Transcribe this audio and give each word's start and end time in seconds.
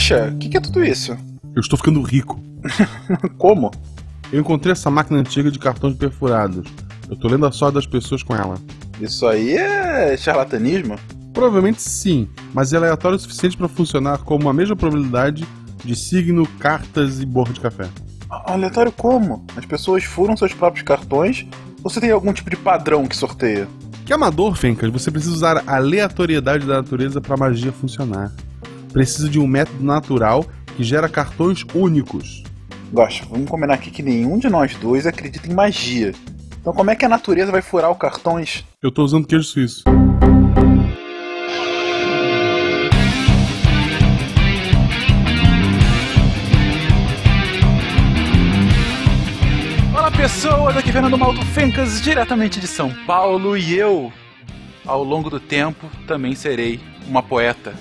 Guaxa, 0.00 0.32
o 0.32 0.38
que, 0.38 0.48
que 0.48 0.56
é 0.56 0.60
tudo 0.60 0.82
isso? 0.82 1.12
Eu 1.54 1.60
estou 1.60 1.76
ficando 1.76 2.00
rico. 2.00 2.40
Como? 3.36 3.70
Eu 4.32 4.40
encontrei 4.40 4.72
essa 4.72 4.90
máquina 4.90 5.18
antiga 5.18 5.50
de 5.50 5.58
cartões 5.58 5.94
perfurados. 5.94 6.66
Eu 7.06 7.16
tô 7.16 7.28
lendo 7.28 7.44
a 7.44 7.52
sorte 7.52 7.74
das 7.74 7.86
pessoas 7.86 8.22
com 8.22 8.34
ela. 8.34 8.54
Isso 8.98 9.26
aí 9.26 9.56
é 9.56 10.16
charlatanismo? 10.16 10.98
Provavelmente 11.34 11.82
sim, 11.82 12.26
mas 12.54 12.72
é 12.72 12.78
aleatório 12.78 13.16
o 13.16 13.20
suficiente 13.20 13.58
para 13.58 13.68
funcionar 13.68 14.18
como 14.18 14.48
a 14.48 14.54
mesma 14.54 14.74
probabilidade 14.74 15.46
de 15.84 15.94
signo, 15.94 16.46
cartas 16.58 17.20
e 17.20 17.26
borra 17.26 17.52
de 17.52 17.60
café. 17.60 17.86
Aleatório 18.30 18.92
como? 18.92 19.44
As 19.54 19.66
pessoas 19.66 20.02
furam 20.02 20.34
seus 20.34 20.54
próprios 20.54 20.82
cartões 20.82 21.46
ou 21.84 21.90
você 21.90 22.00
tem 22.00 22.10
algum 22.10 22.32
tipo 22.32 22.48
de 22.48 22.56
padrão 22.56 23.06
que 23.06 23.14
sorteia? 23.14 23.68
Que 24.06 24.14
amador, 24.14 24.56
Fencas, 24.56 24.90
você 24.90 25.10
precisa 25.10 25.34
usar 25.34 25.62
a 25.66 25.76
aleatoriedade 25.76 26.66
da 26.66 26.76
natureza 26.76 27.20
para 27.20 27.34
a 27.34 27.38
magia 27.38 27.70
funcionar. 27.70 28.32
Precisa 28.92 29.28
de 29.28 29.38
um 29.38 29.46
método 29.46 29.84
natural 29.84 30.44
que 30.76 30.82
gera 30.82 31.08
cartões 31.08 31.64
únicos. 31.72 32.42
Gosto, 32.92 33.24
vamos 33.28 33.48
combinar 33.48 33.74
aqui 33.74 33.88
que 33.88 34.02
nenhum 34.02 34.36
de 34.36 34.48
nós 34.48 34.74
dois 34.74 35.06
acredita 35.06 35.48
em 35.48 35.54
magia. 35.54 36.12
Então 36.60 36.72
como 36.72 36.90
é 36.90 36.96
que 36.96 37.04
a 37.04 37.08
natureza 37.08 37.52
vai 37.52 37.62
furar 37.62 37.90
os 37.92 37.98
cartões? 37.98 38.64
Eu 38.82 38.90
tô 38.90 39.04
usando 39.04 39.28
queijo 39.28 39.44
suíço. 39.44 39.84
Olá 49.96 50.10
pessoas, 50.10 50.76
aqui 50.76 50.88
é 50.88 50.92
Fernando 50.92 51.16
Malto 51.16 51.46
Fencas, 51.46 52.02
diretamente 52.02 52.58
de 52.58 52.66
São 52.66 52.92
Paulo, 53.06 53.56
e 53.56 53.78
eu, 53.78 54.12
ao 54.84 55.04
longo 55.04 55.30
do 55.30 55.38
tempo, 55.38 55.88
também 56.08 56.34
serei 56.34 56.80
uma 57.06 57.22
poeta. 57.22 57.72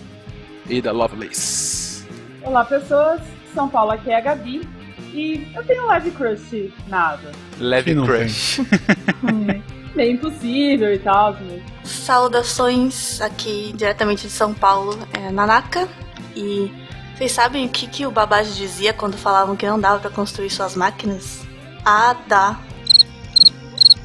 Ada 0.70 0.91
Lovelace. 0.91 2.05
Olá 2.43 2.63
pessoas, 2.63 3.21
São 3.54 3.68
Paulo 3.68 3.91
aqui 3.91 4.12
é 4.12 4.18
a 4.18 4.21
Gabi 4.21 4.68
e 5.13 5.48
eu 5.55 5.63
tenho 5.66 5.84
um 5.84 5.88
leve 5.88 6.12
crush 6.12 6.71
nada. 6.88 7.32
Leve 7.60 7.85
Quem 7.85 7.96
não 7.96 8.05
crush. 8.05 8.62
Hum, 9.24 9.62
Meio 9.96 10.13
impossível 10.13 10.93
e 10.93 10.99
tal. 10.99 11.35
Mas... 11.41 11.63
Saudações 11.84 13.20
aqui 13.21 13.74
diretamente 13.76 14.27
de 14.27 14.34
São 14.34 14.54
Paulo, 14.54 14.98
é 15.13 15.32
Nanaka. 15.32 15.90
E 16.35 16.71
vocês 17.15 17.32
sabem 17.32 17.65
o 17.65 17.70
que, 17.70 17.88
que 17.88 18.05
o 18.05 18.12
Babaji 18.12 18.54
dizia 18.54 18.93
quando 18.93 19.18
falavam 19.18 19.55
que 19.55 19.65
não 19.68 19.80
dava 19.80 19.99
pra 19.99 20.10
construir 20.10 20.49
suas 20.49 20.76
máquinas? 20.76 21.41
Ah, 21.84 22.15
dá. 22.27 22.60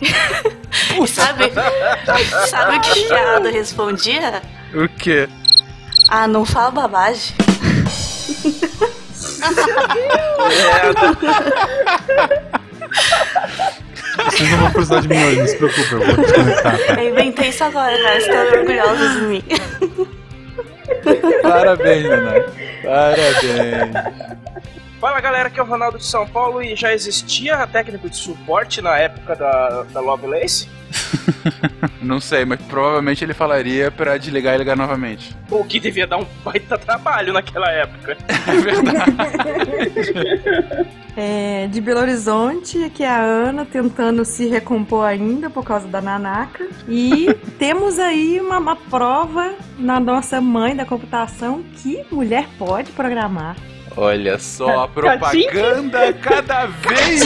E 0.00 1.06
sabe, 1.06 1.44
sabe 2.48 2.76
o 2.76 2.80
que 2.80 3.12
a 3.12 3.36
Ada 3.36 3.50
respondia? 3.50 4.42
O 4.74 4.88
quê? 4.88 5.28
Ah, 6.08 6.28
não 6.28 6.44
fala 6.44 6.70
Babaji. 6.70 7.34
Vocês 14.16 14.50
não 14.50 14.58
vão 14.58 14.70
precisar 14.70 15.00
de 15.00 15.08
mim 15.08 15.24
hoje, 15.24 15.38
não 15.40 15.46
se 15.46 15.56
preocupe, 15.56 15.92
eu 15.92 15.98
vou 16.00 16.24
desconectar. 16.24 16.78
tá? 16.78 17.02
Eu 17.02 17.10
inventei 17.10 17.48
isso 17.48 17.64
agora, 17.64 17.96
cara. 18.02 18.18
Estou 18.18 18.58
orgulhosa 18.58 19.08
de 19.08 19.20
mim. 19.26 19.44
Parabéns, 21.42 22.08
Naná. 22.08 22.32
Parabéns. 22.84 23.94
Fala 25.04 25.20
galera, 25.20 25.48
aqui 25.48 25.60
é 25.60 25.62
o 25.62 25.66
Ronaldo 25.66 25.98
de 25.98 26.06
São 26.06 26.26
Paulo 26.26 26.62
e 26.62 26.74
já 26.74 26.94
existia 26.94 27.56
a 27.56 27.66
técnica 27.66 28.08
de 28.08 28.16
suporte 28.16 28.80
na 28.80 28.96
época 28.96 29.36
da, 29.36 29.82
da 29.82 30.00
Lovelace? 30.00 30.66
Não 32.00 32.18
sei, 32.18 32.46
mas 32.46 32.58
provavelmente 32.62 33.22
ele 33.22 33.34
falaria 33.34 33.90
pra 33.90 34.16
desligar 34.16 34.54
e 34.54 34.58
ligar 34.58 34.74
novamente. 34.74 35.36
O 35.50 35.62
que 35.62 35.78
devia 35.78 36.06
dar 36.06 36.16
um 36.16 36.26
baita 36.42 36.78
trabalho 36.78 37.34
naquela 37.34 37.70
época. 37.70 38.16
É 38.48 38.56
verdade. 38.56 39.12
É, 41.16 41.68
de 41.68 41.80
Belo 41.80 42.00
Horizonte, 42.00 42.82
aqui 42.82 43.04
é 43.04 43.08
a 43.08 43.20
Ana 43.20 43.64
tentando 43.64 44.24
se 44.24 44.48
recompor 44.48 45.06
ainda 45.06 45.48
por 45.48 45.64
causa 45.64 45.86
da 45.86 46.00
Nanaka. 46.00 46.66
E 46.88 47.32
temos 47.56 48.00
aí 48.00 48.40
uma, 48.40 48.58
uma 48.58 48.74
prova 48.74 49.54
na 49.78 50.00
nossa 50.00 50.40
mãe 50.40 50.74
da 50.74 50.84
computação 50.84 51.62
que 51.76 52.04
mulher 52.10 52.48
pode 52.58 52.90
programar. 52.90 53.54
Olha 53.96 54.38
só, 54.38 54.84
a 54.84 54.88
propaganda 54.88 56.12
cada 56.14 56.66
vez 56.66 57.22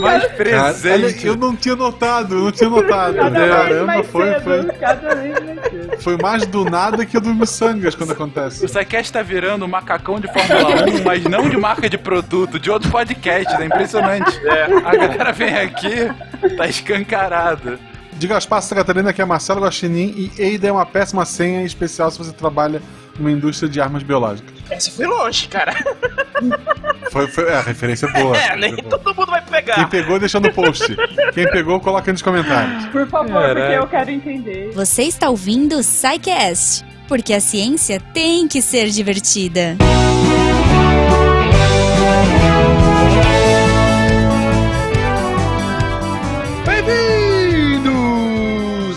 mais 0.00 0.24
presente. 0.32 1.26
eu 1.26 1.36
não 1.36 1.54
tinha 1.54 1.76
notado, 1.76 2.34
eu 2.34 2.40
não 2.44 2.52
tinha 2.52 2.70
notado. 2.70 3.14
Cada 3.14 3.48
Caramba, 3.48 3.84
mais 3.84 4.06
foi, 4.06 4.26
cedo, 4.26 4.42
foi, 4.42 4.64
cada 4.78 5.14
vez 5.14 5.44
mais 5.44 5.60
cedo. 5.70 6.02
foi 6.02 6.16
mais 6.16 6.46
do 6.46 6.64
nada 6.64 7.04
que 7.04 7.16
o 7.16 7.20
do 7.20 7.34
Missangas 7.34 7.94
quando 7.94 8.12
acontece. 8.12 8.64
O 8.64 8.68
SciCast 8.68 9.12
tá 9.12 9.22
virando 9.22 9.66
um 9.66 9.68
macacão 9.68 10.18
de 10.18 10.28
Fórmula 10.32 10.86
1, 10.86 11.02
mas 11.04 11.24
não 11.24 11.48
de 11.48 11.56
marca 11.58 11.90
de 11.90 11.98
produto, 11.98 12.58
de 12.58 12.70
outros 12.70 12.90
podcasts, 12.90 13.58
é 13.60 13.66
impressionante. 13.66 14.40
A 14.84 14.96
galera 14.96 15.32
vem 15.32 15.54
aqui, 15.54 16.10
tá 16.56 16.66
escancarado. 16.66 17.78
De 18.18 18.26
Gaspar 18.26 18.60
Santa 18.62 18.76
Catarina, 18.76 19.12
que 19.12 19.22
é 19.22 19.24
Marcelo 19.24 19.60
Guaxinim, 19.60 20.12
e 20.36 20.42
Eida 20.42 20.66
é 20.68 20.72
uma 20.72 20.84
péssima 20.84 21.24
senha, 21.24 21.62
em 21.62 21.64
especial 21.64 22.10
se 22.10 22.18
você 22.18 22.32
trabalha 22.32 22.82
numa 23.18 23.30
indústria 23.30 23.68
de 23.68 23.80
armas 23.80 24.02
biológicas. 24.02 24.52
Essa 24.70 24.90
foi 24.90 25.06
longe, 25.06 25.48
cara. 25.48 25.74
Foi, 27.10 27.26
foi, 27.26 27.48
é, 27.48 27.54
a 27.56 27.62
referência 27.62 28.04
é 28.06 28.12
boa. 28.12 28.36
É, 28.36 28.54
nem 28.54 28.76
boa. 28.76 28.98
todo 28.98 29.14
mundo 29.16 29.30
vai 29.30 29.40
Quem 29.40 29.50
pegar. 29.50 29.88
pegou, 29.88 30.18
deixa 30.18 30.38
no 30.38 30.52
post. 30.52 30.94
Quem 31.32 31.50
pegou, 31.50 31.80
coloca 31.80 32.12
nos 32.12 32.20
comentários. 32.20 32.84
Por 32.86 33.06
favor, 33.08 33.32
Caraca. 33.32 33.60
porque 33.60 33.72
eu 33.78 33.86
quero 33.88 34.10
entender. 34.10 34.70
Você 34.74 35.04
está 35.04 35.30
ouvindo 35.30 35.76
o 35.78 35.82
SciCast, 35.82 36.84
porque 37.08 37.32
a 37.32 37.40
ciência 37.40 37.98
tem 38.12 38.46
que 38.46 38.60
ser 38.60 38.90
divertida. 38.90 39.78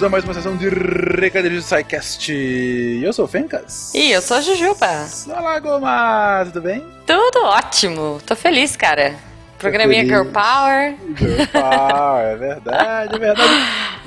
Bem-vindos 0.02 0.04
a 0.04 0.10
mais 0.10 0.24
uma 0.24 0.34
sessão 0.34 0.58
de 0.58 0.68
recadilhos 0.68 1.64
do 1.64 1.68
SciCast. 1.68 2.34
Eu 3.04 3.14
sou 3.14 3.26
o 3.26 3.28
Fencas. 3.28 3.94
E 3.94 4.12
eu 4.12 4.20
sou 4.20 4.38
a 4.38 4.42
Jujuba. 4.42 4.88
Olá, 5.28 5.60
Goma, 5.60 6.44
tudo 6.46 6.62
bem? 6.62 6.84
Tudo 7.06 7.44
ótimo. 7.44 8.20
Tô 8.26 8.36
feliz, 8.36 8.76
cara. 8.76 9.14
Programinha. 9.60 10.04
Girl 10.04 10.26
Power. 10.26 10.96
Ah, 11.54 12.20
é 12.24 12.36
verdade, 12.36 13.16
é 13.16 13.20
verdade. 13.20 13.54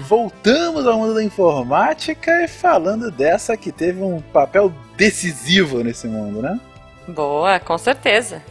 Voltamos 0.00 0.84
ao 0.84 0.98
mundo 0.98 1.14
da 1.14 1.22
informática 1.22 2.42
e 2.42 2.48
falando 2.48 3.08
dessa 3.12 3.56
que 3.56 3.70
teve 3.70 4.02
um 4.02 4.20
papel 4.20 4.74
decisivo 4.96 5.84
nesse 5.84 6.08
mundo, 6.08 6.42
né? 6.42 6.58
Boa, 7.06 7.60
com 7.60 7.76
certeza. 7.76 8.42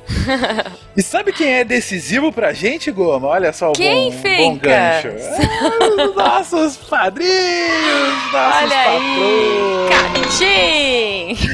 E 0.96 1.02
sabe 1.02 1.34
quem 1.34 1.52
é 1.52 1.64
decisivo 1.64 2.31
pra 2.31 2.53
gente, 2.53 2.91
Goma? 2.91 3.28
Olha 3.28 3.52
só 3.52 3.72
o 3.72 3.74
Quem, 3.74 4.12
bom, 4.12 4.22
bom 4.38 4.58
gancho. 4.58 5.08
É, 5.08 6.03
os 6.06 6.16
nossos 6.16 6.78
padrinhos, 6.78 8.31
nossos 8.31 8.62
Olha 8.62 8.80
aí! 8.80 9.90
patrões. 9.90 10.40
Catim! 10.40 11.53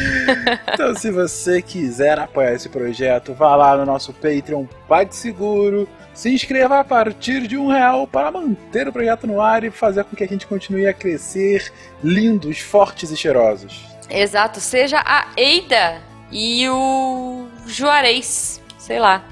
Então, 0.73 0.93
se 0.93 1.09
você 1.09 1.61
quiser 1.61 2.19
apoiar 2.19 2.53
esse 2.53 2.69
projeto, 2.69 3.33
vá 3.33 3.55
lá 3.55 3.75
no 3.77 3.85
nosso 3.85 4.13
Patreon 4.13 4.65
PagSeguro, 4.87 5.87
se 6.13 6.29
inscreva 6.29 6.79
a 6.79 6.83
partir 6.83 7.47
de 7.47 7.57
um 7.57 7.67
real 7.67 8.05
para 8.05 8.29
manter 8.29 8.87
o 8.87 8.93
projeto 8.93 9.25
no 9.25 9.41
ar 9.41 9.63
e 9.63 9.71
fazer 9.71 10.03
com 10.03 10.15
que 10.15 10.23
a 10.23 10.27
gente 10.27 10.45
continue 10.45 10.85
a 10.85 10.93
crescer 10.93 11.71
lindos, 12.03 12.59
fortes 12.59 13.09
e 13.09 13.17
cheirosos. 13.17 13.87
Exato, 14.09 14.59
seja 14.59 15.01
a 15.05 15.27
Eida 15.37 16.08
e 16.31 16.67
o 16.69 17.47
Juarez. 17.67 18.61
Sei 18.77 18.99
lá. 18.99 19.23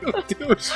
Meu 0.00 0.22
Deus! 0.38 0.72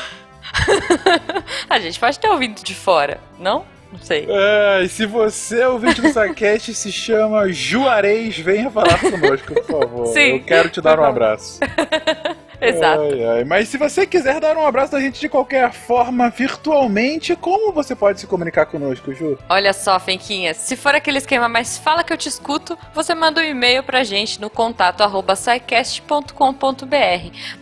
A 1.69 1.79
gente 1.79 1.99
pode 1.99 2.19
ter 2.19 2.29
ouvido 2.29 2.63
de 2.63 2.75
fora, 2.75 3.21
não? 3.39 3.65
Não 3.93 3.99
sei. 4.01 4.27
É, 4.29 4.83
e 4.83 4.89
se 4.89 5.07
você 5.07 5.61
é 5.63 5.69
ouvinte 5.69 6.03
do 6.03 6.13
Sacast 6.13 6.75
se 6.75 6.93
chama 6.93 7.51
Juarez, 7.53 8.37
venha 8.39 8.71
falar 8.71 8.99
conosco, 8.99 9.55
por 9.55 9.65
favor. 9.65 10.07
Sim. 10.09 10.37
Eu 10.37 10.45
quero 10.45 10.69
te 10.69 10.81
dar 10.81 10.99
um 10.99 11.05
abraço. 11.05 11.61
Exato. 12.61 13.03
Ai, 13.03 13.25
ai. 13.25 13.45
Mas 13.45 13.69
se 13.69 13.79
você 13.79 14.07
quiser 14.07 14.41
dar 14.41 14.57
um 14.57 14.67
abraço 14.67 14.93
da 14.93 15.01
gente 15.01 15.21
de 15.21 15.29
qualquer 15.29 15.73
forma, 15.73 16.31
virtualmente, 16.31 17.37
como 17.37 17.73
você 17.73 17.95
pode 17.95 18.21
se 18.21 18.27
comunicar 18.27 18.67
conosco, 18.67 19.13
Ju? 19.13 19.39
Olha 19.49 19.73
só, 19.73 19.99
Fenquinha, 19.99 20.55
se 20.55 20.77
for 20.77 20.95
aquele 20.95 21.19
esquema, 21.19 21.49
mas 21.49 21.79
fala 21.79 22.03
que 22.03 22.13
eu 22.13 22.17
te 22.17 22.29
escuto, 22.29 22.79
você 22.95 23.15
manda 23.15 23.41
um 23.41 23.45
e-mail 23.45 23.83
pra 23.83 24.05
gente 24.05 24.41
no 24.41 24.51
contato 24.51 25.03
arroba. 25.03 25.37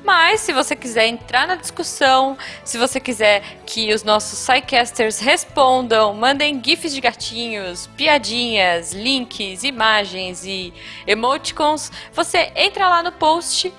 Mas 0.04 0.40
se 0.40 0.52
você 0.52 0.76
quiser 0.76 1.06
entrar 1.06 1.46
na 1.46 1.54
discussão, 1.56 2.36
se 2.64 2.78
você 2.78 3.00
quiser 3.00 3.42
que 3.66 3.92
os 3.92 4.02
nossos 4.02 4.44
Psycasters 4.46 5.18
respondam, 5.18 6.14
mandem 6.14 6.60
gifs 6.62 6.94
de 6.94 7.00
gatinhos, 7.00 7.86
piadinhas, 7.96 8.92
links, 8.92 9.64
imagens 9.64 10.44
e 10.44 10.72
emoticons, 11.06 11.90
você 12.12 12.52
entra 12.54 12.88
lá 12.88 13.02
no 13.02 13.12
post 13.12 13.72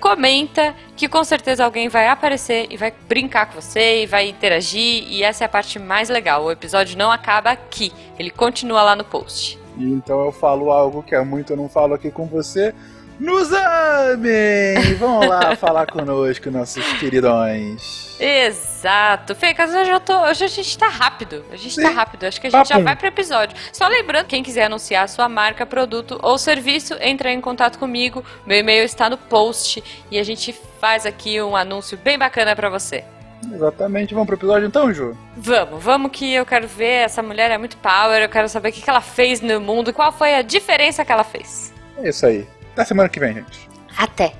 comenta 0.00 0.74
que 0.96 1.08
com 1.08 1.22
certeza 1.24 1.64
alguém 1.64 1.88
vai 1.88 2.08
aparecer 2.08 2.66
e 2.70 2.76
vai 2.76 2.92
brincar 3.08 3.46
com 3.46 3.60
você 3.60 4.02
e 4.02 4.06
vai 4.06 4.28
interagir 4.28 5.04
e 5.08 5.22
essa 5.22 5.44
é 5.44 5.46
a 5.46 5.48
parte 5.48 5.78
mais 5.78 6.08
legal. 6.08 6.44
O 6.44 6.50
episódio 6.50 6.96
não 6.96 7.10
acaba 7.10 7.50
aqui, 7.50 7.92
ele 8.18 8.30
continua 8.30 8.82
lá 8.82 8.96
no 8.96 9.04
post. 9.04 9.58
Então 9.78 10.24
eu 10.24 10.32
falo 10.32 10.70
algo 10.70 11.02
que 11.02 11.14
há 11.14 11.24
muito 11.24 11.52
eu 11.52 11.56
não 11.56 11.68
falo 11.68 11.94
aqui 11.94 12.10
com 12.10 12.26
você. 12.26 12.74
Nos 13.18 13.52
amem! 13.52 14.94
Vão 14.98 15.20
lá 15.20 15.54
falar 15.56 15.86
conosco, 15.86 16.50
nossos 16.50 16.84
queridões. 16.94 18.06
Exato. 18.18 19.34
Fecas, 19.34 19.74
hoje, 19.74 19.90
eu 19.90 20.00
tô, 20.00 20.18
hoje 20.22 20.44
a 20.44 20.48
gente 20.48 20.78
tá 20.78 20.88
rápido. 20.88 21.44
A 21.52 21.56
gente 21.56 21.76
tá 21.76 21.88
Sim. 21.88 21.94
rápido. 21.94 22.24
Acho 22.24 22.40
que 22.40 22.46
a 22.46 22.50
gente 22.50 22.68
já 22.68 22.74
Papum. 22.74 22.84
vai 22.84 22.96
pro 22.96 23.06
episódio. 23.08 23.56
Só 23.72 23.86
lembrando, 23.88 24.26
quem 24.26 24.42
quiser 24.42 24.64
anunciar 24.64 25.08
sua 25.08 25.28
marca, 25.28 25.66
produto 25.66 26.18
ou 26.22 26.38
serviço, 26.38 26.94
entra 27.00 27.30
em 27.30 27.40
contato 27.40 27.78
comigo. 27.78 28.24
Meu 28.46 28.58
e-mail 28.58 28.84
está 28.84 29.10
no 29.10 29.18
post 29.18 29.82
e 30.10 30.18
a 30.18 30.22
gente 30.22 30.54
faz 30.80 31.04
aqui 31.04 31.40
um 31.42 31.54
anúncio 31.54 31.98
bem 31.98 32.18
bacana 32.18 32.56
pra 32.56 32.70
você. 32.70 33.04
Exatamente, 33.52 34.14
vamos 34.14 34.26
pro 34.26 34.36
episódio 34.36 34.66
então, 34.66 34.92
Ju? 34.92 35.16
Vamos, 35.36 35.82
vamos 35.82 36.10
que 36.10 36.32
eu 36.32 36.46
quero 36.46 36.66
ver. 36.66 37.04
Essa 37.04 37.22
mulher 37.22 37.50
é 37.50 37.58
muito 37.58 37.76
power. 37.76 38.22
Eu 38.22 38.28
quero 38.28 38.48
saber 38.48 38.70
o 38.70 38.72
que 38.72 38.88
ela 38.88 39.00
fez 39.02 39.40
no 39.40 39.60
mundo, 39.60 39.92
qual 39.92 40.10
foi 40.10 40.34
a 40.34 40.42
diferença 40.42 41.04
que 41.04 41.12
ela 41.12 41.24
fez. 41.24 41.72
É 41.98 42.08
isso 42.08 42.26
aí. 42.26 42.46
Até 42.76 42.84
semana 42.84 43.08
que 43.08 43.18
vem, 43.18 43.32
gente. 43.32 43.70
Até. 43.96 44.34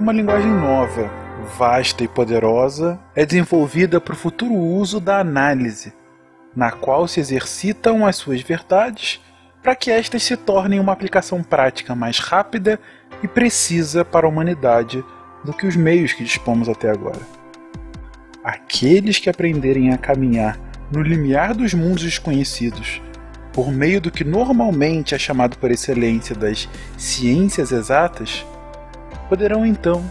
Uma 0.00 0.12
linguagem 0.12 0.50
nova, 0.50 1.08
vasta 1.56 2.02
e 2.02 2.08
poderosa, 2.08 2.98
é 3.14 3.24
desenvolvida 3.24 4.00
para 4.00 4.14
o 4.14 4.16
futuro 4.16 4.54
uso 4.54 4.98
da 4.98 5.20
análise, 5.20 5.94
na 6.56 6.72
qual 6.72 7.06
se 7.06 7.20
exercitam 7.20 8.04
as 8.04 8.16
suas 8.16 8.40
verdades 8.42 9.20
para 9.62 9.76
que 9.76 9.88
estas 9.88 10.24
se 10.24 10.36
tornem 10.36 10.80
uma 10.80 10.92
aplicação 10.92 11.44
prática 11.44 11.94
mais 11.94 12.18
rápida 12.18 12.80
e 13.22 13.28
precisa 13.28 14.04
para 14.04 14.26
a 14.26 14.28
humanidade 14.28 15.04
do 15.44 15.52
que 15.52 15.64
os 15.64 15.76
meios 15.76 16.12
que 16.12 16.24
dispomos 16.24 16.68
até 16.68 16.90
agora. 16.90 17.41
Aqueles 18.44 19.18
que 19.18 19.30
aprenderem 19.30 19.92
a 19.92 19.98
caminhar 19.98 20.58
no 20.90 21.00
limiar 21.00 21.54
dos 21.54 21.72
mundos 21.72 22.02
desconhecidos, 22.02 23.00
por 23.52 23.70
meio 23.70 24.00
do 24.00 24.10
que 24.10 24.24
normalmente 24.24 25.14
é 25.14 25.18
chamado 25.18 25.56
por 25.58 25.70
excelência 25.70 26.34
das 26.34 26.68
ciências 26.98 27.70
exatas, 27.70 28.44
poderão 29.28 29.64
então, 29.64 30.04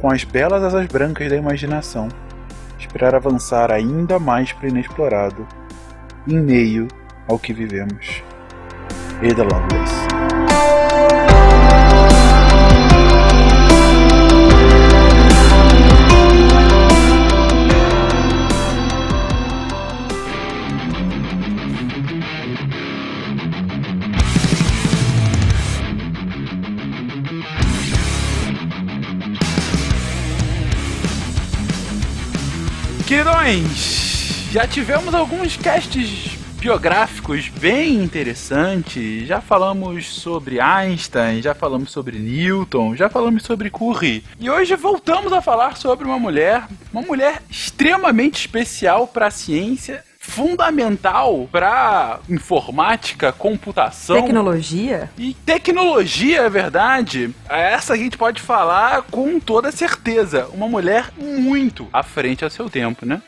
com 0.00 0.10
as 0.10 0.24
belas 0.24 0.64
asas 0.64 0.86
brancas 0.86 1.30
da 1.30 1.36
imaginação, 1.36 2.08
esperar 2.80 3.14
avançar 3.14 3.70
ainda 3.70 4.18
mais 4.18 4.52
para 4.52 4.66
o 4.66 4.68
inexplorado, 4.68 5.46
em 6.26 6.40
meio 6.40 6.88
ao 7.28 7.38
que 7.38 7.52
vivemos. 7.52 8.22
Ada 9.22 9.44
Lovelace. 9.44 11.37
Queridões, 33.08 34.50
já 34.52 34.66
tivemos 34.66 35.14
alguns 35.14 35.56
casts 35.56 36.36
biográficos 36.58 37.48
bem 37.48 37.94
interessantes. 37.94 39.26
Já 39.26 39.40
falamos 39.40 40.06
sobre 40.06 40.60
Einstein, 40.60 41.40
já 41.40 41.54
falamos 41.54 41.90
sobre 41.90 42.18
Newton, 42.18 42.94
já 42.94 43.08
falamos 43.08 43.44
sobre 43.44 43.70
Curie. 43.70 44.22
E 44.38 44.50
hoje 44.50 44.76
voltamos 44.76 45.32
a 45.32 45.40
falar 45.40 45.78
sobre 45.78 46.04
uma 46.04 46.18
mulher, 46.18 46.66
uma 46.92 47.00
mulher 47.00 47.42
extremamente 47.48 48.40
especial 48.40 49.06
para 49.06 49.28
a 49.28 49.30
ciência, 49.30 50.04
fundamental 50.28 51.48
para 51.50 52.20
informática, 52.28 53.32
computação. 53.32 54.20
Tecnologia? 54.20 55.10
E 55.16 55.34
tecnologia, 55.34 56.42
é 56.42 56.50
verdade, 56.50 57.34
essa 57.48 57.94
a 57.94 57.96
gente 57.96 58.16
pode 58.16 58.40
falar 58.40 59.02
com 59.10 59.40
toda 59.40 59.72
certeza. 59.72 60.46
Uma 60.52 60.68
mulher 60.68 61.10
muito 61.16 61.88
à 61.92 62.02
frente 62.02 62.44
ao 62.44 62.50
seu 62.50 62.68
tempo, 62.68 63.06
né? 63.06 63.22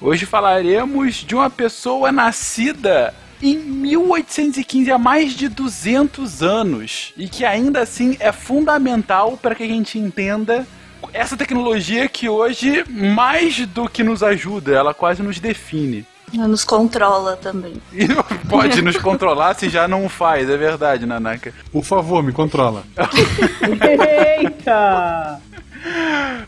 Hoje 0.00 0.26
falaremos 0.26 1.16
de 1.16 1.34
uma 1.34 1.48
pessoa 1.48 2.12
nascida 2.12 3.14
em 3.42 3.56
1815, 3.56 4.92
há 4.92 4.98
mais 4.98 5.32
de 5.32 5.48
200 5.48 6.42
anos, 6.42 7.12
e 7.16 7.26
que 7.28 7.44
ainda 7.44 7.80
assim 7.80 8.16
é 8.20 8.30
fundamental 8.30 9.36
para 9.36 9.54
que 9.54 9.62
a 9.62 9.66
gente 9.66 9.98
entenda 9.98 10.66
essa 11.12 11.36
tecnologia 11.36 12.08
que 12.08 12.28
hoje, 12.28 12.84
mais 12.88 13.66
do 13.66 13.88
que 13.88 14.02
nos 14.02 14.22
ajuda, 14.22 14.74
ela 14.74 14.94
quase 14.94 15.22
nos 15.22 15.40
define. 15.40 16.06
Ela 16.32 16.48
nos 16.48 16.64
controla 16.64 17.36
também. 17.36 17.74
Pode 18.48 18.82
nos 18.82 18.96
controlar 18.96 19.54
se 19.54 19.68
já 19.68 19.86
não 19.86 20.08
faz, 20.08 20.48
é 20.48 20.56
verdade, 20.56 21.06
Nanaka. 21.06 21.52
Por 21.72 21.84
favor, 21.84 22.22
me 22.22 22.32
controla. 22.32 22.84
Eita! 24.38 25.40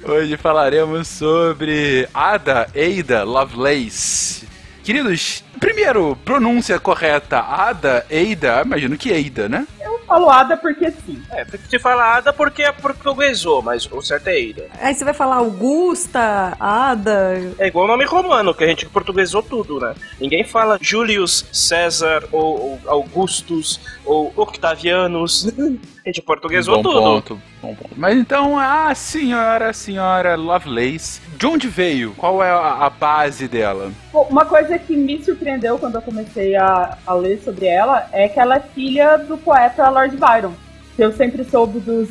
Hoje 0.09 0.37
falaremos 0.37 1.09
sobre 1.09 2.09
Ada 2.15 2.69
Ada 2.75 3.25
Lovelace. 3.25 4.47
Queridos, 4.83 5.45
primeiro, 5.59 6.17
pronúncia 6.25 6.79
correta, 6.79 7.41
Ada 7.41 8.07
Ada, 8.11 8.63
imagino 8.65 8.97
que 8.97 9.13
Ada, 9.13 9.49
né? 9.49 9.67
Eu 9.81 9.96
falo 10.07 10.31
Ada 10.31 10.57
porque 10.57 10.91
sim. 10.91 11.23
É, 11.31 11.45
se 11.69 11.79
fala 11.79 12.17
Ada 12.17 12.33
porque 12.33 12.63
é 12.63 12.73
portuguesou, 12.73 13.63
mas 13.63 13.91
o 13.91 14.01
certo 14.01 14.29
é 14.29 14.51
Ada. 14.51 14.67
Aí 14.81 14.95
você 14.95 15.05
vai 15.05 15.15
falar 15.15 15.37
Augusta, 15.37 16.57
Ada. 16.59 17.55
É 17.59 17.67
igual 17.67 17.85
o 17.85 17.89
nome 17.89 18.05
romano, 18.05 18.55
que 18.55 18.65
a 18.65 18.69
gente 18.69 18.87
portuguesou 18.87 19.43
tudo, 19.43 19.81
né? 19.81 19.95
Ninguém 20.21 20.45
fala 20.45 20.79
Julius 20.81 21.47
César, 21.53 22.25
ou, 22.33 22.61
ou 22.61 22.81
Augustus, 22.87 23.81
ou 24.05 24.33
Octavianus. 24.37 25.53
Gente 26.07 26.23
portuguesou 26.23 26.77
bom 26.77 26.83
tudo. 26.83 27.01
ponto, 27.01 27.43
bom 27.61 27.75
ponto. 27.75 27.91
Mas 27.97 28.17
então, 28.17 28.57
a 28.57 28.95
senhora, 28.95 29.71
a 29.71 29.73
senhora 29.73 30.37
Lovelace, 30.37 31.21
de 31.37 31.47
onde 31.47 31.67
veio? 31.67 32.15
Qual 32.17 32.41
é 32.41 32.49
a, 32.49 32.87
a 32.87 32.91
base 32.91 33.49
dela? 33.49 33.91
Bom, 34.13 34.29
uma 34.31 34.45
coisa 34.45 34.79
que 34.79 34.97
me 34.97 35.21
surpreendeu 35.25 35.79
quando 35.79 35.97
eu 35.97 36.03
comecei 36.03 36.55
a, 36.55 36.97
a 37.05 37.13
ler 37.13 37.41
sobre 37.43 37.67
ela 37.67 38.09
é 38.13 38.29
que 38.29 38.39
ela 38.39 38.57
é 38.57 38.61
filha 38.61 39.17
do 39.17 39.37
poeta 39.37 39.89
Lord 39.89 40.17
Byron. 40.17 40.53
Eu 40.97 41.13
sempre 41.13 41.45
soube 41.45 41.81
dos 41.81 42.09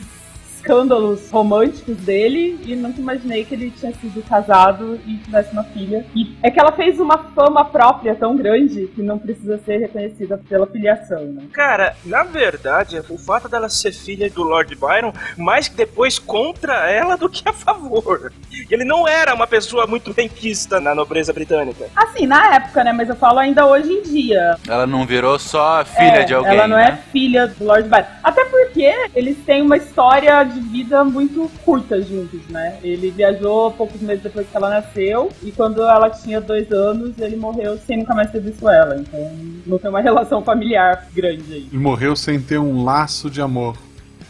escândalos 0.66 1.30
românticos 1.30 1.96
dele 1.98 2.60
e 2.66 2.76
nunca 2.76 3.00
imaginei 3.00 3.46
que 3.46 3.54
ele 3.54 3.70
tinha 3.72 3.94
sido 3.94 4.22
casado 4.28 5.00
e 5.06 5.18
tivesse 5.18 5.54
uma 5.54 5.64
filha. 5.64 6.04
E 6.16 6.36
é 6.42 6.50
que 6.50 6.60
ela 6.60 6.72
fez 6.72 7.00
uma 7.00 7.18
fama 7.36 7.64
própria 7.64 8.16
tão 8.16 8.36
grande 8.36 8.88
que 8.88 9.02
não 9.04 9.20
precisa 9.20 9.60
ser 9.60 9.78
reconhecida 9.78 10.42
pela 10.50 10.66
filiação, 10.66 11.24
né? 11.26 11.44
Cara, 11.54 11.96
na 12.04 12.24
verdade, 12.24 13.00
o 13.10 13.18
fato 13.18 13.48
dela 13.48 13.70
ser 13.70 13.92
filha 13.92 14.30
do 14.30 14.42
Lord 14.44 14.76
Byron, 14.76 15.14
mais 15.38 15.68
que 15.68 15.76
depois 15.76 16.18
contra 16.18 16.90
ela 16.90 17.16
do 17.16 17.30
que 17.30 17.48
a 17.48 17.54
favor. 17.54 18.34
Ele 18.70 18.84
não 18.84 19.08
era 19.08 19.36
uma 19.36 19.46
pessoa 19.46 19.86
muito 19.86 20.14
benquista 20.14 20.80
na 20.80 20.96
nobreza 20.96 21.32
britânica. 21.32 21.86
Assim, 21.96 22.26
na 22.26 22.56
época, 22.56 22.84
né? 22.84 22.92
Mas 22.92 23.08
eu 23.10 23.16
falo 23.16 23.38
ainda 23.40 23.68
hoje 23.68 23.92
em 23.92 24.02
dia. 24.02 24.58
Ela 24.68 24.88
não 24.88 25.06
virou 25.06 25.38
só 25.38 25.86
filha 25.86 26.22
É, 26.22 26.24
de 26.24 26.34
alguém, 26.34 26.52
Ela 26.54 26.68
não 26.68 26.78
né? 26.78 27.00
é 27.08 27.12
filha 27.12 27.48
do 27.48 27.64
Lord 27.64 27.88
Byron. 27.88 28.06
Até 28.24 28.44
porque 28.46 28.92
eles 29.14 29.38
têm 29.46 29.62
uma 29.62 29.78
história 29.78 30.44
de 30.44 30.55
vida 30.60 31.04
muito 31.04 31.50
curta 31.64 32.02
juntos, 32.02 32.40
né? 32.50 32.78
Ele 32.84 33.12
viajou 33.12 33.72
poucos 33.72 34.02
meses 34.02 34.24
depois 34.24 34.48
que 34.50 34.56
ela 34.56 34.70
nasceu 34.70 35.32
e 35.44 35.52
quando 35.52 35.82
ela 35.82 36.10
tinha 36.10 36.42
dois 36.42 36.72
anos, 36.72 37.18
ele 37.20 37.36
morreu 37.36 37.78
sem 37.78 37.98
nunca 37.98 38.14
mais 38.14 38.32
ter 38.32 38.42
visto 38.42 38.68
ela. 38.70 38.98
Então 38.98 39.32
não 39.66 39.78
tem 39.78 39.90
uma 39.90 40.02
relação 40.02 40.44
familiar 40.44 41.08
grande 41.14 41.54
aí. 41.54 41.70
E 41.72 41.78
morreu 41.78 42.16
sem 42.16 42.40
ter 42.40 42.58
um 42.58 42.84
laço 42.84 43.30
de 43.30 43.42
amor. 43.42 43.78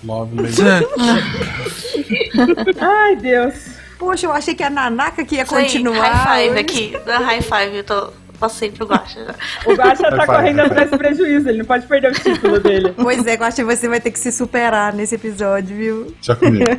Lovelace. 0.04 0.62
Ai, 2.80 3.16
Deus. 3.16 3.54
Poxa, 3.98 4.28
eu 4.28 4.32
achei 4.34 4.54
que 4.54 4.64
a 4.64 4.70
Nanaka 4.70 5.24
que 5.26 5.36
ia 5.36 5.42
aí, 5.44 5.48
continuar. 5.48 6.12
High 6.12 6.44
five 6.44 6.50
hoje. 6.52 6.60
aqui. 6.60 6.98
Dá 7.06 7.18
high 7.20 7.42
five, 7.42 7.78
eu 7.78 7.84
tô. 7.84 8.25
Passei 8.40 8.72
pro 8.72 8.86
Guacha. 8.86 9.36
O 9.66 9.76
Gacha 9.76 10.10
tá 10.10 10.26
correndo 10.26 10.60
atrás 10.62 10.92
do 10.92 10.98
prejuízo, 10.98 11.50
ele 11.50 11.60
não 11.60 11.66
pode 11.66 11.88
perder 11.88 12.12
o 12.12 12.14
título 12.14 12.60
dele. 12.60 12.94
Pois 13.06 13.26
é, 13.28 13.38
que 13.38 13.64
você 13.64 13.88
vai 13.88 14.02
ter 14.02 14.12
que 14.12 14.20
se 14.20 14.32
superar 14.32 14.94
nesse 14.94 15.16
episódio, 15.16 15.76
viu? 15.76 16.16
Já 16.22 16.36
comigo. 16.36 16.66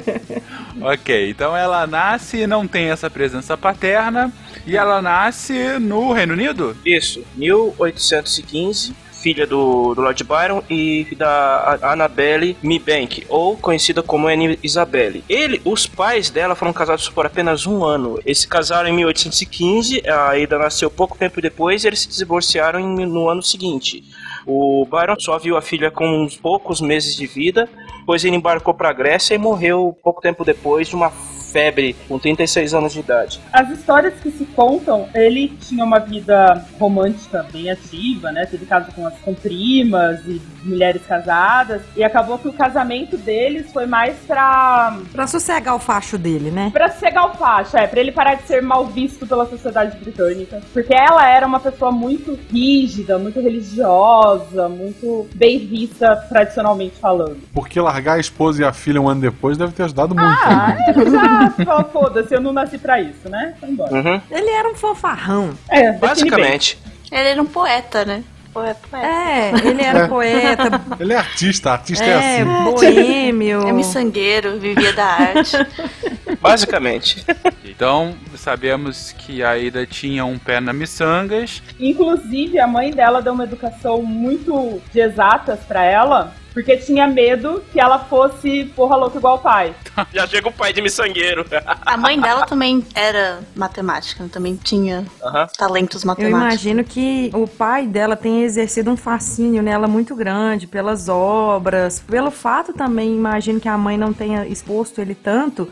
Ok, 0.79 1.31
então 1.31 1.57
ela 1.57 1.87
nasce 1.87 2.39
e 2.41 2.47
não 2.47 2.67
tem 2.67 2.91
essa 2.91 3.09
presença 3.09 3.57
paterna. 3.57 4.31
E 4.67 4.77
ela 4.77 5.01
nasce 5.01 5.79
no 5.79 6.13
Reino 6.13 6.35
Unido? 6.35 6.77
Isso, 6.85 7.25
1815, 7.35 8.95
filha 9.27 9.45
do, 9.45 9.93
do 9.93 10.03
Lord 10.03 10.23
Byron 10.23 10.63
e 10.71 11.05
da 11.17 11.81
Annabelle 11.83 12.57
Mebank, 12.63 13.27
ou 13.29 13.57
conhecida 13.57 14.01
como 14.01 14.29
Anne 14.29 14.57
Isabelle. 14.63 15.25
Ele, 15.29 15.61
os 15.65 15.85
pais 15.85 16.31
dela 16.31 16.55
foram 16.55 16.73
casados 16.73 17.09
por 17.09 17.27
apenas 17.27 17.67
um 17.67 17.85
ano. 17.85 18.21
Eles 18.25 18.39
se 18.39 18.47
casaram 18.47 18.89
em 18.89 18.93
1815, 18.93 20.09
a 20.09 20.31
Ada 20.41 20.59
nasceu 20.61 20.89
pouco 20.89 21.19
tempo 21.19 21.43
depois 21.43 21.83
e 21.83 21.89
eles 21.89 22.03
se 22.03 22.19
divorciaram 22.19 22.79
em- 22.79 23.05
no 23.05 23.29
ano 23.29 23.43
seguinte. 23.43 24.05
O 24.47 24.87
Byron 24.89 25.17
só 25.19 25.37
viu 25.41 25.57
a 25.57 25.61
filha 25.61 25.91
com 25.91 26.07
uns 26.07 26.37
poucos 26.37 26.81
meses 26.81 27.17
de 27.17 27.27
vida, 27.27 27.69
depois 27.99 28.25
ele 28.25 28.37
embarcou 28.37 28.75
para 28.75 28.91
a 28.91 28.93
Grécia 28.93 29.35
e 29.35 29.39
morreu 29.39 29.99
pouco 30.05 30.21
tempo 30.21 30.45
depois 30.45 30.87
de 30.87 30.95
uma 30.95 31.11
febre 31.53 31.97
com 32.09 32.19
36 32.19 32.75
anos 32.75 32.93
de 32.93 33.01
idade. 33.01 33.41
As 33.53 33.71
histórias 33.71 34.15
que 34.21 34.31
se 34.31 34.45
contam, 34.47 35.09
ele 35.15 35.49
tinha 35.61 35.85
uma 35.85 35.99
vida 35.99 36.65
romântica 36.79 37.47
bem 37.53 37.71
ativa, 37.71 38.33
né? 38.33 38.47
Teve 38.47 38.67
caso 38.67 38.91
com, 38.93 39.07
as, 39.07 39.15
com 39.19 39.35
primas 39.35 40.21
e 40.27 40.41
mulheres 40.65 41.03
casadas. 41.07 41.83
E 41.97 42.05
acabou 42.05 42.39
que 42.39 42.49
o 42.49 42.53
casamento 42.53 43.17
deles 43.17 43.73
foi 43.73 43.87
mais 43.87 44.17
pra. 44.27 44.99
Pra 45.13 45.27
sossegar 45.27 45.75
o 45.75 45.79
facho 45.79 46.19
dele, 46.19 46.51
né? 46.51 46.71
Pra 46.73 46.91
sossegar 46.91 47.31
o 47.31 47.37
facho, 47.37 47.77
é. 47.77 47.87
Pra 47.87 48.01
ele 48.01 48.13
parar 48.13 48.35
de 48.35 48.43
ser 48.43 48.63
mal 48.63 48.87
visto 48.87 49.27
pela 49.27 49.47
sociedade 49.47 49.97
britânica. 49.99 50.61
Porque 50.73 50.95
ela 50.95 51.29
era 51.29 51.47
uma 51.47 51.61
pessoa 51.61 51.93
muito 51.93 52.39
rígida, 52.51 53.19
muito 53.19 53.41
religiosa, 53.41 54.69
muito 54.69 55.29
bem 55.35 55.59
vista 55.67 56.17
tradicionalmente 56.29 56.97
falando. 57.01 57.39
Porque 57.53 57.81
largar 57.81 58.15
a 58.15 58.21
esposa 58.21 58.63
e 58.63 58.65
a 58.65 58.73
filha 58.73 59.01
um 59.01 59.09
ano 59.09 59.21
depois 59.21 59.57
deve 59.57 59.73
ter 59.73 59.85
ajudado 59.85 60.15
muito. 60.15 60.27
Ah, 60.27 60.77
ele 60.89 61.11
já 61.11 61.36
falou, 61.65 61.85
foda-se, 61.93 62.35
eu 62.35 62.41
não 62.41 62.53
nasci 62.53 62.79
pra 62.79 63.01
isso, 63.01 63.29
né? 63.29 63.55
Foi 63.61 63.69
embora. 63.69 63.93
Uhum. 63.95 64.21
Ele 64.31 64.51
era 64.51 64.69
um 64.69 64.75
fanfarrão. 64.75 65.51
É. 65.69 65.93
Basicamente. 65.93 66.79
Ele 67.11 67.29
era 67.29 67.41
um 67.43 67.47
poeta, 67.47 68.05
né? 68.05 68.23
Poeta, 68.53 68.81
poeta. 68.91 69.07
É, 69.07 69.53
ele 69.67 69.83
era 69.83 69.99
É. 70.05 70.09
poeta, 70.09 70.81
Ele 70.99 71.13
é 71.13 71.17
artista, 71.17 71.73
artista 71.73 72.05
é, 72.05 72.09
é, 72.09 72.41
assim. 72.41 72.45
boêmio. 72.73 73.69
É 73.69 73.73
miçangueiro, 73.73 74.59
vivia 74.59 74.95
da 74.95 75.05
arte. 75.05 75.57
Basicamente. 76.41 77.23
Então, 77.65 78.15
sabemos 78.35 79.13
que 79.13 79.43
a 79.43 79.59
Ida 79.59 79.85
tinha 79.87 80.25
um 80.25 80.39
pé 80.39 80.59
na 80.61 80.73
miçangas. 80.73 81.63
Inclusive, 81.79 82.59
a 82.59 82.67
mãe 82.67 82.91
dela 82.93 83.21
deu 83.21 83.35
uma 83.35 83.45
educação 83.45 84.03
muito 84.03 84.81
de 84.93 85.01
exatas 85.01 85.61
pra 85.61 85.85
ela, 85.85 86.33
porque 86.57 86.75
tinha 86.79 87.07
medo 87.07 87.63
que 87.71 87.79
ela 87.79 87.99
fosse 87.99 88.65
porra 88.75 88.97
louca 88.97 89.19
igual 89.19 89.37
o 89.37 89.41
pai. 89.41 89.75
Já 90.11 90.27
chega 90.27 90.49
o 90.49 90.53
pai 90.53 90.73
de 90.73 90.81
miçangueiro. 90.81 91.45
A 91.85 91.99
mãe 91.99 92.19
dela 92.19 92.47
também 92.47 92.83
era 92.95 93.41
matemática, 93.55 94.27
também 94.33 94.57
tinha 94.57 95.05
Aham. 95.23 95.47
talentos 95.59 96.03
Eu 96.03 96.07
matemáticos. 96.07 96.41
imagino 96.41 96.83
que 96.83 97.31
o 97.35 97.47
pai 97.47 97.87
dela 97.87 98.17
tenha 98.17 98.43
exercido 98.43 98.91
um 98.91 98.97
fascínio 98.97 99.63
nela 99.63 99.87
muito 99.87 100.17
grande 100.17 100.67
pelas 100.67 101.11
obras, 101.11 102.01
pelo 102.01 102.31
fato 102.31 102.73
também, 102.73 103.15
imagino 103.15 103.61
que 103.61 103.69
a 103.69 103.77
mãe 103.77 103.99
não 103.99 104.15
tenha 104.15 104.47
exposto 104.47 104.99
ele 105.03 105.15
tanto, 105.15 105.71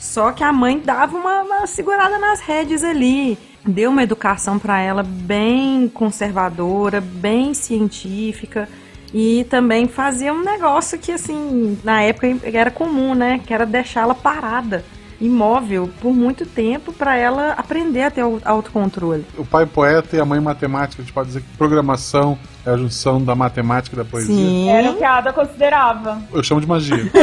só 0.00 0.32
que 0.32 0.42
a 0.42 0.52
mãe 0.52 0.80
dava 0.80 1.16
uma, 1.16 1.42
uma 1.42 1.66
segurada 1.68 2.18
nas 2.18 2.40
rédeas 2.40 2.82
ali. 2.82 3.38
Deu 3.64 3.88
uma 3.88 4.02
educação 4.02 4.58
para 4.58 4.80
ela 4.80 5.04
bem 5.04 5.88
conservadora, 5.88 7.00
bem 7.00 7.54
científica. 7.54 8.68
E 9.16 9.44
também 9.44 9.86
fazia 9.86 10.32
um 10.32 10.42
negócio 10.42 10.98
que, 10.98 11.12
assim, 11.12 11.78
na 11.84 12.02
época 12.02 12.26
era 12.52 12.68
comum, 12.68 13.14
né? 13.14 13.40
Que 13.46 13.54
era 13.54 13.64
deixá-la 13.64 14.12
parada, 14.12 14.84
imóvel, 15.24 15.90
por 16.00 16.12
muito 16.12 16.46
tempo, 16.46 16.92
para 16.92 17.16
ela 17.16 17.52
aprender 17.52 18.02
a 18.02 18.10
ter 18.10 18.24
o 18.24 18.40
autocontrole. 18.44 19.24
O 19.36 19.44
pai 19.44 19.66
poeta 19.66 20.16
e 20.16 20.20
a 20.20 20.24
mãe 20.24 20.40
matemática, 20.40 21.02
a 21.02 21.04
gente 21.04 21.14
pode 21.14 21.28
dizer 21.28 21.40
que 21.40 21.56
programação 21.56 22.38
é 22.64 22.70
a 22.70 22.76
junção 22.76 23.22
da 23.22 23.34
matemática 23.34 23.94
e 23.94 23.98
da 23.98 24.04
poesia. 24.04 24.34
Sim. 24.34 24.68
Era 24.70 24.90
o 24.90 24.96
que 24.96 25.04
a 25.04 25.18
Ada 25.18 25.32
considerava. 25.32 26.22
Eu 26.32 26.42
chamo 26.42 26.60
de 26.60 26.66
magia. 26.66 27.04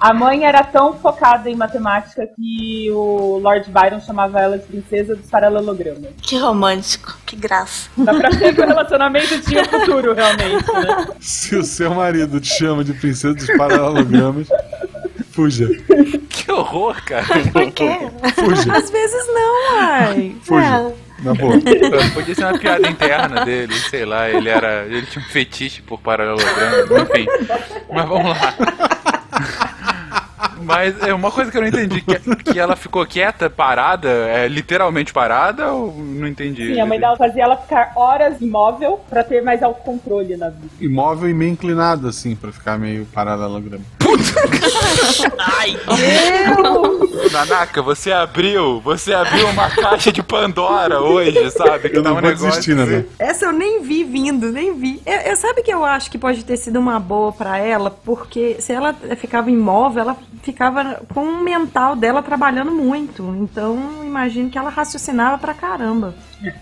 A 0.00 0.14
mãe 0.14 0.44
era 0.44 0.62
tão 0.62 0.94
focada 0.94 1.50
em 1.50 1.56
matemática 1.56 2.26
que 2.36 2.90
o 2.92 3.38
Lord 3.42 3.68
Byron 3.70 4.00
chamava 4.00 4.40
ela 4.40 4.58
de 4.58 4.64
princesa 4.64 5.16
dos 5.16 5.28
paralelogramas. 5.28 6.10
Que 6.22 6.38
romântico, 6.38 7.18
que 7.26 7.34
graça. 7.34 7.90
Dá 7.96 8.14
pra 8.14 8.30
ver 8.30 8.54
que 8.54 8.60
o 8.60 8.66
relacionamento 8.66 9.40
tinha 9.40 9.64
futuro, 9.64 10.14
realmente, 10.14 10.72
né? 10.72 11.08
Se 11.20 11.56
o 11.56 11.64
seu 11.64 11.94
marido 11.94 12.40
te 12.40 12.48
chama 12.48 12.84
de 12.84 12.92
princesa 12.92 13.34
dos 13.34 13.46
paralelogramas, 13.56 14.48
fuja. 15.38 15.68
Que 16.28 16.52
horror, 16.52 16.96
cara. 17.04 17.26
Por 17.52 17.72
quê? 17.72 17.98
Fuja. 18.34 18.72
Às 18.72 18.90
vezes 18.90 19.26
não, 19.26 19.78
ai. 19.78 20.34
Fuja. 20.42 20.94
Na 21.22 21.34
boa. 21.34 21.52
Podia 22.14 22.34
ser 22.34 22.44
uma 22.44 22.58
piada 22.58 22.88
interna 22.88 23.44
dele, 23.44 23.74
sei 23.74 24.04
lá, 24.04 24.30
ele 24.30 24.48
era. 24.48 24.86
Ele 24.86 25.02
tinha 25.02 25.22
um 25.22 25.28
fetiche 25.28 25.82
por 25.82 26.00
paralelograma, 26.00 27.02
enfim. 27.02 27.26
Mas 27.92 28.08
vamos 28.08 28.30
lá. 28.30 28.54
Mas 30.62 31.02
é 31.02 31.12
uma 31.12 31.30
coisa 31.30 31.50
que 31.50 31.56
eu 31.56 31.60
não 31.60 31.68
entendi, 31.68 32.00
que, 32.00 32.36
que 32.52 32.58
ela 32.58 32.76
ficou 32.76 33.04
quieta, 33.06 33.50
parada, 33.50 34.08
é 34.08 34.48
literalmente 34.48 35.12
parada 35.12 35.72
ou 35.72 35.92
não 35.92 36.26
entendi? 36.26 36.74
Sim, 36.74 36.80
a 36.80 36.86
mãe 36.86 36.98
dela 36.98 37.16
fazia 37.16 37.44
ela 37.44 37.56
ficar 37.56 37.92
horas 37.94 38.40
imóvel 38.40 39.00
pra 39.08 39.22
ter 39.22 39.42
mais 39.42 39.62
autocontrole 39.62 40.36
na 40.36 40.50
vida. 40.50 40.68
Imóvel 40.80 41.30
e 41.30 41.34
meio 41.34 41.52
inclinado, 41.52 42.08
assim, 42.08 42.34
pra 42.34 42.52
ficar 42.52 42.78
meio 42.78 43.06
paralelograma. 44.16 45.36
Ai, 45.38 45.76
Nanaka, 47.32 47.82
você 47.82 48.12
abriu, 48.12 48.80
você 48.80 49.12
abriu 49.12 49.46
uma 49.48 49.68
caixa 49.70 50.10
de 50.12 50.22
Pandora 50.22 51.00
hoje, 51.00 51.50
sabe? 51.50 51.88
Que 51.90 51.96
Eu 51.98 52.02
tá 52.02 52.10
não 52.10 52.16
um 52.18 52.20
vou 52.20 52.30
negócio 52.30 52.48
desistir, 52.48 52.74
né? 52.74 53.04
Essa 53.18 53.46
eu 53.46 53.52
nem 53.52 53.82
vi 53.82 54.04
vindo, 54.04 54.50
nem 54.52 54.74
vi. 54.78 55.02
Eu, 55.04 55.18
eu- 55.32 55.36
sabe 55.36 55.62
que 55.62 55.72
eu 55.72 55.84
acho 55.84 56.10
que 56.10 56.18
pode 56.18 56.44
ter 56.44 56.56
sido 56.56 56.78
uma 56.78 56.98
boa 56.98 57.32
pra 57.32 57.58
ela, 57.58 57.90
porque 57.90 58.56
se 58.60 58.72
ela 58.72 58.94
ficava 59.20 59.50
imóvel, 59.50 60.02
ela 60.02 60.16
ficava 60.42 61.02
com 61.12 61.24
o 61.24 61.42
mental 61.42 61.94
dela 61.96 62.22
trabalhando 62.22 62.70
muito. 62.72 63.22
Então, 63.40 63.78
imagino 64.04 64.48
que 64.50 64.58
ela 64.58 64.70
raciocinava 64.70 65.38
pra 65.38 65.54
caramba. 65.54 66.14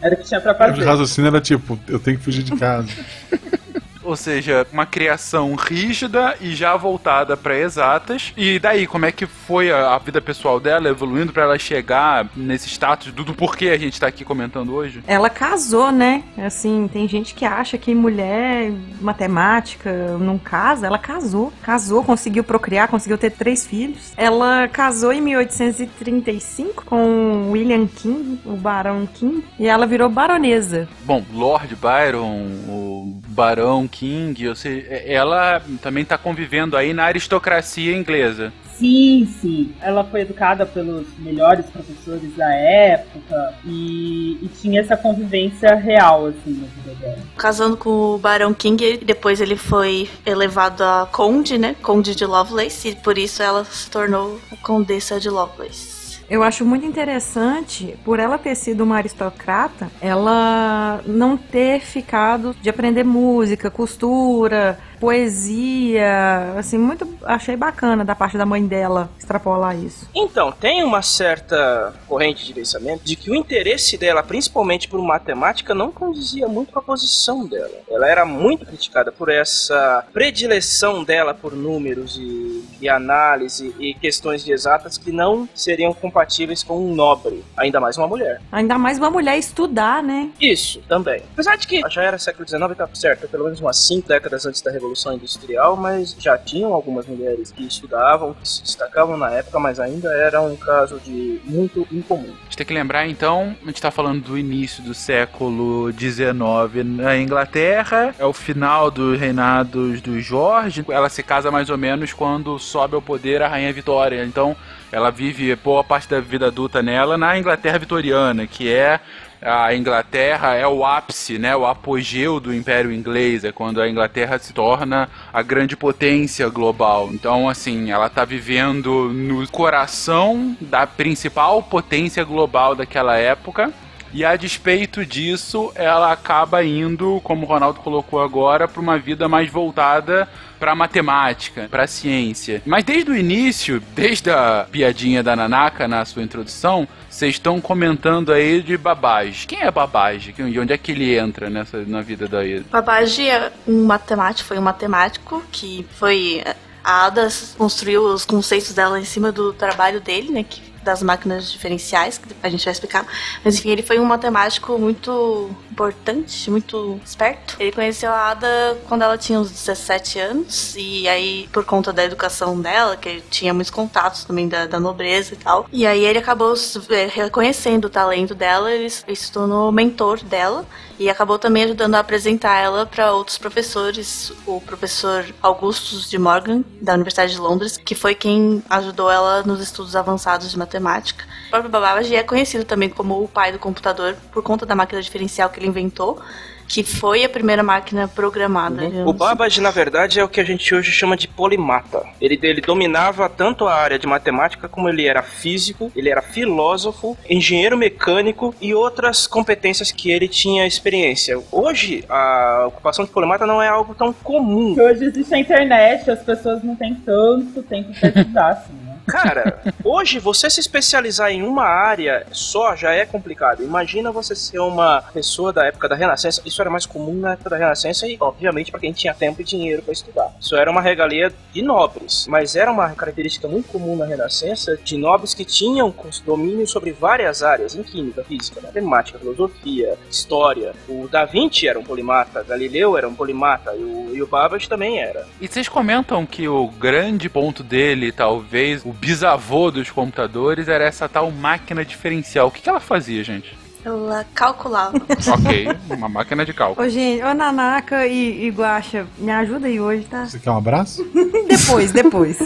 Era 0.03 0.15
o 0.15 0.19
que 0.19 0.25
tinha 0.25 0.41
pra 0.41 0.53
O 0.53 0.57
fazer. 0.57 0.85
raciocínio 0.85 1.29
era 1.29 1.41
tipo, 1.41 1.79
eu 1.89 1.99
tenho 1.99 2.17
que 2.19 2.25
fugir 2.25 2.43
de 2.43 2.57
casa. 2.57 2.89
Ou 4.07 4.15
seja, 4.15 4.65
uma 4.73 4.87
criação 4.87 5.57
rígida 5.57 6.37
e 6.41 6.55
já 6.55 6.77
voltada 6.77 7.37
para 7.37 7.59
exatas. 7.59 8.33
E 8.37 8.59
daí, 8.59 8.87
como 8.87 9.05
é 9.05 9.11
que 9.11 9.27
foi 9.27 9.73
a, 9.73 9.95
a 9.95 9.99
vida 9.99 10.21
pessoal 10.21 10.61
dela 10.61 10.89
evoluindo 10.89 11.33
para 11.33 11.43
ela 11.43 11.59
chegar 11.59 12.29
nesse 12.37 12.69
status 12.69 13.13
do, 13.13 13.25
do 13.25 13.35
porquê 13.35 13.71
a 13.71 13.77
gente 13.77 13.99
tá 13.99 14.07
aqui 14.07 14.25
comentando 14.25 14.73
hoje? 14.73 15.03
Ela 15.09 15.29
casou, 15.29 15.91
né? 15.91 16.23
Assim, 16.39 16.89
tem 16.93 17.09
gente 17.09 17.35
que 17.35 17.45
acha 17.45 17.77
que 17.77 17.93
mulher 17.95 18.71
matemática 19.01 20.17
não 20.19 20.39
casa. 20.39 20.87
Ela 20.87 20.99
casou. 20.99 21.53
Casou, 21.63 22.05
conseguiu 22.05 22.45
procriar, 22.45 22.87
conseguiu 22.87 23.19
ter 23.19 23.31
três 23.31 23.67
filhos. 23.67 24.13
Ela 24.17 24.69
casou 24.69 25.13
em 25.13 25.21
1835 25.21 26.85
com 26.85 27.51
William 27.51 27.87
King, 27.89 28.39
o 28.45 28.57
Barão 28.57 29.05
King, 29.07 29.45
e 29.59 29.67
ela 29.67 29.85
virou 29.85 30.09
baronesa. 30.09 30.89
Bom, 31.05 31.25
Lord 31.33 31.75
Byron, 31.75 32.47
o 32.69 32.96
Barão 33.37 33.87
King, 33.87 34.49
ou 34.49 34.55
seja, 34.55 34.87
ela 34.89 35.61
também 35.83 36.07
tá 36.07 36.17
convivendo 36.17 36.75
aí 36.75 36.95
na 36.95 37.05
aristocracia 37.05 37.95
inglesa. 37.95 38.51
Sim, 38.79 39.29
sim. 39.41 39.75
Ela 39.81 40.03
foi 40.05 40.23
educada 40.23 40.65
pelos 40.65 41.07
melhores 41.19 41.67
professores 41.67 42.35
da 42.35 42.51
época 42.55 43.55
e, 43.65 44.39
e 44.43 44.51
tinha 44.61 44.81
essa 44.81 44.97
convivência 44.97 45.75
real, 45.75 46.27
assim, 46.27 46.61
na 46.61 46.67
vida 46.67 46.95
dela. 46.99 47.19
Casando 47.37 47.77
com 47.77 48.15
o 48.15 48.19
Barão 48.19 48.55
King, 48.55 48.99
depois 49.05 49.41
ele 49.41 49.57
foi 49.57 50.09
elevado 50.25 50.83
a 50.83 51.07
conde, 51.13 51.59
né? 51.59 51.77
Conde 51.83 52.15
de 52.15 52.25
Lovelace, 52.25 52.89
e 52.89 52.95
por 52.95 53.19
isso 53.19 53.43
ela 53.43 53.65
se 53.65 53.91
tornou 53.91 54.41
a 54.51 54.57
condessa 54.57 55.21
de 55.21 55.29
Lovelace. 55.29 55.96
Eu 56.29 56.43
acho 56.43 56.65
muito 56.65 56.85
interessante, 56.85 57.97
por 58.05 58.19
ela 58.19 58.37
ter 58.37 58.57
sido 58.57 58.83
uma 58.83 58.97
aristocrata, 58.97 59.89
ela 60.01 61.01
não 61.07 61.37
ter 61.37 61.81
ficado 61.81 62.55
de 62.61 62.69
aprender 62.69 63.05
música, 63.05 63.71
costura, 63.71 64.77
poesia, 65.01 66.55
assim, 66.59 66.79
muito 66.79 67.07
achei 67.25 67.57
bacana 67.57 68.05
da 68.05 68.15
parte 68.15 68.37
da 68.37 68.47
mãe 68.47 68.67
dela 68.67 69.11
extrapolar 69.19 69.77
isso. 69.77 70.09
Então, 70.15 70.51
tem 70.53 70.83
uma 70.83 71.03
certa 71.03 71.95
corrente 72.09 72.45
de 72.45 72.53
pensamento 72.53 73.03
de 73.03 73.17
que 73.17 73.31
o 73.31 73.35
interesse 73.35 73.97
dela, 73.97 74.23
principalmente 74.23 74.89
por 74.89 75.01
matemática, 75.03 75.75
não 75.75 75.91
condizia 75.91 76.49
muito 76.49 76.73
com 76.73 76.79
a 76.79 76.83
posição 76.83 77.47
dela. 77.47 77.71
Ela 77.89 78.09
era 78.09 78.25
muito 78.25 78.65
criticada 78.65 79.13
por 79.13 79.29
essa 79.29 80.05
predileção 80.13 81.05
dela 81.05 81.35
por 81.35 81.55
números 81.55 82.17
e, 82.17 82.65
e 82.81 82.89
análise 82.89 83.75
e 83.79 83.95
questões 83.95 84.45
de 84.45 84.53
exatas 84.53 84.97
que 84.97 85.13
não 85.13 85.49
seriam 85.55 85.93
compatíveis 85.93 86.63
com 86.63 86.79
um 86.79 86.95
nobre, 86.95 87.45
ainda 87.57 87.81
mais 87.81 87.97
uma 87.97 88.07
mulher. 88.07 88.41
Ainda 88.51 88.79
mais 88.79 88.99
uma 88.99 89.11
mulher 89.11 89.39
estudar, 89.39 90.03
né? 90.03 90.31
Isso, 90.41 90.81
também. 90.89 91.23
Apesar 91.33 91.57
de 91.57 91.67
que 91.67 91.81
já 91.91 92.03
era 92.03 92.19
século 92.19 92.49
XIX, 92.49 92.77
tá 92.77 92.89
certo, 92.95 93.29
pelo 93.29 93.45
menos 93.45 93.61
umas 93.61 93.77
cinco 93.77 94.09
décadas 94.09 94.47
antes 94.47 94.63
da 94.63 94.71
Revolução 94.71 94.86
Industrial, 95.15 95.77
mas 95.77 96.17
já 96.19 96.37
tinham 96.37 96.73
algumas 96.73 97.07
mulheres 97.07 97.51
que 97.51 97.65
estudavam, 97.65 98.35
que 98.35 98.49
se 98.49 98.63
destacavam 98.63 99.17
na 99.17 99.31
época, 99.31 99.59
mas 99.59 99.79
ainda 99.79 100.13
era 100.13 100.41
um 100.41 100.57
caso 100.57 101.01
de 101.01 101.41
muito 101.45 101.87
incomum. 101.93 102.33
A 102.41 102.45
gente 102.45 102.57
tem 102.57 102.67
que 102.67 102.75
lembrar 102.75 103.07
então, 103.07 103.57
a 103.63 103.67
gente 103.67 103.81
tá 103.81 103.91
falando 103.91 104.23
do 104.23 104.39
início 104.39 104.83
do 104.83 104.95
século 104.95 105.93
XIX 105.93 106.85
na 106.85 107.17
Inglaterra, 107.17 108.15
é 108.19 108.25
o 108.25 108.33
final 108.33 108.91
dos 108.91 109.19
reinados 109.19 110.01
do 110.01 110.21
Jorge. 110.21 110.85
Ela 110.89 111.09
se 111.09 111.23
casa 111.23 111.51
mais 111.51 111.71
ou 111.71 111.79
menos 111.79 112.13
quando 112.13 112.59
sobe 112.59 112.95
ao 112.95 113.03
poder 113.03 113.43
a 113.43 113.49
Rainha 113.49 113.73
Vitória. 113.73 114.25
Então, 114.25 114.57
ela 114.91 115.11
vive 115.11 115.55
boa 115.57 115.83
parte 115.83 116.09
da 116.09 116.21
vida 116.21 116.47
adulta 116.47 116.83
nela 116.83 117.19
na 117.19 117.39
Inglaterra 117.39 117.79
vitoriana, 117.79 118.47
que 118.47 118.73
é 118.73 119.01
a 119.41 119.75
Inglaterra 119.75 120.55
é 120.55 120.67
o 120.67 120.85
ápice, 120.85 121.39
né, 121.39 121.55
o 121.57 121.67
apogeu 121.67 122.41
do 122.41 122.55
Império 122.55 122.93
Inglês, 122.93 123.45
é 123.45 123.53
quando 123.53 123.81
a 123.81 123.89
Inglaterra 123.89 124.39
se 124.39 124.53
torna 124.53 125.09
a 125.33 125.43
grande 125.43 125.77
potência 125.77 126.49
global. 126.49 127.11
Então, 127.13 127.49
assim, 127.49 127.91
ela 127.91 128.07
está 128.07 128.25
vivendo 128.25 129.11
no 129.13 129.47
coração 129.49 130.57
da 130.61 130.87
principal 130.87 131.63
potência 131.63 132.25
global 132.25 132.75
daquela 132.75 133.17
época. 133.17 133.73
E 134.17 134.25
a 134.25 134.35
despeito 134.35 135.05
disso, 135.05 135.71
ela 135.75 136.11
acaba 136.11 136.65
indo, 136.65 137.21
como 137.23 137.45
o 137.45 137.47
Ronaldo 137.47 137.81
colocou 137.81 138.23
agora, 138.23 138.67
para 138.67 138.81
uma 138.81 138.99
vida 138.99 139.29
mais 139.29 139.51
voltada 139.51 140.27
para 140.59 140.75
matemática, 140.75 141.69
para 141.71 141.87
ciência. 141.87 142.63
Mas 142.65 142.83
desde 142.83 143.11
o 143.11 143.15
início, 143.15 143.79
desde 143.95 144.31
a 144.31 144.67
piadinha 144.73 145.23
da 145.23 145.37
Nanaka 145.37 145.87
na 145.87 146.03
sua 146.07 146.23
introdução, 146.23 146.89
vocês 147.11 147.35
estão 147.35 147.61
comentando 147.61 148.33
aí 148.33 148.63
de 148.63 148.75
Babbage. 148.79 149.47
Quem 149.47 149.61
é 149.61 149.71
Babbage? 149.71 150.35
E 150.39 150.59
onde 150.59 150.73
é 150.73 150.79
que 150.79 150.93
ele 150.93 151.15
entra 151.15 151.51
nessa, 151.51 151.85
na 151.87 152.01
vida 152.01 152.27
da 152.27 152.43
Ida? 152.43 152.65
Babbage 152.73 153.29
é 153.29 153.53
um 153.69 153.85
matemático, 153.85 154.49
foi 154.49 154.59
um 154.59 154.63
matemático 154.63 155.45
que 155.53 155.85
foi 155.99 156.43
a 156.83 157.05
Ada 157.05 157.29
construiu 157.59 158.07
os 158.07 158.25
conceitos 158.25 158.73
dela 158.73 158.99
em 158.99 159.05
cima 159.05 159.31
do 159.31 159.53
trabalho 159.53 160.01
dele, 160.01 160.31
né, 160.31 160.43
que 160.43 160.63
das 160.87 161.03
máquinas 161.03 161.51
diferenciais, 161.51 162.17
que 162.17 162.29
a 162.43 162.49
gente 162.49 162.65
vai 162.65 162.73
explicar. 162.73 163.05
Mas 163.45 163.59
enfim, 163.59 163.71
ele 163.71 163.83
foi 163.83 163.99
um 163.99 164.05
matemático 164.05 164.79
muito 164.79 165.51
importante, 165.71 166.49
muito 166.49 167.01
esperto. 167.05 167.57
Ele 167.59 167.73
conheceu 167.73 168.11
a 168.11 168.31
Ada 168.31 168.79
quando 168.89 169.03
ela 169.03 169.19
tinha 169.19 169.39
uns 169.39 169.51
17 169.51 170.19
anos, 170.21 170.75
e 170.77 171.09
aí, 171.09 171.49
por 171.53 171.65
conta 171.65 171.93
da 171.93 172.05
educação 172.05 172.59
dela, 172.61 172.97
que 172.97 173.09
ele 173.09 173.25
tinha 173.29 173.53
muitos 173.53 173.71
contatos 173.71 174.25
também 174.25 174.49
da, 174.49 174.67
da 174.67 174.79
nobreza 174.79 175.35
e 175.35 175.37
tal, 175.37 175.67
e 175.73 175.87
aí 175.87 176.05
ele 176.05 176.21
acabou 176.21 176.55
é, 176.91 177.07
reconhecendo 177.07 177.87
o 177.87 177.91
talento 177.91 178.35
dela, 178.35 178.71
ele, 178.71 178.89
se 178.89 179.33
tornou 179.33 179.73
mentor 179.73 180.23
dela, 180.23 180.65
e 180.99 181.11
acabou 181.11 181.39
também 181.39 181.65
ajudando 181.65 181.95
a 181.95 182.01
apresentar 182.01 182.59
ela 182.59 182.87
para 182.87 183.13
outros 183.13 183.39
professores, 183.39 184.33
o 184.47 184.61
professor 184.61 185.27
Augustus 185.43 186.09
de 186.09 186.19
Morgan, 186.19 186.63
da 186.81 186.95
Universidade 186.95 187.33
de 187.33 187.39
Londres, 187.39 187.77
que 187.77 187.95
foi 187.95 188.15
quem 188.15 188.63
ajudou 188.69 189.11
ela 189.11 189.43
nos 189.43 189.61
estudos 189.61 189.95
avançados 189.95 190.51
de 190.51 190.59
matemática. 190.59 191.25
O 191.49 191.51
próprio 191.51 191.71
Babbage 191.71 192.15
é 192.15 192.23
conhecido 192.23 192.65
também 192.65 192.89
como 192.89 193.23
o 193.23 193.29
pai 193.29 193.53
do 193.53 193.59
computador 193.59 194.17
por 194.33 194.43
conta 194.43 194.65
da 194.65 194.75
máquina 194.75 195.01
diferencial 195.03 195.51
que 195.51 195.59
ele 195.59 195.69
inventou 195.69 196.21
que 196.69 196.83
foi 196.83 197.25
a 197.25 197.29
primeira 197.29 197.63
máquina 197.63 198.09
programada. 198.09 198.83
Uhum. 198.85 199.09
O 199.09 199.13
Babbage, 199.13 199.61
na 199.61 199.71
verdade, 199.71 200.21
é 200.21 200.25
o 200.25 200.29
que 200.29 200.41
a 200.41 200.45
gente 200.45 200.75
hoje 200.75 200.91
chama 200.91 201.17
de 201.17 201.29
polimata. 201.29 202.03
Ele, 202.21 202.39
ele 202.43 202.61
dominava 202.61 203.29
tanto 203.29 203.67
a 203.67 203.75
área 203.75 203.99
de 203.99 204.07
matemática 204.07 204.69
como 204.69 204.89
ele 204.89 205.07
era 205.07 205.23
físico, 205.23 205.91
ele 205.95 206.09
era 206.09 206.23
filósofo, 206.23 207.17
engenheiro 207.29 207.77
mecânico 207.77 208.55
e 208.61 208.75
outras 208.75 209.27
competências 209.27 209.93
que 209.93 210.11
ele 210.11 210.29
tinha 210.29 210.67
experiência. 210.67 211.41
Hoje, 211.51 212.05
a 212.09 212.65
ocupação 212.69 213.05
de 213.05 213.11
polimata 213.11 213.47
não 213.47 213.63
é 213.63 213.69
algo 213.69 213.95
tão 213.95 214.13
comum. 214.13 214.75
Hoje 214.79 215.05
existe 215.05 215.35
a 215.35 215.39
internet, 215.39 216.11
as 216.11 216.23
pessoas 216.23 216.63
não 216.63 216.75
têm 216.75 216.95
tanto 216.95 217.63
tempo 217.63 217.93
para 217.99 218.09
estudar 218.09 218.51
assim. 218.51 218.86
Cara, 219.07 219.61
hoje 219.85 220.19
você 220.19 220.51
se 220.51 220.61
especializar 220.61 221.31
em 221.31 221.43
uma 221.43 221.65
área 221.65 222.27
só 222.33 222.75
já 222.75 222.93
é 222.93 223.07
complicado. 223.07 223.63
Imagina 223.63 224.11
você 224.11 224.35
ser 224.35 224.59
uma 224.59 225.03
pessoa 225.13 225.53
da 225.53 225.65
época 225.65 225.89
da 225.89 225.95
Renascença. 225.95 226.43
Isso 226.45 226.61
era 226.61 226.71
mais 226.71 226.87
comum 226.87 227.15
na 227.15 227.33
época 227.33 227.51
da 227.51 227.57
Renascença 227.57 228.07
e, 228.07 228.17
obviamente, 228.21 228.71
para 228.71 228.81
quem 228.81 228.93
tinha 228.93 229.15
tempo 229.15 229.41
e 229.41 229.45
dinheiro 229.45 229.83
para 229.83 229.93
estudar. 229.93 230.35
Isso 230.41 230.57
era 230.57 230.71
uma 230.71 230.81
regalia 230.81 231.33
de 231.53 231.63
nobres, 231.63 232.27
mas 232.29 232.57
era 232.57 232.71
uma 232.71 232.91
característica 232.91 233.49
muito 233.49 233.69
comum 233.69 233.97
na 233.97 234.05
Renascença 234.05 234.77
de 234.83 234.97
nobres 234.97 235.35
que 235.35 235.45
tinham 235.45 235.95
domínio 236.25 236.67
sobre 236.67 236.93
várias 236.93 237.43
áreas, 237.43 237.75
em 237.75 237.83
química, 237.83 238.25
física, 238.25 238.61
matemática, 238.61 239.19
filosofia, 239.19 239.97
história. 240.11 240.73
O 240.89 241.09
Da 241.09 241.25
Vinci 241.25 241.69
era 241.69 241.79
um 241.79 241.85
polimata, 241.85 242.43
Galileu 242.43 242.97
era 242.97 243.09
um 243.09 243.15
polimata 243.15 243.75
e 243.75 243.83
o, 243.83 244.17
e 244.17 244.23
o 244.23 244.27
Babbage 244.27 244.69
também 244.69 244.99
era. 244.99 245.27
E 245.41 245.47
vocês 245.47 245.69
comentam 245.69 246.27
que 246.27 246.49
o 246.49 246.69
grande 246.69 247.29
ponto 247.29 247.63
dele, 247.63 248.13
talvez, 248.13 248.85
o 248.85 248.96
bisavô 249.01 249.71
dos 249.71 249.91
computadores 249.91 250.69
era 250.69 250.85
essa 250.85 251.09
tal 251.09 251.31
máquina 251.31 251.85
diferencial. 251.85 252.49
O 252.49 252.51
que, 252.51 252.61
que 252.61 252.69
ela 252.69 252.81
fazia, 252.81 253.23
gente? 253.23 253.57
Ela 253.85 254.27
calculava. 254.35 254.97
ok, 254.99 255.69
uma 255.89 256.09
máquina 256.09 256.45
de 256.45 256.53
cálculo. 256.53 256.85
Ô, 256.85 256.91
gente, 256.91 257.23
ô 257.23 257.33
Nanaka 257.33 258.05
e, 258.05 258.47
e 258.47 258.51
Guaxa, 258.51 259.07
me 259.17 259.31
ajuda 259.31 259.69
aí 259.69 259.81
hoje, 259.81 260.05
tá? 260.07 260.27
Você 260.27 260.41
quer 260.41 260.51
um 260.51 260.57
abraço? 260.59 261.09
depois, 261.49 261.93
depois. 261.93 262.39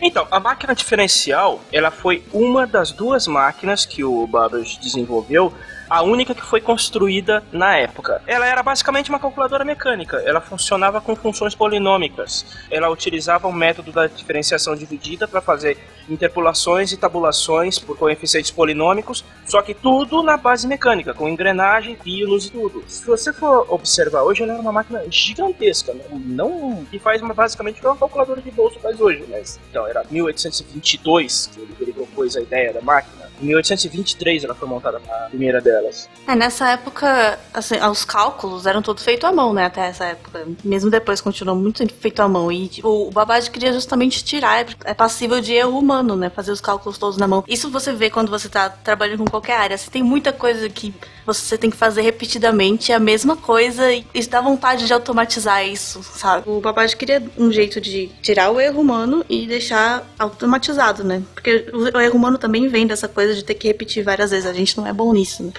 Então, 0.00 0.28
a 0.30 0.38
máquina 0.38 0.72
diferencial, 0.72 1.60
ela 1.72 1.90
foi 1.90 2.22
uma 2.32 2.64
das 2.64 2.92
duas 2.92 3.26
máquinas 3.26 3.84
que 3.84 4.04
o 4.04 4.24
Babbage 4.26 4.78
desenvolveu 4.80 5.52
a 5.94 6.02
única 6.02 6.34
que 6.34 6.42
foi 6.42 6.60
construída 6.60 7.44
na 7.52 7.76
época. 7.76 8.20
Ela 8.26 8.46
era 8.46 8.64
basicamente 8.64 9.10
uma 9.10 9.20
calculadora 9.20 9.64
mecânica, 9.64 10.16
ela 10.26 10.40
funcionava 10.40 11.00
com 11.00 11.14
funções 11.14 11.54
polinômicas. 11.54 12.44
Ela 12.68 12.90
utilizava 12.90 13.46
o 13.46 13.52
método 13.52 13.92
da 13.92 14.08
diferenciação 14.08 14.74
dividida 14.74 15.28
para 15.28 15.40
fazer 15.40 15.78
interpolações 16.08 16.90
e 16.90 16.96
tabulações 16.96 17.78
por 17.78 17.96
coeficientes 17.96 18.50
polinômicos, 18.50 19.24
só 19.46 19.62
que 19.62 19.72
tudo 19.72 20.20
na 20.20 20.36
base 20.36 20.66
mecânica, 20.66 21.14
com 21.14 21.28
engrenagem, 21.28 21.94
pilos 21.94 22.46
e 22.46 22.50
tudo. 22.50 22.82
Se 22.88 23.06
você 23.06 23.32
for 23.32 23.64
observar 23.72 24.22
hoje, 24.22 24.42
ela 24.42 24.54
era 24.54 24.62
uma 24.62 24.72
máquina 24.72 25.04
gigantesca, 25.08 25.94
não 26.10 26.84
que 26.90 26.98
faz 26.98 27.22
uma, 27.22 27.32
basicamente 27.32 27.78
o 27.78 27.80
que 27.80 27.86
uma 27.86 27.96
calculadora 27.96 28.42
de 28.42 28.50
bolso 28.50 28.80
faz 28.80 29.00
hoje, 29.00 29.24
mas 29.30 29.60
então 29.70 29.86
era 29.86 30.04
1822 30.10 31.50
que 31.54 31.82
ele 31.82 31.92
propôs 31.92 32.36
a 32.36 32.40
ideia 32.40 32.72
da 32.72 32.82
máquina. 32.82 33.23
Em 33.40 33.46
1823 33.46 34.44
ela 34.44 34.54
foi 34.54 34.68
montada 34.68 34.98
a 34.98 35.28
primeira 35.28 35.60
delas. 35.60 36.08
É, 36.26 36.34
nessa 36.34 36.70
época, 36.70 37.38
assim, 37.52 37.76
os 37.80 38.04
cálculos 38.04 38.66
eram 38.66 38.80
todos 38.80 39.02
feitos 39.02 39.28
à 39.28 39.32
mão, 39.32 39.52
né? 39.52 39.64
Até 39.66 39.88
essa 39.88 40.04
época. 40.04 40.46
Mesmo 40.64 40.90
depois 40.90 41.20
continuou 41.20 41.56
muito 41.56 41.86
feito 41.94 42.20
à 42.20 42.28
mão. 42.28 42.50
E 42.50 42.68
tipo, 42.68 42.88
o 42.88 43.10
Babbage 43.10 43.50
queria 43.50 43.72
justamente 43.72 44.24
tirar, 44.24 44.66
é 44.84 44.94
passível 44.94 45.40
de 45.40 45.52
erro 45.52 45.78
humano, 45.78 46.16
né? 46.16 46.30
Fazer 46.30 46.52
os 46.52 46.60
cálculos 46.60 46.98
todos 46.98 47.16
na 47.16 47.26
mão. 47.26 47.44
Isso 47.48 47.70
você 47.70 47.92
vê 47.92 48.10
quando 48.10 48.30
você 48.30 48.48
tá 48.48 48.68
trabalhando 48.68 49.18
com 49.18 49.30
qualquer 49.30 49.58
área. 49.58 49.76
Você 49.76 49.90
tem 49.90 50.02
muita 50.02 50.32
coisa 50.32 50.68
que 50.68 50.94
você 51.26 51.58
tem 51.58 51.70
que 51.70 51.76
fazer 51.76 52.02
repetidamente 52.02 52.92
a 52.92 52.98
mesma 52.98 53.36
coisa 53.36 53.92
e, 53.92 54.06
dá 54.28 54.40
vontade 54.40 54.86
de 54.86 54.92
automatizar 54.92 55.66
isso, 55.66 56.02
sabe? 56.02 56.48
O 56.48 56.60
Babbage 56.60 56.96
queria 56.96 57.22
um 57.36 57.50
jeito 57.50 57.80
de 57.80 58.08
tirar 58.22 58.50
o 58.50 58.60
erro 58.60 58.80
humano 58.80 59.24
e 59.28 59.46
deixar 59.46 60.06
automatizado, 60.18 61.02
né? 61.02 61.22
Porque 61.34 61.66
o 61.72 62.00
erro 62.00 62.16
humano 62.16 62.38
também 62.38 62.68
vem 62.68 62.86
dessa 62.86 63.08
coisa 63.08 63.24
coisa 63.24 63.34
de 63.34 63.44
ter 63.44 63.54
que 63.54 63.66
repetir 63.66 64.04
várias 64.04 64.30
vezes. 64.30 64.46
A 64.46 64.52
gente 64.52 64.76
não 64.76 64.86
é 64.86 64.92
bom 64.92 65.12
nisso, 65.12 65.42
né? 65.42 65.52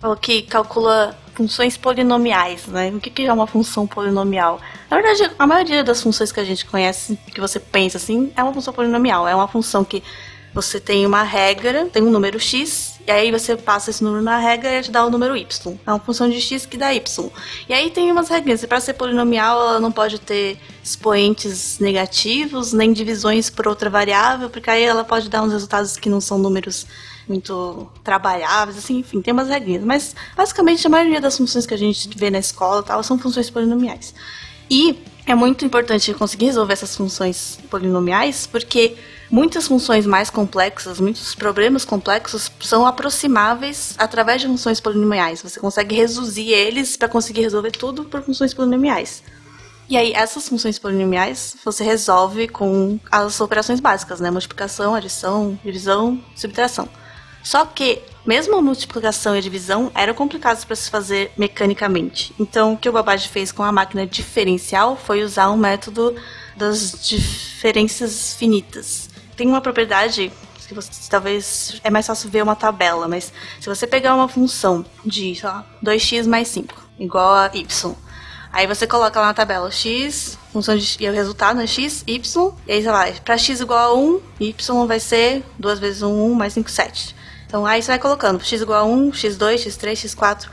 Falou 0.00 0.16
que 0.16 0.42
calcula 0.42 1.18
funções 1.34 1.76
polinomiais, 1.76 2.66
né? 2.66 2.90
O 2.90 3.00
que, 3.00 3.10
que 3.10 3.26
é 3.26 3.32
uma 3.32 3.46
função 3.46 3.86
polinomial? 3.86 4.60
Na 4.90 5.00
verdade, 5.00 5.30
a 5.38 5.46
maioria 5.46 5.82
das 5.82 6.02
funções 6.02 6.30
que 6.30 6.38
a 6.38 6.44
gente 6.44 6.66
conhece, 6.66 7.18
que 7.32 7.40
você 7.40 7.58
pensa 7.58 7.96
assim, 7.96 8.32
é 8.36 8.42
uma 8.42 8.52
função 8.52 8.72
polinomial. 8.72 9.26
É 9.26 9.34
uma 9.34 9.48
função 9.48 9.84
que 9.84 10.02
você 10.60 10.80
tem 10.80 11.06
uma 11.06 11.22
regra, 11.22 11.86
tem 11.86 12.02
um 12.02 12.10
número 12.10 12.40
x, 12.40 12.98
e 13.06 13.10
aí 13.12 13.30
você 13.30 13.56
passa 13.56 13.90
esse 13.90 14.02
número 14.02 14.20
na 14.20 14.38
regra 14.38 14.76
e 14.76 14.82
te 14.82 14.90
dá 14.90 15.06
o 15.06 15.10
número 15.10 15.36
y. 15.36 15.78
É 15.86 15.90
uma 15.90 16.00
função 16.00 16.28
de 16.28 16.40
x 16.40 16.66
que 16.66 16.76
dá 16.76 16.92
y. 16.92 17.30
E 17.68 17.72
aí 17.72 17.90
tem 17.90 18.10
umas 18.10 18.28
regras. 18.28 18.64
Para 18.66 18.80
ser 18.80 18.94
polinomial, 18.94 19.60
ela 19.60 19.80
não 19.80 19.92
pode 19.92 20.18
ter 20.18 20.58
expoentes 20.82 21.78
negativos, 21.78 22.72
nem 22.72 22.92
divisões 22.92 23.48
por 23.48 23.68
outra 23.68 23.88
variável, 23.88 24.50
porque 24.50 24.68
aí 24.68 24.82
ela 24.82 25.04
pode 25.04 25.28
dar 25.28 25.44
uns 25.44 25.52
resultados 25.52 25.96
que 25.96 26.10
não 26.10 26.20
são 26.20 26.38
números 26.38 26.88
muito 27.28 27.88
trabalháveis, 28.02 28.78
assim, 28.78 28.98
enfim, 28.98 29.22
tem 29.22 29.32
umas 29.32 29.48
regrinhas. 29.48 29.84
Mas 29.84 30.16
basicamente 30.36 30.84
a 30.84 30.90
maioria 30.90 31.20
das 31.20 31.36
funções 31.36 31.66
que 31.66 31.74
a 31.74 31.78
gente 31.78 32.10
vê 32.18 32.30
na 32.30 32.40
escola 32.40 32.82
tal, 32.82 33.00
são 33.04 33.16
funções 33.16 33.48
polinomiais. 33.48 34.12
E 34.68 34.98
é 35.30 35.34
muito 35.34 35.64
importante 35.64 36.14
conseguir 36.14 36.46
resolver 36.46 36.72
essas 36.72 36.96
funções 36.96 37.58
polinomiais, 37.70 38.46
porque 38.46 38.96
muitas 39.30 39.68
funções 39.68 40.06
mais 40.06 40.30
complexas, 40.30 40.98
muitos 40.98 41.34
problemas 41.34 41.84
complexos 41.84 42.50
são 42.60 42.86
aproximáveis 42.86 43.94
através 43.98 44.40
de 44.40 44.46
funções 44.46 44.80
polinomiais. 44.80 45.42
Você 45.42 45.60
consegue 45.60 45.94
reduzir 45.94 46.50
eles 46.50 46.96
para 46.96 47.08
conseguir 47.08 47.42
resolver 47.42 47.72
tudo 47.72 48.04
por 48.04 48.22
funções 48.22 48.54
polinomiais. 48.54 49.22
E 49.88 49.96
aí, 49.96 50.12
essas 50.12 50.48
funções 50.48 50.78
polinomiais 50.78 51.56
você 51.64 51.84
resolve 51.84 52.48
com 52.48 52.98
as 53.10 53.40
operações 53.40 53.80
básicas, 53.80 54.20
né? 54.20 54.30
Multiplicação, 54.30 54.94
adição, 54.94 55.58
divisão, 55.64 56.22
subtração. 56.34 56.88
Só 57.42 57.64
que, 57.64 58.02
mesmo 58.26 58.56
a 58.56 58.62
multiplicação 58.62 59.34
e 59.34 59.38
a 59.38 59.42
divisão 59.42 59.90
eram 59.94 60.12
complicados 60.14 60.64
para 60.64 60.76
se 60.76 60.90
fazer 60.90 61.32
mecanicamente. 61.36 62.34
Então, 62.38 62.74
o 62.74 62.76
que 62.76 62.88
o 62.88 62.92
Babbage 62.92 63.28
fez 63.28 63.52
com 63.52 63.62
a 63.62 63.72
máquina 63.72 64.06
diferencial 64.06 64.96
foi 64.96 65.22
usar 65.22 65.50
um 65.50 65.56
método 65.56 66.14
das 66.56 67.06
diferenças 67.06 68.34
finitas. 68.34 69.08
Tem 69.36 69.46
uma 69.46 69.60
propriedade 69.60 70.32
que 70.66 70.74
você, 70.74 70.90
talvez 71.08 71.80
é 71.82 71.90
mais 71.90 72.06
fácil 72.06 72.28
ver 72.28 72.42
uma 72.42 72.54
tabela, 72.54 73.08
mas 73.08 73.32
se 73.58 73.66
você 73.66 73.86
pegar 73.86 74.14
uma 74.14 74.28
função 74.28 74.84
de, 75.02 75.34
sei 75.34 75.48
lá, 75.48 75.64
2x 75.82 76.26
mais 76.26 76.48
5 76.48 76.74
igual 76.98 77.32
a 77.32 77.50
y, 77.54 77.96
Aí 78.50 78.66
você 78.66 78.86
coloca 78.86 79.20
lá 79.20 79.26
na 79.26 79.34
tabela 79.34 79.70
x, 79.70 80.38
função 80.52 80.76
de 80.76 80.96
e 80.98 81.08
o 81.08 81.12
resultado 81.12 81.60
é 81.60 81.66
x, 81.66 82.02
y, 82.06 82.52
e 82.66 82.72
aí 82.72 82.82
você 82.82 82.90
vai, 82.90 83.12
para 83.12 83.36
x 83.36 83.60
igual 83.60 83.78
a 83.78 83.94
1, 83.94 84.20
y 84.40 84.86
vai 84.86 84.98
ser 84.98 85.44
2 85.58 85.78
vezes 85.78 86.02
1, 86.02 86.32
1 86.32 86.34
mais 86.34 86.54
5, 86.54 86.70
7. 86.70 87.14
Então 87.48 87.64
aí 87.66 87.82
você 87.82 87.88
vai 87.88 87.98
colocando 87.98 88.44
x 88.44 88.60
igual 88.60 88.84
a 88.84 88.86
1, 88.86 89.10
x2, 89.10 89.66
x3, 89.66 89.92
x4. 89.92 90.48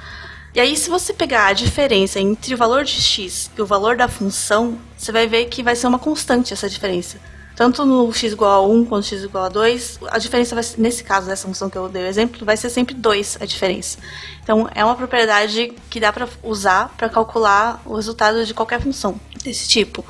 E 0.55 0.59
aí, 0.61 0.77
se 0.77 0.89
você 0.89 1.11
pegar 1.11 1.47
a 1.47 1.53
diferença 1.53 2.17
entre 2.17 2.53
o 2.53 2.57
valor 2.57 2.85
de 2.85 2.93
x 2.93 3.51
e 3.57 3.61
o 3.61 3.65
valor 3.65 3.97
da 3.97 4.07
função, 4.07 4.79
você 4.97 5.11
vai 5.11 5.27
ver 5.27 5.47
que 5.47 5.61
vai 5.61 5.75
ser 5.75 5.85
uma 5.85 5.99
constante 5.99 6.53
essa 6.53 6.69
diferença. 6.69 7.19
Tanto 7.57 7.85
no 7.85 8.11
x 8.13 8.31
igual 8.31 8.63
a 8.63 8.65
1 8.65 8.85
quanto 8.85 9.05
x 9.05 9.21
igual 9.21 9.43
a 9.43 9.49
2, 9.49 9.99
a 10.09 10.17
diferença 10.17 10.55
vai 10.55 10.63
ser, 10.63 10.79
nesse 10.79 11.03
caso 11.03 11.27
dessa 11.27 11.45
função 11.45 11.69
que 11.69 11.77
eu 11.77 11.89
dei 11.89 12.03
o 12.03 12.05
exemplo, 12.05 12.45
vai 12.45 12.55
ser 12.55 12.69
sempre 12.69 12.95
2 12.95 13.39
a 13.41 13.45
diferença. 13.45 13.97
Então, 14.41 14.69
é 14.73 14.83
uma 14.85 14.95
propriedade 14.95 15.73
que 15.89 15.99
dá 15.99 16.13
para 16.13 16.25
usar 16.41 16.87
para 16.95 17.09
calcular 17.09 17.81
o 17.85 17.95
resultado 17.95 18.45
de 18.45 18.53
qualquer 18.53 18.79
função 18.79 19.19
desse 19.43 19.67
tipo. 19.67 20.05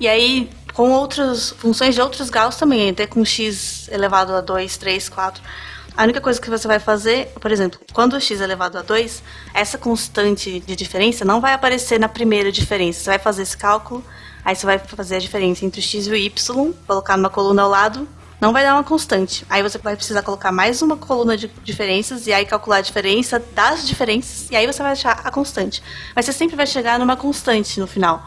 E 0.00 0.08
aí, 0.08 0.48
com 0.72 0.90
outras 0.90 1.50
funções 1.50 1.94
de 1.94 2.00
outros 2.00 2.30
Gauss 2.30 2.56
também, 2.56 2.88
até 2.88 3.06
com 3.06 3.22
x 3.26 3.88
elevado 3.88 4.34
a 4.34 4.40
2, 4.40 4.76
3, 4.78 5.10
4. 5.10 5.42
A 5.94 6.04
única 6.04 6.20
coisa 6.22 6.40
que 6.40 6.48
você 6.48 6.66
vai 6.66 6.78
fazer, 6.78 7.28
por 7.38 7.52
exemplo, 7.52 7.78
quando 7.92 8.18
x 8.18 8.40
é 8.40 8.44
elevado 8.44 8.78
a 8.78 8.82
2, 8.82 9.22
essa 9.52 9.76
constante 9.76 10.60
de 10.60 10.74
diferença 10.74 11.22
não 11.24 11.40
vai 11.40 11.52
aparecer 11.52 12.00
na 12.00 12.08
primeira 12.08 12.50
diferença. 12.50 13.00
Você 13.00 13.10
vai 13.10 13.18
fazer 13.18 13.42
esse 13.42 13.56
cálculo, 13.56 14.02
aí 14.42 14.56
você 14.56 14.64
vai 14.64 14.78
fazer 14.78 15.16
a 15.16 15.18
diferença 15.18 15.66
entre 15.66 15.80
o 15.80 15.82
x 15.82 16.06
e 16.06 16.10
o 16.10 16.16
y, 16.16 16.72
colocar 16.86 17.16
numa 17.18 17.28
coluna 17.28 17.62
ao 17.62 17.68
lado, 17.68 18.08
não 18.40 18.54
vai 18.54 18.64
dar 18.64 18.74
uma 18.74 18.82
constante. 18.82 19.44
Aí 19.50 19.62
você 19.62 19.76
vai 19.76 19.94
precisar 19.94 20.22
colocar 20.22 20.50
mais 20.50 20.80
uma 20.80 20.96
coluna 20.96 21.36
de 21.36 21.48
diferenças 21.62 22.26
e 22.26 22.32
aí 22.32 22.46
calcular 22.46 22.78
a 22.78 22.80
diferença 22.80 23.38
das 23.54 23.86
diferenças 23.86 24.50
e 24.50 24.56
aí 24.56 24.66
você 24.66 24.82
vai 24.82 24.92
achar 24.92 25.20
a 25.22 25.30
constante. 25.30 25.82
Mas 26.16 26.24
você 26.24 26.32
sempre 26.32 26.56
vai 26.56 26.66
chegar 26.66 26.98
numa 26.98 27.16
constante 27.16 27.78
no 27.78 27.86
final. 27.86 28.24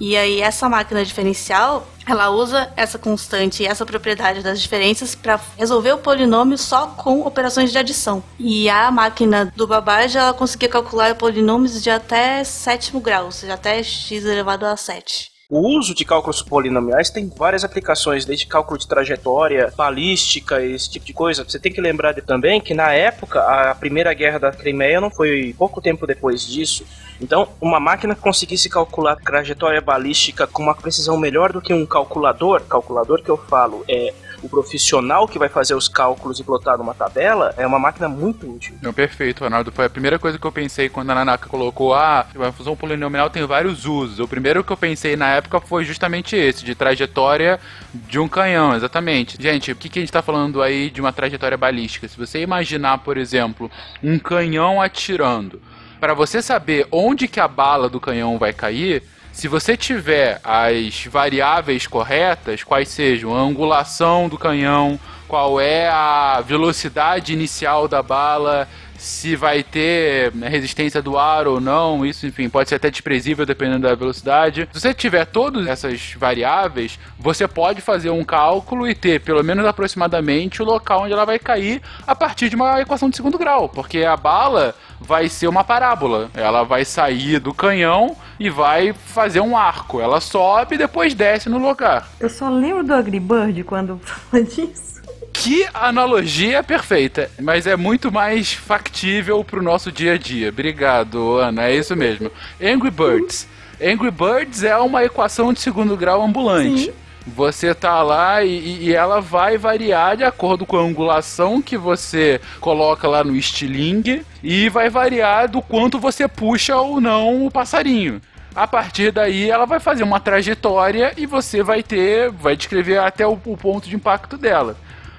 E 0.00 0.16
aí 0.16 0.40
essa 0.40 0.66
máquina 0.66 1.04
diferencial, 1.04 1.86
ela 2.06 2.30
usa 2.30 2.72
essa 2.74 2.98
constante 2.98 3.62
e 3.62 3.66
essa 3.66 3.84
propriedade 3.84 4.42
das 4.42 4.60
diferenças 4.60 5.14
para 5.14 5.38
resolver 5.58 5.92
o 5.92 5.98
polinômio 5.98 6.56
só 6.56 6.86
com 6.86 7.20
operações 7.20 7.70
de 7.70 7.76
adição. 7.76 8.22
E 8.38 8.70
a 8.70 8.90
máquina 8.90 9.52
do 9.54 9.66
Babbage, 9.66 10.16
ela 10.16 10.32
conseguia 10.32 10.70
calcular 10.70 11.14
polinômios 11.16 11.82
de 11.82 11.90
até 11.90 12.42
sétimo 12.44 12.98
grau, 12.98 13.26
ou 13.26 13.30
seja, 13.30 13.52
até 13.52 13.82
x 13.82 14.24
elevado 14.24 14.64
a 14.64 14.74
7. 14.74 15.30
O 15.50 15.76
uso 15.76 15.92
de 15.96 16.04
cálculos 16.04 16.40
polinomiais 16.42 17.10
tem 17.10 17.28
várias 17.28 17.64
aplicações, 17.64 18.24
desde 18.24 18.46
cálculo 18.46 18.78
de 18.78 18.86
trajetória, 18.86 19.72
balística, 19.76 20.64
esse 20.64 20.88
tipo 20.88 21.04
de 21.04 21.12
coisa. 21.12 21.42
Você 21.42 21.58
tem 21.58 21.72
que 21.72 21.80
lembrar 21.80 22.14
também 22.22 22.60
que 22.60 22.72
na 22.72 22.92
época 22.92 23.40
a 23.42 23.74
primeira 23.74 24.14
guerra 24.14 24.38
da 24.38 24.52
Crimeia 24.52 25.00
não 25.00 25.10
foi 25.10 25.52
pouco 25.58 25.80
tempo 25.80 26.06
depois 26.06 26.46
disso. 26.46 26.86
Então, 27.20 27.48
uma 27.60 27.78
máquina 27.78 28.14
que 28.14 28.20
conseguisse 28.20 28.68
calcular 28.68 29.16
trajetória 29.16 29.80
balística 29.80 30.46
com 30.46 30.62
uma 30.62 30.74
precisão 30.74 31.18
melhor 31.18 31.52
do 31.52 31.60
que 31.60 31.74
um 31.74 31.84
calculador, 31.84 32.62
calculador 32.62 33.22
que 33.22 33.28
eu 33.28 33.36
falo 33.36 33.84
é 33.88 34.14
o 34.42 34.48
profissional 34.48 35.28
que 35.28 35.38
vai 35.38 35.48
fazer 35.48 35.74
os 35.74 35.88
cálculos 35.88 36.40
e 36.40 36.44
plotar 36.44 36.78
numa 36.78 36.94
tabela, 36.94 37.54
é 37.56 37.66
uma 37.66 37.78
máquina 37.78 38.08
muito 38.08 38.50
útil. 38.50 38.74
Não, 38.80 38.92
perfeito, 38.92 39.44
Ronaldo. 39.44 39.70
Foi 39.70 39.84
a 39.84 39.90
primeira 39.90 40.18
coisa 40.18 40.38
que 40.38 40.46
eu 40.46 40.52
pensei 40.52 40.88
quando 40.88 41.10
a 41.10 41.14
Nanaka 41.14 41.48
colocou: 41.48 41.94
ah, 41.94 42.26
a 42.40 42.52
função 42.52 42.76
polinomial 42.76 43.28
tem 43.28 43.44
vários 43.46 43.84
usos. 43.84 44.18
O 44.18 44.28
primeiro 44.28 44.64
que 44.64 44.72
eu 44.72 44.76
pensei 44.76 45.16
na 45.16 45.28
época 45.28 45.60
foi 45.60 45.84
justamente 45.84 46.36
esse, 46.36 46.64
de 46.64 46.74
trajetória 46.74 47.60
de 47.92 48.18
um 48.18 48.28
canhão, 48.28 48.74
exatamente. 48.74 49.40
Gente, 49.40 49.72
o 49.72 49.76
que, 49.76 49.88
que 49.88 49.98
a 49.98 50.02
gente 50.02 50.08
está 50.08 50.22
falando 50.22 50.62
aí 50.62 50.90
de 50.90 51.00
uma 51.00 51.12
trajetória 51.12 51.56
balística? 51.56 52.08
Se 52.08 52.16
você 52.16 52.40
imaginar, 52.40 52.98
por 52.98 53.16
exemplo, 53.16 53.70
um 54.02 54.18
canhão 54.18 54.80
atirando, 54.80 55.60
para 56.00 56.14
você 56.14 56.40
saber 56.40 56.88
onde 56.90 57.28
que 57.28 57.38
a 57.38 57.46
bala 57.46 57.88
do 57.88 58.00
canhão 58.00 58.38
vai 58.38 58.52
cair, 58.52 59.02
se 59.32 59.46
você 59.46 59.76
tiver 59.76 60.40
as 60.42 61.04
variáveis 61.04 61.86
corretas, 61.86 62.64
quais 62.64 62.88
sejam 62.88 63.36
a 63.36 63.40
angulação 63.40 64.28
do 64.28 64.38
canhão, 64.38 64.98
qual 65.28 65.60
é 65.60 65.88
a 65.88 66.40
velocidade 66.40 67.32
inicial 67.32 67.86
da 67.86 68.02
bala, 68.02 68.66
se 69.00 69.34
vai 69.34 69.62
ter 69.62 70.34
né, 70.34 70.48
resistência 70.48 71.00
do 71.00 71.16
ar 71.16 71.46
ou 71.46 71.58
não, 71.58 72.04
isso, 72.04 72.26
enfim, 72.26 72.50
pode 72.50 72.68
ser 72.68 72.74
até 72.74 72.90
desprezível 72.90 73.46
dependendo 73.46 73.88
da 73.88 73.94
velocidade. 73.94 74.68
Se 74.72 74.80
você 74.80 74.92
tiver 74.92 75.24
todas 75.24 75.66
essas 75.66 76.12
variáveis, 76.18 76.98
você 77.18 77.48
pode 77.48 77.80
fazer 77.80 78.10
um 78.10 78.22
cálculo 78.22 78.86
e 78.86 78.94
ter 78.94 79.20
pelo 79.20 79.42
menos 79.42 79.64
aproximadamente 79.64 80.60
o 80.60 80.66
local 80.66 81.04
onde 81.04 81.14
ela 81.14 81.24
vai 81.24 81.38
cair 81.38 81.80
a 82.06 82.14
partir 82.14 82.50
de 82.50 82.56
uma 82.56 82.80
equação 82.80 83.08
de 83.08 83.16
segundo 83.16 83.38
grau, 83.38 83.68
porque 83.68 84.04
a 84.04 84.16
bala 84.16 84.74
vai 85.00 85.28
ser 85.28 85.48
uma 85.48 85.64
parábola. 85.64 86.30
Ela 86.34 86.62
vai 86.62 86.84
sair 86.84 87.40
do 87.40 87.54
canhão 87.54 88.16
e 88.38 88.50
vai 88.50 88.92
fazer 88.92 89.40
um 89.40 89.56
arco. 89.56 90.00
Ela 90.00 90.20
sobe 90.20 90.74
e 90.74 90.78
depois 90.78 91.14
desce 91.14 91.48
no 91.48 91.58
lugar. 91.58 92.08
Eu 92.20 92.28
só 92.28 92.48
lembro 92.48 92.84
do 92.84 92.92
Angry 92.92 93.18
Bird 93.18 93.64
quando 93.64 93.98
fala 94.04 94.44
disso. 94.44 94.90
Que 95.32 95.66
analogia 95.72 96.62
perfeita, 96.62 97.30
mas 97.40 97.66
é 97.66 97.76
muito 97.76 98.12
mais 98.12 98.52
factível 98.52 99.42
pro 99.42 99.62
nosso 99.62 99.90
dia 99.90 100.14
a 100.14 100.18
dia. 100.18 100.50
Obrigado, 100.50 101.38
Ana, 101.38 101.68
é 101.68 101.76
isso 101.76 101.96
mesmo. 101.96 102.30
Angry 102.60 102.90
Birds. 102.90 103.48
Angry 103.80 104.10
Birds 104.10 104.62
é 104.62 104.76
uma 104.76 105.04
equação 105.04 105.52
de 105.52 105.60
segundo 105.60 105.96
grau 105.96 106.22
ambulante. 106.22 106.86
Sim. 106.86 106.92
Você 107.26 107.74
tá 107.74 108.02
lá 108.02 108.42
e, 108.42 108.84
e 108.84 108.94
ela 108.94 109.20
vai 109.20 109.58
variar 109.58 110.16
de 110.16 110.24
acordo 110.24 110.64
com 110.64 110.76
a 110.76 110.82
angulação 110.82 111.60
que 111.60 111.76
você 111.76 112.40
coloca 112.60 113.06
lá 113.06 113.22
no 113.22 113.36
estilingue 113.36 114.24
e 114.42 114.68
vai 114.68 114.88
variar 114.88 115.48
do 115.48 115.60
quanto 115.60 115.98
você 115.98 116.26
puxa 116.26 116.76
ou 116.76 117.00
não 117.00 117.46
o 117.46 117.50
passarinho. 117.50 118.20
A 118.54 118.66
partir 118.66 119.12
daí 119.12 119.48
ela 119.48 119.66
vai 119.66 119.78
fazer 119.78 120.02
uma 120.02 120.18
trajetória 120.18 121.12
e 121.16 121.26
você 121.26 121.62
vai 121.62 121.82
ter, 121.82 122.30
vai 122.30 122.56
descrever 122.56 122.98
até 122.98 123.26
o, 123.26 123.38
o 123.44 123.56
ponto 123.56 123.88
de 123.88 123.94
impacto 123.94 124.36
dela. 124.36 124.76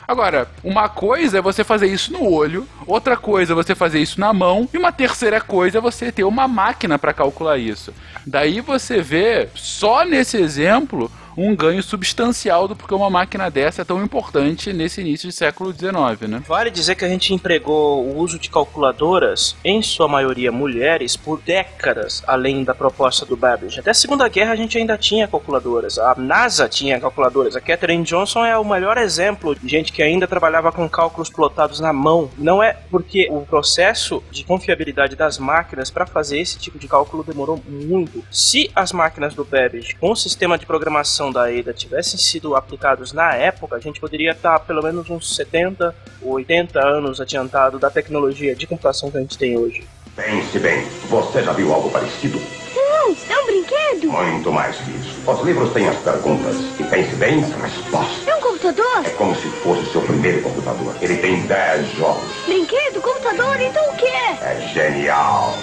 Agora, 0.07 0.49
uma 0.61 0.89
coisa 0.89 1.37
é 1.37 1.41
você 1.41 1.63
fazer 1.63 1.87
isso 1.87 2.11
no 2.11 2.29
olho, 2.29 2.67
outra 2.85 3.15
coisa 3.15 3.53
é 3.53 3.55
você 3.55 3.73
fazer 3.73 3.99
isso 3.99 4.19
na 4.19 4.33
mão, 4.33 4.67
e 4.73 4.77
uma 4.77 4.91
terceira 4.91 5.39
coisa 5.39 5.77
é 5.77 5.81
você 5.81 6.11
ter 6.11 6.25
uma 6.25 6.49
máquina 6.49 6.99
para 6.99 7.13
calcular 7.13 7.57
isso. 7.57 7.93
Daí 8.27 8.59
você 8.59 9.01
vê, 9.01 9.47
só 9.55 10.03
nesse 10.03 10.35
exemplo, 10.35 11.09
um 11.37 11.55
ganho 11.55 11.81
substancial 11.81 12.67
do 12.67 12.75
porque 12.75 12.93
uma 12.93 13.09
máquina 13.09 13.49
dessa 13.49 13.81
é 13.81 13.85
tão 13.85 14.03
importante 14.03 14.73
nesse 14.73 15.01
início 15.01 15.29
de 15.29 15.35
século 15.35 15.71
XIX, 15.71 16.29
né? 16.29 16.43
Vale 16.47 16.69
dizer 16.69 16.95
que 16.95 17.05
a 17.05 17.09
gente 17.09 17.33
empregou 17.33 18.05
o 18.05 18.17
uso 18.17 18.37
de 18.37 18.49
calculadoras, 18.49 19.55
em 19.63 19.81
sua 19.81 20.07
maioria 20.07 20.51
mulheres, 20.51 21.15
por 21.15 21.41
décadas 21.41 22.23
além 22.27 22.63
da 22.63 22.73
proposta 22.73 23.25
do 23.25 23.35
Babbage. 23.35 23.79
Até 23.79 23.91
a 23.91 23.93
Segunda 23.93 24.27
Guerra 24.27 24.53
a 24.53 24.55
gente 24.55 24.77
ainda 24.77 24.97
tinha 24.97 25.27
calculadoras. 25.27 25.97
A 25.97 26.15
NASA 26.15 26.67
tinha 26.67 26.99
calculadoras. 26.99 27.55
A 27.55 27.61
Katherine 27.61 28.03
Johnson 28.03 28.45
é 28.45 28.57
o 28.57 28.65
melhor 28.65 28.97
exemplo 28.97 29.55
de 29.55 29.67
gente 29.67 29.91
que 29.91 30.01
ainda 30.01 30.27
trabalhava 30.27 30.71
com 30.71 30.87
cálculos 30.89 31.29
plotados 31.29 31.79
na 31.79 31.93
mão. 31.93 32.29
Não 32.37 32.61
é 32.61 32.73
porque 32.89 33.27
o 33.31 33.41
processo 33.41 34.23
de 34.31 34.43
confiabilidade 34.43 35.15
das 35.15 35.37
máquinas 35.37 35.89
para 35.89 36.05
fazer 36.05 36.39
esse 36.39 36.57
tipo 36.57 36.77
de 36.77 36.87
cálculo 36.87 37.23
demorou 37.23 37.61
muito. 37.67 38.23
Se 38.31 38.69
as 38.75 38.91
máquinas 38.91 39.33
do 39.33 39.43
Babbage 39.43 39.95
com 39.95 40.11
o 40.11 40.15
sistema 40.15 40.57
de 40.57 40.65
programação 40.65 41.30
da 41.31 41.45
ADA 41.45 41.73
tivessem 41.73 42.19
sido 42.19 42.55
aplicados 42.55 43.13
na 43.13 43.33
época, 43.33 43.75
a 43.75 43.79
gente 43.79 43.99
poderia 43.99 44.31
estar 44.31 44.59
pelo 44.59 44.83
menos 44.83 45.09
uns 45.09 45.35
70 45.35 45.95
ou 46.21 46.33
80 46.33 46.79
anos 46.79 47.19
adiantado 47.19 47.79
da 47.79 47.89
tecnologia 47.89 48.55
de 48.55 48.67
computação 48.67 49.09
que 49.09 49.17
a 49.17 49.21
gente 49.21 49.37
tem 49.37 49.57
hoje. 49.57 49.83
Pense 50.15 50.59
bem, 50.59 50.83
você 51.09 51.41
já 51.41 51.53
viu 51.53 51.73
algo 51.73 51.89
parecido? 51.89 52.39
Não, 52.75 53.15
é 53.29 53.39
um 53.41 53.45
brinquedo. 53.45 54.11
Muito 54.11 54.51
mais 54.51 54.75
que 54.77 54.91
isso. 54.91 55.29
Os 55.29 55.41
livros 55.45 55.71
têm 55.73 55.87
as 55.87 55.97
perguntas 55.97 56.55
e 56.79 56.83
pense 56.83 57.15
bem 57.15 57.43
as 57.43 57.51
respostas. 57.61 58.27
É 58.27 58.35
um 58.35 58.41
computador? 58.41 59.05
É 59.05 59.09
como 59.11 59.35
se 59.35 59.47
fosse 59.49 59.85
seu 59.91 60.01
primeiro 60.01 60.41
computador. 60.41 60.95
Ele 61.01 61.17
tem 61.17 61.41
10 61.47 61.93
jogos. 61.97 62.23
Brinquedo, 62.45 63.01
computador, 63.01 63.59
então 63.61 63.83
o 63.89 63.95
que 63.95 64.05
é? 64.05 64.31
É 64.41 64.71
genial. 64.73 65.53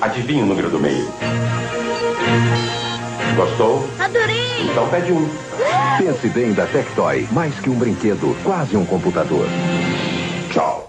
Adivinha 0.00 0.44
o 0.44 0.46
número 0.46 0.70
do 0.70 0.78
meio? 0.78 1.12
Gostou? 3.36 3.88
Adorei. 3.98 4.37
Então 4.60 4.88
pede 4.88 5.12
um. 5.12 5.28
Pense 5.98 6.28
bem 6.28 6.52
da 6.52 6.66
Tectoy, 6.66 7.28
mais 7.30 7.58
que 7.60 7.70
um 7.70 7.74
brinquedo, 7.78 8.36
quase 8.42 8.76
um 8.76 8.84
computador. 8.84 9.46
Tchau. 10.50 10.88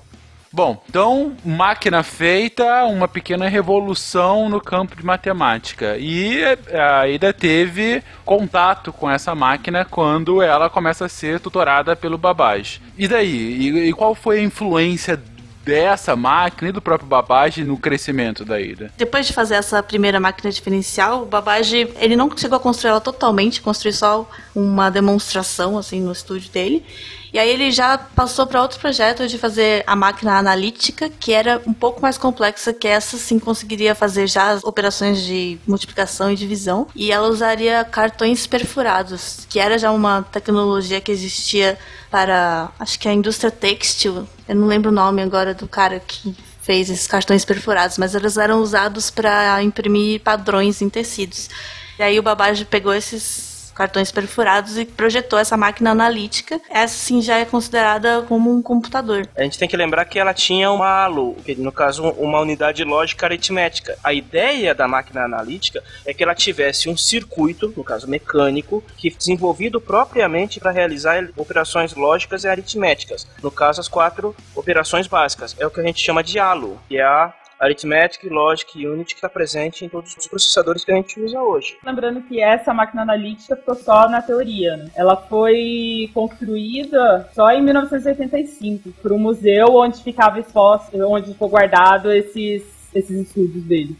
Bom, 0.51 0.81
então, 0.89 1.37
máquina 1.45 2.01
feita, 2.01 2.83
uma 2.85 3.07
pequena 3.07 3.47
revolução 3.47 4.49
no 4.49 4.59
campo 4.59 4.95
de 4.95 5.05
matemática. 5.05 5.95
E 5.99 6.41
a 6.73 7.07
Ida 7.07 7.31
teve 7.31 8.01
contato 8.25 8.91
com 8.91 9.07
essa 9.07 9.35
máquina 9.35 9.85
quando 9.85 10.41
ela 10.41 10.67
começa 10.67 11.05
a 11.05 11.09
ser 11.09 11.39
tutorada 11.39 11.95
pelo 11.95 12.17
Babbage. 12.17 12.81
E 12.97 13.07
daí? 13.07 13.29
E, 13.29 13.89
e 13.89 13.93
qual 13.93 14.15
foi 14.15 14.39
a 14.39 14.43
influência 14.43 15.21
dessa 15.69 16.15
máquina 16.15 16.69
e 16.69 16.71
do 16.71 16.81
próprio 16.81 17.07
Babbage 17.07 17.63
no 17.63 17.77
crescimento 17.77 18.43
da 18.43 18.59
Ida? 18.59 18.91
Depois 18.97 19.27
de 19.27 19.33
fazer 19.33 19.53
essa 19.53 19.83
primeira 19.83 20.19
máquina 20.19 20.51
diferencial, 20.51 21.21
o 21.21 21.25
Babbage, 21.27 21.87
ele 21.99 22.15
não 22.15 22.35
chegou 22.35 22.57
a 22.57 22.59
construir 22.59 22.89
ela 22.89 22.99
totalmente, 22.99 23.61
construiu 23.61 23.93
só 23.93 24.29
uma 24.55 24.89
demonstração, 24.89 25.77
assim, 25.77 26.01
no 26.01 26.11
estúdio 26.11 26.49
dele. 26.49 26.83
E 27.31 27.37
aí 27.37 27.49
ele 27.49 27.71
já 27.71 27.97
passou 27.97 28.47
para 28.47 28.61
outro 28.61 28.79
projeto 28.79 29.27
de 29.27 29.37
fazer 29.37 29.83
a 29.85 29.95
máquina 29.95 30.37
analítica, 30.37 31.09
que 31.09 31.31
era 31.31 31.61
um 31.65 31.73
pouco 31.73 32.01
mais 32.01 32.17
complexa 32.17 32.73
que 32.73 32.87
essa, 32.87 33.17
sim 33.17 33.37
conseguiria 33.37 33.93
fazer 33.93 34.27
já 34.27 34.49
as 34.51 34.63
operações 34.63 35.21
de 35.21 35.59
multiplicação 35.67 36.31
e 36.31 36.35
divisão. 36.35 36.87
E 36.95 37.11
ela 37.11 37.27
usaria 37.27 37.83
cartões 37.83 38.47
perfurados, 38.47 39.45
que 39.47 39.59
era 39.59 39.77
já 39.77 39.91
uma 39.91 40.23
tecnologia 40.23 40.99
que 40.99 41.11
existia 41.11 41.77
para, 42.09 42.71
acho 42.79 42.99
que 42.99 43.07
a 43.07 43.13
indústria 43.13 43.51
têxtil 43.51 44.27
Eu 44.47 44.55
não 44.55 44.67
lembro 44.67 44.89
o 44.89 44.93
nome 44.93 45.21
agora 45.21 45.53
do 45.53 45.67
cara 45.67 45.99
que 45.99 46.35
fez 46.61 46.89
esses 46.89 47.07
cartões 47.07 47.45
perfurados, 47.45 47.97
mas 47.97 48.15
eles 48.15 48.37
eram 48.37 48.61
usados 48.61 49.09
para 49.09 49.61
imprimir 49.63 50.21
padrões 50.21 50.81
em 50.81 50.89
tecidos. 50.89 51.49
E 51.97 52.03
aí 52.03 52.19
o 52.19 52.23
Babbage 52.23 52.65
pegou 52.65 52.93
esses 52.93 53.48
cartões 53.79 54.11
perfurados 54.11 54.77
e 54.77 54.83
projetou 54.83 55.39
essa 55.39 55.55
máquina 55.55 55.91
analítica. 55.91 56.59
Essa 56.69 56.97
sim 56.97 57.21
já 57.21 57.37
é 57.37 57.45
considerada 57.45 58.23
como 58.23 58.53
um 58.53 58.61
computador. 58.61 59.25
A 59.37 59.43
gente 59.43 59.57
tem 59.57 59.69
que 59.69 59.77
lembrar 59.77 60.03
que 60.03 60.19
ela 60.19 60.33
tinha 60.33 60.69
uma 60.69 60.85
ALO, 60.85 61.35
que 61.45 61.55
no 61.55 61.71
caso 61.71 62.03
uma 62.09 62.41
unidade 62.41 62.83
lógica 62.83 63.25
aritmética. 63.25 63.97
A 64.03 64.13
ideia 64.13 64.75
da 64.75 64.85
máquina 64.85 65.23
analítica 65.23 65.81
é 66.05 66.13
que 66.13 66.21
ela 66.21 66.35
tivesse 66.35 66.89
um 66.89 66.97
circuito, 66.97 67.73
no 67.77 67.83
caso 67.85 68.05
mecânico, 68.05 68.83
que 68.97 69.09
desenvolvido 69.09 69.79
propriamente 69.79 70.59
para 70.59 70.71
realizar 70.71 71.29
operações 71.37 71.93
lógicas 71.93 72.43
e 72.43 72.49
aritméticas. 72.49 73.25
No 73.41 73.49
caso, 73.49 73.79
as 73.79 73.87
quatro 73.87 74.35
operações 74.53 75.07
básicas. 75.07 75.55
É 75.57 75.65
o 75.65 75.71
que 75.71 75.79
a 75.79 75.83
gente 75.83 76.03
chama 76.03 76.21
de 76.21 76.37
ALO, 76.37 76.77
que 76.89 76.97
é 76.97 77.03
a 77.03 77.33
Arithmetic, 77.59 78.23
Logic 78.29 78.79
e 78.79 78.87
Unity 78.87 79.13
que 79.13 79.17
está 79.17 79.29
presente 79.29 79.83
em 79.83 79.89
todos 79.89 80.15
os 80.15 80.27
processadores 80.27 80.85
que 80.85 80.91
a 80.91 80.95
gente 80.95 81.19
usa 81.19 81.41
hoje. 81.41 81.77
Lembrando 81.83 82.21
que 82.21 82.41
essa 82.41 82.73
máquina 82.73 83.01
analítica 83.01 83.55
ficou 83.55 83.75
só 83.75 84.07
na 84.09 84.21
teoria, 84.21 84.77
né? 84.77 84.89
Ela 84.95 85.15
foi 85.15 86.09
construída 86.13 87.29
só 87.33 87.51
em 87.51 87.61
1985 87.61 88.91
por 89.01 89.11
um 89.11 89.19
museu 89.19 89.75
onde 89.75 90.01
ficava 90.01 90.39
exposto, 90.39 90.97
onde 91.05 91.33
ficou 91.33 91.49
guardado 91.49 92.11
esses 92.11 92.78
esses 92.93 93.27
estudos 93.27 93.63
dele. 93.63 93.95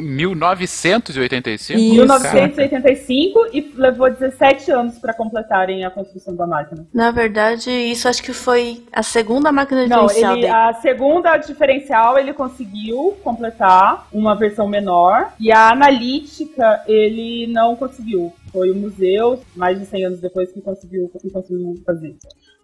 1985? 0.00 1.80
Em 1.80 1.92
1985 1.92 3.46
e 3.52 3.72
levou 3.76 4.10
17 4.10 4.70
anos 4.70 4.98
para 4.98 5.12
completarem 5.12 5.84
a 5.84 5.90
construção 5.90 6.34
da 6.34 6.46
máquina. 6.46 6.86
Na 6.92 7.10
verdade, 7.10 7.70
isso 7.70 8.08
acho 8.08 8.22
que 8.22 8.32
foi 8.32 8.82
a 8.92 9.02
segunda 9.02 9.50
máquina 9.52 9.86
Não, 9.86 10.06
diferencial 10.06 10.32
ele, 10.32 10.42
dele. 10.42 10.52
a 10.52 10.72
segunda 10.74 11.36
diferencial 11.36 12.18
ele 12.18 12.32
conseguiu 12.32 13.16
completar 13.22 14.06
uma 14.12 14.34
versão 14.34 14.68
menor 14.68 15.32
e 15.38 15.52
a 15.52 15.70
analítica 15.70 16.82
ele 16.86 17.46
não 17.48 17.76
conseguiu. 17.76 18.32
Foi 18.52 18.70
o 18.70 18.74
museu, 18.74 19.42
mais 19.54 19.78
de 19.78 19.86
100 19.86 20.04
anos 20.04 20.20
depois, 20.20 20.50
que 20.52 20.60
conseguiu, 20.60 21.10
que 21.20 21.30
conseguiu 21.30 21.74
fazer. 21.84 22.16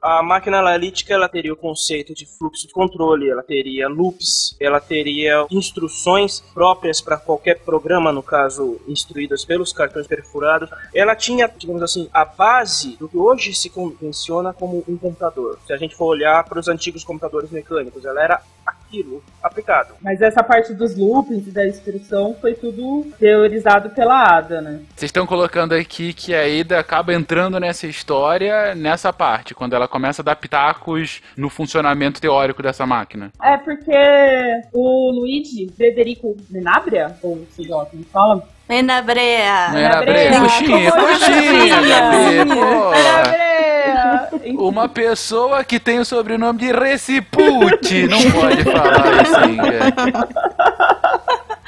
A 0.06 0.22
máquina 0.22 0.58
analítica 0.58 1.14
ela 1.14 1.30
teria 1.30 1.54
o 1.54 1.56
conceito 1.56 2.12
de 2.12 2.26
fluxo 2.26 2.66
de 2.66 2.74
controle, 2.74 3.30
ela 3.30 3.42
teria 3.42 3.88
loops, 3.88 4.54
ela 4.60 4.78
teria 4.78 5.46
instruções 5.50 6.40
próprias 6.52 7.00
para 7.00 7.16
qualquer 7.16 7.60
programa, 7.60 8.12
no 8.12 8.22
caso, 8.22 8.78
instruídas 8.86 9.46
pelos 9.46 9.72
cartões 9.72 10.06
perfurados. 10.06 10.68
Ela 10.94 11.16
tinha, 11.16 11.46
digamos 11.48 11.80
assim, 11.80 12.06
a 12.12 12.22
base 12.22 12.96
do 12.98 13.08
que 13.08 13.16
hoje 13.16 13.54
se 13.54 13.70
convenciona 13.70 14.52
como 14.52 14.84
um 14.86 14.96
computador. 14.98 15.58
Se 15.66 15.72
a 15.72 15.78
gente 15.78 15.96
for 15.96 16.04
olhar 16.04 16.44
para 16.44 16.60
os 16.60 16.68
antigos 16.68 17.02
computadores 17.02 17.50
mecânicos, 17.50 18.04
ela 18.04 18.22
era 18.22 18.42
aquilo 18.86 19.22
aplicado. 19.42 19.94
Mas 20.00 20.20
essa 20.20 20.42
parte 20.42 20.72
dos 20.72 20.96
loopings 20.96 21.46
e 21.46 21.50
da 21.50 21.66
instrução 21.66 22.36
foi 22.40 22.54
tudo 22.54 23.06
teorizado 23.18 23.90
pela 23.90 24.36
Ada, 24.36 24.60
né? 24.60 24.80
Vocês 24.94 25.08
estão 25.08 25.26
colocando 25.26 25.74
aqui 25.74 26.12
que 26.12 26.34
a 26.34 26.42
Ada 26.42 26.78
acaba 26.78 27.12
entrando 27.12 27.58
nessa 27.58 27.86
história 27.86 28.74
nessa 28.74 29.12
parte, 29.12 29.54
quando 29.54 29.74
ela 29.74 29.88
começa 29.88 30.22
a 30.22 30.24
dar 30.24 30.36
pitacos 30.36 31.20
no 31.36 31.50
funcionamento 31.50 32.20
teórico 32.20 32.62
dessa 32.62 32.86
máquina. 32.86 33.30
É 33.42 33.56
porque 33.56 33.92
o 34.72 35.10
Luigi 35.10 35.70
Frederico 35.76 36.36
Menabria, 36.50 37.16
ou 37.22 37.46
sei 37.50 37.66
lá 37.66 37.84
como 37.86 38.04
fala, 38.04 38.42
Menabrea. 38.68 39.70
Menabrea, 39.72 40.40
coxinha, 40.40 40.90
Como 40.90 41.06
coxinha, 41.06 41.36
coxinha. 41.36 41.82
Gabi, 41.82 43.53
Uma 44.58 44.88
pessoa 44.88 45.64
que 45.64 45.78
tem 45.78 45.98
o 45.98 46.04
sobrenome 46.04 46.58
de 46.58 46.72
Recipucci 46.72 48.06
não 48.08 48.22
pode 48.30 48.64
falar 48.64 49.20
assim, 49.20 49.56
cara. 49.56 50.98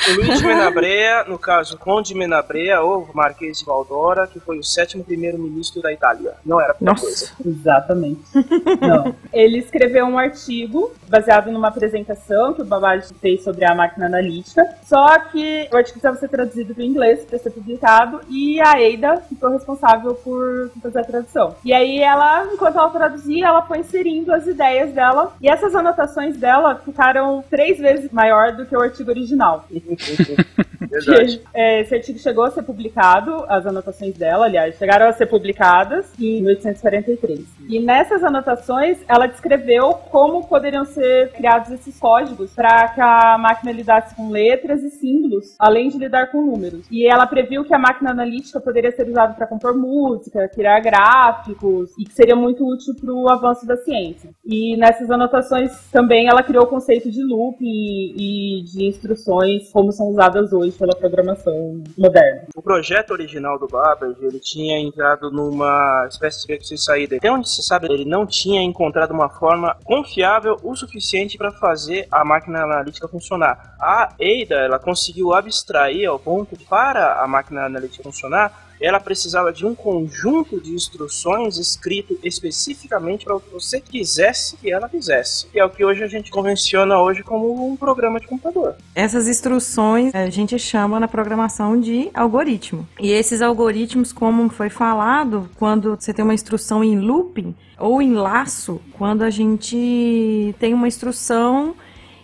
O 0.09 0.15
Luiz 0.15 0.41
Menabrea, 0.41 1.25
no 1.25 1.37
caso, 1.37 1.77
Conde 1.77 2.15
Menabrea, 2.15 2.81
ou 2.81 3.09
Marquês 3.13 3.59
de 3.59 3.65
Valdora, 3.65 4.27
que 4.27 4.39
foi 4.39 4.59
o 4.59 4.63
sétimo 4.63 5.03
primeiro-ministro 5.03 5.83
da 5.83 5.93
Itália. 5.93 6.35
Não 6.45 6.61
era 6.61 6.75
pouca 6.75 7.01
coisa. 7.01 7.33
Exatamente. 7.45 8.21
Não. 8.81 9.15
Ele 9.33 9.59
escreveu 9.59 10.07
um 10.07 10.17
artigo 10.17 10.93
baseado 11.09 11.51
numa 11.51 11.69
apresentação 11.69 12.55
que 12.55 12.63
o 12.63 12.65
Babbage 12.65 13.13
fez 13.21 13.43
sobre 13.43 13.65
a 13.65 13.75
máquina 13.75 14.07
analítica, 14.07 14.65
só 14.85 15.19
que 15.19 15.69
o 15.73 15.77
artigo 15.77 15.99
precisava 15.99 16.17
ser 16.19 16.29
traduzido 16.29 16.75
para 16.75 16.83
o 16.83 16.87
inglês 16.87 17.25
para 17.25 17.39
ser 17.39 17.51
publicado 17.51 18.21
e 18.29 18.61
a 18.61 18.73
Ada 18.73 19.23
ficou 19.23 19.51
responsável 19.51 20.15
por 20.15 20.71
fazer 20.83 21.01
a 21.01 21.05
tradução. 21.05 21.57
E 21.65 21.73
aí 21.73 22.01
ela, 22.01 22.47
enquanto 22.53 22.79
ela 22.79 22.91
traduzia, 22.91 23.47
ela 23.47 23.63
foi 23.63 23.79
inserindo 23.79 24.33
as 24.33 24.47
ideias 24.47 24.93
dela 24.93 25.33
e 25.41 25.49
essas 25.49 25.75
anotações 25.75 26.37
dela 26.37 26.81
ficaram 26.85 27.45
três 27.51 27.79
vezes 27.79 28.11
maior 28.13 28.53
do 28.53 28.67
que 28.67 28.77
o 28.77 28.81
artigo 28.81 29.11
original. 29.11 29.65
Verdade. 30.91 31.41
É, 31.53 31.81
esse 31.81 31.95
artigo 31.95 32.19
chegou 32.19 32.45
a 32.45 32.51
ser 32.51 32.63
publicado, 32.63 33.45
as 33.49 33.67
anotações 33.67 34.15
dela, 34.15 34.47
aliás, 34.47 34.77
chegaram 34.77 35.09
a 35.09 35.13
ser 35.13 35.27
publicadas 35.27 36.07
em 36.19 36.43
1843. 36.43 37.45
E 37.69 37.81
nessas 37.81 38.23
anotações, 38.23 38.99
ela 39.09 39.27
descreveu 39.27 39.95
como 40.11 40.47
poderiam 40.47 40.85
ser 40.85 41.33
criados 41.33 41.71
esses 41.71 41.99
códigos 41.99 42.53
para 42.53 42.89
que 42.89 43.01
a 43.01 43.37
máquina 43.39 43.73
lidasse 43.73 44.15
com 44.15 44.31
letras 44.31 44.83
e 44.83 44.91
símbolos, 44.91 45.55
além 45.59 45.89
de 45.89 45.99
lidar 45.99 46.31
com 46.31 46.43
números. 46.43 46.87
E 46.91 47.07
ela 47.07 47.27
previu 47.27 47.65
que 47.65 47.75
a 47.75 47.79
máquina 47.79 48.11
analítica 48.11 48.61
poderia 48.61 48.93
ser 48.93 49.09
usada 49.09 49.35
para 49.35 49.47
compor 49.47 49.77
música, 49.77 50.49
criar 50.49 50.81
gráficos, 50.81 51.91
e 51.99 52.05
que 52.05 52.13
seria 52.13 52.37
muito 52.37 52.65
útil 52.67 52.95
para 52.95 53.13
o 53.13 53.29
avanço 53.29 53.67
da 53.67 53.77
ciência. 53.77 54.31
E 54.45 54.77
nessas 54.77 55.11
anotações 55.11 55.91
também 55.91 56.29
ela 56.29 56.43
criou 56.43 56.65
o 56.65 56.69
conceito 56.69 57.11
de 57.11 57.23
loop 57.23 57.57
e, 57.61 58.61
e 58.61 58.65
de 58.65 58.87
instruções 58.87 59.71
como 59.77 59.93
são 59.93 60.09
usadas 60.09 60.55
hoje 60.55 60.73
pela 60.73 60.97
programação 60.97 61.85
moderna. 61.99 62.45
O 62.57 62.63
projeto 62.63 63.11
original 63.11 63.59
do 63.59 63.69
Babbage, 63.69 64.25
ele 64.25 64.41
tinha 64.41 64.81
entrado 64.81 65.31
numa 65.31 66.07
espécie 66.09 66.41
de 66.41 66.47
beco 66.47 66.65
sem 66.65 66.79
saída. 66.79 67.17
Até 67.17 67.31
onde 67.31 67.47
se 67.47 67.63
sabe, 67.63 67.87
ele 67.93 68.07
não 68.07 68.25
tinha 68.25 68.63
encontrado 68.63 69.11
uma 69.11 69.29
forma 69.29 69.77
confiável 69.85 70.57
o 70.63 70.75
suficiente 70.75 71.37
para 71.37 71.53
fazer 71.53 72.09
a 72.11 72.25
máquina 72.25 72.63
analítica 72.63 73.07
funcionar. 73.07 73.77
A 73.79 74.05
Ada, 74.05 74.55
ela 74.65 74.79
conseguiu 74.79 75.35
abstrair 75.35 76.09
ao 76.09 76.19
ponto 76.19 76.57
para 76.71 77.23
a 77.23 77.27
máquina 77.27 77.67
analítica 77.67 78.03
funcionar, 78.03 78.66
ela 78.81 79.01
precisava 79.01 79.53
de 79.53 79.65
um 79.65 79.75
conjunto 79.75 80.61
de 80.61 80.73
instruções 80.73 81.57
escrito 81.59 82.19
especificamente 82.23 83.25
para 83.25 83.37
o 83.37 83.41
que 83.41 83.53
você 83.53 83.81
quisesse 83.81 84.57
que 84.57 84.71
ela 84.71 84.89
fizesse. 84.89 85.47
Que 85.47 85.59
é 85.59 85.65
o 85.65 85.71
que 85.71 85.85
hoje 85.85 86.03
a 86.03 86.07
gente 86.07 86.31
convenciona 86.31 87.01
hoje 87.01 87.23
como 87.23 87.71
um 87.71 87.77
programa 87.77 88.21
de 88.21 88.27
computador. 88.27 88.77
Essas 88.95 89.29
instruções 89.29 90.15
a 90.15 90.29
gente 90.31 90.59
chama 90.59 91.01
na 91.01 91.09
programação 91.09 91.81
de 91.81 92.11
algoritmo. 92.15 92.87
E 93.01 93.11
esses 93.11 93.43
algoritmos, 93.43 94.13
como 94.13 94.49
foi 94.49 94.71
falado, 94.71 95.49
quando 95.57 95.97
você 95.97 96.13
tem 96.13 96.25
uma 96.25 96.35
instrução 96.35 96.83
em 96.83 96.99
looping 96.99 97.55
ou 97.79 98.01
em 98.01 98.15
laço, 98.15 98.81
quando 98.93 99.23
a 99.23 99.31
gente 99.31 100.55
tem 100.59 100.73
uma 100.73 100.89
instrução 100.89 101.75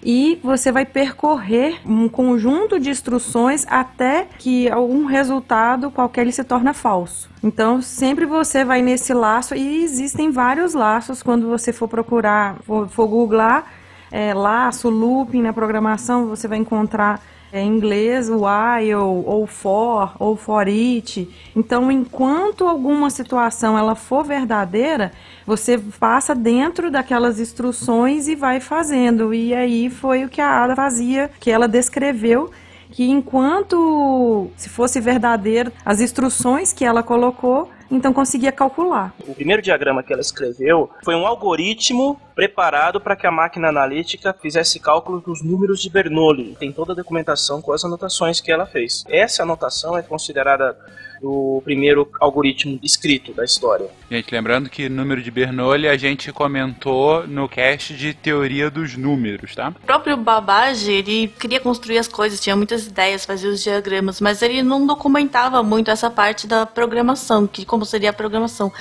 e 0.02 0.40
você 0.42 0.72
vai 0.72 0.84
percorrer 0.84 1.80
um 1.86 2.08
conjunto 2.08 2.80
de 2.80 2.90
instruções 2.90 3.64
até 3.68 4.26
que 4.38 4.68
algum 4.68 5.04
resultado 5.04 5.90
qualquer 5.90 6.22
ele 6.22 6.32
se 6.32 6.42
torna 6.42 6.74
falso. 6.74 7.30
Então, 7.42 7.80
sempre 7.80 8.26
você 8.26 8.64
vai 8.64 8.82
nesse 8.82 9.14
laço 9.14 9.54
e 9.54 9.82
existem 9.82 10.30
vários 10.30 10.74
laços 10.74 11.22
quando 11.22 11.48
você 11.48 11.72
for 11.72 11.88
procurar, 11.88 12.56
for, 12.62 12.88
for 12.88 13.06
googlar 13.06 13.66
é, 14.12 14.34
laço, 14.34 14.90
looping 14.90 15.40
na 15.40 15.52
programação, 15.54 16.26
você 16.26 16.46
vai 16.46 16.58
encontrar 16.58 17.20
é, 17.50 17.60
em 17.60 17.68
inglês 17.68 18.28
while, 18.28 18.94
ou 18.94 19.46
for, 19.46 20.14
ou 20.18 20.36
for 20.36 20.66
it. 20.66 21.28
Então, 21.56 21.90
enquanto 21.90 22.66
alguma 22.66 23.08
situação 23.08 23.76
ela 23.76 23.94
for 23.94 24.22
verdadeira, 24.22 25.12
você 25.46 25.78
passa 25.98 26.34
dentro 26.34 26.90
daquelas 26.90 27.40
instruções 27.40 28.28
e 28.28 28.34
vai 28.34 28.60
fazendo. 28.60 29.32
E 29.34 29.54
aí 29.54 29.90
foi 29.90 30.24
o 30.24 30.28
que 30.28 30.40
a 30.40 30.64
Ada 30.64 30.76
fazia, 30.76 31.30
que 31.40 31.50
ela 31.50 31.68
descreveu 31.68 32.50
que 32.90 33.10
enquanto 33.10 34.50
se 34.56 34.68
fosse 34.68 35.00
verdadeiro 35.00 35.72
as 35.84 36.00
instruções 36.00 36.72
que 36.72 36.84
ela 36.84 37.02
colocou, 37.02 37.70
então 37.92 38.12
conseguia 38.12 38.50
calcular. 38.50 39.14
O 39.26 39.34
primeiro 39.34 39.62
diagrama 39.62 40.02
que 40.02 40.12
ela 40.12 40.22
escreveu 40.22 40.90
foi 41.04 41.14
um 41.14 41.26
algoritmo 41.26 42.20
preparado 42.34 43.00
para 43.00 43.14
que 43.14 43.26
a 43.26 43.30
máquina 43.30 43.68
analítica 43.68 44.34
fizesse 44.40 44.80
cálculos 44.80 45.22
dos 45.22 45.42
números 45.42 45.80
de 45.80 45.90
Bernoulli. 45.90 46.56
Tem 46.58 46.72
toda 46.72 46.92
a 46.92 46.96
documentação 46.96 47.60
com 47.60 47.72
as 47.72 47.84
anotações 47.84 48.40
que 48.40 48.50
ela 48.50 48.66
fez. 48.66 49.04
Essa 49.08 49.42
anotação 49.42 49.96
é 49.96 50.02
considerada 50.02 50.76
o 51.22 51.62
primeiro 51.64 52.08
algoritmo 52.20 52.78
escrito 52.82 53.32
da 53.32 53.44
história. 53.44 53.86
Gente, 54.10 54.34
lembrando 54.34 54.68
que 54.68 54.88
número 54.88 55.22
de 55.22 55.30
Bernoulli 55.30 55.88
a 55.88 55.96
gente 55.96 56.32
comentou 56.32 57.26
no 57.26 57.48
cast 57.48 57.94
de 57.94 58.12
teoria 58.12 58.70
dos 58.70 58.96
números, 58.96 59.54
tá? 59.54 59.68
O 59.68 59.86
próprio 59.86 60.16
Babbage, 60.16 60.90
ele 60.90 61.28
queria 61.28 61.60
construir 61.60 61.98
as 61.98 62.08
coisas, 62.08 62.40
tinha 62.40 62.56
muitas 62.56 62.86
ideias, 62.86 63.24
fazia 63.24 63.50
os 63.50 63.62
diagramas, 63.62 64.20
mas 64.20 64.42
ele 64.42 64.62
não 64.62 64.86
documentava 64.86 65.62
muito 65.62 65.90
essa 65.90 66.10
parte 66.10 66.46
da 66.46 66.66
programação, 66.66 67.46
que 67.46 67.64
como 67.64 67.81
seria 67.84 68.10
a 68.10 68.12
programação. 68.12 68.72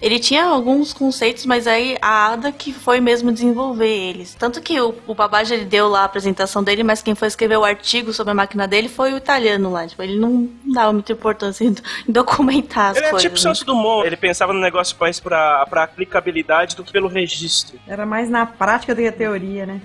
Ele 0.00 0.20
tinha 0.20 0.44
alguns 0.44 0.92
conceitos, 0.92 1.44
mas 1.44 1.66
aí 1.66 1.98
a 2.00 2.32
Ada 2.32 2.52
que 2.52 2.72
foi 2.72 3.00
mesmo 3.00 3.32
desenvolver 3.32 3.88
eles. 3.88 4.32
Tanto 4.32 4.60
que 4.60 4.80
o, 4.80 4.94
o 5.08 5.14
Babaji 5.14 5.54
ele 5.54 5.64
deu 5.64 5.88
lá 5.88 6.02
a 6.02 6.04
apresentação 6.04 6.62
dele, 6.62 6.84
mas 6.84 7.02
quem 7.02 7.16
foi 7.16 7.26
escrever 7.26 7.56
o 7.56 7.64
artigo 7.64 8.12
sobre 8.12 8.30
a 8.30 8.34
máquina 8.34 8.68
dele 8.68 8.88
foi 8.88 9.12
o 9.12 9.16
italiano 9.16 9.72
lá. 9.72 9.88
Tipo, 9.88 10.04
ele 10.04 10.16
não 10.16 10.48
dava 10.72 10.92
muita 10.92 11.10
importância 11.12 11.64
em, 11.64 11.74
em 12.08 12.12
documentar 12.12 12.92
as 12.92 12.96
Ele 12.98 13.06
é 13.06 13.10
coisas. 13.10 13.22
tipo 13.22 13.34
né? 13.34 13.40
Santos 13.40 13.62
Dumont, 13.64 14.06
ele 14.06 14.16
pensava 14.16 14.52
no 14.52 14.60
negócio 14.60 14.96
mais 15.00 15.18
pra, 15.18 15.66
pra 15.66 15.82
aplicabilidade 15.82 16.76
do 16.76 16.84
que 16.84 16.92
pelo 16.92 17.08
registro. 17.08 17.76
Era 17.84 18.06
mais 18.06 18.30
na 18.30 18.46
prática 18.46 18.94
do 18.94 19.00
que 19.00 19.08
a 19.08 19.12
teoria, 19.12 19.66
né? 19.66 19.80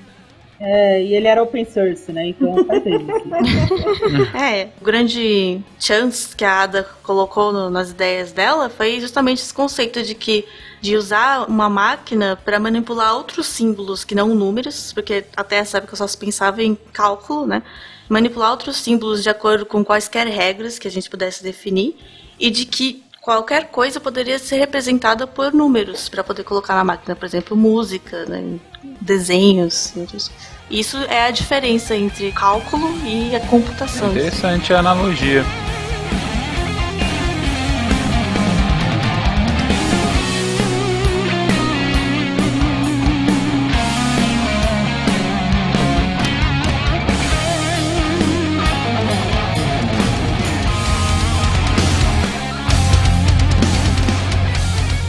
É, 0.66 1.04
e 1.04 1.14
ele 1.14 1.28
era 1.28 1.44
open 1.44 1.66
source, 1.66 2.10
né? 2.14 2.28
Então 2.28 2.64
faz. 2.66 2.82
É, 4.34 4.70
o 4.80 4.84
grande 4.84 5.60
chance 5.78 6.34
que 6.34 6.46
a 6.46 6.62
Ada 6.62 6.88
colocou 7.04 7.52
no- 7.52 7.70
nas 7.70 7.90
ideias 7.92 8.32
dela 8.32 8.70
foi 8.70 9.02
justamente 9.02 9.40
esse 9.42 9.54
conceito 9.54 10.02
de 10.02 10.16
que 10.16 10.46
de 10.82 10.96
usar 10.96 11.50
uma 11.50 11.70
máquina 11.70 12.38
para 12.46 12.60
manipular 12.60 13.14
outros 13.16 13.48
símbolos 13.48 14.04
que 14.06 14.16
não 14.16 14.34
números, 14.34 14.94
porque 14.94 15.26
até 15.36 15.58
essa 15.58 15.78
época 15.80 15.94
eu 15.94 15.98
só 15.98 16.08
se 16.08 16.18
pensava 16.18 16.64
em 16.64 16.76
cálculo, 16.94 17.46
né? 17.46 17.62
Manipular 18.08 18.52
outros 18.52 18.78
símbolos 18.78 19.22
de 19.22 19.30
acordo 19.30 19.66
com 19.66 19.84
quaisquer 19.84 20.28
regras 20.28 20.80
que 20.80 20.88
a 20.88 20.92
gente 20.92 21.10
pudesse 21.10 21.44
definir 21.44 21.96
e 22.40 22.50
de 22.50 22.66
que 22.66 23.04
qualquer 23.22 23.68
coisa 23.70 24.00
poderia 24.00 24.40
ser 24.40 24.58
representada 24.58 25.26
por 25.28 25.54
números 25.54 26.08
para 26.10 26.24
poder 26.24 26.44
colocar 26.44 26.76
na 26.76 26.84
máquina, 26.84 27.16
por 27.16 27.26
exemplo, 27.26 27.56
música, 27.56 28.26
né? 28.26 28.60
desenhos. 29.02 29.94
e 29.96 30.00
outros. 30.00 30.32
Isso 30.70 30.98
é 30.98 31.26
a 31.28 31.32
diferença 31.32 31.96
entre 31.96 32.32
cálculo 32.32 32.98
e 33.06 33.36
a 33.36 33.40
computação. 33.42 34.12
Interessante 34.12 34.74
a 34.74 34.80
analogia. 34.80 35.44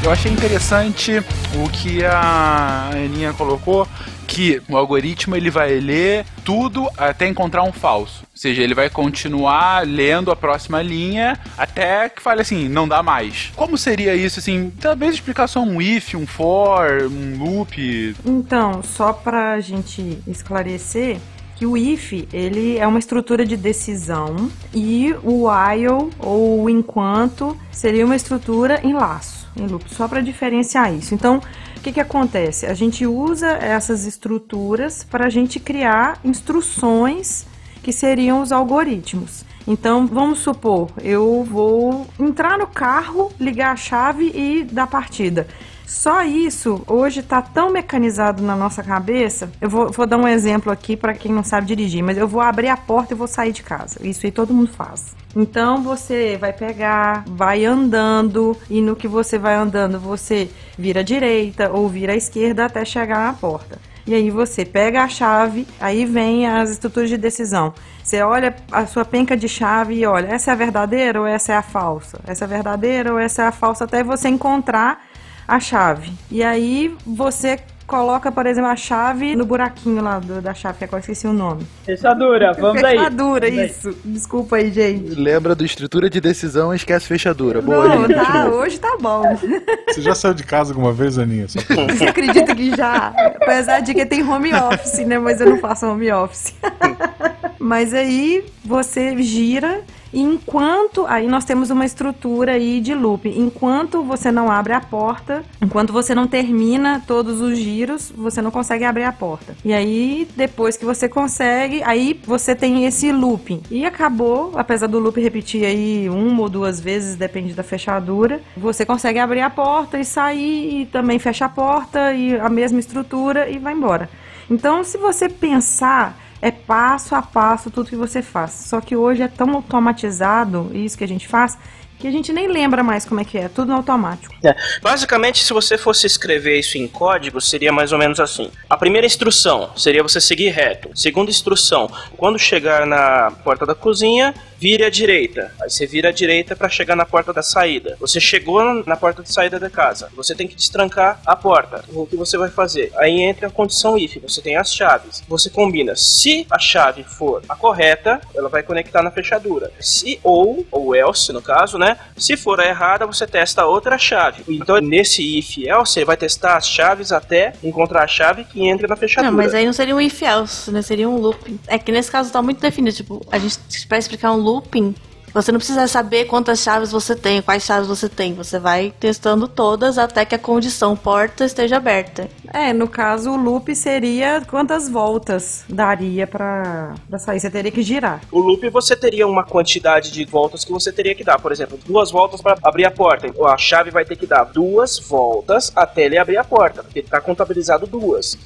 Eu 0.04 0.12
achei 0.12 0.30
interessante 0.30 1.24
o 1.54 1.68
que 1.70 2.04
a 2.04 2.90
Aninha 2.92 3.32
colocou, 3.32 3.88
que 4.34 4.60
o 4.68 4.76
algoritmo 4.76 5.36
ele 5.36 5.48
vai 5.48 5.78
ler 5.78 6.26
tudo 6.44 6.88
até 6.98 7.28
encontrar 7.28 7.62
um 7.62 7.72
falso. 7.72 8.22
Ou 8.22 8.36
seja, 8.36 8.62
ele 8.62 8.74
vai 8.74 8.90
continuar 8.90 9.86
lendo 9.86 10.28
a 10.32 10.34
próxima 10.34 10.82
linha 10.82 11.38
até 11.56 12.08
que 12.08 12.20
fale 12.20 12.40
assim, 12.40 12.68
não 12.68 12.88
dá 12.88 13.00
mais. 13.00 13.52
Como 13.54 13.78
seria 13.78 14.16
isso, 14.16 14.40
assim? 14.40 14.72
Talvez 14.80 15.14
explicar 15.14 15.46
só 15.46 15.60
um 15.60 15.80
if, 15.80 16.16
um 16.16 16.26
for, 16.26 17.04
um 17.04 17.38
loop. 17.38 18.16
Então, 18.26 18.82
só 18.82 19.12
pra 19.12 19.60
gente 19.60 20.18
esclarecer 20.26 21.18
que 21.54 21.64
o 21.64 21.76
if, 21.76 22.26
ele 22.32 22.76
é 22.76 22.86
uma 22.88 22.98
estrutura 22.98 23.46
de 23.46 23.56
decisão 23.56 24.50
e 24.74 25.14
o 25.22 25.48
while 25.48 26.10
ou 26.18 26.64
o 26.64 26.68
enquanto 26.68 27.56
seria 27.70 28.04
uma 28.04 28.16
estrutura 28.16 28.80
em 28.82 28.94
laço, 28.94 29.48
em 29.56 29.68
loop, 29.68 29.84
só 29.94 30.08
para 30.08 30.20
diferenciar 30.20 30.92
isso. 30.92 31.14
Então, 31.14 31.40
que 31.84 31.92
que 31.92 32.00
acontece? 32.00 32.64
A 32.64 32.72
gente 32.72 33.06
usa 33.06 33.50
essas 33.50 34.06
estruturas 34.06 35.04
para 35.04 35.26
a 35.26 35.28
gente 35.28 35.60
criar 35.60 36.18
instruções 36.24 37.46
que 37.82 37.92
seriam 37.92 38.40
os 38.40 38.50
algoritmos. 38.50 39.44
Então, 39.66 40.06
vamos 40.06 40.38
supor, 40.38 40.90
eu 41.02 41.44
vou 41.44 42.06
entrar 42.18 42.56
no 42.56 42.66
carro, 42.66 43.30
ligar 43.38 43.72
a 43.72 43.76
chave 43.76 44.32
e 44.34 44.64
dar 44.64 44.86
partida. 44.86 45.46
Só 45.86 46.22
isso 46.22 46.82
hoje 46.86 47.20
está 47.20 47.42
tão 47.42 47.70
mecanizado 47.70 48.42
na 48.42 48.56
nossa 48.56 48.82
cabeça. 48.82 49.50
Eu 49.60 49.68
vou, 49.68 49.90
vou 49.90 50.06
dar 50.06 50.16
um 50.16 50.26
exemplo 50.26 50.72
aqui 50.72 50.96
para 50.96 51.14
quem 51.14 51.32
não 51.32 51.44
sabe 51.44 51.66
dirigir, 51.66 52.02
mas 52.02 52.16
eu 52.16 52.26
vou 52.26 52.40
abrir 52.40 52.68
a 52.68 52.76
porta 52.76 53.12
e 53.12 53.16
vou 53.16 53.28
sair 53.28 53.52
de 53.52 53.62
casa. 53.62 53.98
Isso 54.06 54.24
aí 54.24 54.32
todo 54.32 54.54
mundo 54.54 54.70
faz. 54.70 55.14
Então 55.36 55.82
você 55.82 56.38
vai 56.40 56.52
pegar, 56.52 57.24
vai 57.26 57.64
andando 57.64 58.56
e 58.70 58.80
no 58.80 58.96
que 58.96 59.08
você 59.08 59.38
vai 59.38 59.54
andando 59.54 59.98
você 59.98 60.48
vira 60.78 61.00
à 61.00 61.02
direita 61.02 61.70
ou 61.70 61.88
vira 61.88 62.12
à 62.12 62.16
esquerda 62.16 62.64
até 62.64 62.84
chegar 62.84 63.26
na 63.26 63.32
porta. 63.32 63.78
E 64.06 64.14
aí 64.14 64.30
você 64.30 64.66
pega 64.66 65.02
a 65.02 65.08
chave, 65.08 65.66
aí 65.80 66.04
vem 66.04 66.46
as 66.46 66.70
estruturas 66.70 67.08
de 67.08 67.16
decisão. 67.16 67.72
Você 68.02 68.20
olha 68.20 68.54
a 68.70 68.86
sua 68.86 69.04
penca 69.04 69.34
de 69.34 69.48
chave 69.48 69.94
e 69.94 70.04
olha, 70.04 70.26
essa 70.26 70.50
é 70.50 70.52
a 70.52 70.56
verdadeira 70.56 71.20
ou 71.20 71.26
essa 71.26 71.54
é 71.54 71.56
a 71.56 71.62
falsa? 71.62 72.20
Essa 72.26 72.44
é 72.44 72.46
a 72.46 72.48
verdadeira 72.48 73.12
ou 73.12 73.18
essa 73.18 73.42
é 73.42 73.46
a 73.46 73.52
falsa? 73.52 73.84
Até 73.84 74.04
você 74.04 74.28
encontrar 74.28 75.02
a 75.46 75.60
chave. 75.60 76.12
E 76.30 76.42
aí 76.42 76.94
você 77.06 77.58
coloca, 77.86 78.32
por 78.32 78.46
exemplo, 78.46 78.70
a 78.70 78.76
chave 78.76 79.36
no 79.36 79.44
buraquinho 79.44 80.02
lá 80.02 80.18
do- 80.18 80.40
da 80.40 80.54
chave, 80.54 80.78
que 80.78 80.84
agora 80.84 80.96
eu 80.96 81.00
esqueci 81.00 81.26
o 81.26 81.34
nome. 81.34 81.66
Fechadura, 81.84 82.52
vamos 82.58 82.82
aí. 82.82 82.96
Fechadura, 82.96 83.46
Vamos 83.46 83.60
aí. 83.62 83.66
isso. 83.66 83.94
Desculpa 84.02 84.56
aí, 84.56 84.70
gente. 84.72 85.10
Lembra 85.14 85.54
do 85.54 85.66
estrutura 85.66 86.08
de 86.08 86.18
decisão 86.18 86.72
e 86.72 86.76
esquece 86.76 87.06
fechadura. 87.06 87.60
Boa, 87.60 87.86
Não, 87.86 88.06
gente. 88.08 88.14
tá, 88.14 88.48
hoje 88.48 88.80
tá 88.80 88.96
bom. 88.98 89.22
Você 89.86 90.00
já 90.00 90.14
saiu 90.14 90.32
de 90.32 90.44
casa 90.44 90.72
alguma 90.72 90.94
vez, 90.94 91.18
Aninha? 91.18 91.46
Só 91.46 91.60
Você 91.60 92.04
acredita 92.04 92.54
que 92.56 92.74
já? 92.74 93.08
Apesar 93.42 93.80
de 93.80 93.92
que 93.92 94.06
tem 94.06 94.26
home 94.26 94.54
office, 94.54 95.04
né? 95.06 95.18
Mas 95.18 95.40
eu 95.42 95.50
não 95.50 95.58
faço 95.58 95.86
home 95.86 96.10
office. 96.10 96.54
Mas 97.60 97.92
aí 97.94 98.44
você 98.64 99.14
gira 99.22 99.80
enquanto 100.14 101.06
aí 101.06 101.26
nós 101.26 101.44
temos 101.44 101.70
uma 101.70 101.84
estrutura 101.84 102.52
aí 102.52 102.80
de 102.80 102.94
loop. 102.94 103.28
Enquanto 103.28 104.02
você 104.02 104.30
não 104.30 104.50
abre 104.50 104.72
a 104.72 104.80
porta, 104.80 105.44
enquanto 105.60 105.92
você 105.92 106.14
não 106.14 106.26
termina 106.26 107.02
todos 107.06 107.40
os 107.40 107.58
giros, 107.58 108.12
você 108.16 108.40
não 108.40 108.50
consegue 108.50 108.84
abrir 108.84 109.04
a 109.04 109.12
porta. 109.12 109.56
E 109.64 109.72
aí 109.72 110.28
depois 110.36 110.76
que 110.76 110.84
você 110.84 111.08
consegue, 111.08 111.82
aí 111.82 112.20
você 112.24 112.54
tem 112.54 112.84
esse 112.86 113.12
looping. 113.12 113.62
E 113.70 113.84
acabou, 113.84 114.52
apesar 114.54 114.86
do 114.86 114.98
loop 114.98 115.20
repetir 115.20 115.64
aí 115.64 116.08
uma 116.08 116.42
ou 116.42 116.48
duas 116.48 116.80
vezes, 116.80 117.16
depende 117.16 117.54
da 117.54 117.62
fechadura, 117.62 118.40
você 118.56 118.84
consegue 118.84 119.18
abrir 119.18 119.40
a 119.40 119.50
porta 119.50 119.98
e 119.98 120.04
sair 120.04 120.82
e 120.82 120.86
também 120.86 121.18
fecha 121.18 121.46
a 121.46 121.48
porta 121.48 122.12
e 122.12 122.38
a 122.38 122.48
mesma 122.48 122.78
estrutura 122.78 123.48
e 123.48 123.58
vai 123.58 123.72
embora. 123.72 124.08
Então, 124.50 124.84
se 124.84 124.98
você 124.98 125.28
pensar 125.28 126.18
é 126.44 126.50
passo 126.50 127.14
a 127.14 127.22
passo 127.22 127.70
tudo 127.70 127.88
que 127.88 127.96
você 127.96 128.20
faz. 128.20 128.52
Só 128.52 128.78
que 128.78 128.94
hoje 128.94 129.22
é 129.22 129.28
tão 129.28 129.50
automatizado 129.54 130.70
isso 130.74 130.98
que 130.98 131.02
a 131.02 131.08
gente 131.08 131.26
faz 131.26 131.56
que 131.98 132.08
a 132.08 132.10
gente 132.10 132.34
nem 132.34 132.48
lembra 132.48 132.82
mais 132.82 133.06
como 133.06 133.20
é 133.20 133.24
que 133.24 133.38
é, 133.38 133.48
tudo 133.48 133.72
automático. 133.72 134.34
É. 134.44 134.54
Basicamente, 134.82 135.42
se 135.42 135.54
você 135.54 135.78
fosse 135.78 136.06
escrever 136.06 136.58
isso 136.58 136.76
em 136.76 136.86
código, 136.86 137.40
seria 137.40 137.72
mais 137.72 137.92
ou 137.92 137.98
menos 137.98 138.20
assim. 138.20 138.50
A 138.68 138.76
primeira 138.76 139.06
instrução 139.06 139.70
seria 139.74 140.02
você 140.02 140.20
seguir 140.20 140.50
reto. 140.50 140.90
Segunda 140.94 141.30
instrução, 141.30 141.90
quando 142.16 142.38
chegar 142.38 142.84
na 142.84 143.30
porta 143.42 143.64
da 143.64 143.74
cozinha, 143.74 144.34
vire 144.64 144.82
à 144.82 144.88
direita. 144.88 145.52
Aí 145.60 145.68
você 145.68 145.86
vira 145.86 146.08
à 146.08 146.12
direita 146.12 146.56
para 146.56 146.70
chegar 146.70 146.96
na 146.96 147.04
porta 147.04 147.34
da 147.34 147.42
saída. 147.42 147.98
Você 148.00 148.18
chegou 148.18 148.82
na 148.86 148.96
porta 148.96 149.22
de 149.22 149.30
saída 149.30 149.60
da 149.60 149.68
casa. 149.68 150.08
Você 150.16 150.34
tem 150.34 150.48
que 150.48 150.54
destrancar 150.54 151.20
a 151.26 151.36
porta. 151.36 151.84
O 151.92 152.06
que 152.06 152.16
você 152.16 152.38
vai 152.38 152.48
fazer? 152.48 152.90
Aí 152.96 153.20
entra 153.20 153.48
a 153.48 153.50
condição 153.50 153.98
if. 153.98 154.16
Você 154.22 154.40
tem 154.40 154.56
as 154.56 154.74
chaves. 154.74 155.22
Você 155.28 155.50
combina. 155.50 155.94
Se 155.94 156.46
a 156.50 156.58
chave 156.58 157.04
for 157.04 157.42
a 157.46 157.54
correta, 157.54 158.22
ela 158.34 158.48
vai 158.48 158.62
conectar 158.62 159.02
na 159.02 159.10
fechadura. 159.10 159.70
Se 159.78 160.18
ou 160.22 160.64
ou 160.70 160.96
else 160.96 161.30
no 161.30 161.42
caso, 161.42 161.76
né? 161.76 161.98
Se 162.16 162.34
for 162.34 162.58
a 162.58 162.66
errada, 162.66 163.06
você 163.06 163.26
testa 163.26 163.66
outra 163.66 163.98
chave. 163.98 164.44
Então 164.48 164.78
nesse 164.80 165.22
if 165.38 165.58
else, 165.58 165.92
você 165.92 166.06
vai 166.06 166.16
testar 166.16 166.56
as 166.56 166.66
chaves 166.66 167.12
até 167.12 167.52
encontrar 167.62 168.04
a 168.04 168.06
chave 168.06 168.44
que 168.44 168.66
entra 168.66 168.88
na 168.88 168.96
fechadura. 168.96 169.30
Não, 169.30 169.36
mas 169.36 169.52
aí 169.52 169.66
não 169.66 169.74
seria 169.74 169.94
um 169.94 170.00
if 170.00 170.22
else, 170.22 170.70
né? 170.70 170.80
Seria 170.80 171.06
um 171.06 171.18
looping. 171.18 171.60
É 171.66 171.78
que 171.78 171.92
nesse 171.92 172.10
caso 172.10 172.32
tá 172.32 172.40
muito 172.40 172.62
definido. 172.62 172.96
Tipo, 172.96 173.20
a 173.30 173.38
gente, 173.38 173.58
pra 173.86 173.98
explicar 173.98 174.32
um 174.32 174.53
looping, 174.54 174.94
você 175.34 175.50
não 175.50 175.58
precisa 175.58 175.88
saber 175.88 176.26
quantas 176.26 176.60
chaves 176.60 176.92
você 176.92 177.16
tem, 177.16 177.42
quais 177.42 177.64
chaves 177.64 177.88
você 177.88 178.08
tem. 178.08 178.34
Você 178.34 178.56
vai 178.56 178.94
testando 179.00 179.48
todas 179.48 179.98
até 179.98 180.24
que 180.24 180.32
a 180.32 180.38
condição 180.38 180.96
porta 180.96 181.44
esteja 181.44 181.78
aberta. 181.78 182.28
É, 182.52 182.72
no 182.72 182.86
caso, 182.86 183.32
o 183.32 183.36
loop 183.36 183.74
seria 183.74 184.42
quantas 184.48 184.88
voltas 184.88 185.64
daria 185.68 186.24
pra 186.24 186.94
sair. 187.18 187.40
Você 187.40 187.50
teria 187.50 187.72
que 187.72 187.82
girar. 187.82 188.20
O 188.30 188.38
loop 188.38 188.68
você 188.70 188.94
teria 188.94 189.26
uma 189.26 189.42
quantidade 189.42 190.12
de 190.12 190.24
voltas 190.24 190.64
que 190.64 190.70
você 190.70 190.92
teria 190.92 191.16
que 191.16 191.24
dar. 191.24 191.40
Por 191.40 191.50
exemplo, 191.50 191.76
duas 191.84 192.12
voltas 192.12 192.40
para 192.40 192.56
abrir 192.62 192.84
a 192.84 192.90
porta. 192.92 193.26
A 193.44 193.58
chave 193.58 193.90
vai 193.90 194.04
ter 194.04 194.14
que 194.14 194.28
dar 194.28 194.44
duas 194.44 195.00
voltas 195.00 195.72
até 195.74 196.04
ele 196.04 196.16
abrir 196.16 196.36
a 196.36 196.44
porta, 196.44 196.84
porque 196.84 197.00
está 197.00 197.20
contabilizado 197.20 197.88
duas. 197.88 198.38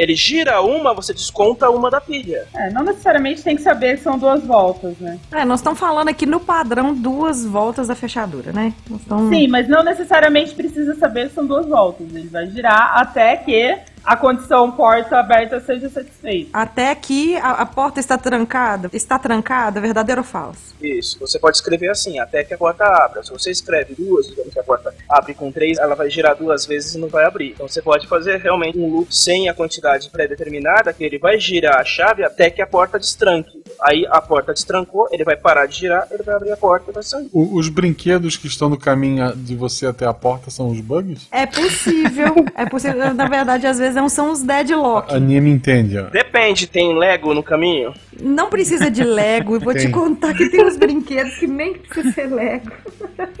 Ele 0.00 0.16
gira 0.16 0.62
uma, 0.62 0.94
você 0.94 1.12
desconta 1.12 1.68
uma 1.68 1.90
da 1.90 2.00
pilha. 2.00 2.46
É, 2.54 2.70
não 2.70 2.82
necessariamente 2.82 3.42
tem 3.42 3.54
que 3.54 3.60
saber 3.60 3.98
que 3.98 4.02
são 4.02 4.18
duas 4.18 4.42
voltas, 4.42 4.96
né? 4.98 5.18
É, 5.30 5.44
nós 5.44 5.60
estamos 5.60 5.78
falando 5.78 6.08
aqui 6.08 6.24
no 6.24 6.40
padrão 6.40 6.94
duas 6.94 7.44
voltas 7.44 7.86
da 7.88 7.94
fechadura, 7.94 8.50
né? 8.50 8.72
Nós 8.88 9.02
tamo- 9.04 9.28
Sim, 9.28 9.46
mas 9.48 9.68
não 9.68 9.82
necessariamente 9.84 10.54
precisa 10.54 10.94
saber 10.94 11.28
que 11.28 11.34
são 11.34 11.44
duas 11.46 11.66
voltas. 11.66 12.06
Ele 12.14 12.28
vai 12.28 12.46
girar 12.46 12.92
até 12.98 13.36
que 13.36 13.76
a 14.04 14.16
condição 14.16 14.70
porta 14.72 15.18
aberta 15.18 15.60
seja 15.60 15.88
satisfeita. 15.88 16.50
Até 16.52 16.90
aqui 16.90 17.36
a, 17.36 17.52
a 17.52 17.66
porta 17.66 18.00
está 18.00 18.16
trancada. 18.16 18.90
Está 18.92 19.18
trancada, 19.18 19.80
verdadeiro 19.80 20.20
ou 20.20 20.26
falso? 20.26 20.74
Isso, 20.80 21.18
você 21.18 21.38
pode 21.38 21.56
escrever 21.56 21.90
assim, 21.90 22.18
até 22.18 22.42
que 22.42 22.54
a 22.54 22.58
porta 22.58 22.84
abra. 22.84 23.22
Se 23.22 23.30
você 23.30 23.50
escreve 23.50 23.94
duas, 23.94 24.26
digamos 24.28 24.52
que 24.52 24.58
a 24.58 24.62
porta 24.62 24.94
abre 25.08 25.34
com 25.34 25.52
três, 25.52 25.78
ela 25.78 25.94
vai 25.94 26.08
girar 26.08 26.34
duas 26.36 26.64
vezes 26.66 26.94
e 26.94 26.98
não 26.98 27.08
vai 27.08 27.24
abrir. 27.24 27.50
Então 27.50 27.68
você 27.68 27.82
pode 27.82 28.06
fazer 28.06 28.38
realmente 28.38 28.78
um 28.78 28.90
loop 28.90 29.14
sem 29.14 29.48
a 29.48 29.54
quantidade 29.54 30.08
pré-determinada, 30.10 30.92
que 30.92 31.04
ele 31.04 31.18
vai 31.18 31.38
girar 31.38 31.78
a 31.78 31.84
chave 31.84 32.24
até 32.24 32.50
que 32.50 32.62
a 32.62 32.66
porta 32.66 32.98
destranque. 32.98 33.59
Aí 33.82 34.06
a 34.10 34.20
porta 34.20 34.52
destrancou, 34.52 35.08
ele 35.10 35.24
vai 35.24 35.36
parar 35.36 35.66
de 35.66 35.78
girar, 35.78 36.06
ele 36.10 36.22
vai 36.22 36.34
abrir 36.34 36.52
a 36.52 36.56
porta 36.56 36.90
e 36.90 36.94
vai 36.94 37.02
sair. 37.02 37.28
O- 37.32 37.56
os 37.58 37.68
brinquedos 37.68 38.36
que 38.36 38.46
estão 38.46 38.68
no 38.68 38.76
caminho 38.78 39.34
de 39.36 39.54
você 39.56 39.86
até 39.86 40.06
a 40.06 40.12
porta 40.14 40.50
são 40.50 40.70
os 40.70 40.80
bugs? 40.80 41.26
É 41.30 41.46
possível. 41.46 42.34
é 42.54 42.66
possível. 42.66 43.14
Na 43.14 43.26
verdade, 43.28 43.66
às 43.66 43.78
vezes 43.78 43.94
não 43.94 44.08
são 44.08 44.32
os 44.32 44.42
deadlock. 44.42 45.12
A 45.12 45.16
Aninha 45.16 45.40
me 45.40 45.50
entende, 45.50 45.98
ó. 45.98 46.04
Depende, 46.10 46.66
tem 46.66 46.96
Lego 46.96 47.32
no 47.34 47.42
caminho? 47.42 47.92
Não 48.20 48.50
precisa 48.50 48.90
de 48.90 49.02
Lego. 49.02 49.56
Eu 49.56 49.60
vou 49.60 49.72
te 49.72 49.82
Tem. 49.82 49.90
contar 49.90 50.34
que 50.34 50.48
tem 50.50 50.64
uns 50.64 50.76
brinquedos 50.76 51.34
que 51.38 51.46
nem 51.46 51.74
precisa 51.74 52.12
ser 52.12 52.26
Lego. 52.26 52.70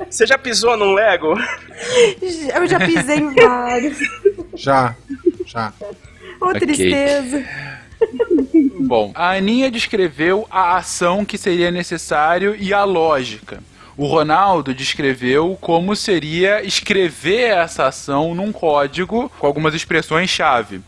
Você 0.08 0.26
já 0.26 0.38
pisou 0.38 0.76
num 0.76 0.94
Lego? 0.94 1.34
Eu 2.54 2.66
já 2.66 2.78
pisei 2.80 3.18
em 3.18 3.34
vários. 3.34 3.98
Já, 4.54 4.94
já. 5.46 5.72
Ô, 6.40 6.46
Ok. 6.46 6.60
tristeza. 6.60 7.44
Bom, 8.80 9.12
a 9.14 9.32
Aninha 9.32 9.70
descreveu 9.70 10.46
a 10.50 10.76
ação 10.76 11.24
que 11.24 11.38
seria 11.38 11.70
necessário 11.70 12.56
e 12.58 12.72
a 12.72 12.84
lógica. 12.84 13.62
O 13.96 14.06
Ronaldo 14.06 14.74
descreveu 14.74 15.58
como 15.60 15.94
seria 15.94 16.62
escrever 16.64 17.50
essa 17.50 17.86
ação 17.86 18.34
num 18.34 18.50
código 18.50 19.30
com 19.38 19.46
algumas 19.46 19.74
expressões-chave. 19.74 20.80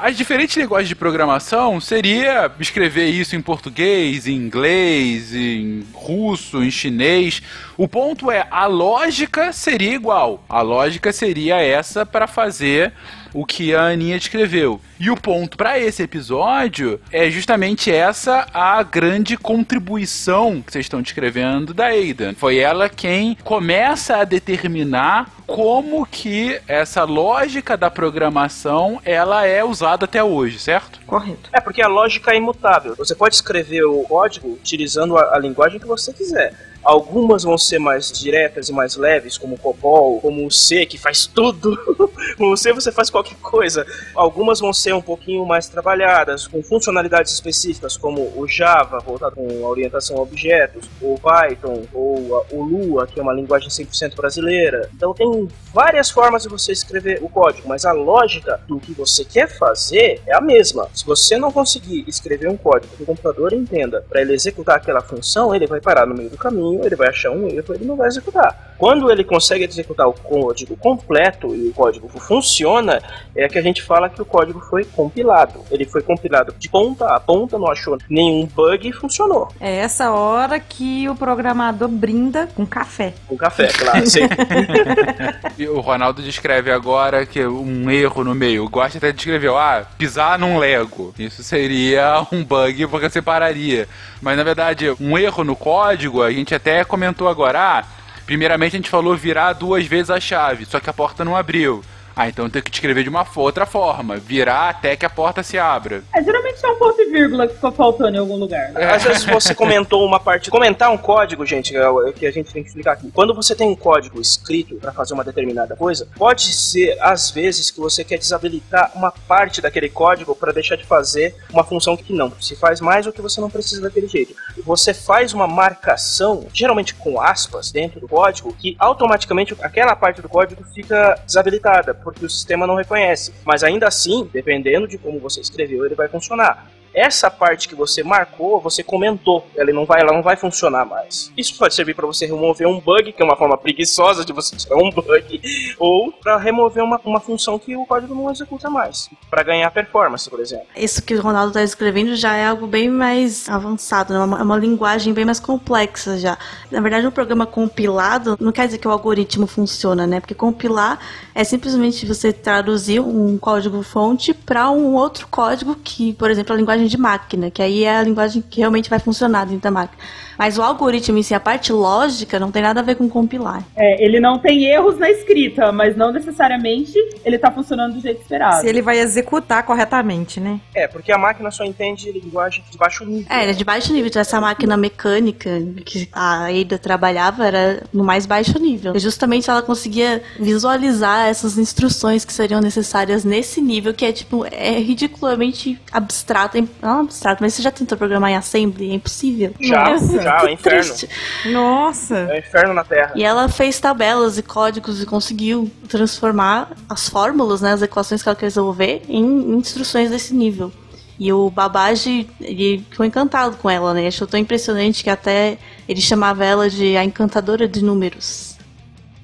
As 0.00 0.16
diferentes 0.16 0.56
linguagens 0.56 0.88
de 0.88 0.94
programação 0.94 1.80
seria 1.80 2.52
escrever 2.60 3.06
isso 3.06 3.34
em 3.34 3.42
português, 3.42 4.28
em 4.28 4.34
inglês, 4.34 5.34
em 5.34 5.84
russo, 5.92 6.62
em 6.62 6.70
chinês. 6.70 7.42
O 7.76 7.88
ponto 7.88 8.30
é, 8.30 8.46
a 8.48 8.66
lógica 8.66 9.52
seria 9.52 9.94
igual. 9.94 10.44
A 10.48 10.60
lógica 10.60 11.12
seria 11.12 11.56
essa 11.56 12.06
para 12.06 12.28
fazer 12.28 12.92
o 13.32 13.44
que 13.44 13.74
a 13.74 13.82
Aninha 13.82 14.18
descreveu. 14.18 14.80
E 15.00 15.10
o 15.10 15.16
ponto 15.16 15.56
para 15.56 15.78
esse 15.78 16.02
episódio 16.02 17.00
é 17.12 17.30
justamente 17.30 17.90
essa 17.90 18.46
a 18.52 18.82
grande 18.82 19.36
contribuição 19.36 20.60
que 20.60 20.72
vocês 20.72 20.84
estão 20.84 21.00
descrevendo 21.00 21.72
da 21.72 21.88
Ada. 21.88 22.34
Foi 22.36 22.58
ela 22.58 22.88
quem 22.88 23.36
começa 23.44 24.16
a 24.16 24.24
determinar 24.24 25.30
como 25.46 26.04
que 26.04 26.60
essa 26.68 27.04
lógica 27.04 27.76
da 27.76 27.90
programação 27.90 29.00
ela 29.04 29.46
é 29.46 29.64
usada 29.64 30.04
até 30.04 30.22
hoje, 30.22 30.58
certo? 30.58 31.00
Correto. 31.06 31.48
É, 31.52 31.60
porque 31.60 31.80
a 31.80 31.88
lógica 31.88 32.32
é 32.32 32.36
imutável. 32.36 32.94
Você 32.96 33.14
pode 33.14 33.34
escrever 33.34 33.84
o 33.84 34.02
código 34.02 34.52
utilizando 34.52 35.16
a, 35.16 35.36
a 35.36 35.38
linguagem 35.38 35.78
que 35.80 35.86
você 35.86 36.12
quiser. 36.12 36.67
Algumas 36.82 37.42
vão 37.42 37.58
ser 37.58 37.78
mais 37.78 38.10
diretas 38.12 38.68
e 38.68 38.72
mais 38.72 38.96
leves, 38.96 39.36
como 39.36 39.54
o 39.54 39.58
COBOL, 39.58 40.20
como 40.20 40.46
o 40.46 40.50
C, 40.50 40.86
que 40.86 40.96
faz 40.96 41.26
tudo. 41.26 41.76
com 42.36 42.50
o 42.50 42.56
C 42.56 42.72
você 42.72 42.90
faz 42.90 43.10
qualquer 43.10 43.36
coisa. 43.36 43.86
Algumas 44.14 44.60
vão 44.60 44.72
ser 44.72 44.94
um 44.94 45.02
pouquinho 45.02 45.44
mais 45.44 45.68
trabalhadas, 45.68 46.46
com 46.46 46.62
funcionalidades 46.62 47.32
específicas, 47.32 47.96
como 47.96 48.32
o 48.36 48.46
Java, 48.46 49.00
voltado 49.00 49.36
com 49.36 49.64
orientação 49.64 50.16
a 50.18 50.22
objetos, 50.22 50.88
o 51.00 51.18
Python, 51.18 51.82
ou 51.92 52.46
o 52.50 52.62
Lua, 52.62 53.06
que 53.06 53.18
é 53.18 53.22
uma 53.22 53.32
linguagem 53.32 53.68
100% 53.68 54.14
brasileira. 54.14 54.88
Então 54.94 55.12
tem 55.14 55.48
várias 55.72 56.10
formas 56.10 56.42
de 56.42 56.48
você 56.48 56.72
escrever 56.72 57.18
o 57.22 57.28
código, 57.28 57.68
mas 57.68 57.84
a 57.84 57.92
lógica 57.92 58.60
do 58.66 58.78
que 58.78 58.92
você 58.92 59.24
quer 59.24 59.48
fazer 59.48 60.20
é 60.26 60.34
a 60.34 60.40
mesma. 60.40 60.88
Se 60.94 61.04
você 61.04 61.36
não 61.38 61.52
conseguir 61.52 62.04
escrever 62.06 62.48
um 62.48 62.56
código 62.56 62.96
que 62.96 63.02
o 63.02 63.06
computador 63.06 63.52
entenda 63.52 64.04
para 64.08 64.20
ele 64.20 64.32
executar 64.32 64.76
aquela 64.76 65.00
função, 65.00 65.54
ele 65.54 65.66
vai 65.66 65.80
parar 65.80 66.06
no 66.06 66.14
meio 66.14 66.30
do 66.30 66.36
caminho, 66.36 66.67
ele 66.82 66.96
vai 66.96 67.08
achar 67.08 67.30
um 67.30 67.48
erro, 67.48 67.74
ele 67.74 67.84
não 67.84 67.96
vai 67.96 68.08
executar. 68.08 68.68
Quando 68.78 69.10
ele 69.10 69.24
consegue 69.24 69.64
executar 69.64 70.06
o 70.06 70.12
código 70.12 70.76
completo 70.76 71.54
e 71.54 71.68
o 71.68 71.72
código 71.72 72.08
funciona, 72.08 73.02
é 73.34 73.48
que 73.48 73.58
a 73.58 73.62
gente 73.62 73.82
fala 73.82 74.08
que 74.08 74.22
o 74.22 74.24
código 74.24 74.60
foi 74.60 74.84
compilado. 74.84 75.64
Ele 75.70 75.84
foi 75.84 76.00
compilado 76.00 76.54
de 76.56 76.68
ponta 76.68 77.06
a 77.06 77.18
ponta, 77.18 77.58
não 77.58 77.68
achou 77.68 77.98
nenhum 78.08 78.46
bug 78.46 78.88
e 78.88 78.92
funcionou. 78.92 79.48
É 79.60 79.78
essa 79.78 80.12
hora 80.12 80.60
que 80.60 81.08
o 81.08 81.16
programador 81.16 81.88
brinda 81.88 82.48
com 82.54 82.64
café. 82.64 83.14
Com 83.26 83.36
café, 83.36 83.68
claro, 83.68 84.06
sim. 84.06 84.20
E 85.58 85.66
o 85.66 85.80
Ronaldo 85.80 86.22
descreve 86.22 86.70
agora 86.70 87.26
que 87.26 87.44
um 87.44 87.90
erro 87.90 88.22
no 88.22 88.34
meio. 88.34 88.68
Gosta 88.68 88.98
até 88.98 89.10
descreveu, 89.10 89.58
ah, 89.58 89.84
pisar 89.98 90.38
num 90.38 90.56
Lego. 90.56 91.12
Isso 91.18 91.42
seria 91.42 92.24
um 92.30 92.44
bug 92.44 92.86
porque 92.86 93.10
você 93.10 93.20
pararia. 93.20 93.88
Mas 94.20 94.36
na 94.36 94.44
verdade, 94.44 94.94
um 95.00 95.18
erro 95.18 95.42
no 95.42 95.56
código, 95.56 96.22
a 96.22 96.30
gente 96.30 96.54
até 96.58 96.84
comentou 96.84 97.28
agora, 97.28 97.78
ah, 97.78 97.84
primeiramente 98.26 98.76
a 98.76 98.78
gente 98.78 98.90
falou 98.90 99.16
virar 99.16 99.54
duas 99.54 99.86
vezes 99.86 100.10
a 100.10 100.20
chave, 100.20 100.66
só 100.66 100.78
que 100.78 100.90
a 100.90 100.92
porta 100.92 101.24
não 101.24 101.34
abriu. 101.34 101.82
Ah, 102.18 102.28
então 102.28 102.50
tem 102.50 102.60
que 102.60 102.72
escrever 102.72 103.04
de 103.04 103.08
uma 103.08 103.24
outra 103.36 103.64
forma, 103.64 104.16
virar 104.16 104.70
até 104.70 104.96
que 104.96 105.06
a 105.06 105.10
porta 105.10 105.40
se 105.40 105.56
abra. 105.56 106.02
É, 106.12 106.20
geralmente 106.20 106.58
é 106.64 106.68
um 106.68 106.76
ponto 106.76 107.00
e 107.00 107.12
vírgula 107.12 107.46
que 107.46 107.54
ficou 107.54 107.70
faltando 107.70 108.16
em 108.16 108.18
algum 108.18 108.34
lugar. 108.34 108.72
né? 108.72 108.92
Às 108.92 109.04
vezes 109.04 109.24
você 109.24 109.54
comentou 109.54 110.04
uma 110.04 110.18
parte. 110.18 110.50
Comentar 110.50 110.90
um 110.90 110.98
código, 110.98 111.46
gente, 111.46 111.76
é 111.76 111.88
o 111.88 112.12
que 112.12 112.26
a 112.26 112.32
gente 112.32 112.52
tem 112.52 112.60
que 112.64 112.70
explicar 112.70 112.94
aqui. 112.94 113.08
Quando 113.12 113.32
você 113.32 113.54
tem 113.54 113.68
um 113.68 113.76
código 113.76 114.20
escrito 114.20 114.74
para 114.80 114.90
fazer 114.90 115.14
uma 115.14 115.22
determinada 115.22 115.76
coisa, 115.76 116.08
pode 116.16 116.42
ser, 116.52 116.98
às 117.00 117.30
vezes, 117.30 117.70
que 117.70 117.78
você 117.78 118.02
quer 118.02 118.18
desabilitar 118.18 118.90
uma 118.96 119.12
parte 119.12 119.60
daquele 119.60 119.88
código 119.88 120.34
para 120.34 120.50
deixar 120.50 120.74
de 120.74 120.84
fazer 120.84 121.36
uma 121.52 121.62
função 121.62 121.96
que 121.96 122.12
não 122.12 122.32
se 122.40 122.56
faz 122.56 122.80
mais 122.80 123.06
ou 123.06 123.12
que 123.12 123.22
você 123.22 123.40
não 123.40 123.48
precisa 123.48 123.82
daquele 123.82 124.08
jeito. 124.08 124.34
Você 124.64 124.92
faz 124.92 125.32
uma 125.32 125.46
marcação, 125.46 126.48
geralmente 126.52 126.94
com 126.96 127.20
aspas, 127.20 127.70
dentro 127.70 128.00
do 128.00 128.08
código, 128.08 128.52
que 128.54 128.74
automaticamente 128.76 129.54
aquela 129.62 129.94
parte 129.94 130.20
do 130.20 130.28
código 130.28 130.64
fica 130.74 131.14
desabilitada, 131.24 131.94
porque 132.12 132.24
o 132.24 132.30
sistema 132.30 132.66
não 132.66 132.74
reconhece. 132.74 133.32
Mas 133.44 133.62
ainda 133.62 133.86
assim, 133.86 134.28
dependendo 134.32 134.88
de 134.88 134.98
como 134.98 135.18
você 135.18 135.40
escreveu, 135.40 135.84
ele 135.84 135.94
vai 135.94 136.08
funcionar. 136.08 136.70
Essa 136.94 137.30
parte 137.30 137.68
que 137.68 137.74
você 137.74 138.02
marcou, 138.02 138.60
você 138.60 138.82
comentou, 138.82 139.46
ela 139.56 139.72
não 139.72 139.84
vai, 139.84 140.00
ela 140.00 140.12
não 140.12 140.22
vai 140.22 140.36
funcionar 140.36 140.84
mais. 140.84 141.32
Isso 141.36 141.56
pode 141.56 141.74
servir 141.74 141.94
para 141.94 142.06
você 142.06 142.26
remover 142.26 142.66
um 142.66 142.80
bug, 142.80 143.12
que 143.12 143.22
é 143.22 143.24
uma 143.24 143.36
forma 143.36 143.56
preguiçosa 143.56 144.24
de 144.24 144.32
você 144.32 144.54
tirar 144.58 144.76
um 144.76 144.90
bug, 144.90 145.40
ou 145.78 146.12
para 146.12 146.36
remover 146.36 146.82
uma, 146.82 147.00
uma 147.04 147.20
função 147.20 147.58
que 147.58 147.76
o 147.76 147.86
código 147.86 148.14
não 148.14 148.30
executa 148.30 148.70
mais, 148.70 149.08
para 149.30 149.42
ganhar 149.42 149.70
performance, 149.70 150.28
por 150.28 150.40
exemplo. 150.40 150.66
Isso 150.76 151.02
que 151.02 151.14
o 151.14 151.20
Ronaldo 151.20 151.48
está 151.48 151.62
escrevendo 151.62 152.16
já 152.16 152.34
é 152.34 152.46
algo 152.46 152.66
bem 152.66 152.88
mais 152.88 153.48
avançado, 153.48 154.12
né? 154.12 154.20
é 154.20 154.22
uma, 154.22 154.42
uma 154.42 154.56
linguagem 154.56 155.12
bem 155.12 155.24
mais 155.24 155.40
complexa 155.40 156.18
já. 156.18 156.38
Na 156.70 156.80
verdade, 156.80 157.06
um 157.06 157.10
programa 157.10 157.46
compilado 157.46 158.36
não 158.40 158.52
quer 158.52 158.66
dizer 158.66 158.78
que 158.78 158.88
o 158.88 158.90
algoritmo 158.90 159.46
funciona, 159.46 160.06
né? 160.06 160.20
Porque 160.20 160.34
compilar 160.34 160.98
é 161.34 161.44
simplesmente 161.44 162.06
você 162.06 162.32
traduzir 162.32 163.00
um 163.00 163.38
código-fonte 163.38 164.34
para 164.34 164.70
um 164.70 164.94
outro 164.94 165.26
código 165.28 165.76
que, 165.76 166.12
por 166.14 166.30
exemplo, 166.30 166.54
a 166.54 166.56
linguagem 166.56 166.77
de 166.86 166.96
máquina, 166.96 167.50
que 167.50 167.62
aí 167.62 167.84
é 167.84 167.98
a 167.98 168.02
linguagem 168.02 168.42
que 168.42 168.60
realmente 168.60 168.90
vai 168.90 168.98
funcionar 168.98 169.44
dentro 169.44 169.62
da 169.62 169.70
máquina. 169.70 170.02
Mas 170.38 170.56
o 170.56 170.62
algoritmo 170.62 171.18
em 171.18 171.22
si, 171.22 171.34
a 171.34 171.40
parte 171.40 171.72
lógica, 171.72 172.38
não 172.38 172.50
tem 172.52 172.62
nada 172.62 172.80
a 172.80 172.82
ver 172.82 172.94
com 172.94 173.08
compilar. 173.08 173.62
É, 173.76 174.02
ele 174.04 174.20
não 174.20 174.38
tem 174.38 174.64
erros 174.64 174.96
na 174.98 175.10
escrita, 175.10 175.72
mas 175.72 175.96
não 175.96 176.12
necessariamente 176.12 176.94
ele 177.24 177.36
tá 177.38 177.50
funcionando 177.50 177.94
do 177.94 178.00
jeito 178.00 178.20
esperado. 178.22 178.60
Se 178.60 178.68
ele 178.68 178.80
vai 178.80 178.98
executar 179.00 179.64
corretamente, 179.64 180.38
né? 180.40 180.60
É, 180.74 180.86
porque 180.86 181.10
a 181.10 181.18
máquina 181.18 181.50
só 181.50 181.64
entende 181.64 182.10
linguagem 182.12 182.62
de 182.70 182.78
baixo 182.78 183.04
nível. 183.04 183.26
É, 183.28 183.42
era 183.42 183.54
de 183.54 183.64
baixo 183.64 183.92
nível. 183.92 184.08
Então, 184.08 184.20
essa 184.22 184.40
máquina 184.40 184.76
mecânica 184.76 185.50
que 185.84 186.08
a 186.12 186.46
Ada 186.46 186.78
trabalhava 186.78 187.44
era 187.46 187.82
no 187.92 188.04
mais 188.04 188.24
baixo 188.26 188.58
nível. 188.58 188.94
E 188.94 188.98
justamente 188.98 189.50
ela 189.50 189.62
conseguia 189.62 190.22
visualizar 190.38 191.26
essas 191.28 191.58
instruções 191.58 192.24
que 192.24 192.32
seriam 192.32 192.60
necessárias 192.60 193.24
nesse 193.24 193.60
nível, 193.60 193.92
que 193.92 194.04
é 194.04 194.12
tipo, 194.12 194.44
é 194.50 194.78
ridiculamente 194.78 195.80
abstrato. 195.92 196.56
é- 196.58 196.64
Não 196.82 197.00
abstrato, 197.00 197.42
mas 197.42 197.54
você 197.54 197.62
já 197.62 197.70
tentou 197.70 197.96
programar 197.98 198.30
em 198.30 198.36
assembly? 198.36 198.90
É 198.90 198.94
impossível. 198.94 199.52
Já, 199.60 199.96
É 200.28 200.40
que 200.40 200.46
o 200.46 200.48
inferno. 200.50 200.82
triste. 200.82 201.08
Nossa! 201.46 202.16
É 202.16 202.36
o 202.36 202.38
inferno 202.38 202.74
na 202.74 202.84
Terra. 202.84 203.12
E 203.14 203.24
ela 203.24 203.48
fez 203.48 203.78
tabelas 203.80 204.38
e 204.38 204.42
códigos 204.42 205.02
e 205.02 205.06
conseguiu 205.06 205.70
transformar 205.88 206.70
as 206.88 207.08
fórmulas, 207.08 207.60
né, 207.60 207.72
as 207.72 207.82
equações 207.82 208.22
que 208.22 208.28
ela 208.28 208.36
quer 208.36 208.46
resolver, 208.46 209.02
em 209.08 209.56
instruções 209.56 210.10
desse 210.10 210.34
nível. 210.34 210.72
E 211.18 211.32
o 211.32 211.50
Babaji, 211.50 212.28
ele 212.40 212.84
ficou 212.90 213.04
encantado 213.04 213.56
com 213.56 213.68
ela, 213.68 213.92
né? 213.92 214.06
Achou 214.06 214.26
tão 214.26 214.38
impressionante 214.38 215.02
que 215.02 215.10
até 215.10 215.58
ele 215.88 216.00
chamava 216.00 216.44
ela 216.44 216.70
de 216.70 216.96
a 216.96 217.04
encantadora 217.04 217.66
de 217.66 217.82
números. 217.82 218.56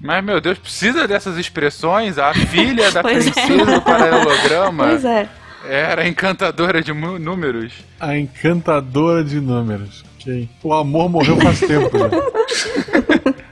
Mas, 0.00 0.22
meu 0.22 0.40
Deus, 0.40 0.59
precisa 0.59 1.07
dessas 1.07 1.38
expressões? 1.38 2.18
A 2.18 2.34
filha 2.34 2.90
da 2.92 3.00
é. 3.00 3.02
princesa 3.02 3.64
do 3.64 3.80
paralelograma 3.80 4.84
Pois 4.90 5.05
é. 5.05 5.28
era 5.66 6.07
encantadora 6.07 6.82
de 6.82 6.92
números. 6.92 7.72
A 8.00 8.18
encantadora 8.18 9.22
de 9.22 9.40
números. 9.40 10.05
O 10.62 10.72
amor 10.72 11.08
morreu 11.08 11.36
faz 11.38 11.60
tempo 11.60 11.90
já. 11.98 12.08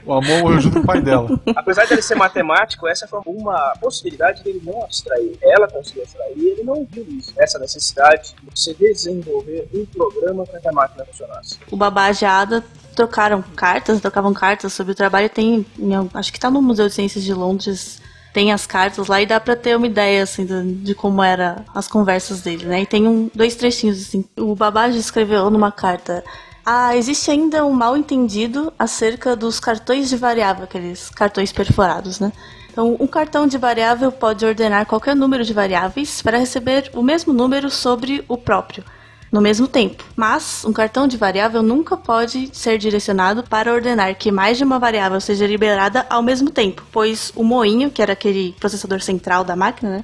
O 0.05 0.11
amor 0.13 0.39
morreu 0.41 0.59
junto 0.59 0.75
com 0.77 0.83
o 0.83 0.85
pai 0.85 1.01
dela. 1.01 1.39
Apesar 1.55 1.85
dele 1.87 2.01
ser 2.01 2.15
matemático, 2.15 2.87
essa 2.87 3.07
foi 3.07 3.21
uma 3.25 3.73
possibilidade 3.79 4.43
dele 4.43 4.61
não 4.63 4.83
abstrair. 4.83 5.37
Ela 5.41 5.67
conseguiu 5.67 6.03
abstrair 6.03 6.33
e 6.37 6.47
ele 6.49 6.63
não 6.63 6.85
viu 6.91 7.05
isso. 7.09 7.33
Essa 7.37 7.57
necessidade 7.59 8.33
de 8.41 8.49
você 8.53 8.73
desenvolver 8.73 9.67
um 9.73 9.85
programa 9.85 10.45
para 10.45 10.59
que 10.59 10.67
a 10.67 10.71
máquina 10.73 11.05
funcionasse. 11.05 11.57
O 11.71 11.77
Babá 11.77 12.11
e 12.11 12.25
a 12.25 12.39
Ada 12.41 12.63
trocaram 12.95 13.41
cartas, 13.55 14.01
trocavam 14.01 14.33
cartas 14.33 14.73
sobre 14.73 14.91
o 14.91 14.95
trabalho. 14.95 15.29
Tem, 15.29 15.65
em- 15.79 16.09
acho 16.13 16.33
que 16.33 16.39
tá 16.39 16.51
no 16.51 16.61
Museu 16.61 16.87
de 16.87 16.93
Ciências 16.93 17.23
de 17.23 17.33
Londres, 17.33 18.01
tem 18.33 18.51
as 18.51 18.67
cartas 18.67 19.07
lá 19.07 19.21
e 19.21 19.25
dá 19.25 19.39
pra 19.39 19.55
ter 19.55 19.77
uma 19.77 19.87
ideia 19.87 20.23
assim 20.23 20.45
de, 20.45 20.73
de 20.75 20.93
como 20.95 21.23
eram 21.23 21.63
as 21.73 21.87
conversas 21.87 22.41
dele, 22.41 22.65
né? 22.65 22.81
E 22.81 22.85
tem 22.85 23.07
um, 23.07 23.29
dois 23.33 23.55
trechinhos 23.55 24.01
assim. 24.01 24.25
O 24.37 24.53
Babá 24.55 24.89
já 24.91 24.97
escreveu 24.97 25.49
numa 25.49 25.71
carta. 25.71 26.23
Ah, 26.65 26.95
existe 26.95 27.29
ainda 27.29 27.65
um 27.65 27.73
mal 27.73 27.97
entendido 27.97 28.71
acerca 28.79 29.35
dos 29.35 29.59
cartões 29.59 30.09
de 30.09 30.15
variável, 30.15 30.63
aqueles 30.63 31.09
cartões 31.09 31.51
perforados, 31.51 32.21
né? 32.21 32.31
Então, 32.71 32.95
um 32.99 33.05
cartão 33.05 33.45
de 33.45 33.57
variável 33.57 34.11
pode 34.11 34.45
ordenar 34.45 34.85
qualquer 34.85 35.15
número 35.15 35.43
de 35.43 35.53
variáveis 35.53 36.21
para 36.21 36.37
receber 36.37 36.89
o 36.93 37.03
mesmo 37.03 37.33
número 37.33 37.69
sobre 37.69 38.23
o 38.27 38.37
próprio 38.37 38.83
no 39.33 39.41
mesmo 39.41 39.67
tempo. 39.67 40.03
Mas 40.15 40.63
um 40.63 40.71
cartão 40.71 41.07
de 41.07 41.17
variável 41.17 41.63
nunca 41.63 41.97
pode 41.97 42.49
ser 42.53 42.77
direcionado 42.77 43.43
para 43.43 43.73
ordenar 43.73 44.15
que 44.15 44.31
mais 44.31 44.57
de 44.57 44.63
uma 44.63 44.77
variável 44.77 45.19
seja 45.19 45.47
liberada 45.47 46.05
ao 46.07 46.21
mesmo 46.21 46.51
tempo, 46.51 46.83
pois 46.91 47.33
o 47.35 47.43
moinho, 47.43 47.89
que 47.89 48.01
era 48.01 48.13
aquele 48.13 48.55
processador 48.59 49.01
central 49.01 49.43
da 49.43 49.55
máquina, 49.55 49.97
né, 49.97 50.03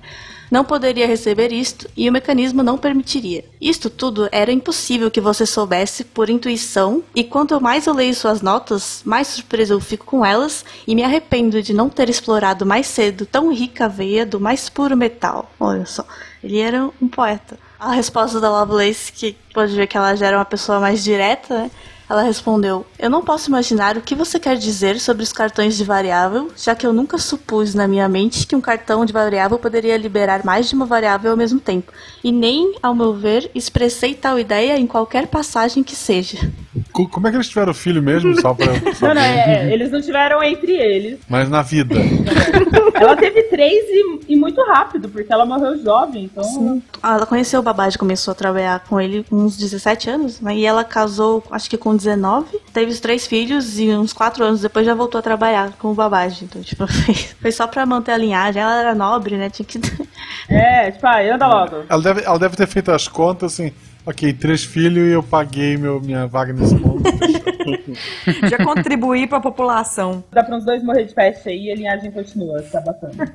não 0.49 0.63
poderia 0.63 1.07
receber 1.07 1.51
isto 1.51 1.89
e 1.95 2.09
o 2.09 2.11
mecanismo 2.11 2.63
não 2.63 2.77
permitiria. 2.77 3.43
Isto 3.59 3.89
tudo 3.89 4.27
era 4.31 4.51
impossível 4.51 5.11
que 5.11 5.21
você 5.21 5.45
soubesse 5.45 6.03
por 6.03 6.29
intuição, 6.29 7.03
e 7.15 7.23
quanto 7.23 7.59
mais 7.61 7.87
eu 7.87 7.93
leio 7.93 8.13
suas 8.13 8.41
notas, 8.41 9.01
mais 9.05 9.27
surpreso 9.27 9.73
eu 9.73 9.79
fico 9.79 10.05
com 10.05 10.25
elas 10.25 10.65
e 10.87 10.95
me 10.95 11.03
arrependo 11.03 11.61
de 11.61 11.73
não 11.73 11.89
ter 11.89 12.09
explorado 12.09 12.65
mais 12.65 12.87
cedo 12.87 13.25
tão 13.25 13.53
rica 13.53 13.87
veia 13.87 14.25
do 14.25 14.39
mais 14.39 14.69
puro 14.69 14.97
metal. 14.97 15.51
Olha 15.59 15.85
só, 15.85 16.05
ele 16.43 16.59
era 16.59 16.89
um 17.01 17.07
poeta. 17.07 17.57
A 17.79 17.93
resposta 17.93 18.39
da 18.39 18.49
Lovelace, 18.49 19.11
que 19.11 19.37
pode 19.53 19.73
ver 19.75 19.87
que 19.87 19.97
ela 19.97 20.15
já 20.15 20.27
era 20.27 20.37
uma 20.37 20.45
pessoa 20.45 20.79
mais 20.79 21.03
direta, 21.03 21.63
né? 21.63 21.71
Ela 22.09 22.23
respondeu: 22.23 22.85
Eu 22.97 23.09
não 23.09 23.21
posso 23.23 23.49
imaginar 23.49 23.95
o 23.97 24.01
que 24.01 24.15
você 24.15 24.39
quer 24.39 24.55
dizer 24.57 24.99
sobre 24.99 25.21
os 25.23 25.31
cartões 25.31 25.77
de 25.77 25.83
variável, 25.83 26.49
já 26.57 26.73
que 26.73 26.85
eu 26.87 26.91
nunca 26.91 27.17
supus 27.17 27.75
na 27.75 27.87
minha 27.87 28.09
mente 28.09 28.47
que 28.47 28.55
um 28.55 28.61
cartão 28.61 29.05
de 29.05 29.13
variável 29.13 29.59
poderia 29.59 29.95
liberar 29.97 30.43
mais 30.43 30.67
de 30.69 30.75
uma 30.75 30.85
variável 30.85 31.31
ao 31.31 31.37
mesmo 31.37 31.59
tempo. 31.59 31.91
E 32.23 32.31
nem, 32.31 32.73
ao 32.81 32.95
meu 32.95 33.13
ver, 33.13 33.51
expressei 33.53 34.13
tal 34.15 34.39
ideia 34.39 34.77
em 34.77 34.87
qualquer 34.87 35.27
passagem 35.27 35.83
que 35.83 35.95
seja. 35.95 36.51
Co- 36.91 37.07
Como 37.07 37.27
é 37.27 37.29
que 37.31 37.37
eles 37.37 37.47
tiveram 37.49 37.73
filho 37.73 38.01
mesmo? 38.01 38.39
Só 38.41 38.53
pra 38.53 38.65
eu 38.73 38.81
Não, 39.01 39.13
não, 39.13 39.21
é, 39.21 39.71
eles 39.71 39.91
não 39.91 40.01
tiveram 40.01 40.41
entre 40.43 40.71
eles. 40.73 41.19
Mas 41.29 41.47
na 41.49 41.61
vida. 41.61 41.95
Ela 42.99 43.15
teve 43.15 43.43
três 43.43 43.85
e, 43.89 44.33
e 44.33 44.35
muito 44.35 44.61
rápido, 44.65 45.07
porque 45.07 45.31
ela 45.31 45.45
morreu 45.45 45.81
jovem, 45.81 46.25
então. 46.25 46.81
Ah, 47.01 47.13
Ela 47.15 47.25
conheceu 47.25 47.59
o 47.61 47.63
Babage, 47.63 47.97
começou 47.97 48.31
a 48.33 48.35
trabalhar 48.35 48.81
com 48.81 48.99
ele 48.99 49.23
com 49.29 49.37
uns 49.37 49.55
17 49.57 50.09
anos, 50.09 50.41
né? 50.41 50.55
E 50.57 50.65
ela 50.65 50.83
casou, 50.83 51.41
acho 51.49 51.69
que 51.69 51.77
com 51.77 51.95
19, 51.99 52.59
teve 52.73 52.91
os 52.91 52.99
três 52.99 53.27
filhos 53.27 53.77
e 53.79 53.89
uns 53.89 54.13
4 54.13 54.43
anos 54.43 54.61
depois 54.61 54.85
já 54.85 54.95
voltou 54.95 55.19
a 55.19 55.21
trabalhar 55.21 55.73
com 55.77 55.89
o 55.89 55.93
Babage. 55.93 56.45
Então, 56.45 56.61
tipo, 56.61 56.85
foi, 57.39 57.51
só 57.51 57.67
pra 57.67 57.85
manter 57.85 58.13
a 58.13 58.17
linhagem. 58.17 58.61
Ela 58.61 58.79
era 58.79 58.95
nobre, 58.95 59.37
né? 59.37 59.49
Tinha 59.49 59.65
que. 59.65 59.79
É, 60.49 60.89
tipo, 60.89 61.05
ah, 61.05 61.21
anda 61.21 61.47
logo. 61.47 61.83
Ela 61.87 62.01
deve, 62.01 62.21
ela 62.21 62.39
deve 62.39 62.55
ter 62.55 62.67
feito 62.67 62.91
as 62.91 63.07
contas 63.07 63.53
assim. 63.53 63.71
Ok, 64.05 64.33
três 64.33 64.63
filhos 64.63 65.07
e 65.07 65.11
eu 65.11 65.21
paguei 65.21 65.77
meu, 65.77 66.01
minha 66.01 66.25
vaga 66.25 66.51
nesse 66.51 66.75
ponto. 66.75 67.03
Já 68.49 68.57
contribuí 68.63 69.27
pra 69.27 69.39
população. 69.39 70.23
Dá 70.31 70.43
pra 70.43 70.55
uns 70.55 70.65
dois 70.65 70.83
morrer 70.83 71.03
de 71.03 71.13
peste 71.13 71.49
aí 71.49 71.65
e 71.65 71.71
a 71.71 71.75
linhagem 71.75 72.11
continua, 72.11 72.61
tá 72.63 72.81
bacana. 72.81 73.31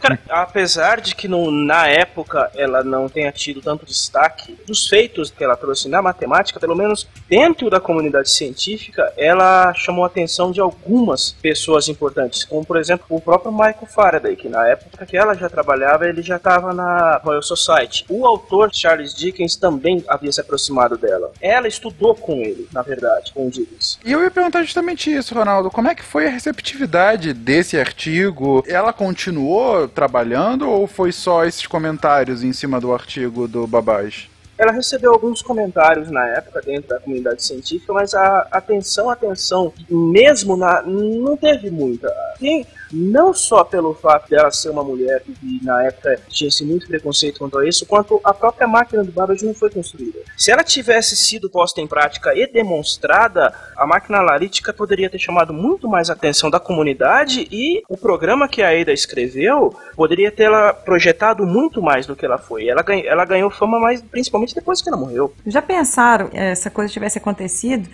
Cara, 0.00 0.18
apesar 0.28 1.00
de 1.00 1.14
que 1.14 1.28
no- 1.28 1.50
na 1.50 1.86
época 1.88 2.50
ela 2.54 2.82
não 2.82 3.08
tenha 3.08 3.30
tido 3.32 3.60
tanto 3.60 3.84
destaque, 3.86 4.56
dos 4.66 4.86
feitos 4.88 5.30
que 5.30 5.42
ela 5.44 5.56
trouxe 5.56 5.88
na 5.88 6.00
matemática, 6.02 6.58
pelo 6.60 6.74
menos 6.74 7.06
dentro 7.28 7.68
da 7.70 7.80
comunidade 7.80 8.30
científica, 8.30 9.12
ela 9.16 9.72
chamou 9.74 10.04
a 10.04 10.06
atenção 10.06 10.50
de 10.50 10.60
algumas 10.60 11.32
pessoas 11.40 11.88
importantes, 11.88 12.44
como 12.44 12.64
por 12.64 12.76
exemplo 12.76 13.06
o 13.10 13.20
próprio 13.20 13.52
Michael 13.52 13.86
Faraday, 13.86 14.36
que 14.36 14.48
na 14.48 14.66
época 14.68 15.06
que 15.06 15.16
ela 15.16 15.34
já 15.34 15.48
trabalhava, 15.48 16.06
ele 16.08 16.22
já 16.22 16.36
estava 16.36 16.72
na 16.72 17.20
Royal 17.24 17.42
Society. 17.42 18.04
O 18.08 18.26
autor 18.26 18.70
Charles 18.72 19.14
Dickens 19.14 19.56
também 19.56 20.04
havia 20.08 20.32
se 20.32 20.40
aproximado 20.40 20.96
dela. 20.96 21.32
Ela 21.40 21.68
estudou 21.68 22.14
com 22.14 22.40
ele, 22.40 22.68
na 22.72 22.82
verdade, 22.82 23.32
com 23.32 23.46
o 23.46 23.50
Dickens. 23.50 23.98
E 24.04 24.12
eu 24.12 24.22
ia 24.22 24.30
perguntar 24.30 24.62
justamente 24.62 25.12
isso, 25.12 25.34
Ronaldo. 25.34 25.70
Como 25.70 25.88
é 25.88 25.94
que 25.94 26.02
foi 26.02 26.26
a 26.26 26.30
receptividade 26.30 27.32
desse 27.32 27.78
artigo? 27.78 28.64
Ela 28.66 28.92
continuou 29.06 29.86
trabalhando 29.86 30.68
ou 30.68 30.88
foi 30.88 31.12
só 31.12 31.44
esses 31.44 31.64
comentários 31.64 32.42
em 32.42 32.52
cima 32.52 32.80
do 32.80 32.92
artigo 32.92 33.46
do 33.46 33.64
Babage? 33.64 34.28
Ela 34.58 34.72
recebeu 34.72 35.12
alguns 35.12 35.42
comentários 35.42 36.10
na 36.10 36.26
época 36.30 36.60
dentro 36.60 36.88
da 36.88 36.98
comunidade 36.98 37.44
científica, 37.44 37.92
mas 37.92 38.14
a 38.14 38.48
atenção, 38.50 39.08
atenção, 39.08 39.72
mesmo 39.88 40.56
na 40.56 40.82
não 40.82 41.36
teve 41.36 41.70
muita. 41.70 42.12
Tem, 42.40 42.66
não 42.92 43.32
só 43.34 43.64
pelo 43.64 43.94
fato 43.94 44.28
dela 44.30 44.50
ser 44.50 44.70
uma 44.70 44.84
mulher 44.84 45.22
e 45.42 45.60
na 45.64 45.84
época 45.84 46.18
tinha-se 46.28 46.64
muito 46.64 46.86
preconceito 46.86 47.38
quanto 47.38 47.58
a 47.58 47.68
isso, 47.68 47.84
quanto 47.86 48.20
a 48.22 48.32
própria 48.32 48.66
máquina 48.66 49.02
do 49.04 49.12
Babbage 49.12 49.44
não 49.44 49.54
foi 49.54 49.70
construída. 49.70 50.18
Se 50.36 50.50
ela 50.50 50.62
tivesse 50.62 51.16
sido 51.16 51.50
posta 51.50 51.80
em 51.80 51.86
prática 51.86 52.32
e 52.34 52.46
demonstrada, 52.46 53.52
a 53.76 53.86
máquina 53.86 54.18
analítica 54.18 54.72
poderia 54.72 55.10
ter 55.10 55.18
chamado 55.18 55.52
muito 55.52 55.88
mais 55.88 56.08
atenção 56.10 56.50
da 56.50 56.60
comunidade 56.60 57.46
e 57.50 57.82
o 57.88 57.96
programa 57.96 58.48
que 58.48 58.62
a 58.62 58.68
Ada 58.68 58.92
escreveu 58.92 59.74
poderia 59.94 60.30
tê-la 60.30 60.72
projetado 60.72 61.44
muito 61.44 61.82
mais 61.82 62.06
do 62.06 62.14
que 62.14 62.24
ela 62.24 62.38
foi. 62.38 62.68
Ela, 62.68 62.82
ganha- 62.82 63.04
ela 63.06 63.24
ganhou 63.24 63.50
fama 63.50 63.78
mais 63.80 64.00
principalmente 64.02 64.54
depois 64.54 64.80
que 64.80 64.88
ela 64.88 64.96
morreu. 64.98 65.32
Já 65.46 65.60
pensaram 65.62 66.30
eh, 66.32 66.50
essa 66.52 66.70
coisa 66.70 66.92
tivesse 66.92 67.18
acontecido 67.18 67.88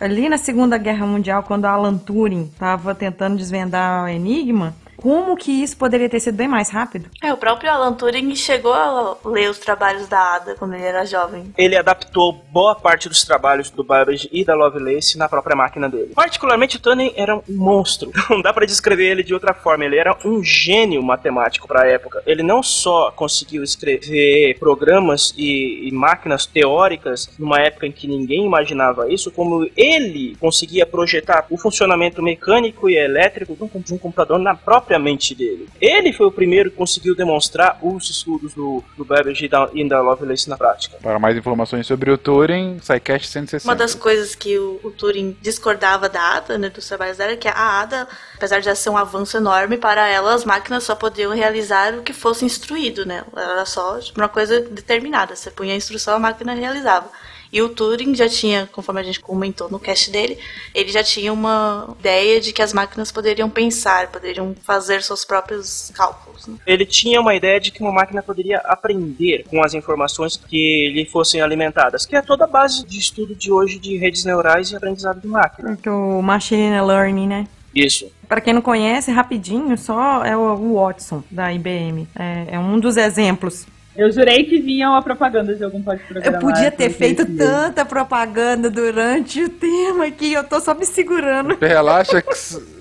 ali 0.00 0.28
na 0.28 0.38
Segunda 0.38 0.78
Guerra 0.78 1.06
Mundial, 1.06 1.42
quando 1.42 1.64
Alan 1.64 1.96
Turing 1.96 2.44
estava 2.44 2.94
tentando 2.94 3.36
desvendar 3.36 4.04
o 4.04 4.08
enigma? 4.08 4.74
Como 5.00 5.36
que 5.36 5.52
isso 5.52 5.76
poderia 5.76 6.08
ter 6.08 6.18
sido 6.18 6.34
bem 6.34 6.48
mais 6.48 6.70
rápido? 6.70 7.08
É, 7.22 7.32
o 7.32 7.36
próprio 7.36 7.70
Alan 7.70 7.92
Turing 7.92 8.34
chegou 8.34 8.72
a 8.72 9.16
ler 9.24 9.48
os 9.48 9.58
trabalhos 9.58 10.08
da 10.08 10.34
Ada 10.34 10.56
quando 10.56 10.74
ele 10.74 10.82
era 10.82 11.06
jovem. 11.06 11.52
Ele 11.56 11.76
adaptou 11.76 12.32
boa 12.50 12.74
parte 12.74 13.08
dos 13.08 13.22
trabalhos 13.22 13.70
do 13.70 13.84
Babbage 13.84 14.28
e 14.32 14.44
da 14.44 14.56
Lovelace 14.56 15.16
na 15.16 15.28
própria 15.28 15.54
máquina 15.54 15.88
dele. 15.88 16.14
Particularmente, 16.16 16.78
o 16.78 16.80
Turing 16.80 17.12
era 17.14 17.36
um 17.36 17.42
monstro. 17.48 18.10
Não 18.28 18.42
dá 18.42 18.52
pra 18.52 18.66
descrever 18.66 19.08
ele 19.08 19.22
de 19.22 19.32
outra 19.32 19.54
forma. 19.54 19.84
Ele 19.84 19.96
era 19.96 20.16
um 20.24 20.42
gênio 20.42 21.00
matemático 21.00 21.68
para 21.68 21.82
a 21.82 21.86
época. 21.86 22.20
Ele 22.26 22.42
não 22.42 22.60
só 22.60 23.12
conseguiu 23.12 23.62
escrever 23.62 24.58
programas 24.58 25.32
e, 25.36 25.88
e 25.88 25.92
máquinas 25.92 26.44
teóricas 26.44 27.30
numa 27.38 27.60
época 27.60 27.86
em 27.86 27.92
que 27.92 28.08
ninguém 28.08 28.44
imaginava 28.44 29.10
isso, 29.12 29.30
como 29.30 29.68
ele 29.76 30.36
conseguia 30.40 30.84
projetar 30.84 31.46
o 31.48 31.56
funcionamento 31.56 32.20
mecânico 32.20 32.90
e 32.90 32.96
elétrico 32.96 33.54
de 33.54 33.62
um, 33.62 33.80
de 33.80 33.94
um 33.94 33.98
computador 33.98 34.38
na 34.38 34.54
própria 34.54 34.87
mente 34.96 35.34
dele. 35.34 35.68
Ele 35.80 36.12
foi 36.12 36.26
o 36.26 36.30
primeiro 36.30 36.70
que 36.70 36.76
conseguiu 36.76 37.16
demonstrar 37.16 37.80
os 37.82 38.08
estudos 38.08 38.54
do, 38.54 38.84
do 38.96 39.04
Babbage 39.04 39.46
e 39.46 39.48
da, 39.48 39.68
e 39.74 39.88
da 39.88 40.00
Lovelace 40.00 40.48
na 40.48 40.56
prática. 40.56 40.98
Para 41.02 41.18
mais 41.18 41.36
informações 41.36 41.84
sobre 41.84 42.12
o 42.12 42.16
Turing, 42.16 42.78
SciCast 42.80 43.26
160. 43.26 43.68
Uma 43.68 43.74
das 43.74 43.96
coisas 43.96 44.36
que 44.36 44.56
o, 44.56 44.78
o 44.84 44.92
Turing 44.92 45.36
discordava 45.42 46.08
da 46.08 46.36
Ada, 46.36 46.56
né, 46.56 46.68
dos 46.68 46.86
trabalhos 46.86 47.16
dela, 47.16 47.32
é 47.32 47.36
que 47.36 47.48
a 47.48 47.80
Ada, 47.80 48.06
apesar 48.36 48.60
de 48.60 48.66
já 48.66 48.74
ser 48.76 48.90
um 48.90 48.96
avanço 48.96 49.36
enorme, 49.36 49.76
para 49.76 50.06
ela 50.06 50.32
as 50.32 50.44
máquinas 50.44 50.84
só 50.84 50.94
podiam 50.94 51.34
realizar 51.34 51.94
o 51.94 52.02
que 52.02 52.12
fosse 52.12 52.44
instruído, 52.44 53.04
né? 53.04 53.24
Era 53.34 53.64
só 53.64 53.98
tipo, 53.98 54.20
uma 54.20 54.28
coisa 54.28 54.60
determinada. 54.60 55.34
Você 55.34 55.50
punha 55.50 55.72
a 55.72 55.76
instrução, 55.76 56.14
a 56.14 56.18
máquina 56.18 56.54
realizava. 56.54 57.10
E 57.52 57.62
o 57.62 57.68
Turing 57.68 58.14
já 58.14 58.28
tinha, 58.28 58.68
conforme 58.70 59.00
a 59.00 59.04
gente 59.04 59.20
comentou 59.20 59.70
no 59.70 59.78
cast 59.78 60.10
dele, 60.10 60.38
ele 60.74 60.90
já 60.90 61.02
tinha 61.02 61.32
uma 61.32 61.96
ideia 61.98 62.40
de 62.40 62.52
que 62.52 62.60
as 62.60 62.72
máquinas 62.72 63.10
poderiam 63.10 63.48
pensar, 63.48 64.08
poderiam 64.08 64.54
fazer 64.62 65.02
seus 65.02 65.24
próprios 65.24 65.90
cálculos. 65.94 66.46
Né? 66.46 66.56
Ele 66.66 66.84
tinha 66.84 67.20
uma 67.20 67.34
ideia 67.34 67.58
de 67.58 67.70
que 67.70 67.82
uma 67.82 67.92
máquina 67.92 68.22
poderia 68.22 68.58
aprender 68.58 69.44
com 69.48 69.62
as 69.62 69.74
informações 69.74 70.36
que 70.36 70.90
lhe 70.94 71.06
fossem 71.06 71.40
alimentadas, 71.40 72.04
que 72.04 72.16
é 72.16 72.22
toda 72.22 72.44
a 72.44 72.48
base 72.48 72.84
de 72.86 72.98
estudo 72.98 73.34
de 73.34 73.50
hoje 73.50 73.78
de 73.78 73.96
redes 73.96 74.24
neurais 74.24 74.70
e 74.70 74.76
aprendizado 74.76 75.20
de 75.20 75.28
máquina. 75.28 75.78
O 75.86 76.22
Machine 76.22 76.80
Learning, 76.80 77.26
né? 77.26 77.46
Isso. 77.74 78.10
Para 78.26 78.40
quem 78.40 78.52
não 78.52 78.62
conhece, 78.62 79.10
rapidinho, 79.10 79.76
só 79.78 80.24
é 80.24 80.36
o 80.36 80.48
o 80.58 80.74
Watson 80.74 81.22
da 81.30 81.52
IBM. 81.52 82.06
É, 82.18 82.46
é 82.52 82.58
um 82.58 82.78
dos 82.78 82.96
exemplos. 82.96 83.66
Eu 83.98 84.12
jurei 84.12 84.44
que 84.44 84.60
vinha 84.60 84.88
uma 84.90 85.02
propaganda 85.02 85.56
de 85.56 85.64
algum 85.64 85.82
pode 85.82 86.00
programar. 86.04 86.34
Eu 86.34 86.38
podia 86.40 86.70
ter 86.70 86.84
assim, 86.86 86.94
feito 86.94 87.22
esse- 87.22 87.36
tanta 87.36 87.84
propaganda 87.84 88.70
durante 88.70 89.42
o 89.42 89.48
tema 89.48 90.06
aqui, 90.06 90.32
eu 90.34 90.44
tô 90.44 90.60
só 90.60 90.72
me 90.72 90.86
segurando. 90.86 91.58
Relaxa 91.60 92.22
que 92.22 92.32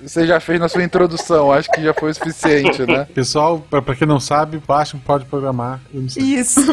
você 0.03 0.27
já 0.27 0.39
fez 0.39 0.59
na 0.59 0.69
sua 0.69 0.83
introdução, 0.83 1.51
acho 1.51 1.71
que 1.71 1.81
já 1.81 1.91
foi 1.91 2.11
o 2.11 2.13
suficiente, 2.13 2.85
né? 2.85 3.07
Pessoal, 3.15 3.59
pra, 3.67 3.81
pra 3.81 3.95
quem 3.95 4.07
não 4.07 4.19
sabe, 4.19 4.61
baixa 4.67 4.95
um 4.95 4.99
pode 4.99 5.25
programar. 5.25 5.79
Eu 5.91 6.01
não 6.01 6.09
sei. 6.09 6.21
Isso. 6.21 6.61